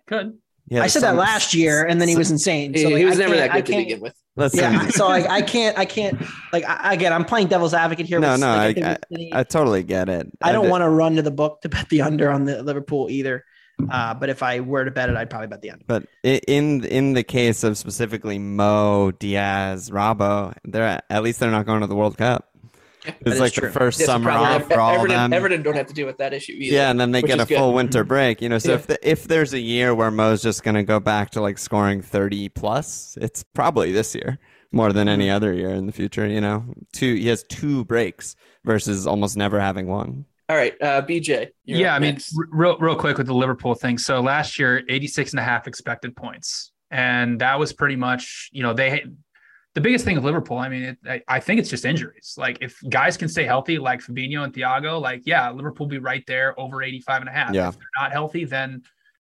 Good. 0.06 0.38
Yeah, 0.68 0.82
I 0.82 0.88
said 0.88 1.02
that 1.02 1.14
last 1.14 1.54
year 1.54 1.86
and 1.86 2.00
then 2.00 2.08
he 2.08 2.16
was 2.16 2.30
insane. 2.30 2.76
So 2.76 2.88
like, 2.88 2.96
he 2.96 3.04
was 3.04 3.18
I 3.20 3.22
never 3.22 3.36
that 3.36 3.52
good 3.52 3.66
to 3.66 3.72
can't- 3.72 3.86
begin 3.86 4.00
with 4.00 4.14
Listen, 4.38 4.58
Yeah, 4.58 4.88
so 4.88 5.08
like 5.08 5.26
I 5.30 5.40
can't 5.40 5.78
I 5.78 5.86
can't 5.86 6.20
like 6.52 6.62
I, 6.68 6.92
again 6.92 7.10
I'm 7.10 7.24
playing 7.24 7.46
devil's 7.46 7.72
advocate 7.72 8.04
here. 8.04 8.20
No, 8.20 8.32
with, 8.32 8.40
no, 8.42 8.48
like, 8.48 8.76
I- 8.76 8.82
think 8.82 8.98
with 9.10 9.20
I 9.32 9.42
totally 9.44 9.82
get 9.82 10.10
it. 10.10 10.28
I 10.42 10.52
don't 10.52 10.68
want 10.68 10.82
to 10.82 10.90
run 10.90 11.16
to 11.16 11.22
the 11.22 11.30
book 11.30 11.62
to 11.62 11.70
bet 11.70 11.88
the 11.88 12.02
under 12.02 12.30
on 12.30 12.44
the 12.44 12.62
Liverpool 12.62 13.08
either. 13.08 13.44
Uh, 13.90 14.14
but 14.14 14.28
if 14.30 14.42
I 14.42 14.60
were 14.60 14.84
to 14.84 14.90
bet 14.90 15.10
it, 15.10 15.16
I'd 15.16 15.28
probably 15.30 15.48
bet 15.48 15.60
the 15.62 15.70
under. 15.70 15.84
But 15.86 16.06
in 16.22 16.84
in 16.84 17.12
the 17.12 17.22
case 17.22 17.62
of 17.62 17.76
specifically 17.76 18.38
Mo, 18.38 19.10
Diaz, 19.12 19.90
Robbo, 19.90 20.54
they're 20.64 21.02
at 21.10 21.22
least 21.22 21.40
they're 21.40 21.50
not 21.50 21.66
going 21.66 21.82
to 21.82 21.86
the 21.86 21.94
World 21.94 22.16
Cup. 22.16 22.48
that 23.04 23.16
It's 23.20 23.34
is 23.34 23.40
like 23.40 23.52
true. 23.52 23.68
the 23.68 23.72
first 23.72 24.00
Yes, 24.00 24.06
summer 24.06 24.30
probably 24.30 24.46
off 24.64 24.66
for 24.68 24.80
all 24.80 24.94
of 24.94 24.98
Everton, 25.00 25.16
them. 25.16 25.32
Everton 25.32 25.62
don't 25.62 25.76
have 25.76 25.86
to 25.88 25.94
deal 25.94 26.06
with 26.06 26.18
that 26.18 26.32
issue 26.32 26.52
either 26.52 26.74
yeah, 26.74 26.90
and 26.90 26.98
then 26.98 27.12
they 27.12 27.22
get 27.22 27.38
is 27.38 27.44
a 27.44 27.46
good. 27.46 27.58
full 27.58 27.74
winter 27.74 28.02
break. 28.02 28.40
You 28.42 28.48
know, 28.48 28.58
so 28.58 28.70
Yeah. 28.70 28.74
if 28.76 28.86
the, 28.86 29.08
if 29.10 29.28
there's 29.28 29.52
a 29.52 29.60
year 29.60 29.94
where 29.94 30.10
Mo's 30.10 30.42
just 30.42 30.62
going 30.64 30.74
to 30.74 30.82
go 30.82 30.98
back 30.98 31.30
to 31.32 31.40
like 31.42 31.58
scoring 31.58 32.00
30 32.02 32.48
plus, 32.50 33.16
it's 33.20 33.42
probably 33.42 33.92
this 33.92 34.14
year 34.14 34.38
more 34.72 34.92
than 34.92 35.06
any 35.08 35.30
other 35.30 35.52
year 35.52 35.70
in 35.70 35.86
the 35.86 35.92
future. 35.92 36.26
You 36.26 36.40
know, 36.40 36.64
two 36.92 37.14
he 37.14 37.28
has 37.28 37.42
two 37.44 37.84
breaks 37.84 38.34
versus 38.64 39.06
almost 39.06 39.36
never 39.36 39.60
having 39.60 39.86
one. 39.86 40.24
All 40.48 40.56
right 40.56 40.74
uh 40.80 41.02
bj 41.02 41.48
yeah, 41.66 41.94
I 41.94 41.98
mean, 41.98 42.14
next. 42.14 42.36
r- 42.38 42.46
real, 42.50 42.78
real 42.78 42.96
quick 42.96 43.18
with 43.18 43.26
the 43.26 43.34
Liverpool 43.34 43.74
thing. 43.74 43.98
So 43.98 44.20
last 44.20 44.58
year, 44.58 44.82
86 44.88 45.32
and 45.32 45.40
a 45.40 45.42
half 45.42 45.66
expected 45.66 46.14
points. 46.14 46.72
And 46.90 47.40
that 47.40 47.58
was 47.58 47.72
pretty 47.72 47.96
much, 47.96 48.50
you 48.52 48.62
know, 48.62 48.72
they, 48.72 49.04
the 49.74 49.80
biggest 49.80 50.04
thing 50.04 50.14
with 50.14 50.24
Liverpool, 50.24 50.58
I 50.58 50.68
mean, 50.68 50.82
it, 50.82 50.98
I, 51.06 51.22
I 51.28 51.40
think 51.40 51.60
it's 51.60 51.68
just 51.68 51.84
injuries. 51.84 52.34
Like 52.38 52.58
if 52.60 52.78
guys 52.88 53.16
can 53.16 53.28
stay 53.28 53.44
healthy, 53.44 53.78
like 53.78 54.00
Fabinho 54.00 54.44
and 54.44 54.52
Thiago, 54.52 55.00
like, 55.00 55.22
yeah, 55.26 55.50
Liverpool 55.50 55.86
be 55.86 55.98
right 55.98 56.24
there 56.26 56.58
over 56.58 56.82
85 56.82 57.22
and 57.22 57.28
a 57.28 57.32
half. 57.32 57.52
Yeah. 57.52 57.68
If 57.68 57.76
they're 57.76 57.88
not 58.00 58.12
healthy, 58.12 58.44
then 58.44 58.82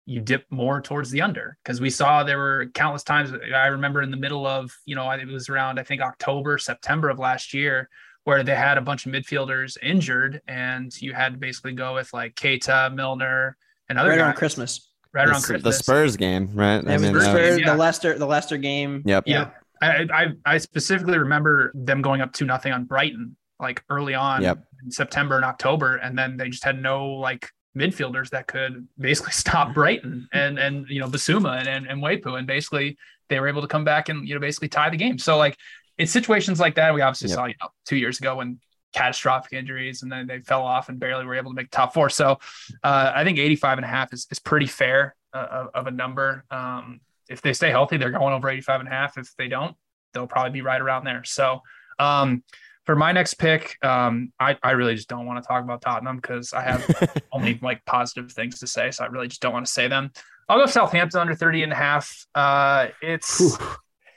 you 0.06 0.20
dip 0.20 0.46
more 0.50 0.80
towards 0.80 1.10
the 1.10 1.20
under 1.20 1.58
because 1.62 1.80
we 1.80 1.90
saw 1.90 2.22
there 2.22 2.38
were 2.38 2.66
countless 2.72 3.02
times. 3.02 3.32
I 3.54 3.66
remember 3.66 4.00
in 4.00 4.10
the 4.10 4.16
middle 4.16 4.46
of, 4.46 4.72
you 4.86 4.94
know, 4.94 5.10
it 5.10 5.26
was 5.26 5.48
around, 5.48 5.78
I 5.78 5.82
think, 5.82 6.00
October, 6.00 6.56
September 6.56 7.10
of 7.10 7.18
last 7.18 7.52
year 7.52 7.90
where 8.28 8.42
they 8.42 8.54
had 8.54 8.76
a 8.76 8.82
bunch 8.82 9.06
of 9.06 9.12
midfielders 9.12 9.78
injured 9.82 10.42
and 10.46 10.92
you 11.00 11.14
had 11.14 11.32
to 11.32 11.38
basically 11.38 11.72
go 11.72 11.94
with 11.94 12.12
like 12.12 12.34
Keita, 12.34 12.94
Milner, 12.94 13.56
and 13.88 13.98
other 13.98 14.10
Right 14.10 14.16
guys 14.18 14.24
around 14.26 14.34
Christmas. 14.34 14.90
right 15.14 15.24
the, 15.24 15.30
around 15.32 15.42
Christmas. 15.44 15.62
the 15.78 15.82
Spurs 15.82 16.16
game, 16.18 16.50
right? 16.52 16.76
It 16.76 16.84
was 16.84 17.00
mean, 17.02 17.14
the, 17.14 17.20
that 17.20 17.24
Spurs, 17.24 17.50
was- 17.52 17.60
yeah. 17.60 17.72
the 17.72 17.78
Leicester, 17.78 18.18
the 18.18 18.26
Leicester 18.26 18.58
game. 18.58 19.02
Yep. 19.06 19.24
Yeah. 19.26 19.48
I, 19.80 20.06
I 20.12 20.26
I 20.44 20.58
specifically 20.58 21.16
remember 21.16 21.72
them 21.74 22.02
going 22.02 22.20
up 22.20 22.34
to 22.34 22.44
nothing 22.44 22.70
on 22.72 22.84
Brighton 22.84 23.34
like 23.58 23.82
early 23.88 24.12
on 24.12 24.42
Yep. 24.42 24.58
in 24.84 24.90
September 24.90 25.36
and 25.36 25.44
October, 25.46 25.96
and 25.96 26.18
then 26.18 26.36
they 26.36 26.50
just 26.50 26.64
had 26.64 26.82
no 26.82 27.06
like 27.06 27.48
midfielders 27.74 28.28
that 28.30 28.46
could 28.46 28.86
basically 28.98 29.32
stop 29.44 29.72
Brighton 29.72 30.28
and 30.34 30.58
and 30.58 30.86
you 30.90 31.00
know 31.00 31.08
Bissouma 31.08 31.58
and 31.60 31.66
and, 31.68 31.86
and 31.86 32.02
Mwepu, 32.02 32.36
and 32.36 32.46
basically 32.46 32.98
they 33.30 33.40
were 33.40 33.48
able 33.48 33.62
to 33.62 33.68
come 33.68 33.84
back 33.84 34.08
and 34.10 34.28
you 34.28 34.34
know 34.34 34.40
basically 34.40 34.68
tie 34.68 34.90
the 34.90 34.96
game. 34.98 35.16
So 35.18 35.38
like 35.38 35.56
it's 35.98 36.12
situations 36.12 36.58
like 36.60 36.76
that 36.76 36.94
we 36.94 37.00
obviously 37.02 37.28
Yep. 37.28 37.36
saw 37.36 37.44
you 37.46 37.54
know 37.60 37.68
two 37.86 37.96
years 37.96 38.18
ago 38.18 38.36
when 38.36 38.58
catastrophic 38.94 39.52
injuries 39.52 40.02
and 40.02 40.10
then 40.10 40.26
they 40.26 40.40
fell 40.40 40.62
off 40.62 40.88
and 40.88 40.98
barely 40.98 41.26
were 41.26 41.34
able 41.34 41.50
to 41.50 41.54
make 41.54 41.70
top 41.70 41.92
four. 41.92 42.08
So 42.08 42.38
uh, 42.82 43.12
I 43.14 43.22
think 43.22 43.38
85 43.38 43.78
and 43.78 43.84
a 43.84 43.88
half 43.88 44.14
is, 44.14 44.26
is 44.30 44.38
pretty 44.38 44.66
fair 44.66 45.14
uh, 45.34 45.46
of, 45.50 45.68
of 45.74 45.86
a 45.88 45.90
number. 45.90 46.44
Um, 46.50 47.00
if 47.28 47.42
they 47.42 47.52
stay 47.52 47.68
healthy, 47.70 47.98
they're 47.98 48.10
going 48.10 48.32
over 48.32 48.48
85 48.48 48.80
and 48.80 48.88
a 48.88 48.92
half. 48.92 49.18
If 49.18 49.34
they 49.36 49.46
don't, 49.46 49.76
they'll 50.14 50.26
probably 50.26 50.52
be 50.52 50.62
right 50.62 50.80
around 50.80 51.04
there. 51.04 51.22
So 51.24 51.60
um, 51.98 52.42
for 52.86 52.96
my 52.96 53.12
next 53.12 53.34
pick, 53.34 53.76
um, 53.84 54.32
I, 54.40 54.56
I 54.62 54.70
really 54.70 54.94
just 54.94 55.10
don't 55.10 55.26
want 55.26 55.42
to 55.42 55.46
talk 55.46 55.62
about 55.62 55.82
Tottenham 55.82 56.16
because 56.16 56.54
I 56.54 56.62
have 56.62 57.22
only 57.32 57.58
like 57.60 57.84
positive 57.84 58.32
things 58.32 58.58
to 58.60 58.66
say. 58.66 58.90
So 58.90 59.04
I 59.04 59.08
really 59.08 59.28
just 59.28 59.42
don't 59.42 59.52
want 59.52 59.66
to 59.66 59.72
say 59.72 59.88
them. 59.88 60.10
I'll 60.48 60.58
go 60.58 60.64
Southampton 60.64 61.20
under 61.20 61.34
30 61.34 61.64
and 61.64 61.72
a 61.72 61.76
half. 61.76 62.26
Uh, 62.34 62.86
it's 63.02 63.54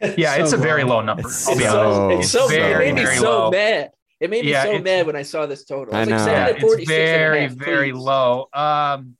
yeah, 0.18 0.36
it's 0.36 0.52
So 0.52 0.58
a 0.58 0.60
very 0.60 0.84
low. 0.84 0.95
low 0.97 1.02
number. 1.02 1.22
It's 1.28 1.47
I'll 1.47 1.56
be 1.58 1.64
It's 1.64 1.74
honest. 1.74 1.95
so, 1.95 2.04
Oh, 2.12 2.20
it's 2.20 2.32
so 2.32 2.47
very, 2.47 2.89
it 2.89 2.95
made 2.95 3.06
me 3.06 3.16
so 3.18 3.24
low. 3.45 3.52
mad. 3.52 3.91
It 4.20 4.30
made 4.30 4.45
me 4.45 4.52
Yeah, 4.52 4.64
so 4.66 4.80
mad 4.80 5.08
when 5.08 5.16
I 5.16 5.22
saw 5.24 5.45
this 5.45 5.66
total. 5.66 5.93
I 5.95 5.99
I 5.99 6.02
was 6.02 6.10
like, 6.10 6.26
know. 6.26 6.32
Yeah, 6.32 6.47
it's 6.47 6.62
46 6.62 6.91
and 6.91 6.99
a 6.99 7.18
very, 7.18 7.41
half, 7.41 7.52
very 7.54 7.91
low. 7.91 8.47
Um, 8.54 9.16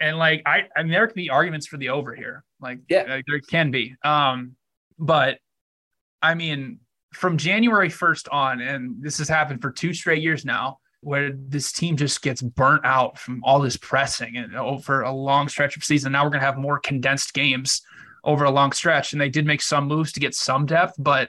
and 0.00 0.18
like 0.18 0.42
I, 0.46 0.64
I 0.76 0.82
mean, 0.82 0.92
there 0.92 1.06
can 1.06 1.14
be 1.14 1.30
arguments 1.30 1.66
for 1.66 1.76
the 1.76 1.88
over 1.90 2.14
here. 2.14 2.44
Like, 2.60 2.80
Yeah. 2.88 3.00
uh, 3.02 3.22
there 3.26 3.40
can 3.40 3.70
be. 3.70 3.94
Um, 4.04 4.56
but 4.98 5.38
I 6.20 6.34
mean, 6.34 6.80
from 7.14 7.36
January 7.38 7.88
first 7.88 8.28
on, 8.28 8.60
and 8.60 9.02
this 9.02 9.18
has 9.18 9.28
happened 9.28 9.60
for 9.62 9.70
two 9.70 9.92
straight 9.94 10.22
years 10.22 10.44
now, 10.44 10.78
where 11.00 11.32
this 11.32 11.72
team 11.72 11.96
just 11.96 12.22
gets 12.22 12.40
burnt 12.42 12.84
out 12.84 13.18
from 13.18 13.42
all 13.44 13.58
this 13.60 13.76
pressing 13.76 14.36
and 14.36 14.54
over 14.54 15.02
a 15.02 15.12
long 15.12 15.48
stretch 15.48 15.76
of 15.76 15.82
season. 15.84 16.12
Now 16.12 16.24
we're 16.24 16.30
gonna 16.30 16.44
have 16.44 16.56
more 16.58 16.78
condensed 16.78 17.32
games. 17.34 17.82
Over 18.24 18.44
a 18.44 18.50
long 18.50 18.72
stretch. 18.72 19.12
And 19.12 19.20
they 19.20 19.28
did 19.28 19.46
make 19.46 19.62
some 19.62 19.86
moves 19.86 20.12
to 20.12 20.20
get 20.20 20.34
some 20.34 20.66
depth, 20.66 20.94
but 20.98 21.28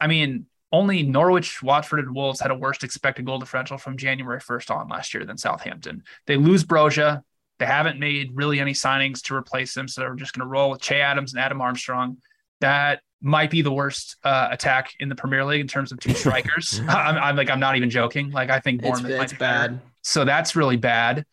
I 0.00 0.06
mean, 0.06 0.46
only 0.70 1.02
Norwich, 1.02 1.62
Watford, 1.62 2.00
and 2.00 2.14
Wolves 2.14 2.40
had 2.40 2.50
a 2.50 2.54
worse 2.54 2.82
expected 2.82 3.24
goal 3.24 3.38
differential 3.38 3.78
from 3.78 3.96
January 3.96 4.40
1st 4.40 4.74
on 4.74 4.88
last 4.88 5.14
year 5.14 5.24
than 5.24 5.38
Southampton. 5.38 6.02
They 6.26 6.36
lose 6.36 6.64
Broja. 6.64 7.22
They 7.58 7.66
haven't 7.66 7.98
made 7.98 8.30
really 8.34 8.60
any 8.60 8.72
signings 8.72 9.22
to 9.22 9.34
replace 9.34 9.74
them, 9.74 9.88
so 9.88 10.02
they're 10.02 10.14
just 10.14 10.34
going 10.34 10.46
to 10.46 10.50
roll 10.50 10.70
with 10.70 10.80
Che 10.80 11.00
Adams 11.00 11.32
and 11.32 11.42
Adam 11.42 11.60
Armstrong. 11.60 12.18
That 12.60 13.00
might 13.20 13.50
be 13.50 13.62
the 13.62 13.72
worst 13.72 14.16
uh, 14.22 14.48
attack 14.50 14.92
in 15.00 15.08
the 15.08 15.14
Premier 15.14 15.44
League 15.44 15.60
in 15.60 15.66
terms 15.66 15.90
of 15.90 15.98
two 15.98 16.12
strikers. 16.14 16.80
I'm, 16.88 17.16
I'm, 17.16 17.36
like, 17.36 17.50
I'm 17.50 17.60
not 17.60 17.76
even 17.76 17.90
joking. 17.90 18.30
Like, 18.30 18.50
I 18.50 18.60
think 18.60 18.82
Bournemouth 18.82 19.10
it's, 19.10 19.18
might 19.18 19.24
it's 19.24 19.38
bad. 19.38 19.70
Better. 19.70 19.82
So 20.02 20.24
that's 20.24 20.54
really 20.54 20.76
bad. 20.76 21.24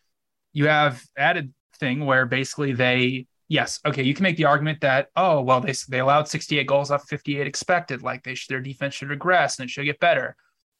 You 0.53 0.67
have 0.67 1.03
added 1.17 1.53
thing 1.77 2.05
where 2.05 2.25
basically 2.25 2.73
they 2.73 3.27
yes, 3.47 3.79
okay, 3.85 4.03
you 4.03 4.13
can 4.13 4.23
make 4.23 4.37
the 4.37 4.45
argument 4.45 4.81
that 4.81 5.09
oh 5.15 5.41
well 5.41 5.61
they 5.61 5.73
they 5.89 5.99
allowed 5.99 6.27
68 6.27 6.65
goals 6.67 6.91
off 6.91 7.07
58 7.07 7.45
expected, 7.47 8.01
like 8.03 8.23
they 8.23 8.35
should, 8.35 8.49
their 8.53 8.61
defense 8.61 8.93
should 8.93 9.09
regress 9.09 9.59
and 9.59 9.67
it 9.67 9.71
should 9.71 9.85
get 9.85 9.99
better. 9.99 10.35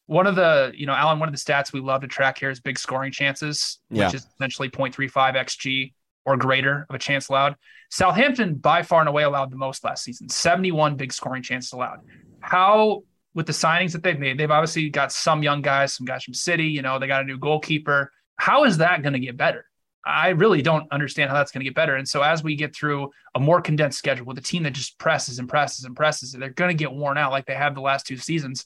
One 0.06 0.26
of 0.26 0.36
the 0.36 0.72
you 0.74 0.86
know 0.86 0.92
Alon, 0.94 1.18
one 1.18 1.28
of 1.28 1.34
the 1.34 1.40
stats 1.40 1.72
we 1.72 1.80
love 1.80 2.00
to 2.02 2.06
track 2.08 2.38
here 2.38 2.50
is 2.50 2.60
big 2.60 2.78
scoring 2.78 3.12
chances, 3.12 3.78
Yeah. 3.90 4.06
which 4.06 4.14
is 4.14 4.26
essentially 4.34 4.70
0.35 4.70 5.34
xg 5.36 5.92
or 6.24 6.36
greater 6.36 6.86
of 6.88 6.94
a 6.94 6.98
chance 6.98 7.28
allowed. 7.28 7.56
Southampton 7.90 8.54
by 8.56 8.82
far 8.82 9.00
and 9.00 9.08
away 9.08 9.22
allowed 9.22 9.50
the 9.50 9.56
most 9.56 9.84
last 9.84 10.02
season, 10.04 10.28
71 10.28 10.96
big 10.96 11.12
scoring 11.12 11.42
chances 11.42 11.72
allowed. 11.72 12.00
How 12.40 13.02
with 13.34 13.46
the 13.46 13.52
signings 13.52 13.92
that 13.92 14.02
they've 14.02 14.18
made, 14.18 14.38
they've 14.38 14.50
obviously 14.50 14.88
got 14.88 15.12
some 15.12 15.42
young 15.42 15.60
guys, 15.62 15.92
some 15.92 16.06
guys 16.06 16.24
from 16.24 16.34
City, 16.34 16.64
you 16.66 16.82
know, 16.82 16.98
they 16.98 17.06
got 17.06 17.22
a 17.22 17.24
new 17.24 17.38
goalkeeper. 17.38 18.10
How 18.36 18.64
is 18.64 18.78
that 18.78 19.02
going 19.02 19.12
to 19.12 19.18
get 19.20 19.36
better? 19.36 19.66
I 20.06 20.28
really 20.30 20.62
don't 20.62 20.90
understand 20.92 21.30
how 21.30 21.36
that's 21.36 21.50
going 21.50 21.60
to 21.60 21.64
get 21.64 21.74
better. 21.74 21.96
And 21.96 22.08
so 22.08 22.22
as 22.22 22.42
we 22.42 22.54
get 22.54 22.74
through 22.74 23.10
a 23.34 23.40
more 23.40 23.60
condensed 23.60 23.98
schedule 23.98 24.24
with 24.24 24.38
a 24.38 24.42
team 24.42 24.62
that 24.62 24.72
just 24.72 24.98
presses 24.98 25.40
and 25.40 25.48
presses 25.48 25.84
and 25.84 25.96
presses, 25.96 26.32
they're 26.32 26.50
going 26.50 26.70
to 26.70 26.76
get 26.76 26.92
worn 26.92 27.18
out 27.18 27.32
like 27.32 27.46
they 27.46 27.54
have 27.54 27.74
the 27.74 27.80
last 27.80 28.06
two 28.06 28.16
seasons. 28.16 28.64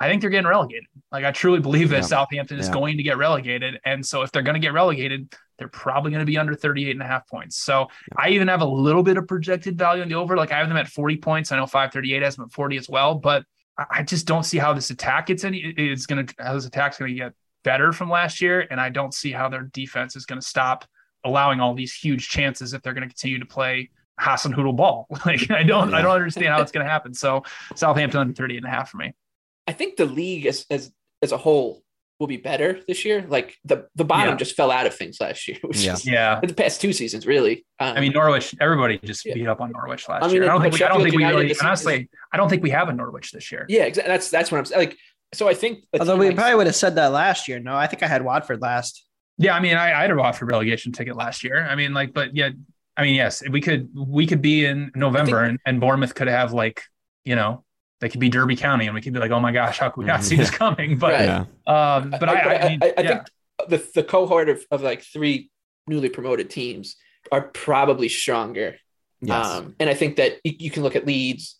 I 0.00 0.08
think 0.08 0.22
they're 0.22 0.30
getting 0.30 0.48
relegated. 0.48 0.86
Like 1.12 1.24
I 1.24 1.32
truly 1.32 1.60
believe 1.60 1.90
that 1.90 1.96
Yeah. 1.96 2.02
Southampton 2.02 2.58
is 2.58 2.68
going 2.68 2.96
to 2.96 3.02
get 3.02 3.18
relegated. 3.18 3.78
And 3.84 4.04
so 4.04 4.22
if 4.22 4.32
they're 4.32 4.42
going 4.42 4.54
to 4.54 4.60
get 4.60 4.72
relegated, 4.72 5.34
they're 5.58 5.68
probably 5.68 6.12
going 6.12 6.20
to 6.22 6.26
be 6.26 6.38
under 6.38 6.54
38 6.54 6.92
and 6.92 7.02
a 7.02 7.06
half 7.06 7.28
points. 7.28 7.56
So 7.56 7.88
I 8.16 8.30
even 8.30 8.48
have 8.48 8.62
a 8.62 8.66
little 8.66 9.02
bit 9.02 9.18
of 9.18 9.26
projected 9.26 9.76
value 9.76 10.02
in 10.02 10.08
the 10.08 10.14
over. 10.14 10.36
Like 10.36 10.52
I 10.52 10.58
have 10.58 10.68
them 10.68 10.76
at 10.76 10.88
40 10.88 11.16
points. 11.18 11.52
I 11.52 11.56
know 11.56 11.66
538 11.66 12.22
has 12.22 12.36
them 12.36 12.44
at 12.46 12.52
40 12.52 12.76
as 12.76 12.88
well, 12.88 13.16
but 13.16 13.44
I 13.76 13.84
I 13.90 14.02
just 14.02 14.26
don't 14.26 14.44
see 14.44 14.58
how 14.58 14.72
this 14.72 14.90
attack 14.90 15.26
gets 15.26 15.44
any 15.44 15.58
it's 15.58 16.06
going 16.06 16.26
to 16.26 16.34
how 16.38 16.54
this 16.54 16.66
attack's 16.66 16.98
going 16.98 17.12
to 17.12 17.18
get 17.18 17.32
better 17.68 17.92
from 17.92 18.08
last 18.08 18.40
year. 18.40 18.66
And 18.70 18.80
I 18.80 18.88
don't 18.88 19.12
see 19.12 19.30
how 19.30 19.48
their 19.50 19.64
defense 19.80 20.16
is 20.16 20.24
going 20.24 20.40
to 20.40 20.46
stop 20.46 20.86
allowing 21.24 21.60
all 21.60 21.74
these 21.74 21.92
huge 21.92 22.28
chances 22.28 22.72
if 22.72 22.80
they're 22.82 22.94
going 22.94 23.06
to 23.06 23.14
continue 23.14 23.38
to 23.38 23.44
play 23.46 23.90
Hasenhüttl 24.18 24.74
ball. 24.74 25.06
Like 25.26 25.50
I 25.50 25.62
don't 25.64 25.92
I 25.92 26.00
don't 26.00 26.14
understand 26.14 26.46
how 26.48 26.62
it's 26.62 26.72
going 26.72 26.84
to 26.86 26.90
happen. 26.90 27.12
So 27.12 27.42
Southampton 27.74 28.20
under 28.20 28.32
30 28.34 28.56
and 28.56 28.66
a 28.66 28.70
half 28.70 28.88
for 28.90 28.96
me. 28.96 29.12
I 29.66 29.72
think 29.72 29.96
the 29.96 30.06
league 30.06 30.46
as 30.46 30.64
as 30.70 30.90
as 31.22 31.32
a 31.32 31.36
whole 31.36 31.82
will 32.18 32.26
be 32.26 32.36
better 32.38 32.80
this 32.88 33.04
year. 33.04 33.24
Like 33.28 33.54
the 33.64 33.86
the 33.94 34.04
bottom 34.04 34.30
Yeah. 34.30 34.36
just 34.36 34.56
fell 34.56 34.70
out 34.72 34.86
of 34.86 34.94
things 34.94 35.18
last 35.20 35.46
year, 35.46 35.58
which 35.62 35.84
Yeah. 35.84 35.92
is 35.92 36.06
Yeah. 36.06 36.40
the 36.42 36.54
past 36.54 36.80
two 36.80 36.92
seasons 36.94 37.26
really. 37.26 37.66
Um, 37.78 37.96
I 37.96 38.00
mean, 38.00 38.12
Norwich, 38.12 38.54
everybody 38.60 38.98
just 39.04 39.24
Yeah. 39.26 39.34
beat 39.34 39.46
up 39.46 39.60
on 39.60 39.70
Norwich 39.72 40.08
last 40.08 40.24
I 40.24 40.26
mean, 40.26 40.36
year. 40.36 40.44
I 40.44 40.46
don't 40.48 40.62
think 40.62 40.74
we, 40.74 40.82
I 40.82 40.88
don't 40.88 40.98
Sheffield 41.00 41.10
think 41.12 41.16
we 41.20 41.24
really, 41.32 41.48
this- 41.48 41.62
honestly, 41.62 42.08
I 42.32 42.36
don't 42.38 42.48
think 42.48 42.62
we 42.64 42.70
have 42.70 42.88
a 42.88 42.92
Norwich 42.92 43.30
this 43.32 43.52
year. 43.52 43.66
yeah, 43.68 43.84
exactly. 43.84 44.10
That's 44.12 44.30
that's 44.30 44.50
what 44.50 44.58
I'm 44.58 44.64
saying. 44.64 44.80
Like, 44.88 44.96
so 45.32 45.48
I 45.48 45.54
think. 45.54 45.84
Although 45.98 46.16
we 46.16 46.28
like- 46.28 46.36
probably 46.36 46.54
would 46.56 46.66
have 46.66 46.76
said 46.76 46.94
that 46.96 47.12
last 47.12 47.48
year. 47.48 47.58
No, 47.60 47.76
I 47.76 47.86
think 47.86 48.02
I 48.02 48.06
had 48.06 48.22
Watford 48.22 48.60
last. 48.60 49.04
Yeah, 49.38 49.54
I 49.54 49.60
mean, 49.60 49.76
I, 49.76 49.92
I 49.96 50.02
had 50.02 50.10
a 50.10 50.16
Watford 50.16 50.50
relegation 50.50 50.90
ticket 50.92 51.16
last 51.16 51.44
year. 51.44 51.64
I 51.64 51.76
mean, 51.76 51.94
like, 51.94 52.12
but 52.12 52.34
yeah, 52.34 52.50
I 52.96 53.02
mean, 53.02 53.14
yes, 53.14 53.42
we 53.48 53.60
could 53.60 53.88
we 53.94 54.26
could 54.26 54.42
be 54.42 54.64
in 54.64 54.90
November 54.96 55.44
and, 55.44 55.58
and 55.64 55.80
Bournemouth 55.80 56.14
could 56.14 56.26
have 56.26 56.52
like, 56.52 56.82
you 57.24 57.36
know, 57.36 57.64
they 58.00 58.08
could 58.08 58.20
be 58.20 58.28
Derby 58.28 58.56
County 58.56 58.86
and 58.86 58.94
we 58.94 59.00
could 59.00 59.12
be 59.12 59.20
like, 59.20 59.30
oh 59.30 59.38
my 59.38 59.52
gosh, 59.52 59.78
how 59.78 59.90
could 59.90 60.00
we 60.00 60.06
not 60.06 60.24
see 60.24 60.34
this 60.36 60.50
coming? 60.50 60.98
But 60.98 61.12
Right. 61.12 61.24
Yeah. 61.24 61.44
um, 61.66 62.10
but 62.10 62.28
I, 62.28 62.34
I, 62.34 62.60
I, 62.60 62.68
mean, 62.68 62.78
I, 62.82 62.94
I 62.96 63.00
yeah. 63.02 63.08
think 63.08 63.22
the 63.68 63.90
the 63.94 64.02
cohort 64.02 64.48
of, 64.48 64.64
of 64.72 64.82
like 64.82 65.02
three 65.02 65.50
newly 65.86 66.08
promoted 66.08 66.50
teams 66.50 66.96
are 67.30 67.42
probably 67.42 68.08
stronger. 68.08 68.76
Yes. 69.20 69.46
Um, 69.46 69.76
and 69.78 69.88
I 69.88 69.94
think 69.94 70.16
that 70.16 70.38
you, 70.42 70.54
you 70.58 70.70
can 70.70 70.82
look 70.82 70.96
at 70.96 71.06
Leeds. 71.06 71.57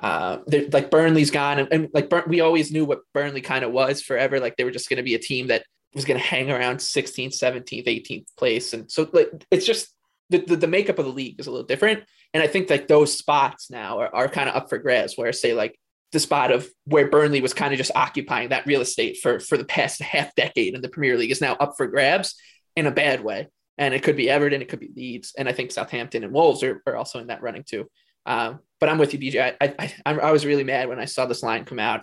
Uh, 0.00 0.38
like 0.72 0.90
Burnley's 0.90 1.30
gone, 1.30 1.58
and, 1.58 1.68
and 1.72 1.88
like 1.92 2.08
Burn, 2.10 2.24
we 2.26 2.40
always 2.40 2.72
knew 2.72 2.84
what 2.84 3.00
Burnley 3.12 3.40
kind 3.40 3.64
of 3.64 3.72
was 3.72 4.02
forever. 4.02 4.40
Like 4.40 4.56
they 4.56 4.64
were 4.64 4.70
just 4.70 4.88
going 4.88 4.96
to 4.96 5.02
be 5.02 5.14
a 5.14 5.18
team 5.18 5.48
that 5.48 5.64
was 5.94 6.04
going 6.04 6.18
to 6.18 6.26
hang 6.26 6.50
around 6.50 6.78
16th, 6.78 7.38
17th, 7.38 7.86
18th 7.86 8.26
place, 8.36 8.72
and 8.72 8.90
so 8.90 9.08
like 9.12 9.30
it's 9.50 9.66
just 9.66 9.94
the, 10.30 10.38
the 10.38 10.56
the 10.56 10.66
makeup 10.66 10.98
of 10.98 11.04
the 11.04 11.12
league 11.12 11.38
is 11.38 11.46
a 11.46 11.50
little 11.50 11.66
different. 11.66 12.04
And 12.34 12.42
I 12.42 12.46
think 12.46 12.70
like 12.70 12.88
those 12.88 13.16
spots 13.16 13.70
now 13.70 13.98
are, 13.98 14.14
are 14.14 14.28
kind 14.28 14.48
of 14.48 14.56
up 14.56 14.68
for 14.68 14.78
grabs. 14.78 15.16
Where 15.16 15.32
say 15.32 15.54
like 15.54 15.78
the 16.12 16.20
spot 16.20 16.50
of 16.50 16.68
where 16.84 17.08
Burnley 17.08 17.40
was 17.40 17.54
kind 17.54 17.72
of 17.72 17.78
just 17.78 17.90
occupying 17.94 18.50
that 18.50 18.66
real 18.66 18.80
estate 18.80 19.18
for 19.22 19.38
for 19.40 19.56
the 19.56 19.64
past 19.64 20.00
half 20.00 20.34
decade 20.34 20.74
in 20.74 20.82
the 20.82 20.88
Premier 20.88 21.16
League 21.16 21.30
is 21.30 21.40
now 21.40 21.54
up 21.54 21.74
for 21.76 21.86
grabs 21.86 22.34
in 22.76 22.86
a 22.86 22.90
bad 22.90 23.22
way. 23.22 23.48
And 23.78 23.94
it 23.94 24.02
could 24.02 24.16
be 24.16 24.28
Everton, 24.28 24.62
it 24.62 24.68
could 24.68 24.80
be 24.80 24.90
Leeds, 24.94 25.32
and 25.36 25.48
I 25.48 25.52
think 25.52 25.72
Southampton 25.72 26.24
and 26.24 26.32
Wolves 26.32 26.62
are, 26.62 26.82
are 26.86 26.96
also 26.96 27.18
in 27.18 27.28
that 27.28 27.42
running 27.42 27.64
too. 27.64 27.88
Um, 28.26 28.60
but 28.82 28.88
I'm 28.88 28.98
with 28.98 29.14
you, 29.14 29.20
BJ. 29.20 29.54
I, 29.60 29.74
I 29.78 29.94
I 30.04 30.18
I 30.18 30.32
was 30.32 30.44
really 30.44 30.64
mad 30.64 30.88
when 30.88 30.98
I 30.98 31.04
saw 31.04 31.24
this 31.24 31.40
line 31.40 31.64
come 31.64 31.78
out. 31.78 32.00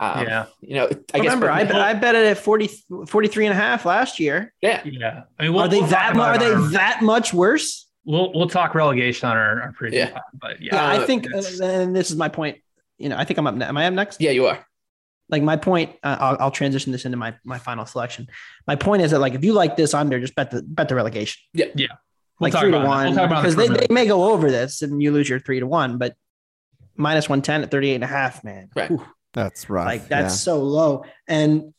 Um, 0.00 0.26
yeah, 0.26 0.46
you 0.62 0.74
know, 0.74 0.86
I 0.86 1.18
guess 1.18 1.34
Remember, 1.34 1.50
I, 1.50 1.60
I 1.60 1.92
bet 1.92 2.14
it 2.14 2.26
at 2.26 2.38
40, 2.38 2.68
43 3.06 3.46
and 3.46 3.52
a 3.52 3.56
half 3.56 3.84
last 3.84 4.18
year. 4.18 4.52
yeah, 4.62 4.80
yeah. 4.86 5.24
I 5.38 5.42
mean, 5.42 5.52
we'll, 5.52 5.64
are 5.64 5.68
they 5.68 5.80
we'll 5.80 5.88
that 5.88 6.16
mu- 6.16 6.22
are 6.22 6.34
about 6.34 6.40
they 6.40 6.72
that 6.72 7.02
much 7.02 7.34
worse? 7.34 7.86
We'll 8.06 8.32
we'll 8.32 8.48
talk 8.48 8.74
relegation 8.74 9.28
on 9.28 9.36
our, 9.36 9.60
our 9.62 9.72
preview, 9.72 9.92
Yeah. 9.92 10.10
pod, 10.12 10.22
but 10.32 10.62
yeah, 10.62 10.74
Yeah, 10.76 11.02
I 11.02 11.04
think, 11.06 11.26
and 11.26 11.94
this 11.94 12.10
is 12.10 12.16
my 12.16 12.30
point. 12.30 12.58
You 12.96 13.10
know, 13.10 13.18
I 13.18 13.24
think 13.24 13.38
I'm 13.38 13.46
up. 13.46 13.54
Ne- 13.54 13.66
am 13.66 13.76
I 13.76 13.86
up 13.86 13.92
next? 13.92 14.20
yeah, 14.20 14.30
you 14.30 14.46
are. 14.46 14.66
Like 15.28 15.42
my 15.42 15.56
point, 15.56 15.92
uh, 16.02 16.16
I'll, 16.18 16.36
I'll 16.40 16.50
transition 16.50 16.90
this 16.90 17.04
into 17.04 17.16
my 17.18 17.34
my 17.44 17.58
final 17.58 17.84
selection. 17.86 18.26
My 18.66 18.76
point 18.76 19.02
is 19.02 19.10
that 19.12 19.20
like 19.20 19.34
if 19.34 19.44
you 19.44 19.52
like 19.52 19.76
this 19.76 19.92
under, 19.94 20.18
just 20.18 20.34
bet 20.34 20.50
the 20.50 20.62
bet 20.62 20.88
the 20.88 20.94
relegation, 20.96 21.40
we'll 22.40 22.50
like 22.50 22.60
three 22.60 22.70
to 22.70 22.78
about 22.78 22.84
it. 22.84 22.88
one, 22.88 23.06
We'll 23.06 23.14
talk 23.16 23.26
about 23.26 23.44
it 23.46 23.56
because 23.56 23.56
they, 23.68 23.86
they 23.86 23.92
may 23.94 24.06
go 24.06 24.32
over 24.32 24.50
this 24.50 24.82
and 24.82 25.02
you 25.02 25.12
lose 25.12 25.28
your 25.28 25.40
three 25.40 25.60
to 25.60 25.66
one, 25.66 25.98
but 25.98 26.14
minus 26.96 27.28
one 27.28 27.42
ten 27.42 27.62
at 27.62 27.70
38 27.70 27.94
and 27.96 28.04
a 28.04 28.08
half, 28.08 28.44
man. 28.44 28.68
Right. 28.74 28.88
Whew. 28.90 29.04
That's 29.32 29.68
rough. 29.68 29.86
like 29.86 30.06
that's 30.06 30.38
so 30.40 30.62
low 30.62 31.04
and 31.26 31.74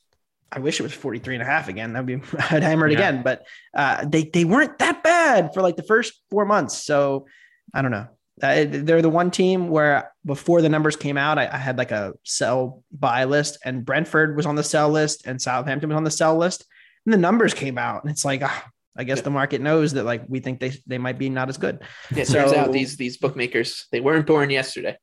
i 0.51 0.59
wish 0.59 0.77
it 0.77 0.83
was 0.83 0.91
43 0.91 1.35
and 1.35 1.41
a 1.41 1.45
half 1.45 1.69
again 1.69 1.93
that'd 1.93 2.05
be 2.05 2.15
i'd 2.51 2.63
hammer 2.63 2.85
it 2.85 2.91
Yeah. 2.91 2.97
again 2.97 3.23
but 3.23 3.45
uh 3.73 4.03
they 4.05 4.25
they 4.25 4.43
weren't 4.43 4.77
that 4.79 5.01
bad 5.03 5.53
for 5.53 5.61
like 5.61 5.77
the 5.77 5.83
first 5.83 6.21
four 6.29 6.43
months 6.45 6.77
so 6.83 7.27
i 7.73 7.81
don't 7.81 7.91
know 7.91 8.07
uh, 8.43 8.65
they're 8.67 9.01
the 9.01 9.07
one 9.07 9.31
team 9.31 9.69
where 9.69 10.11
before 10.25 10.61
the 10.61 10.67
numbers 10.67 10.97
came 10.97 11.15
out 11.17 11.39
I, 11.39 11.47
I 11.47 11.55
had 11.55 11.77
like 11.77 11.91
a 11.91 12.13
sell 12.23 12.83
buy 12.91 13.23
list 13.23 13.57
and 13.63 13.85
brentford 13.85 14.35
was 14.35 14.45
on 14.45 14.55
the 14.55 14.63
sell 14.63 14.89
list 14.89 15.25
and 15.25 15.41
southampton 15.41 15.87
was 15.89 15.95
on 15.95 16.03
the 16.03 16.11
sell 16.11 16.35
list 16.35 16.65
and 17.05 17.13
the 17.13 17.17
numbers 17.17 17.53
came 17.53 17.77
out 17.77 18.03
and 18.03 18.11
it's 18.11 18.25
like 18.25 18.41
ah, 18.43 18.65
i 18.97 19.03
guess 19.03 19.17
Yeah. 19.19 19.23
the 19.23 19.29
market 19.31 19.61
knows 19.61 19.93
that 19.93 20.03
like 20.05 20.23
we 20.27 20.39
think 20.39 20.59
they 20.59 20.71
they 20.87 20.97
might 20.97 21.17
be 21.17 21.29
not 21.29 21.49
as 21.49 21.57
good 21.57 21.79
Yeah, 22.11 22.23
it 22.23 22.27
turns 22.29 22.51
So- 22.51 22.57
out 22.57 22.71
these 22.71 22.97
these 22.97 23.17
bookmakers 23.17 23.87
they 23.91 23.99
weren't 24.01 24.25
born 24.27 24.49
yesterday. 24.49 24.97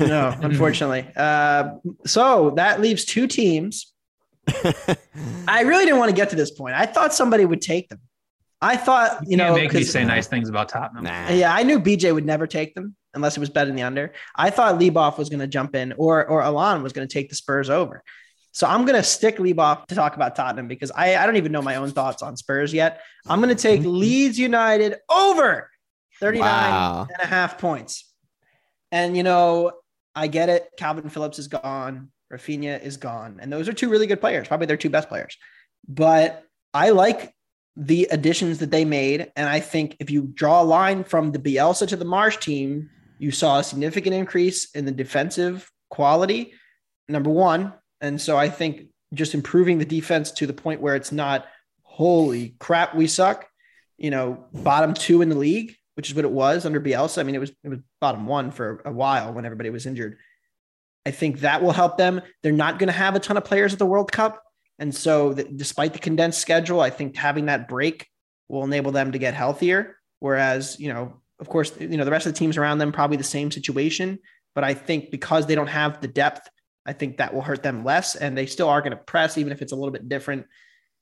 no 0.00 0.34
unfortunately 0.42 1.06
uh 1.16 1.70
so 2.06 2.50
that 2.56 2.80
leaves 2.80 3.04
two 3.04 3.26
teams 3.26 3.92
I 5.48 5.62
really 5.62 5.84
didn't 5.84 5.98
want 5.98 6.10
to 6.10 6.16
get 6.16 6.30
to 6.30 6.36
this 6.36 6.52
point. 6.52 6.74
I 6.76 6.86
thought 6.86 7.12
somebody 7.12 7.44
would 7.44 7.60
take 7.60 7.88
them. 7.88 8.00
I 8.62 8.76
thought, 8.76 9.22
you, 9.22 9.32
you 9.32 9.36
know, 9.36 9.48
know, 9.48 9.54
make 9.56 9.72
me 9.72 9.80
'cause- 9.80 9.90
say 9.90 10.04
nice 10.04 10.28
things 10.28 10.48
about 10.48 10.68
Tottenham. 10.68 11.04
nah. 11.04 11.30
yeah, 11.30 11.52
I 11.54 11.62
knew 11.62 11.80
BJ 11.80 12.14
would 12.14 12.24
never 12.24 12.46
take 12.46 12.74
them 12.74 12.94
unless 13.14 13.36
it 13.36 13.40
was 13.40 13.50
betting 13.50 13.74
the 13.74 13.82
under. 13.82 14.12
I 14.36 14.50
thought 14.50 14.78
Leboff 14.78 15.18
was 15.18 15.28
going 15.28 15.40
to 15.40 15.46
jump 15.46 15.74
in 15.74 15.92
or 15.96 16.24
or 16.26 16.42
Alon 16.42 16.82
was 16.82 16.92
going 16.92 17.06
to 17.06 17.12
take 17.12 17.28
the 17.28 17.34
Spurs 17.34 17.68
over. 17.70 18.02
So 18.56 18.66
I'm 18.66 18.86
going 18.86 18.96
to 18.96 19.02
stick 19.02 19.36
Leboff 19.36 19.84
to 19.88 19.94
talk 19.94 20.16
about 20.16 20.34
Tottenham 20.34 20.66
because 20.66 20.90
I, 20.90 21.16
I 21.16 21.26
don't 21.26 21.36
even 21.36 21.52
know 21.52 21.60
my 21.60 21.76
own 21.76 21.90
thoughts 21.90 22.22
on 22.22 22.38
Spurs 22.38 22.72
yet. 22.72 23.02
I'm 23.26 23.42
going 23.42 23.54
to 23.54 23.62
take 23.62 23.82
mm-hmm. 23.82 23.98
Leeds 23.98 24.38
United 24.38 24.96
over 25.10 25.68
39 26.20 26.40
Wow. 26.48 27.06
and 27.06 27.22
a 27.22 27.26
half 27.26 27.58
points. 27.58 28.10
And, 28.90 29.14
you 29.14 29.24
know, 29.24 29.72
I 30.14 30.28
get 30.28 30.48
it. 30.48 30.70
Kalvin 30.80 31.12
Phillips 31.12 31.38
is 31.38 31.48
gone. 31.48 32.08
Raphinha 32.32 32.82
is 32.82 32.96
gone. 32.96 33.40
And 33.42 33.52
those 33.52 33.68
are 33.68 33.74
two 33.74 33.90
really 33.90 34.06
good 34.06 34.22
players, 34.22 34.48
probably 34.48 34.64
their 34.64 34.78
two 34.78 34.88
best 34.88 35.10
players. 35.10 35.36
But 35.86 36.42
I 36.72 36.90
like 36.90 37.34
the 37.76 38.08
additions 38.10 38.60
that 38.60 38.70
they 38.70 38.86
made. 38.86 39.30
And 39.36 39.46
I 39.46 39.60
think 39.60 39.98
if 40.00 40.10
you 40.10 40.30
draw 40.32 40.62
a 40.62 40.64
line 40.64 41.04
from 41.04 41.30
the 41.30 41.38
Bielsa 41.38 41.86
to 41.88 41.96
the 41.96 42.06
Marsch 42.06 42.40
team, 42.40 42.88
you 43.18 43.32
saw 43.32 43.58
a 43.58 43.64
significant 43.64 44.14
increase 44.14 44.70
in 44.70 44.86
the 44.86 44.92
defensive 44.92 45.70
quality, 45.90 46.54
number 47.06 47.28
one. 47.28 47.74
And 48.00 48.20
so 48.20 48.36
I 48.36 48.48
think 48.48 48.88
just 49.14 49.34
improving 49.34 49.78
the 49.78 49.84
defense 49.84 50.30
to 50.32 50.46
the 50.46 50.52
point 50.52 50.80
where 50.80 50.96
it's 50.96 51.12
not, 51.12 51.46
holy 51.82 52.54
crap, 52.58 52.94
we 52.94 53.06
suck, 53.06 53.46
you 53.96 54.10
know, 54.10 54.46
bottom 54.52 54.94
two 54.94 55.22
in 55.22 55.28
the 55.28 55.36
league, 55.36 55.74
which 55.94 56.08
is 56.08 56.14
what 56.14 56.24
it 56.24 56.30
was 56.30 56.66
under 56.66 56.80
Bielsa. 56.80 57.18
I 57.18 57.22
mean, 57.22 57.34
it 57.34 57.40
was 57.40 57.50
it 57.64 57.68
was 57.68 57.78
bottom 58.00 58.26
one 58.26 58.50
for 58.50 58.82
a 58.84 58.92
while 58.92 59.32
when 59.32 59.44
everybody 59.44 59.70
was 59.70 59.86
injured. 59.86 60.18
I 61.06 61.12
think 61.12 61.40
that 61.40 61.62
will 61.62 61.72
help 61.72 61.96
them. 61.96 62.20
They're 62.42 62.52
not 62.52 62.78
going 62.78 62.88
to 62.88 62.92
have 62.92 63.14
a 63.14 63.20
ton 63.20 63.36
of 63.36 63.44
players 63.44 63.72
at 63.72 63.78
the 63.78 63.86
World 63.86 64.10
Cup. 64.10 64.42
And 64.78 64.94
so, 64.94 65.32
despite 65.32 65.92
the 65.92 65.98
condensed 65.98 66.40
schedule, 66.40 66.80
I 66.80 66.90
think 66.90 67.16
having 67.16 67.46
that 67.46 67.68
break 67.68 68.08
will 68.48 68.64
enable 68.64 68.92
them 68.92 69.12
to 69.12 69.18
get 69.18 69.32
healthier. 69.32 69.96
Whereas, 70.20 70.78
you 70.78 70.92
know, 70.92 71.20
of 71.38 71.48
course, 71.48 71.72
you 71.78 71.96
know, 71.96 72.04
the 72.04 72.10
rest 72.10 72.26
of 72.26 72.32
the 72.32 72.38
teams 72.38 72.56
around 72.56 72.78
them 72.78 72.92
probably 72.92 73.16
the 73.16 73.24
same 73.24 73.50
situation. 73.50 74.18
But 74.54 74.64
I 74.64 74.74
think 74.74 75.10
because 75.10 75.46
they 75.46 75.54
don't 75.54 75.66
have 75.66 76.00
the 76.00 76.08
depth, 76.08 76.48
I 76.86 76.92
think 76.92 77.18
that 77.18 77.34
will 77.34 77.42
hurt 77.42 77.62
them 77.62 77.84
less. 77.84 78.14
And 78.14 78.38
they 78.38 78.46
still 78.46 78.68
are 78.68 78.80
going 78.80 78.92
to 78.92 78.96
press, 78.96 79.36
even 79.36 79.52
if 79.52 79.60
it's 79.60 79.72
a 79.72 79.76
little 79.76 79.92
bit 79.92 80.08
different. 80.08 80.46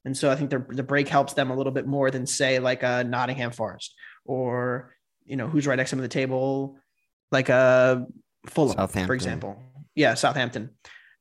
And 0.05 0.17
so 0.17 0.31
I 0.31 0.37
think 0.37 0.51
the, 0.51 0.65
the 0.69 0.83
break 0.83 1.09
helps 1.09 1.35
them 1.35 1.51
a 1.51 1.57
little 1.57 1.73
bit 1.73 1.87
more 1.87 2.11
than, 2.11 2.27
say, 2.27 2.59
like 2.59 2.83
a 2.83 3.05
Nottingham 3.05 3.53
Forest 3.53 3.95
or, 4.25 4.95
you 5.25 5.37
know, 5.37 5.49
who's 5.49 5.67
right 5.67 5.77
next 5.77 5.91
to 5.91 5.97
them 5.97 6.05
at 6.05 6.11
the 6.11 6.15
table, 6.15 6.79
like 7.31 7.49
a 7.49 8.07
Fulham, 8.47 8.89
for 8.89 9.15
example. 9.15 9.63
Yeah, 9.95 10.15
Southampton. 10.15 10.71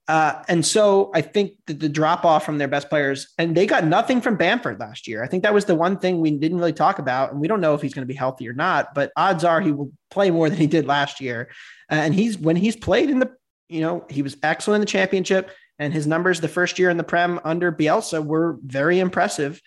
Uh, 0.05 0.43
and 0.49 0.65
so 0.65 1.11
I 1.15 1.21
think 1.21 1.53
that 1.67 1.79
the 1.79 1.87
drop 1.87 2.25
off 2.25 2.43
from 2.43 2.57
their 2.57 2.67
best 2.67 2.89
players, 2.89 3.33
and 3.37 3.55
they 3.55 3.65
got 3.65 3.85
nothing 3.85 4.19
from 4.19 4.35
Bamford 4.35 4.77
last 4.79 5.07
year. 5.07 5.23
I 5.23 5.27
think 5.27 5.43
that 5.43 5.53
was 5.53 5.63
the 5.63 5.75
one 5.75 5.97
thing 5.97 6.19
we 6.19 6.31
didn't 6.31 6.57
really 6.57 6.73
talk 6.73 6.99
about, 6.99 7.31
and 7.31 7.39
we 7.39 7.47
don't 7.47 7.61
know 7.61 7.73
if 7.73 7.81
he's 7.81 7.93
going 7.93 8.05
to 8.05 8.11
be 8.13 8.17
healthy 8.17 8.49
or 8.49 8.53
not. 8.53 8.93
But 8.93 9.13
odds 9.15 9.45
are 9.45 9.61
he 9.61 9.71
will 9.71 9.93
play 10.11 10.29
more 10.29 10.49
than 10.49 10.59
he 10.59 10.67
did 10.67 10.85
last 10.85 11.21
year. 11.21 11.51
Uh, 11.89 11.95
and 11.95 12.13
he's 12.13 12.37
when 12.37 12.57
he's 12.57 12.75
played 12.75 13.09
in 13.09 13.19
the, 13.19 13.31
you 13.73 13.81
know, 13.81 14.05
he 14.09 14.21
was 14.21 14.37
excellent 14.43 14.77
in 14.77 14.81
the 14.81 14.91
championship, 14.91 15.51
and 15.79 15.93
his 15.93 16.07
numbers 16.07 16.39
the 16.39 16.47
first 16.47 16.79
year 16.79 16.89
in 16.89 16.97
the 16.97 17.03
Prem 17.03 17.39
under 17.43 17.71
Bielsa 17.71 18.23
were 18.23 18.57
very 18.63 18.99
impressive. 18.99 19.61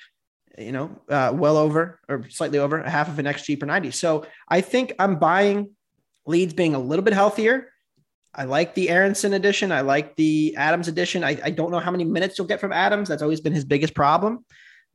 You 0.58 0.72
know, 0.72 0.90
uh, 1.10 1.32
well 1.34 1.58
over 1.58 2.00
or 2.08 2.24
slightly 2.30 2.58
over 2.58 2.78
a 2.78 2.88
half 2.88 3.08
of 3.08 3.18
an 3.18 3.26
XG 3.26 3.60
per 3.60 3.66
ninety. 3.66 3.90
So 3.90 4.26
I 4.48 4.62
think 4.62 4.94
I'm 4.98 5.18
buying 5.18 5.72
Leeds 6.24 6.54
being 6.54 6.74
a 6.74 6.78
little 6.78 7.04
bit 7.04 7.12
healthier 7.12 7.68
I 8.36 8.44
like 8.44 8.74
the 8.74 8.90
Aaronson 8.90 9.32
edition. 9.32 9.72
I 9.72 9.80
like 9.80 10.14
the 10.16 10.54
Adams 10.56 10.88
edition. 10.88 11.24
I, 11.24 11.38
I 11.42 11.50
don't 11.50 11.70
know 11.70 11.78
how 11.78 11.90
many 11.90 12.04
minutes 12.04 12.36
you'll 12.36 12.46
get 12.46 12.60
from 12.60 12.72
Adams. 12.72 13.08
That's 13.08 13.22
always 13.22 13.40
been 13.40 13.54
his 13.54 13.64
biggest 13.64 13.94
problem. 13.94 14.44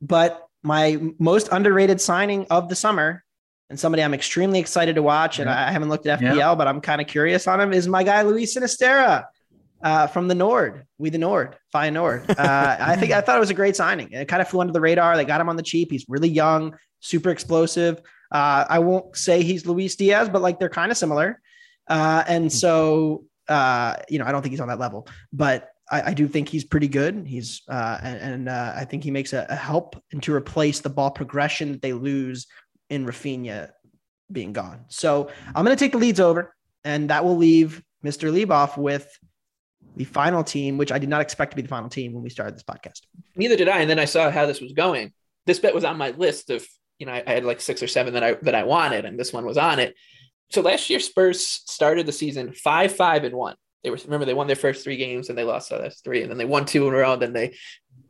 But 0.00 0.46
my 0.62 1.00
most 1.18 1.48
underrated 1.50 2.00
signing 2.00 2.46
of 2.50 2.68
the 2.68 2.76
summer, 2.76 3.24
and 3.72 3.80
somebody 3.80 4.02
I'm 4.02 4.12
extremely 4.12 4.58
excited 4.58 4.96
to 4.96 5.02
watch, 5.02 5.38
and 5.38 5.48
I 5.48 5.72
haven't 5.72 5.88
looked 5.88 6.06
at 6.06 6.20
FPL, 6.20 6.36
yeah. 6.36 6.54
but 6.54 6.68
I'm 6.68 6.82
kind 6.82 7.00
of 7.00 7.06
curious 7.06 7.48
on 7.48 7.58
him, 7.58 7.72
is 7.72 7.88
my 7.88 8.04
guy 8.04 8.20
Luis 8.20 8.54
Sinisterra 8.54 9.24
uh, 9.82 10.06
from 10.08 10.28
the 10.28 10.34
Nord. 10.34 10.86
We 10.98 11.08
the 11.08 11.16
Nord, 11.16 11.56
fine 11.72 11.94
Nord. 11.94 12.26
Uh, 12.42 12.76
I 12.78 12.96
think 12.96 13.12
I 13.12 13.22
thought 13.22 13.36
it 13.36 13.40
was 13.40 13.48
a 13.48 13.54
great 13.54 13.74
signing. 13.74 14.12
It 14.12 14.28
kind 14.28 14.42
of 14.42 14.48
flew 14.48 14.60
under 14.60 14.74
the 14.74 14.80
radar. 14.80 15.16
They 15.16 15.24
got 15.24 15.40
him 15.40 15.48
on 15.48 15.56
the 15.56 15.62
cheap. 15.62 15.90
He's 15.90 16.04
really 16.06 16.28
young, 16.28 16.76
super 17.00 17.30
explosive. 17.30 18.02
Uh, 18.30 18.66
I 18.68 18.78
won't 18.80 19.16
say 19.16 19.42
he's 19.42 19.64
Luis 19.64 19.96
Diaz, 19.96 20.28
but 20.28 20.42
like 20.42 20.58
they're 20.58 20.68
kind 20.68 20.92
of 20.92 20.98
similar. 20.98 21.40
Uh, 21.88 22.24
and 22.28 22.52
so 22.52 23.24
uh, 23.48 23.96
you 24.10 24.18
know, 24.18 24.26
I 24.26 24.32
don't 24.32 24.42
think 24.42 24.52
he's 24.52 24.60
on 24.60 24.68
that 24.68 24.78
level, 24.78 25.08
but 25.32 25.70
I, 25.90 26.10
I 26.10 26.14
do 26.14 26.28
think 26.28 26.48
he's 26.48 26.64
pretty 26.64 26.88
good. 26.88 27.24
He's 27.26 27.62
uh, 27.68 27.98
and, 28.02 28.18
and 28.18 28.48
uh, 28.48 28.74
I 28.76 28.84
think 28.84 29.04
he 29.04 29.10
makes 29.10 29.32
a, 29.32 29.46
a, 29.48 29.56
help 29.56 30.02
to 30.20 30.34
replace 30.34 30.80
the 30.80 30.88
ball 30.88 31.10
progression 31.10 31.72
that 31.72 31.82
they 31.82 31.92
lose 31.92 32.46
in 32.90 33.06
Raphinha 33.06 33.70
being 34.30 34.52
gone. 34.52 34.84
So 34.88 35.30
I'm 35.54 35.64
going 35.64 35.76
to 35.76 35.82
take 35.82 35.92
the 35.92 35.98
Leeds 35.98 36.20
over, 36.20 36.54
and 36.84 37.10
that 37.10 37.24
will 37.24 37.36
leave 37.36 37.82
Mr. 38.04 38.32
Leboff 38.32 38.76
with 38.76 39.08
the 39.96 40.04
final 40.04 40.42
team, 40.42 40.78
which 40.78 40.92
I 40.92 40.98
did 40.98 41.08
not 41.08 41.20
expect 41.20 41.52
to 41.52 41.56
be 41.56 41.62
the 41.62 41.68
final 41.68 41.88
team 41.88 42.12
when 42.12 42.22
we 42.22 42.30
started 42.30 42.54
this 42.54 42.62
podcast. 42.62 43.02
Neither 43.36 43.56
did 43.56 43.68
I. 43.68 43.80
And 43.80 43.90
then 43.90 43.98
I 43.98 44.06
saw 44.06 44.30
how 44.30 44.46
this 44.46 44.60
was 44.60 44.72
going. 44.72 45.12
This 45.46 45.58
bet 45.58 45.74
was 45.74 45.84
on 45.84 45.98
my 45.98 46.10
list 46.10 46.50
of, 46.50 46.66
you 46.98 47.06
know, 47.06 47.12
I, 47.12 47.22
I 47.26 47.32
had 47.32 47.44
like 47.44 47.60
six 47.60 47.82
or 47.82 47.88
seven 47.88 48.14
that 48.14 48.22
I 48.22 48.34
that 48.42 48.54
I 48.54 48.62
wanted, 48.62 49.04
and 49.04 49.18
this 49.18 49.32
one 49.32 49.44
was 49.44 49.58
on 49.58 49.78
it 49.78 49.94
so 50.52 50.60
last 50.60 50.90
year 50.90 51.00
Spurs 51.00 51.46
started 51.46 52.06
the 52.06 52.12
season 52.12 52.52
five 52.52 52.94
five 52.94 53.24
and 53.24 53.34
one. 53.34 53.56
They 53.82 53.90
were 53.90 53.98
remember 54.04 54.26
they 54.26 54.34
won 54.34 54.46
their 54.46 54.56
first 54.56 54.84
three 54.84 54.96
games 54.96 55.28
and 55.28 55.36
they 55.36 55.44
lost 55.44 55.70
the 55.70 55.78
last 55.78 56.04
three, 56.04 56.22
and 56.22 56.30
then 56.30 56.38
they 56.38 56.44
won 56.44 56.66
two 56.66 56.86
in 56.86 56.94
a 56.94 56.96
row. 56.96 57.14
And 57.14 57.22
then 57.22 57.32
they 57.32 57.56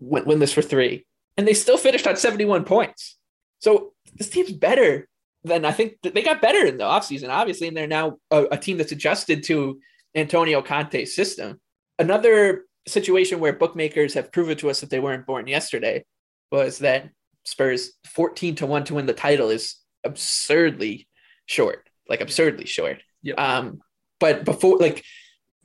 went 0.00 0.26
winless 0.26 0.52
for 0.52 0.62
three, 0.62 1.06
and 1.36 1.46
they 1.46 1.54
still 1.54 1.78
finished 1.78 2.06
on 2.06 2.16
seventy 2.16 2.44
one 2.44 2.64
points. 2.64 3.16
So 3.60 3.92
this 4.14 4.30
team's 4.30 4.52
better 4.52 5.08
than 5.44 5.64
I 5.64 5.72
think 5.72 5.98
they 6.02 6.22
got 6.22 6.42
better 6.42 6.64
in 6.64 6.78
the 6.78 6.84
offseason, 6.84 7.28
obviously, 7.28 7.68
and 7.68 7.76
they're 7.76 7.86
now 7.86 8.18
a, 8.30 8.44
a 8.52 8.58
team 8.58 8.78
that's 8.78 8.92
adjusted 8.92 9.42
to 9.44 9.80
Antonio 10.14 10.62
Conte's 10.62 11.16
system. 11.16 11.60
Another 11.98 12.64
situation 12.86 13.40
where 13.40 13.52
bookmakers 13.52 14.14
have 14.14 14.32
proven 14.32 14.56
to 14.58 14.70
us 14.70 14.80
that 14.80 14.90
they 14.90 15.00
weren't 15.00 15.26
born 15.26 15.46
yesterday 15.46 16.04
was 16.50 16.78
that 16.78 17.10
Spurs 17.44 17.92
14 18.06 18.56
to 18.56 18.66
1 18.66 18.84
to 18.84 18.94
win 18.94 19.06
the 19.06 19.12
title 19.12 19.50
is 19.50 19.76
absurdly 20.04 21.08
short 21.46 21.88
like 22.08 22.20
absurdly 22.20 22.66
short. 22.66 23.02
Yep. 23.22 23.38
Um, 23.38 23.80
but 24.20 24.44
before, 24.44 24.78
like, 24.78 25.04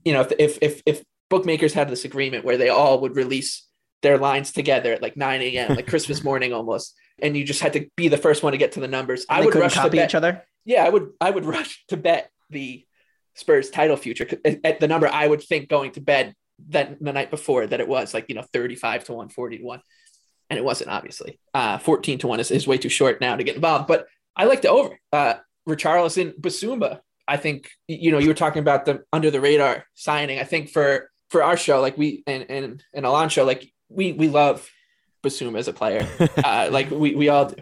you 0.03 0.13
know, 0.13 0.27
if 0.39 0.57
if 0.61 0.81
if 0.85 1.03
bookmakers 1.29 1.73
had 1.73 1.89
this 1.89 2.05
agreement 2.05 2.45
where 2.45 2.57
they 2.57 2.69
all 2.69 3.01
would 3.01 3.15
release 3.15 3.67
their 4.01 4.17
lines 4.17 4.51
together 4.51 4.93
at 4.93 5.01
like 5.01 5.17
9 5.17 5.41
a.m., 5.41 5.75
like 5.75 5.87
Christmas 5.87 6.23
morning 6.29 6.53
almost, 6.53 6.93
and 7.21 7.35
you 7.35 7.43
just 7.43 7.61
had 7.61 7.73
to 7.73 7.89
be 7.95 8.07
the 8.07 8.17
first 8.17 8.43
one 8.43 8.51
to 8.51 8.57
get 8.57 8.73
to 8.73 8.79
the 8.79 8.87
numbers, 8.87 9.25
and 9.29 9.41
I 9.41 9.45
would 9.45 9.55
rush 9.55 9.75
to 9.75 9.89
bet 9.89 10.09
each 10.09 10.15
other. 10.15 10.43
Yeah, 10.65 10.83
I 10.83 10.89
would. 10.89 11.11
I 11.19 11.29
would 11.29 11.45
rush 11.45 11.85
to 11.87 11.97
bet 11.97 12.29
the 12.49 12.85
Spurs 13.35 13.69
title 13.69 13.97
future 13.97 14.27
at 14.63 14.79
the 14.79 14.87
number 14.87 15.07
I 15.07 15.27
would 15.27 15.43
think 15.43 15.69
going 15.69 15.91
to 15.91 16.01
bed 16.01 16.33
that 16.69 16.97
the 16.99 17.13
night 17.13 17.29
before 17.29 17.67
that 17.67 17.79
it 17.79 17.87
was 17.87 18.13
like 18.13 18.25
you 18.29 18.35
know 18.35 18.41
35 18.41 19.03
to 19.05 19.13
1 19.13 19.29
40 19.29 19.59
to 19.59 19.63
1 19.63 19.81
and 20.49 20.57
it 20.57 20.65
wasn't 20.65 20.89
obviously 20.89 21.39
uh 21.53 21.77
14 21.77 22.17
to 22.17 22.27
1 22.27 22.39
is, 22.39 22.49
is 22.49 22.65
way 22.65 22.79
too 22.79 22.89
short 22.89 23.21
now 23.21 23.35
to 23.35 23.43
get 23.43 23.53
involved 23.53 23.85
but 23.85 24.07
i 24.35 24.45
like 24.45 24.63
the 24.63 24.69
over 24.69 24.97
uh 25.13 25.35
Richarlison, 25.69 26.33
Bissouma 26.41 27.01
I 27.27 27.37
think 27.37 27.69
you 27.87 28.11
know 28.11 28.19
you 28.19 28.29
were 28.29 28.33
talking 28.33 28.61
about 28.61 28.85
the 28.85 29.03
under 29.11 29.29
the 29.29 29.41
radar 29.41 29.85
signing. 29.95 30.39
I 30.39 30.43
think 30.43 30.69
for 30.69 31.11
for 31.29 31.43
our 31.43 31.57
show, 31.57 31.81
like 31.81 31.97
we 31.97 32.23
and 32.25 32.45
and 32.49 32.83
and 32.93 33.05
Alon 33.05 33.29
show, 33.29 33.43
like 33.43 33.69
we 33.89 34.13
we 34.13 34.29
love 34.29 34.69
Bissouma 35.27 35.59
as 35.59 35.67
a 35.67 35.73
player. 35.73 36.07
uh, 36.43 36.69
like 36.71 36.89
we 36.89 37.15
we 37.15 37.29
all 37.29 37.45
do. 37.45 37.61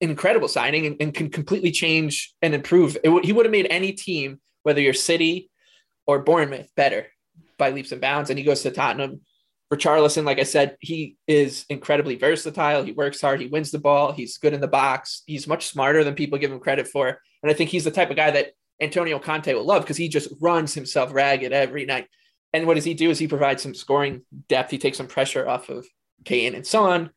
Incredible 0.00 0.48
signing 0.48 0.86
and, 0.86 0.96
and 1.00 1.12
can 1.12 1.28
completely 1.28 1.72
change 1.72 2.32
and 2.40 2.54
improve. 2.54 2.96
It, 3.02 3.24
he 3.24 3.32
would 3.32 3.46
have 3.46 3.52
made 3.52 3.66
any 3.68 3.92
team, 3.92 4.40
whether 4.62 4.80
you're 4.80 4.94
City 4.94 5.50
or 6.06 6.20
Bournemouth, 6.20 6.70
better 6.76 7.08
by 7.58 7.70
leaps 7.70 7.90
and 7.90 8.00
bounds. 8.00 8.30
And 8.30 8.38
he 8.38 8.44
goes 8.44 8.62
to 8.62 8.70
Tottenham. 8.70 9.22
Richarlison, 9.72 10.24
like 10.24 10.38
I 10.38 10.44
said, 10.44 10.76
he 10.80 11.16
is 11.26 11.66
incredibly 11.68 12.16
versatile. 12.16 12.84
He 12.84 12.92
works 12.92 13.20
hard. 13.20 13.40
He 13.40 13.48
wins 13.48 13.70
the 13.70 13.78
ball. 13.78 14.12
He's 14.12 14.38
good 14.38 14.54
in 14.54 14.60
the 14.60 14.68
box. 14.68 15.22
He's 15.26 15.46
much 15.46 15.66
smarter 15.66 16.04
than 16.04 16.14
people 16.14 16.38
give 16.38 16.52
him 16.52 16.60
credit 16.60 16.88
for. 16.88 17.20
And 17.42 17.50
I 17.50 17.54
think 17.54 17.68
he's 17.68 17.84
the 17.84 17.90
type 17.90 18.10
of 18.10 18.16
guy 18.16 18.30
that 18.30 18.52
Antonio 18.80 19.18
Conte 19.18 19.52
will 19.52 19.64
love 19.64 19.82
because 19.82 19.96
he 19.96 20.08
just 20.08 20.32
runs 20.40 20.72
himself 20.72 21.12
ragged 21.12 21.52
every 21.52 21.84
night. 21.84 22.06
And 22.52 22.66
what 22.66 22.74
does 22.74 22.84
he 22.84 22.94
do? 22.94 23.10
Is 23.10 23.18
he 23.18 23.28
provides 23.28 23.62
some 23.62 23.74
scoring 23.74 24.22
depth. 24.48 24.70
He 24.70 24.78
takes 24.78 24.96
some 24.96 25.06
pressure 25.06 25.46
off 25.46 25.68
of 25.68 25.86
Kane 26.24 26.54
and 26.54 26.66
Son. 26.66 27.10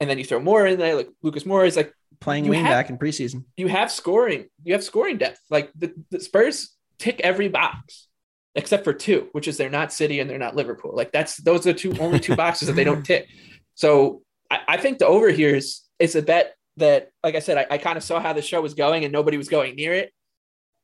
And 0.00 0.08
then 0.08 0.18
you 0.18 0.24
throw 0.24 0.40
more 0.40 0.66
in 0.66 0.78
there, 0.78 0.94
like 0.94 1.08
Lucas 1.22 1.44
Moura 1.44 1.66
is 1.66 1.76
like 1.76 1.92
playing 2.20 2.48
wing 2.48 2.64
back 2.64 2.90
in 2.90 2.98
preseason. 2.98 3.44
You 3.56 3.68
have 3.68 3.90
scoring. 3.90 4.46
You 4.62 4.74
have 4.74 4.84
scoring 4.84 5.18
depth. 5.18 5.40
Like 5.50 5.72
the, 5.76 5.92
the 6.10 6.20
Spurs 6.20 6.76
tick 6.98 7.20
every 7.20 7.48
box 7.48 8.08
except 8.54 8.82
for 8.84 8.92
two, 8.92 9.28
which 9.32 9.46
is 9.46 9.56
they're 9.56 9.70
not 9.70 9.92
City 9.92 10.20
and 10.20 10.28
they're 10.28 10.38
not 10.38 10.56
Liverpool. 10.56 10.92
Like 10.94 11.12
that's 11.12 11.36
those 11.36 11.66
are 11.66 11.72
two 11.72 11.94
only 11.98 12.20
two 12.20 12.36
boxes 12.36 12.68
that 12.68 12.74
they 12.74 12.84
don't 12.84 13.04
tick. 13.04 13.28
So 13.74 14.22
I, 14.50 14.60
I 14.68 14.76
think 14.76 14.98
the 14.98 15.06
over 15.06 15.30
here 15.30 15.54
is 15.54 15.82
is 15.98 16.16
a 16.16 16.22
bet 16.22 16.54
that, 16.76 17.10
like 17.22 17.34
I 17.34 17.40
said, 17.40 17.58
I, 17.58 17.66
I 17.70 17.78
kind 17.78 17.96
of 17.96 18.02
saw 18.02 18.20
how 18.20 18.32
the 18.32 18.42
show 18.42 18.60
was 18.60 18.74
going 18.74 19.04
and 19.04 19.12
nobody 19.12 19.36
was 19.36 19.48
going 19.48 19.76
near 19.76 19.92
it. 19.92 20.12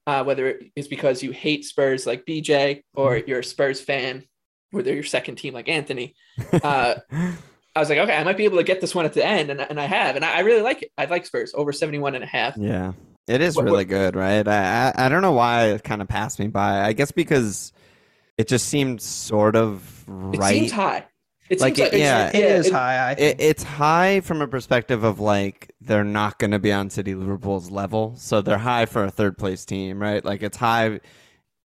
Uh, 0.06 0.22
whether 0.22 0.60
it's 0.76 0.88
because 0.88 1.22
you 1.22 1.30
hate 1.30 1.64
Spurs 1.64 2.06
like 2.06 2.26
BJ 2.26 2.82
or 2.94 3.16
you're 3.16 3.38
a 3.38 3.44
Spurs 3.44 3.80
fan, 3.80 4.24
or 4.74 4.82
they're 4.82 4.94
your 4.94 5.02
second 5.02 5.36
team 5.36 5.54
like 5.54 5.68
Anthony. 5.68 6.14
Uh, 6.62 6.96
I 7.76 7.80
was 7.80 7.88
like, 7.88 7.98
okay, 7.98 8.16
I 8.16 8.22
might 8.22 8.36
be 8.36 8.44
able 8.44 8.58
to 8.58 8.64
get 8.64 8.80
this 8.80 8.94
one 8.94 9.04
at 9.04 9.14
the 9.14 9.26
end, 9.26 9.50
and, 9.50 9.60
and 9.60 9.80
I 9.80 9.86
have, 9.86 10.14
and 10.14 10.24
I, 10.24 10.36
I 10.36 10.40
really 10.40 10.62
like 10.62 10.82
it. 10.82 10.92
I 10.96 11.06
like 11.06 11.26
Spurs 11.26 11.52
over 11.54 11.72
71 11.72 12.14
and 12.14 12.22
a 12.22 12.26
half. 12.26 12.56
Yeah, 12.56 12.92
it 13.26 13.40
is 13.40 13.56
what, 13.56 13.64
really 13.64 13.78
what, 13.78 13.88
good, 13.88 14.16
right? 14.16 14.46
I, 14.46 14.92
I 14.96 15.06
I 15.06 15.08
don't 15.08 15.22
know 15.22 15.32
why 15.32 15.66
it 15.66 15.82
kind 15.82 16.00
of 16.00 16.06
passed 16.06 16.38
me 16.38 16.46
by. 16.46 16.82
I 16.82 16.92
guess 16.92 17.10
because 17.10 17.72
it 18.38 18.48
just 18.48 18.68
seemed 18.68 19.02
sort 19.02 19.56
of 19.56 20.04
right. 20.06 20.54
It 20.54 20.58
seems 20.58 20.72
high. 20.72 21.06
It 21.50 21.60
like, 21.60 21.78
it, 21.78 21.92
like 21.92 21.92
yeah, 21.92 22.28
it 22.28 22.36
is 22.36 22.70
high. 22.70 23.12
It, 23.12 23.36
it's 23.38 23.62
high 23.62 24.20
from 24.20 24.40
a 24.40 24.48
perspective 24.48 25.04
of 25.04 25.20
like 25.20 25.72
they're 25.80 26.04
not 26.04 26.38
going 26.38 26.52
to 26.52 26.58
be 26.58 26.72
on 26.72 26.88
City 26.90 27.14
Liverpool's 27.14 27.70
level, 27.70 28.14
so 28.16 28.40
they're 28.40 28.56
high 28.56 28.86
for 28.86 29.04
a 29.04 29.10
third 29.10 29.36
place 29.36 29.64
team, 29.64 30.00
right? 30.00 30.24
Like 30.24 30.42
it's 30.42 30.56
high. 30.56 31.00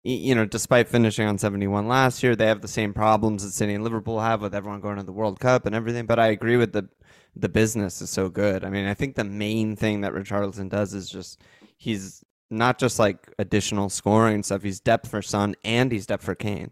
You 0.07 0.35
know, 0.35 0.45
despite 0.45 0.87
finishing 0.87 1.27
on 1.27 1.39
71 1.39 1.87
last 1.87 2.21
year, 2.21 2.35
they 2.35 2.45
have 2.45 2.61
the 2.61 2.67
same 2.67 2.93
problems 2.93 3.43
that 3.43 3.53
City 3.53 3.73
and 3.73 3.83
Liverpool 3.83 4.19
have 4.19 4.39
with 4.39 4.53
everyone 4.53 4.79
going 4.79 4.97
to 4.97 5.03
the 5.03 5.11
World 5.11 5.39
Cup 5.39 5.65
and 5.65 5.73
everything. 5.73 6.05
But 6.05 6.19
I 6.19 6.27
agree 6.27 6.57
with 6.57 6.73
the 6.73 6.87
the 7.35 7.49
business 7.49 8.01
is 8.03 8.11
so 8.11 8.29
good. 8.29 8.63
I 8.63 8.69
mean, 8.69 8.85
I 8.85 8.93
think 8.93 9.15
the 9.15 9.23
main 9.23 9.75
thing 9.75 10.01
that 10.01 10.13
Richarlison 10.13 10.69
does 10.69 10.93
is 10.93 11.09
just 11.09 11.41
he's 11.77 12.23
not 12.51 12.77
just 12.77 12.99
like 12.99 13.33
additional 13.39 13.89
scoring 13.89 14.43
stuff. 14.43 14.61
He's 14.61 14.79
depth 14.79 15.09
for 15.09 15.23
Son 15.23 15.55
and 15.63 15.91
he's 15.91 16.05
depth 16.05 16.23
for 16.23 16.35
Kane. 16.35 16.71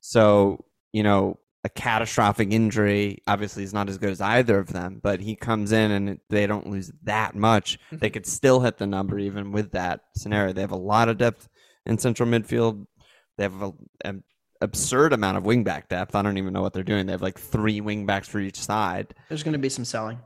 So 0.00 0.66
you 0.92 1.02
know, 1.02 1.38
a 1.64 1.70
catastrophic 1.70 2.52
injury 2.52 3.22
obviously 3.26 3.64
is 3.64 3.72
not 3.72 3.88
as 3.88 3.96
good 3.96 4.10
as 4.10 4.20
either 4.20 4.58
of 4.58 4.70
them, 4.70 5.00
but 5.02 5.20
he 5.20 5.34
comes 5.34 5.72
in 5.72 5.90
and 5.90 6.20
they 6.28 6.46
don't 6.46 6.68
lose 6.68 6.92
that 7.04 7.34
much. 7.34 7.78
Mm-hmm. 7.86 7.96
They 7.96 8.10
could 8.10 8.26
still 8.26 8.60
hit 8.60 8.76
the 8.76 8.86
number 8.86 9.18
even 9.18 9.50
with 9.50 9.72
that 9.72 10.00
scenario. 10.14 10.52
They 10.52 10.60
have 10.60 10.72
a 10.72 10.76
lot 10.76 11.08
of 11.08 11.16
depth 11.16 11.48
in 11.86 11.98
central 11.98 12.28
midfield. 12.28 12.86
They 13.36 13.44
have 13.44 13.72
an 14.04 14.22
absurd 14.60 15.12
amount 15.12 15.36
of 15.38 15.44
wingback 15.44 15.88
depth. 15.88 16.14
I 16.14 16.22
don't 16.22 16.38
even 16.38 16.52
know 16.52 16.62
what 16.62 16.72
they're 16.72 16.82
doing. 16.82 17.06
They 17.06 17.12
have 17.12 17.22
like 17.22 17.38
three 17.38 17.80
wingbacks 17.80 18.26
for 18.26 18.38
each 18.40 18.60
side. 18.60 19.14
There's 19.28 19.42
going 19.42 19.52
to 19.52 19.58
be 19.58 19.68
some 19.68 19.84
selling. 19.84 20.18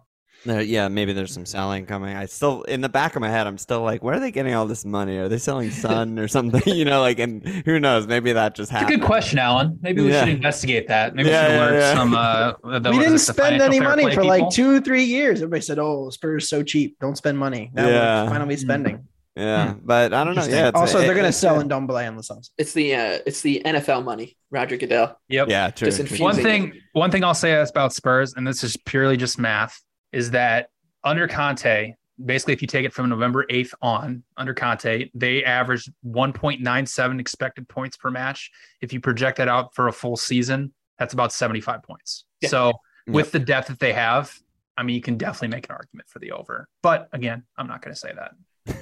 There, 0.45 0.63
yeah, 0.63 0.87
maybe 0.87 1.13
there's 1.13 1.35
some 1.35 1.45
selling 1.45 1.85
coming. 1.85 2.15
I 2.17 2.27
still, 2.27 2.63
in 2.63 2.81
the 2.81 2.89
back 2.89 3.17
of 3.17 3.21
my 3.21 3.29
head, 3.29 3.49
I'm 3.49 3.59
still 3.59 3.81
like, 3.83 4.05
where 4.05 4.15
are 4.15 4.21
they 4.21 4.31
getting 4.31 4.55
all 4.55 4.67
this 4.67 4.85
money? 4.85 5.17
Are 5.17 5.29
they 5.29 5.39
selling 5.39 5.71
Son 5.73 6.17
or 6.17 6.29
something? 6.29 6.63
you 6.73 6.85
know, 6.85 7.01
like, 7.01 7.19
and 7.19 7.45
who 7.65 7.81
knows? 7.81 8.07
Maybe 8.07 8.33
that 8.33 8.55
just 8.55 8.71
happened. 8.71 8.91
It's 8.91 8.93
a 8.93 8.95
happened. 8.95 9.01
good 9.01 9.07
question, 9.07 9.39
Alon. 9.41 9.79
Maybe 9.83 10.01
we 10.03 10.11
Yeah. 10.13 10.21
should 10.21 10.29
investigate 10.35 10.87
that. 10.87 11.17
Maybe 11.17 11.31
Yeah, 11.31 11.43
we 11.43 11.49
should 11.49 11.55
yeah, 11.57 11.67
alert 11.67 11.81
yeah. 11.81 11.95
some. 11.95 12.15
Uh, 12.15 12.53
the, 12.79 12.91
we 12.93 12.99
didn't 12.99 13.15
is 13.15 13.25
it, 13.25 13.27
the 13.27 13.33
spend 13.33 13.63
any 13.63 13.81
money 13.81 14.05
for 14.05 14.11
people? 14.11 14.27
like 14.27 14.49
two, 14.51 14.81
three 14.81 15.03
years. 15.05 15.41
Everybody 15.43 15.63
said, 15.63 15.81
"Oh, 15.81 16.09
Spurs 16.11 16.49
so 16.49 16.63
cheap, 16.63 16.99
don't 17.01 17.17
spend 17.17 17.37
money." 17.37 17.73
Now 17.75 17.89
Yeah. 17.89 18.23
we're 18.23 18.31
finally 18.31 18.57
spending. 18.57 19.09
Yeah, 19.39 19.75
but 19.83 20.13
I 20.13 20.25
don't 20.25 20.35
know. 20.35 20.43
Yeah, 20.45 20.69
it's- 20.69 20.73
also, 20.75 20.99
it- 20.99 21.03
they're 21.03 21.15
going 21.15 21.23
to 21.23 21.29
it's- 21.29 21.39
sell 21.39 21.61
in 21.61 21.69
Dombele 21.69 22.07
and 22.09 22.19
Lassans. 22.19 22.51
It's 22.59 22.73
the 22.73 22.95
uh, 22.95 23.19
it's 23.27 23.41
the 23.41 23.63
NFL 23.65 24.05
money. 24.05 24.37
Roger 24.51 24.77
Goodell. 24.77 25.19
Yep. 25.29 25.49
Yeah, 25.49 25.71
true. 25.71 25.87
Just 25.87 25.99
true. 25.99 26.03
infusing 26.05 26.25
One 26.25 26.37
thing, 26.37 26.73
one 26.93 27.11
thing 27.11 27.23
I'll 27.25 27.35
say 27.35 27.61
about 27.63 27.93
Spurs, 27.93 28.35
and 28.35 28.47
this 28.47 28.65
is 28.65 28.77
purely 28.77 29.17
just 29.17 29.39
math, 29.39 29.81
is 30.13 30.31
that 30.33 30.71
under 31.05 31.29
Conte, 31.29 31.95
basically, 32.25 32.55
if 32.55 32.63
you 32.63 32.69
take 32.69 32.85
it 32.85 32.93
from 32.93 33.09
November 33.11 33.45
8th 33.51 33.75
on, 33.83 34.25
under 34.37 34.55
Conte, 34.55 35.11
they 35.15 35.45
averaged 35.45 35.93
1.97 36.05 37.21
expected 37.21 37.69
points 37.69 37.97
per 37.97 38.11
match. 38.11 38.51
If 38.81 38.93
you 38.93 39.01
project 39.01 39.39
that 39.39 39.49
out 39.49 39.75
for 39.75 39.89
a 39.89 39.93
full 39.93 40.17
season, 40.17 40.73
that's 40.99 41.15
about 41.15 41.33
75 41.33 41.83
points. 41.83 42.25
Yeah. 42.41 42.49
So, 42.49 42.73
with 43.07 43.33
the 43.33 43.39
depth 43.39 43.69
that 43.69 43.79
they 43.79 43.93
have, 43.93 44.37
I 44.77 44.83
mean, 44.83 44.95
you 44.97 45.03
can 45.03 45.17
definitely 45.17 45.49
make 45.49 45.69
an 45.69 45.73
argument 45.77 46.09
for 46.09 46.19
the 46.19 46.33
over. 46.33 46.69
But 46.83 47.09
again, 47.13 47.45
I'm 47.57 47.67
not 47.67 47.83
going 47.83 47.95
to 47.95 47.99
say 47.99 48.13
that. 48.15 48.33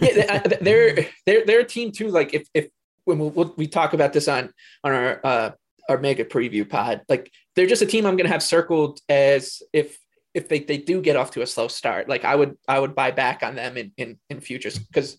Yeah, 0.00 0.42
uh, 0.44 0.48
they're 0.60 1.06
they're 1.26 1.44
they're 1.46 1.60
a 1.60 1.64
team 1.64 1.92
too. 1.92 2.08
Like 2.08 2.34
if 2.34 2.48
if 2.54 2.68
when 3.04 3.18
we 3.18 3.28
we'll, 3.28 3.54
we 3.56 3.66
talk 3.66 3.92
about 3.92 4.12
this 4.12 4.28
on 4.28 4.52
on 4.84 4.92
our 4.92 5.20
uh 5.24 5.50
our 5.88 5.98
mega 5.98 6.24
preview 6.24 6.68
pod, 6.68 7.02
like 7.08 7.30
they're 7.54 7.66
just 7.66 7.82
a 7.82 7.86
team 7.86 8.06
I'm 8.06 8.16
going 8.16 8.26
to 8.26 8.32
have 8.32 8.42
circled 8.42 9.00
as 9.08 9.62
if 9.72 9.98
if 10.34 10.48
they, 10.48 10.58
they 10.58 10.76
do 10.76 11.00
get 11.00 11.16
off 11.16 11.30
to 11.30 11.40
a 11.40 11.46
slow 11.46 11.66
start. 11.66 12.08
Like 12.08 12.24
I 12.24 12.36
would 12.36 12.56
I 12.68 12.78
would 12.78 12.94
buy 12.94 13.10
back 13.10 13.42
on 13.42 13.54
them 13.54 13.76
in 13.76 13.92
in, 13.96 14.18
in 14.28 14.40
futures 14.40 14.78
because 14.78 15.16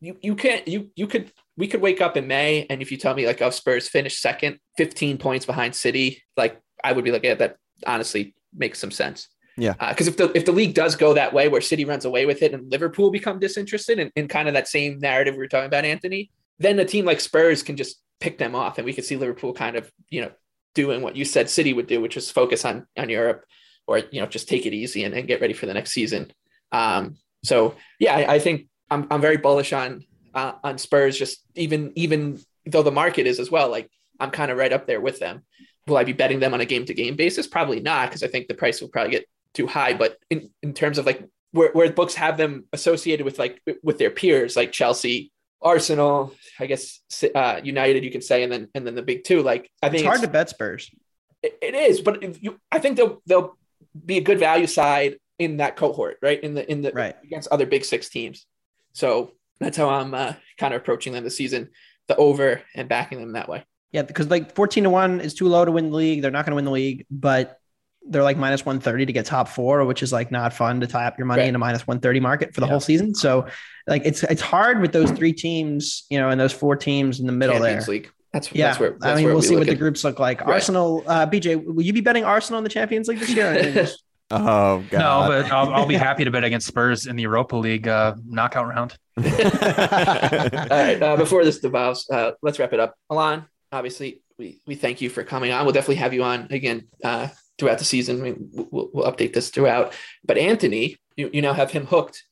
you 0.00 0.16
you 0.22 0.34
can't 0.34 0.66
you 0.66 0.90
you 0.96 1.06
could 1.06 1.32
we 1.56 1.68
could 1.68 1.80
wake 1.80 2.00
up 2.00 2.16
in 2.16 2.26
May 2.26 2.66
and 2.70 2.80
if 2.80 2.90
you 2.90 2.96
tell 2.96 3.14
me 3.14 3.26
like 3.26 3.42
oh 3.42 3.50
Spurs 3.50 3.88
finished 3.88 4.20
second, 4.20 4.58
15 4.78 5.18
points 5.18 5.46
behind 5.46 5.74
City, 5.74 6.22
like 6.36 6.60
I 6.82 6.92
would 6.92 7.04
be 7.04 7.12
like 7.12 7.24
yeah 7.24 7.34
that 7.34 7.56
honestly 7.86 8.34
makes 8.54 8.78
some 8.78 8.90
sense. 8.90 9.28
Yeah. 9.56 9.74
Because 9.88 10.08
if 10.08 10.16
the 10.16 10.32
if 10.36 10.44
the 10.44 10.52
league 10.52 10.74
does 10.74 10.96
go 10.96 11.14
that 11.14 11.32
way, 11.32 11.48
where 11.48 11.60
City 11.60 11.84
runs 11.84 12.04
away 12.04 12.26
with 12.26 12.42
it 12.42 12.54
and 12.54 12.70
Liverpool 12.70 13.10
become 13.10 13.38
disinterested 13.38 13.98
in, 13.98 14.10
in 14.16 14.28
kind 14.28 14.48
of 14.48 14.54
that 14.54 14.68
same 14.68 14.98
narrative 14.98 15.34
we 15.34 15.38
were 15.38 15.48
talking 15.48 15.66
about, 15.66 15.84
Anthony, 15.84 16.30
then 16.58 16.78
a 16.78 16.84
team 16.84 17.04
like 17.04 17.20
Spurs 17.20 17.62
can 17.62 17.76
just 17.76 18.00
pick 18.20 18.38
them 18.38 18.54
off, 18.54 18.78
and 18.78 18.84
we 18.84 18.92
could 18.92 19.04
see 19.04 19.16
Liverpool 19.16 19.52
kind 19.52 19.76
of 19.76 19.90
you 20.10 20.22
know 20.22 20.32
doing 20.74 21.02
what 21.02 21.16
you 21.16 21.24
said 21.24 21.48
City 21.48 21.72
would 21.72 21.86
do, 21.86 22.00
which 22.00 22.16
is 22.16 22.30
focus 22.30 22.64
on 22.64 22.86
on 22.96 23.08
Europe 23.08 23.44
or 23.86 23.98
you 24.10 24.20
know 24.20 24.26
just 24.26 24.48
take 24.48 24.66
it 24.66 24.74
easy 24.74 25.04
and, 25.04 25.14
and 25.14 25.28
get 25.28 25.40
ready 25.40 25.54
for 25.54 25.66
the 25.66 25.74
next 25.74 25.92
season. 25.92 26.32
Um, 26.72 27.16
so 27.42 27.76
yeah, 27.98 28.14
I, 28.14 28.34
I 28.34 28.38
think 28.38 28.68
I'm 28.90 29.06
I'm 29.10 29.20
very 29.20 29.36
bullish 29.36 29.72
on 29.72 30.04
uh, 30.34 30.52
on 30.62 30.78
Spurs. 30.78 31.18
Just 31.18 31.42
even 31.54 31.92
even 31.96 32.40
though 32.66 32.82
the 32.82 32.90
market 32.90 33.26
is 33.26 33.38
as 33.40 33.50
well, 33.50 33.70
like 33.70 33.90
I'm 34.18 34.30
kind 34.30 34.50
of 34.50 34.58
right 34.58 34.72
up 34.72 34.86
there 34.86 35.00
with 35.00 35.18
them. 35.18 35.42
Will 35.86 35.98
I 35.98 36.04
be 36.04 36.14
betting 36.14 36.40
them 36.40 36.54
on 36.54 36.62
a 36.62 36.64
game 36.64 36.86
to 36.86 36.94
game 36.94 37.14
basis? 37.14 37.46
Probably 37.46 37.80
not, 37.80 38.08
because 38.08 38.22
I 38.22 38.28
think 38.28 38.48
the 38.48 38.54
price 38.54 38.80
will 38.80 38.88
probably 38.88 39.12
get 39.12 39.26
too 39.54 39.66
high. 39.66 39.94
But 39.94 40.18
in, 40.30 40.50
in 40.62 40.74
terms 40.74 40.98
of 40.98 41.06
like 41.06 41.24
where, 41.52 41.70
where 41.72 41.90
books 41.92 42.14
have 42.14 42.36
them 42.36 42.64
associated 42.72 43.24
with 43.24 43.38
like 43.38 43.62
with 43.82 43.98
their 43.98 44.10
peers, 44.10 44.56
like 44.56 44.72
Chelsea, 44.72 45.30
Arsenal, 45.62 46.34
I 46.60 46.66
guess 46.66 47.00
uh, 47.34 47.60
United, 47.62 48.04
you 48.04 48.10
could 48.10 48.24
say, 48.24 48.42
and 48.42 48.52
then 48.52 48.68
and 48.74 48.86
then 48.86 48.94
the 48.94 49.02
big 49.02 49.24
two. 49.24 49.42
Like 49.42 49.70
I 49.82 49.88
think 49.88 50.00
It's 50.02 50.08
hard 50.08 50.20
to 50.20 50.28
bet 50.28 50.50
Spurs. 50.50 50.90
it- 51.42 51.58
it 51.62 51.74
is, 51.74 52.00
but 52.00 52.22
if 52.22 52.42
you, 52.42 52.58
I 52.72 52.78
think 52.78 52.96
they'll 52.96 53.22
they'll 53.26 53.56
be 54.04 54.18
a 54.18 54.22
good 54.22 54.38
value 54.38 54.66
side 54.66 55.16
in 55.38 55.58
that 55.58 55.76
cohort, 55.76 56.18
right? 56.22 56.42
In 56.42 56.54
the 56.54 56.70
in 56.70 56.82
the 56.82 56.92
Right. 56.92 57.16
against 57.24 57.48
other 57.50 57.66
Big 57.66 57.84
Six 57.84 58.08
teams. 58.08 58.46
So 58.92 59.32
that's 59.60 59.76
how 59.76 59.88
I'm 59.88 60.14
uh, 60.14 60.34
kind 60.58 60.74
of 60.74 60.80
approaching 60.80 61.12
them 61.12 61.24
this 61.24 61.36
season, 61.36 61.70
the 62.08 62.16
over 62.16 62.62
and 62.74 62.88
backing 62.88 63.18
them 63.20 63.32
that 63.32 63.48
way. 63.48 63.64
Yeah, 63.92 64.02
because 64.02 64.28
like 64.28 64.54
14 64.54 64.84
to 64.84 64.90
1 64.90 65.20
is 65.20 65.34
too 65.34 65.46
low 65.48 65.64
to 65.64 65.70
win 65.70 65.90
the 65.90 65.96
league. 65.96 66.22
They're 66.22 66.30
not 66.32 66.44
going 66.44 66.50
to 66.52 66.56
win 66.56 66.64
the 66.64 66.70
league, 66.72 67.06
but 67.10 67.58
they're 68.06 68.22
like 68.22 68.36
minus 68.36 68.64
130 68.66 69.06
to 69.06 69.12
get 69.12 69.24
top 69.26 69.48
four, 69.48 69.84
which 69.84 70.02
is 70.02 70.12
like 70.12 70.30
not 70.30 70.52
fun 70.52 70.80
to 70.80 70.86
tie 70.86 71.06
up 71.06 71.16
your 71.18 71.26
money 71.26 71.42
Right. 71.42 71.48
in 71.48 71.54
a 71.54 71.58
minus 71.58 71.86
130 71.86 72.20
market 72.20 72.54
for 72.54 72.60
the 72.60 72.66
Yeah. 72.66 72.70
whole 72.70 72.80
season. 72.80 73.14
So 73.14 73.46
like 73.86 74.02
it's 74.04 74.22
it's 74.24 74.42
hard 74.42 74.80
with 74.80 74.92
those 74.92 75.10
three 75.10 75.32
teams, 75.32 76.04
you 76.10 76.18
know, 76.18 76.28
and 76.30 76.38
those 76.40 76.52
four 76.52 76.76
teams 76.76 77.20
in 77.20 77.26
the 77.26 77.32
middle 77.32 77.56
Champions 77.56 77.86
there. 77.86 77.92
League. 77.94 78.10
That's 78.32 78.52
Yeah, 78.52 78.66
that's 78.68 78.80
where 78.80 78.90
that's 78.90 79.04
I 79.06 79.14
mean, 79.14 79.24
where 79.24 79.34
we'll 79.34 79.40
we 79.42 79.46
see 79.46 79.54
what 79.54 79.60
look 79.60 79.68
the 79.68 79.74
groups 79.76 80.04
look 80.04 80.18
like. 80.18 80.40
Right. 80.40 80.54
Arsenal, 80.54 81.02
uh, 81.06 81.26
BJ, 81.26 81.56
will 81.64 81.82
you 81.82 81.92
be 81.92 82.00
betting 82.00 82.24
Arsenal 82.24 82.58
in 82.58 82.64
the 82.64 82.70
Champions 82.70 83.08
League 83.08 83.20
this 83.20 83.30
year? 83.30 83.52
Or 83.52 83.62
just- 83.72 84.02
Oh 84.30 84.82
No, 84.90 85.24
but 85.28 85.52
I'll, 85.52 85.72
I'll 85.72 85.86
be 85.86 85.94
happy 85.96 86.24
to 86.24 86.30
bet 86.30 86.44
against 86.44 86.66
Spurs 86.66 87.06
in 87.06 87.14
the 87.16 87.22
Europa 87.22 87.56
League 87.56 87.86
uh, 87.86 88.14
knockout 88.26 88.66
round. 88.66 88.96
All 89.18 89.22
right. 89.24 91.02
Uh, 91.02 91.16
before 91.16 91.44
this 91.44 91.58
devolves, 91.60 92.08
uh, 92.10 92.32
let's 92.42 92.58
wrap 92.58 92.72
it 92.72 92.80
up. 92.80 92.94
Alon, 93.10 93.44
obviously, 93.70 94.22
we, 94.38 94.60
we 94.66 94.74
thank 94.74 95.00
you 95.00 95.10
for 95.10 95.22
coming 95.24 95.52
on. 95.52 95.64
We'll 95.64 95.74
definitely 95.74 95.96
have 95.96 96.14
you 96.14 96.24
on 96.24 96.48
again 96.50 96.88
uh, 97.04 97.28
throughout 97.58 97.78
the 97.78 97.84
season. 97.84 98.20
I 98.20 98.22
mean, 98.24 98.50
we'll, 98.52 98.90
we'll 98.92 99.10
update 99.10 99.32
this 99.32 99.50
throughout. 99.50 99.94
But 100.24 100.38
Anthony, 100.38 100.96
you, 101.16 101.30
you 101.32 101.42
now 101.42 101.52
have 101.52 101.70
him 101.70 101.86
hooked 101.86 102.22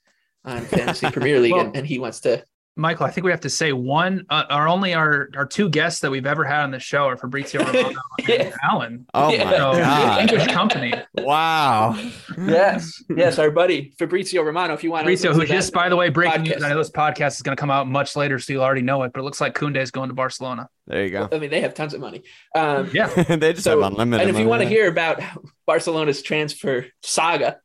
on 0.44 0.62
Fantasy 0.62 1.10
Premier 1.10 1.40
League, 1.40 1.52
Well- 1.52 1.66
and, 1.66 1.76
and 1.76 1.86
he 1.86 1.98
wants 1.98 2.20
to. 2.20 2.44
Michael, 2.74 3.04
I 3.04 3.10
think 3.10 3.26
we 3.26 3.30
have 3.30 3.40
to 3.42 3.50
say 3.50 3.72
one. 3.74 4.24
Uh, 4.30 4.44
our 4.48 4.66
only 4.66 4.94
our 4.94 5.28
our 5.36 5.44
two 5.44 5.68
guests 5.68 6.00
that 6.00 6.10
we've 6.10 6.24
ever 6.24 6.42
had 6.42 6.62
on 6.62 6.70
the 6.70 6.78
show 6.78 7.04
are 7.04 7.18
Fabrizio 7.18 7.62
Romano 7.66 7.92
Yeah. 8.26 8.34
and 8.44 8.54
Alon. 8.70 9.06
oh 9.12 9.30
Yeah. 9.30 9.44
my 9.44 9.50
So 9.50 9.72
god. 9.74 10.20
English 10.20 10.46
company. 10.48 10.92
Wow. 11.18 11.98
Yes, 12.38 13.02
yes, 13.14 13.38
our 13.38 13.50
buddy 13.50 13.92
Fabrizio 13.98 14.42
Romano. 14.42 14.72
If 14.72 14.82
you 14.82 14.90
want 14.90 15.02
Fabrizio, 15.02 15.32
to, 15.34 15.40
who 15.40 15.46
just 15.46 15.74
by 15.74 15.90
the 15.90 15.96
way 15.96 16.08
breaking 16.08 16.42
news. 16.44 16.62
I 16.62 16.70
know 16.70 16.78
this 16.78 16.90
podcast 16.90 17.32
is 17.36 17.42
going 17.42 17.54
to 17.54 17.60
come 17.60 17.70
out 17.70 17.86
much 17.88 18.16
later, 18.16 18.38
so 18.38 18.54
you'll 18.54 18.62
already 18.64 18.80
know 18.82 19.02
it. 19.02 19.12
But 19.12 19.20
it 19.20 19.24
looks 19.24 19.40
like 19.40 19.54
Koundé 19.54 19.76
is 19.82 19.90
going 19.90 20.08
to 20.08 20.14
Barcelona. 20.14 20.68
There 20.86 21.04
you 21.04 21.10
go. 21.10 21.28
I 21.30 21.38
mean, 21.38 21.50
they 21.50 21.60
have 21.60 21.74
tons 21.74 21.92
of 21.92 22.00
money. 22.00 22.22
Um, 22.54 22.88
Yeah, 22.94 23.06
they 23.36 23.52
just 23.52 23.64
So, 23.64 23.82
have 23.82 23.92
unlimited. 23.92 24.08
Money. 24.10 24.22
And 24.22 24.30
if 24.30 24.38
you 24.40 24.48
want 24.48 24.62
to 24.62 24.68
hear 24.68 24.88
about 24.88 25.20
Barcelona's 25.66 26.22
transfer 26.22 26.86
saga, 27.02 27.58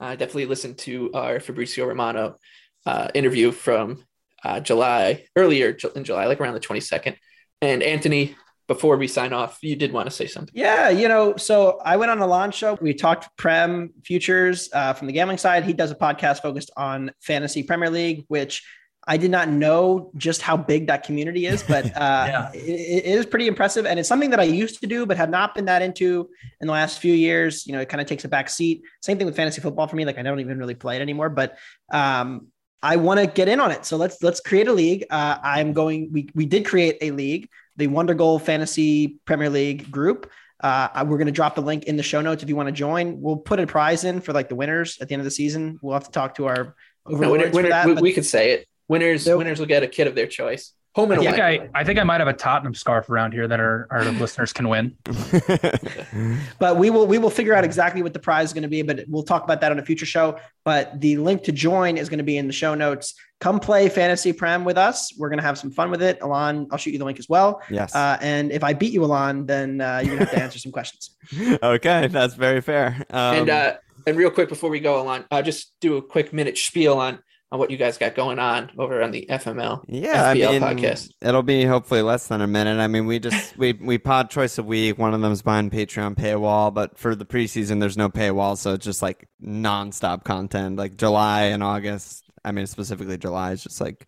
uh, 0.00 0.10
definitely 0.16 0.46
listen 0.46 0.74
to 0.74 1.12
our 1.14 1.38
Fabrizio 1.38 1.86
Romano 1.86 2.38
uh, 2.86 3.08
interview 3.14 3.52
from 3.52 4.02
uh, 4.44 4.60
July, 4.60 5.24
earlier 5.36 5.76
in 5.94 6.04
July, 6.04 6.26
like 6.26 6.40
around 6.40 6.54
the 6.54 6.60
22nd. 6.60 7.16
And 7.60 7.82
Anthony, 7.82 8.36
before 8.68 8.96
we 8.96 9.08
sign 9.08 9.32
off, 9.32 9.58
you 9.62 9.74
did 9.76 9.92
want 9.92 10.08
to 10.08 10.14
say 10.14 10.26
something. 10.26 10.52
Yeah, 10.54 10.90
you 10.90 11.08
know, 11.08 11.36
so 11.36 11.80
I 11.84 11.96
went 11.96 12.10
on 12.10 12.18
Alon's 12.20 12.54
show. 12.54 12.78
We 12.80 12.94
talked 12.94 13.34
Prem 13.36 13.90
futures 14.04 14.68
uh, 14.72 14.92
from 14.92 15.06
the 15.06 15.12
gambling 15.12 15.38
side. 15.38 15.64
He 15.64 15.72
does 15.72 15.90
a 15.90 15.94
podcast 15.94 16.42
focused 16.42 16.70
on 16.76 17.10
fantasy 17.20 17.62
Premier 17.62 17.90
League, 17.90 18.24
which 18.28 18.62
I 19.10 19.16
did 19.16 19.30
not 19.30 19.48
know 19.48 20.10
just 20.18 20.42
how 20.42 20.58
big 20.58 20.88
that 20.88 21.02
community 21.02 21.46
is, 21.46 21.62
but 21.62 21.86
uh, 21.96 22.26
Yeah. 22.28 22.50
it, 22.52 22.58
it 22.58 23.04
is 23.06 23.24
pretty 23.24 23.46
impressive. 23.48 23.86
And 23.86 23.98
it's 23.98 24.08
something 24.08 24.28
that 24.30 24.40
I 24.40 24.44
used 24.44 24.80
to 24.82 24.86
do, 24.86 25.06
but 25.06 25.16
have 25.16 25.30
not 25.30 25.54
been 25.54 25.64
that 25.64 25.80
into 25.80 26.28
in 26.60 26.66
the 26.66 26.72
last 26.74 26.98
few 27.00 27.14
years. 27.14 27.66
You 27.66 27.72
know, 27.72 27.80
it 27.80 27.88
kind 27.88 28.02
of 28.02 28.06
takes 28.06 28.24
a 28.24 28.28
back 28.28 28.50
seat. 28.50 28.82
Same 29.00 29.16
thing 29.16 29.26
with 29.26 29.34
fantasy 29.34 29.62
football 29.62 29.86
for 29.88 29.96
me. 29.96 30.04
Like 30.04 30.18
I 30.18 30.22
don't 30.22 30.40
even 30.40 30.58
really 30.58 30.74
play 30.74 30.96
it 30.96 31.00
anymore, 31.00 31.30
but 31.30 31.56
um, 31.90 32.48
I 32.82 32.96
want 32.96 33.20
to 33.20 33.26
get 33.26 33.48
in 33.48 33.60
on 33.60 33.70
it. 33.70 33.84
So 33.84 33.96
let's 33.96 34.22
let's 34.22 34.40
create 34.40 34.68
a 34.68 34.72
league. 34.72 35.04
Uh, 35.10 35.38
I'm 35.42 35.72
going. 35.72 36.10
We 36.12 36.28
we 36.34 36.46
did 36.46 36.64
create 36.64 36.98
a 37.00 37.10
league, 37.10 37.48
the 37.76 37.88
Wondergoal 37.88 38.40
Fantasy 38.40 39.18
Premier 39.24 39.50
League 39.50 39.90
group. 39.90 40.30
Uh, 40.60 40.88
we're 41.06 41.18
going 41.18 41.26
to 41.26 41.32
drop 41.32 41.54
the 41.54 41.60
link 41.62 41.84
in 41.84 41.96
the 41.96 42.02
show 42.02 42.20
notes 42.20 42.42
if 42.42 42.48
you 42.48 42.56
want 42.56 42.66
to 42.68 42.72
join. 42.72 43.20
We'll 43.20 43.36
put 43.36 43.60
a 43.60 43.66
prize 43.66 44.04
in 44.04 44.20
for 44.20 44.32
like 44.32 44.48
the 44.48 44.56
winners 44.56 44.98
at 45.00 45.08
the 45.08 45.14
end 45.14 45.20
of 45.20 45.24
the 45.24 45.30
season. 45.30 45.78
We'll 45.82 45.94
have 45.94 46.04
to 46.04 46.10
talk 46.10 46.34
to 46.36 46.46
our 46.46 46.74
No, 47.06 47.14
overlords 47.14 47.30
winner, 47.30 47.50
for 47.50 47.56
winner, 47.56 47.68
that. 47.68 47.86
we, 47.86 47.92
we 47.94 48.12
could 48.12 48.26
say 48.26 48.52
it. 48.52 48.66
Winners, 48.88 49.22
So- 49.24 49.38
winners 49.38 49.60
will 49.60 49.66
get 49.66 49.82
a 49.84 49.86
kit 49.88 50.06
of 50.08 50.14
their 50.16 50.26
choice. 50.26 50.72
Home 50.98 51.12
and 51.12 51.20
I 51.20 51.24
away. 51.24 51.58
think 51.58 51.72
I, 51.74 51.80
I 51.80 51.84
think 51.84 51.98
I 51.98 52.04
might 52.04 52.20
have 52.20 52.28
a 52.28 52.32
Tottenham 52.32 52.74
scarf 52.74 53.08
around 53.08 53.32
here 53.32 53.46
that 53.46 53.60
our, 53.60 53.86
our 53.90 54.04
listeners 54.04 54.52
can 54.52 54.68
win. 54.68 54.96
but 56.58 56.76
we 56.76 56.90
will 56.90 57.06
we 57.06 57.18
will 57.18 57.30
figure 57.30 57.54
out 57.54 57.64
exactly 57.64 58.02
what 58.02 58.12
the 58.12 58.18
prize 58.18 58.48
is 58.48 58.52
going 58.52 58.62
to 58.62 58.68
be 58.68 58.82
but 58.82 59.04
we'll 59.08 59.22
talk 59.22 59.44
about 59.44 59.60
that 59.60 59.72
on 59.72 59.78
a 59.78 59.84
future 59.84 60.06
show 60.06 60.38
but 60.64 61.00
the 61.00 61.16
link 61.18 61.42
to 61.44 61.52
join 61.52 61.96
is 61.96 62.08
going 62.08 62.18
to 62.18 62.24
be 62.24 62.36
in 62.36 62.46
the 62.46 62.52
show 62.52 62.74
notes 62.74 63.14
come 63.40 63.60
play 63.60 63.88
fantasy 63.88 64.32
prem 64.32 64.64
with 64.64 64.76
us 64.76 65.12
we're 65.18 65.28
going 65.28 65.38
to 65.38 65.44
have 65.44 65.56
some 65.58 65.70
fun 65.70 65.90
with 65.90 66.02
it 66.02 66.18
alon 66.20 66.66
i'll 66.70 66.78
shoot 66.78 66.90
you 66.90 66.98
the 66.98 67.04
link 67.04 67.18
as 67.18 67.28
well 67.28 67.62
yes. 67.70 67.94
uh, 67.94 68.18
and 68.20 68.50
if 68.52 68.64
i 68.64 68.72
beat 68.72 68.92
you 68.92 69.04
alon 69.04 69.46
then 69.46 69.80
uh, 69.80 70.00
you're 70.02 70.16
going 70.16 70.18
to 70.18 70.24
have 70.24 70.34
to 70.34 70.42
answer 70.42 70.58
some 70.58 70.72
questions 70.72 71.16
okay, 71.62 72.06
that's 72.08 72.34
very 72.34 72.60
fair. 72.60 73.04
Um, 73.10 73.36
and 73.36 73.50
uh, 73.50 73.76
and 74.06 74.16
real 74.16 74.30
quick 74.30 74.48
before 74.48 74.70
we 74.70 74.80
go 74.80 75.00
Alon, 75.02 75.24
uh, 75.30 75.42
just 75.42 75.72
do 75.80 75.96
a 75.96 76.02
quick 76.02 76.32
minute 76.32 76.56
spiel 76.56 76.98
on 76.98 77.18
on 77.50 77.58
what 77.58 77.70
you 77.70 77.76
guys 77.76 77.96
got 77.96 78.14
going 78.14 78.38
on 78.38 78.70
over 78.78 79.02
on 79.02 79.10
the 79.10 79.26
FML 79.30 79.82
yeah, 79.88 80.34
FPL 80.34 80.48
I 80.48 80.52
mean, 80.52 80.62
podcast. 80.62 81.12
it'll 81.22 81.42
be 81.42 81.64
hopefully 81.64 82.02
less 82.02 82.26
than 82.26 82.40
a 82.42 82.46
minute. 82.46 82.78
I 82.78 82.88
mean, 82.88 83.06
we 83.06 83.18
just 83.18 83.56
we 83.56 83.72
we 83.72 83.98
pod 83.98 84.30
twice 84.30 84.58
a 84.58 84.62
week. 84.62 84.98
One 84.98 85.14
of 85.14 85.20
them's 85.20 85.42
behind 85.42 85.72
Patreon 85.72 86.14
paywall, 86.16 86.72
but 86.72 86.98
for 86.98 87.14
the 87.14 87.24
preseason, 87.24 87.80
there's 87.80 87.96
no 87.96 88.08
paywall, 88.10 88.56
so 88.58 88.74
it's 88.74 88.84
just 88.84 89.02
like 89.02 89.28
nonstop 89.42 90.24
content. 90.24 90.76
Like 90.76 90.96
July 90.96 91.44
and 91.44 91.62
August. 91.62 92.24
I 92.44 92.52
mean, 92.52 92.66
specifically 92.66 93.18
July 93.18 93.52
is 93.52 93.62
just 93.62 93.80
like 93.80 94.06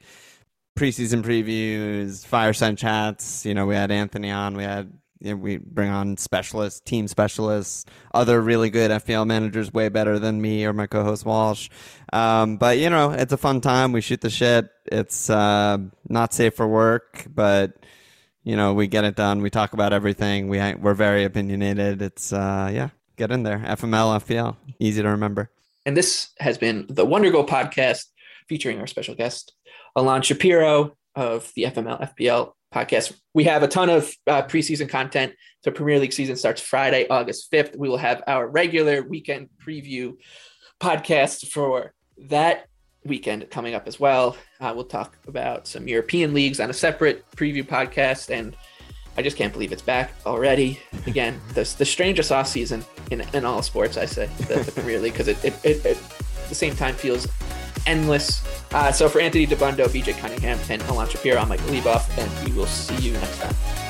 preseason 0.78 1.22
previews, 1.22 2.26
fireside 2.26 2.78
chats. 2.78 3.46
You 3.46 3.54
know, 3.54 3.66
we 3.66 3.74
had 3.74 3.90
Anthony 3.90 4.30
on, 4.30 4.56
we 4.56 4.64
had 4.64 4.92
we 5.22 5.58
bring 5.58 5.90
on 5.90 6.16
specialists, 6.16 6.80
team 6.80 7.08
specialists, 7.08 7.84
other 8.14 8.40
really 8.40 8.70
good 8.70 8.90
FPL 8.90 9.26
managers, 9.26 9.72
way 9.72 9.88
better 9.88 10.18
than 10.18 10.40
me 10.40 10.64
or 10.64 10.72
my 10.72 10.86
co-host 10.86 11.24
Walsh. 11.24 11.68
Um, 12.12 12.56
but 12.56 12.78
you 12.78 12.90
know, 12.90 13.10
it's 13.10 13.32
a 13.32 13.36
fun 13.36 13.60
time. 13.60 13.92
We 13.92 14.00
shoot 14.00 14.20
the 14.20 14.30
shit. 14.30 14.70
It's 14.86 15.30
uh, 15.30 15.78
not 16.08 16.32
safe 16.32 16.54
for 16.54 16.66
work, 16.66 17.26
but 17.32 17.84
you 18.42 18.56
know, 18.56 18.72
we 18.72 18.86
get 18.86 19.04
it 19.04 19.16
done. 19.16 19.42
We 19.42 19.50
talk 19.50 19.72
about 19.72 19.92
everything. 19.92 20.48
We 20.48 20.58
we're 20.74 20.94
very 20.94 21.24
opinionated. 21.24 22.02
It's 22.02 22.32
uh, 22.32 22.70
yeah, 22.72 22.90
get 23.16 23.30
in 23.30 23.42
there. 23.42 23.58
FML, 23.58 24.24
FPL, 24.24 24.56
easy 24.78 25.02
to 25.02 25.08
remember. 25.08 25.50
And 25.86 25.96
this 25.96 26.30
has 26.38 26.58
been 26.58 26.86
the 26.88 27.04
Wonder 27.04 27.30
podcast 27.30 28.06
featuring 28.48 28.80
our 28.80 28.86
special 28.86 29.14
guest, 29.14 29.52
Alon 29.96 30.22
Shapiro 30.22 30.96
of 31.14 31.52
the 31.54 31.64
FML 31.64 32.14
FPL 32.14 32.52
podcast. 32.74 33.12
We 33.34 33.44
have 33.44 33.62
a 33.62 33.68
ton 33.68 33.90
of 33.90 34.12
uh, 34.26 34.42
preseason 34.42 34.88
content. 34.88 35.34
The 35.64 35.72
Premier 35.72 35.98
League 35.98 36.12
season 36.12 36.36
starts 36.36 36.60
Friday, 36.60 37.06
August 37.08 37.50
5th. 37.52 37.76
We 37.76 37.88
will 37.88 37.96
have 37.98 38.22
our 38.26 38.46
regular 38.46 39.02
weekend 39.02 39.48
preview 39.64 40.16
podcast 40.80 41.48
for 41.48 41.92
that 42.28 42.66
weekend 43.04 43.50
coming 43.50 43.74
up 43.74 43.86
as 43.86 43.98
well. 43.98 44.36
Uh, 44.60 44.72
we'll 44.74 44.84
talk 44.84 45.16
about 45.26 45.66
some 45.66 45.88
European 45.88 46.34
leagues 46.34 46.60
on 46.60 46.70
a 46.70 46.74
separate 46.74 47.24
preview 47.32 47.64
podcast. 47.64 48.30
And 48.30 48.56
I 49.16 49.22
just 49.22 49.36
can't 49.36 49.52
believe 49.52 49.72
it's 49.72 49.82
back 49.82 50.12
already. 50.24 50.78
Again, 51.06 51.40
the, 51.54 51.62
the 51.78 51.84
strangest 51.84 52.30
off 52.30 52.46
season 52.46 52.84
in, 53.10 53.22
in 53.34 53.44
all 53.44 53.62
sports, 53.62 53.96
I 53.96 54.06
say, 54.06 54.26
the, 54.48 54.62
the 54.62 54.72
Premier 54.72 55.00
League, 55.00 55.12
because 55.12 55.28
it, 55.28 55.44
it, 55.44 55.54
it, 55.64 55.84
it, 55.84 55.96
at 55.96 56.48
the 56.48 56.54
same 56.54 56.74
time 56.76 56.94
feels 56.94 57.26
endless. 57.86 58.59
Uh, 58.72 58.92
so 58.92 59.08
for 59.08 59.20
Anthony 59.20 59.46
Dabbundo, 59.46 59.86
BJ 59.86 60.16
Cunningham, 60.18 60.58
and 60.68 60.80
Alon 60.82 61.08
Shapiro, 61.08 61.40
I'm 61.40 61.48
Mike 61.48 61.60
Leboff, 61.62 62.08
and 62.16 62.46
we 62.48 62.54
will 62.56 62.66
see 62.66 62.96
you 62.96 63.12
next 63.14 63.40
time. 63.40 63.89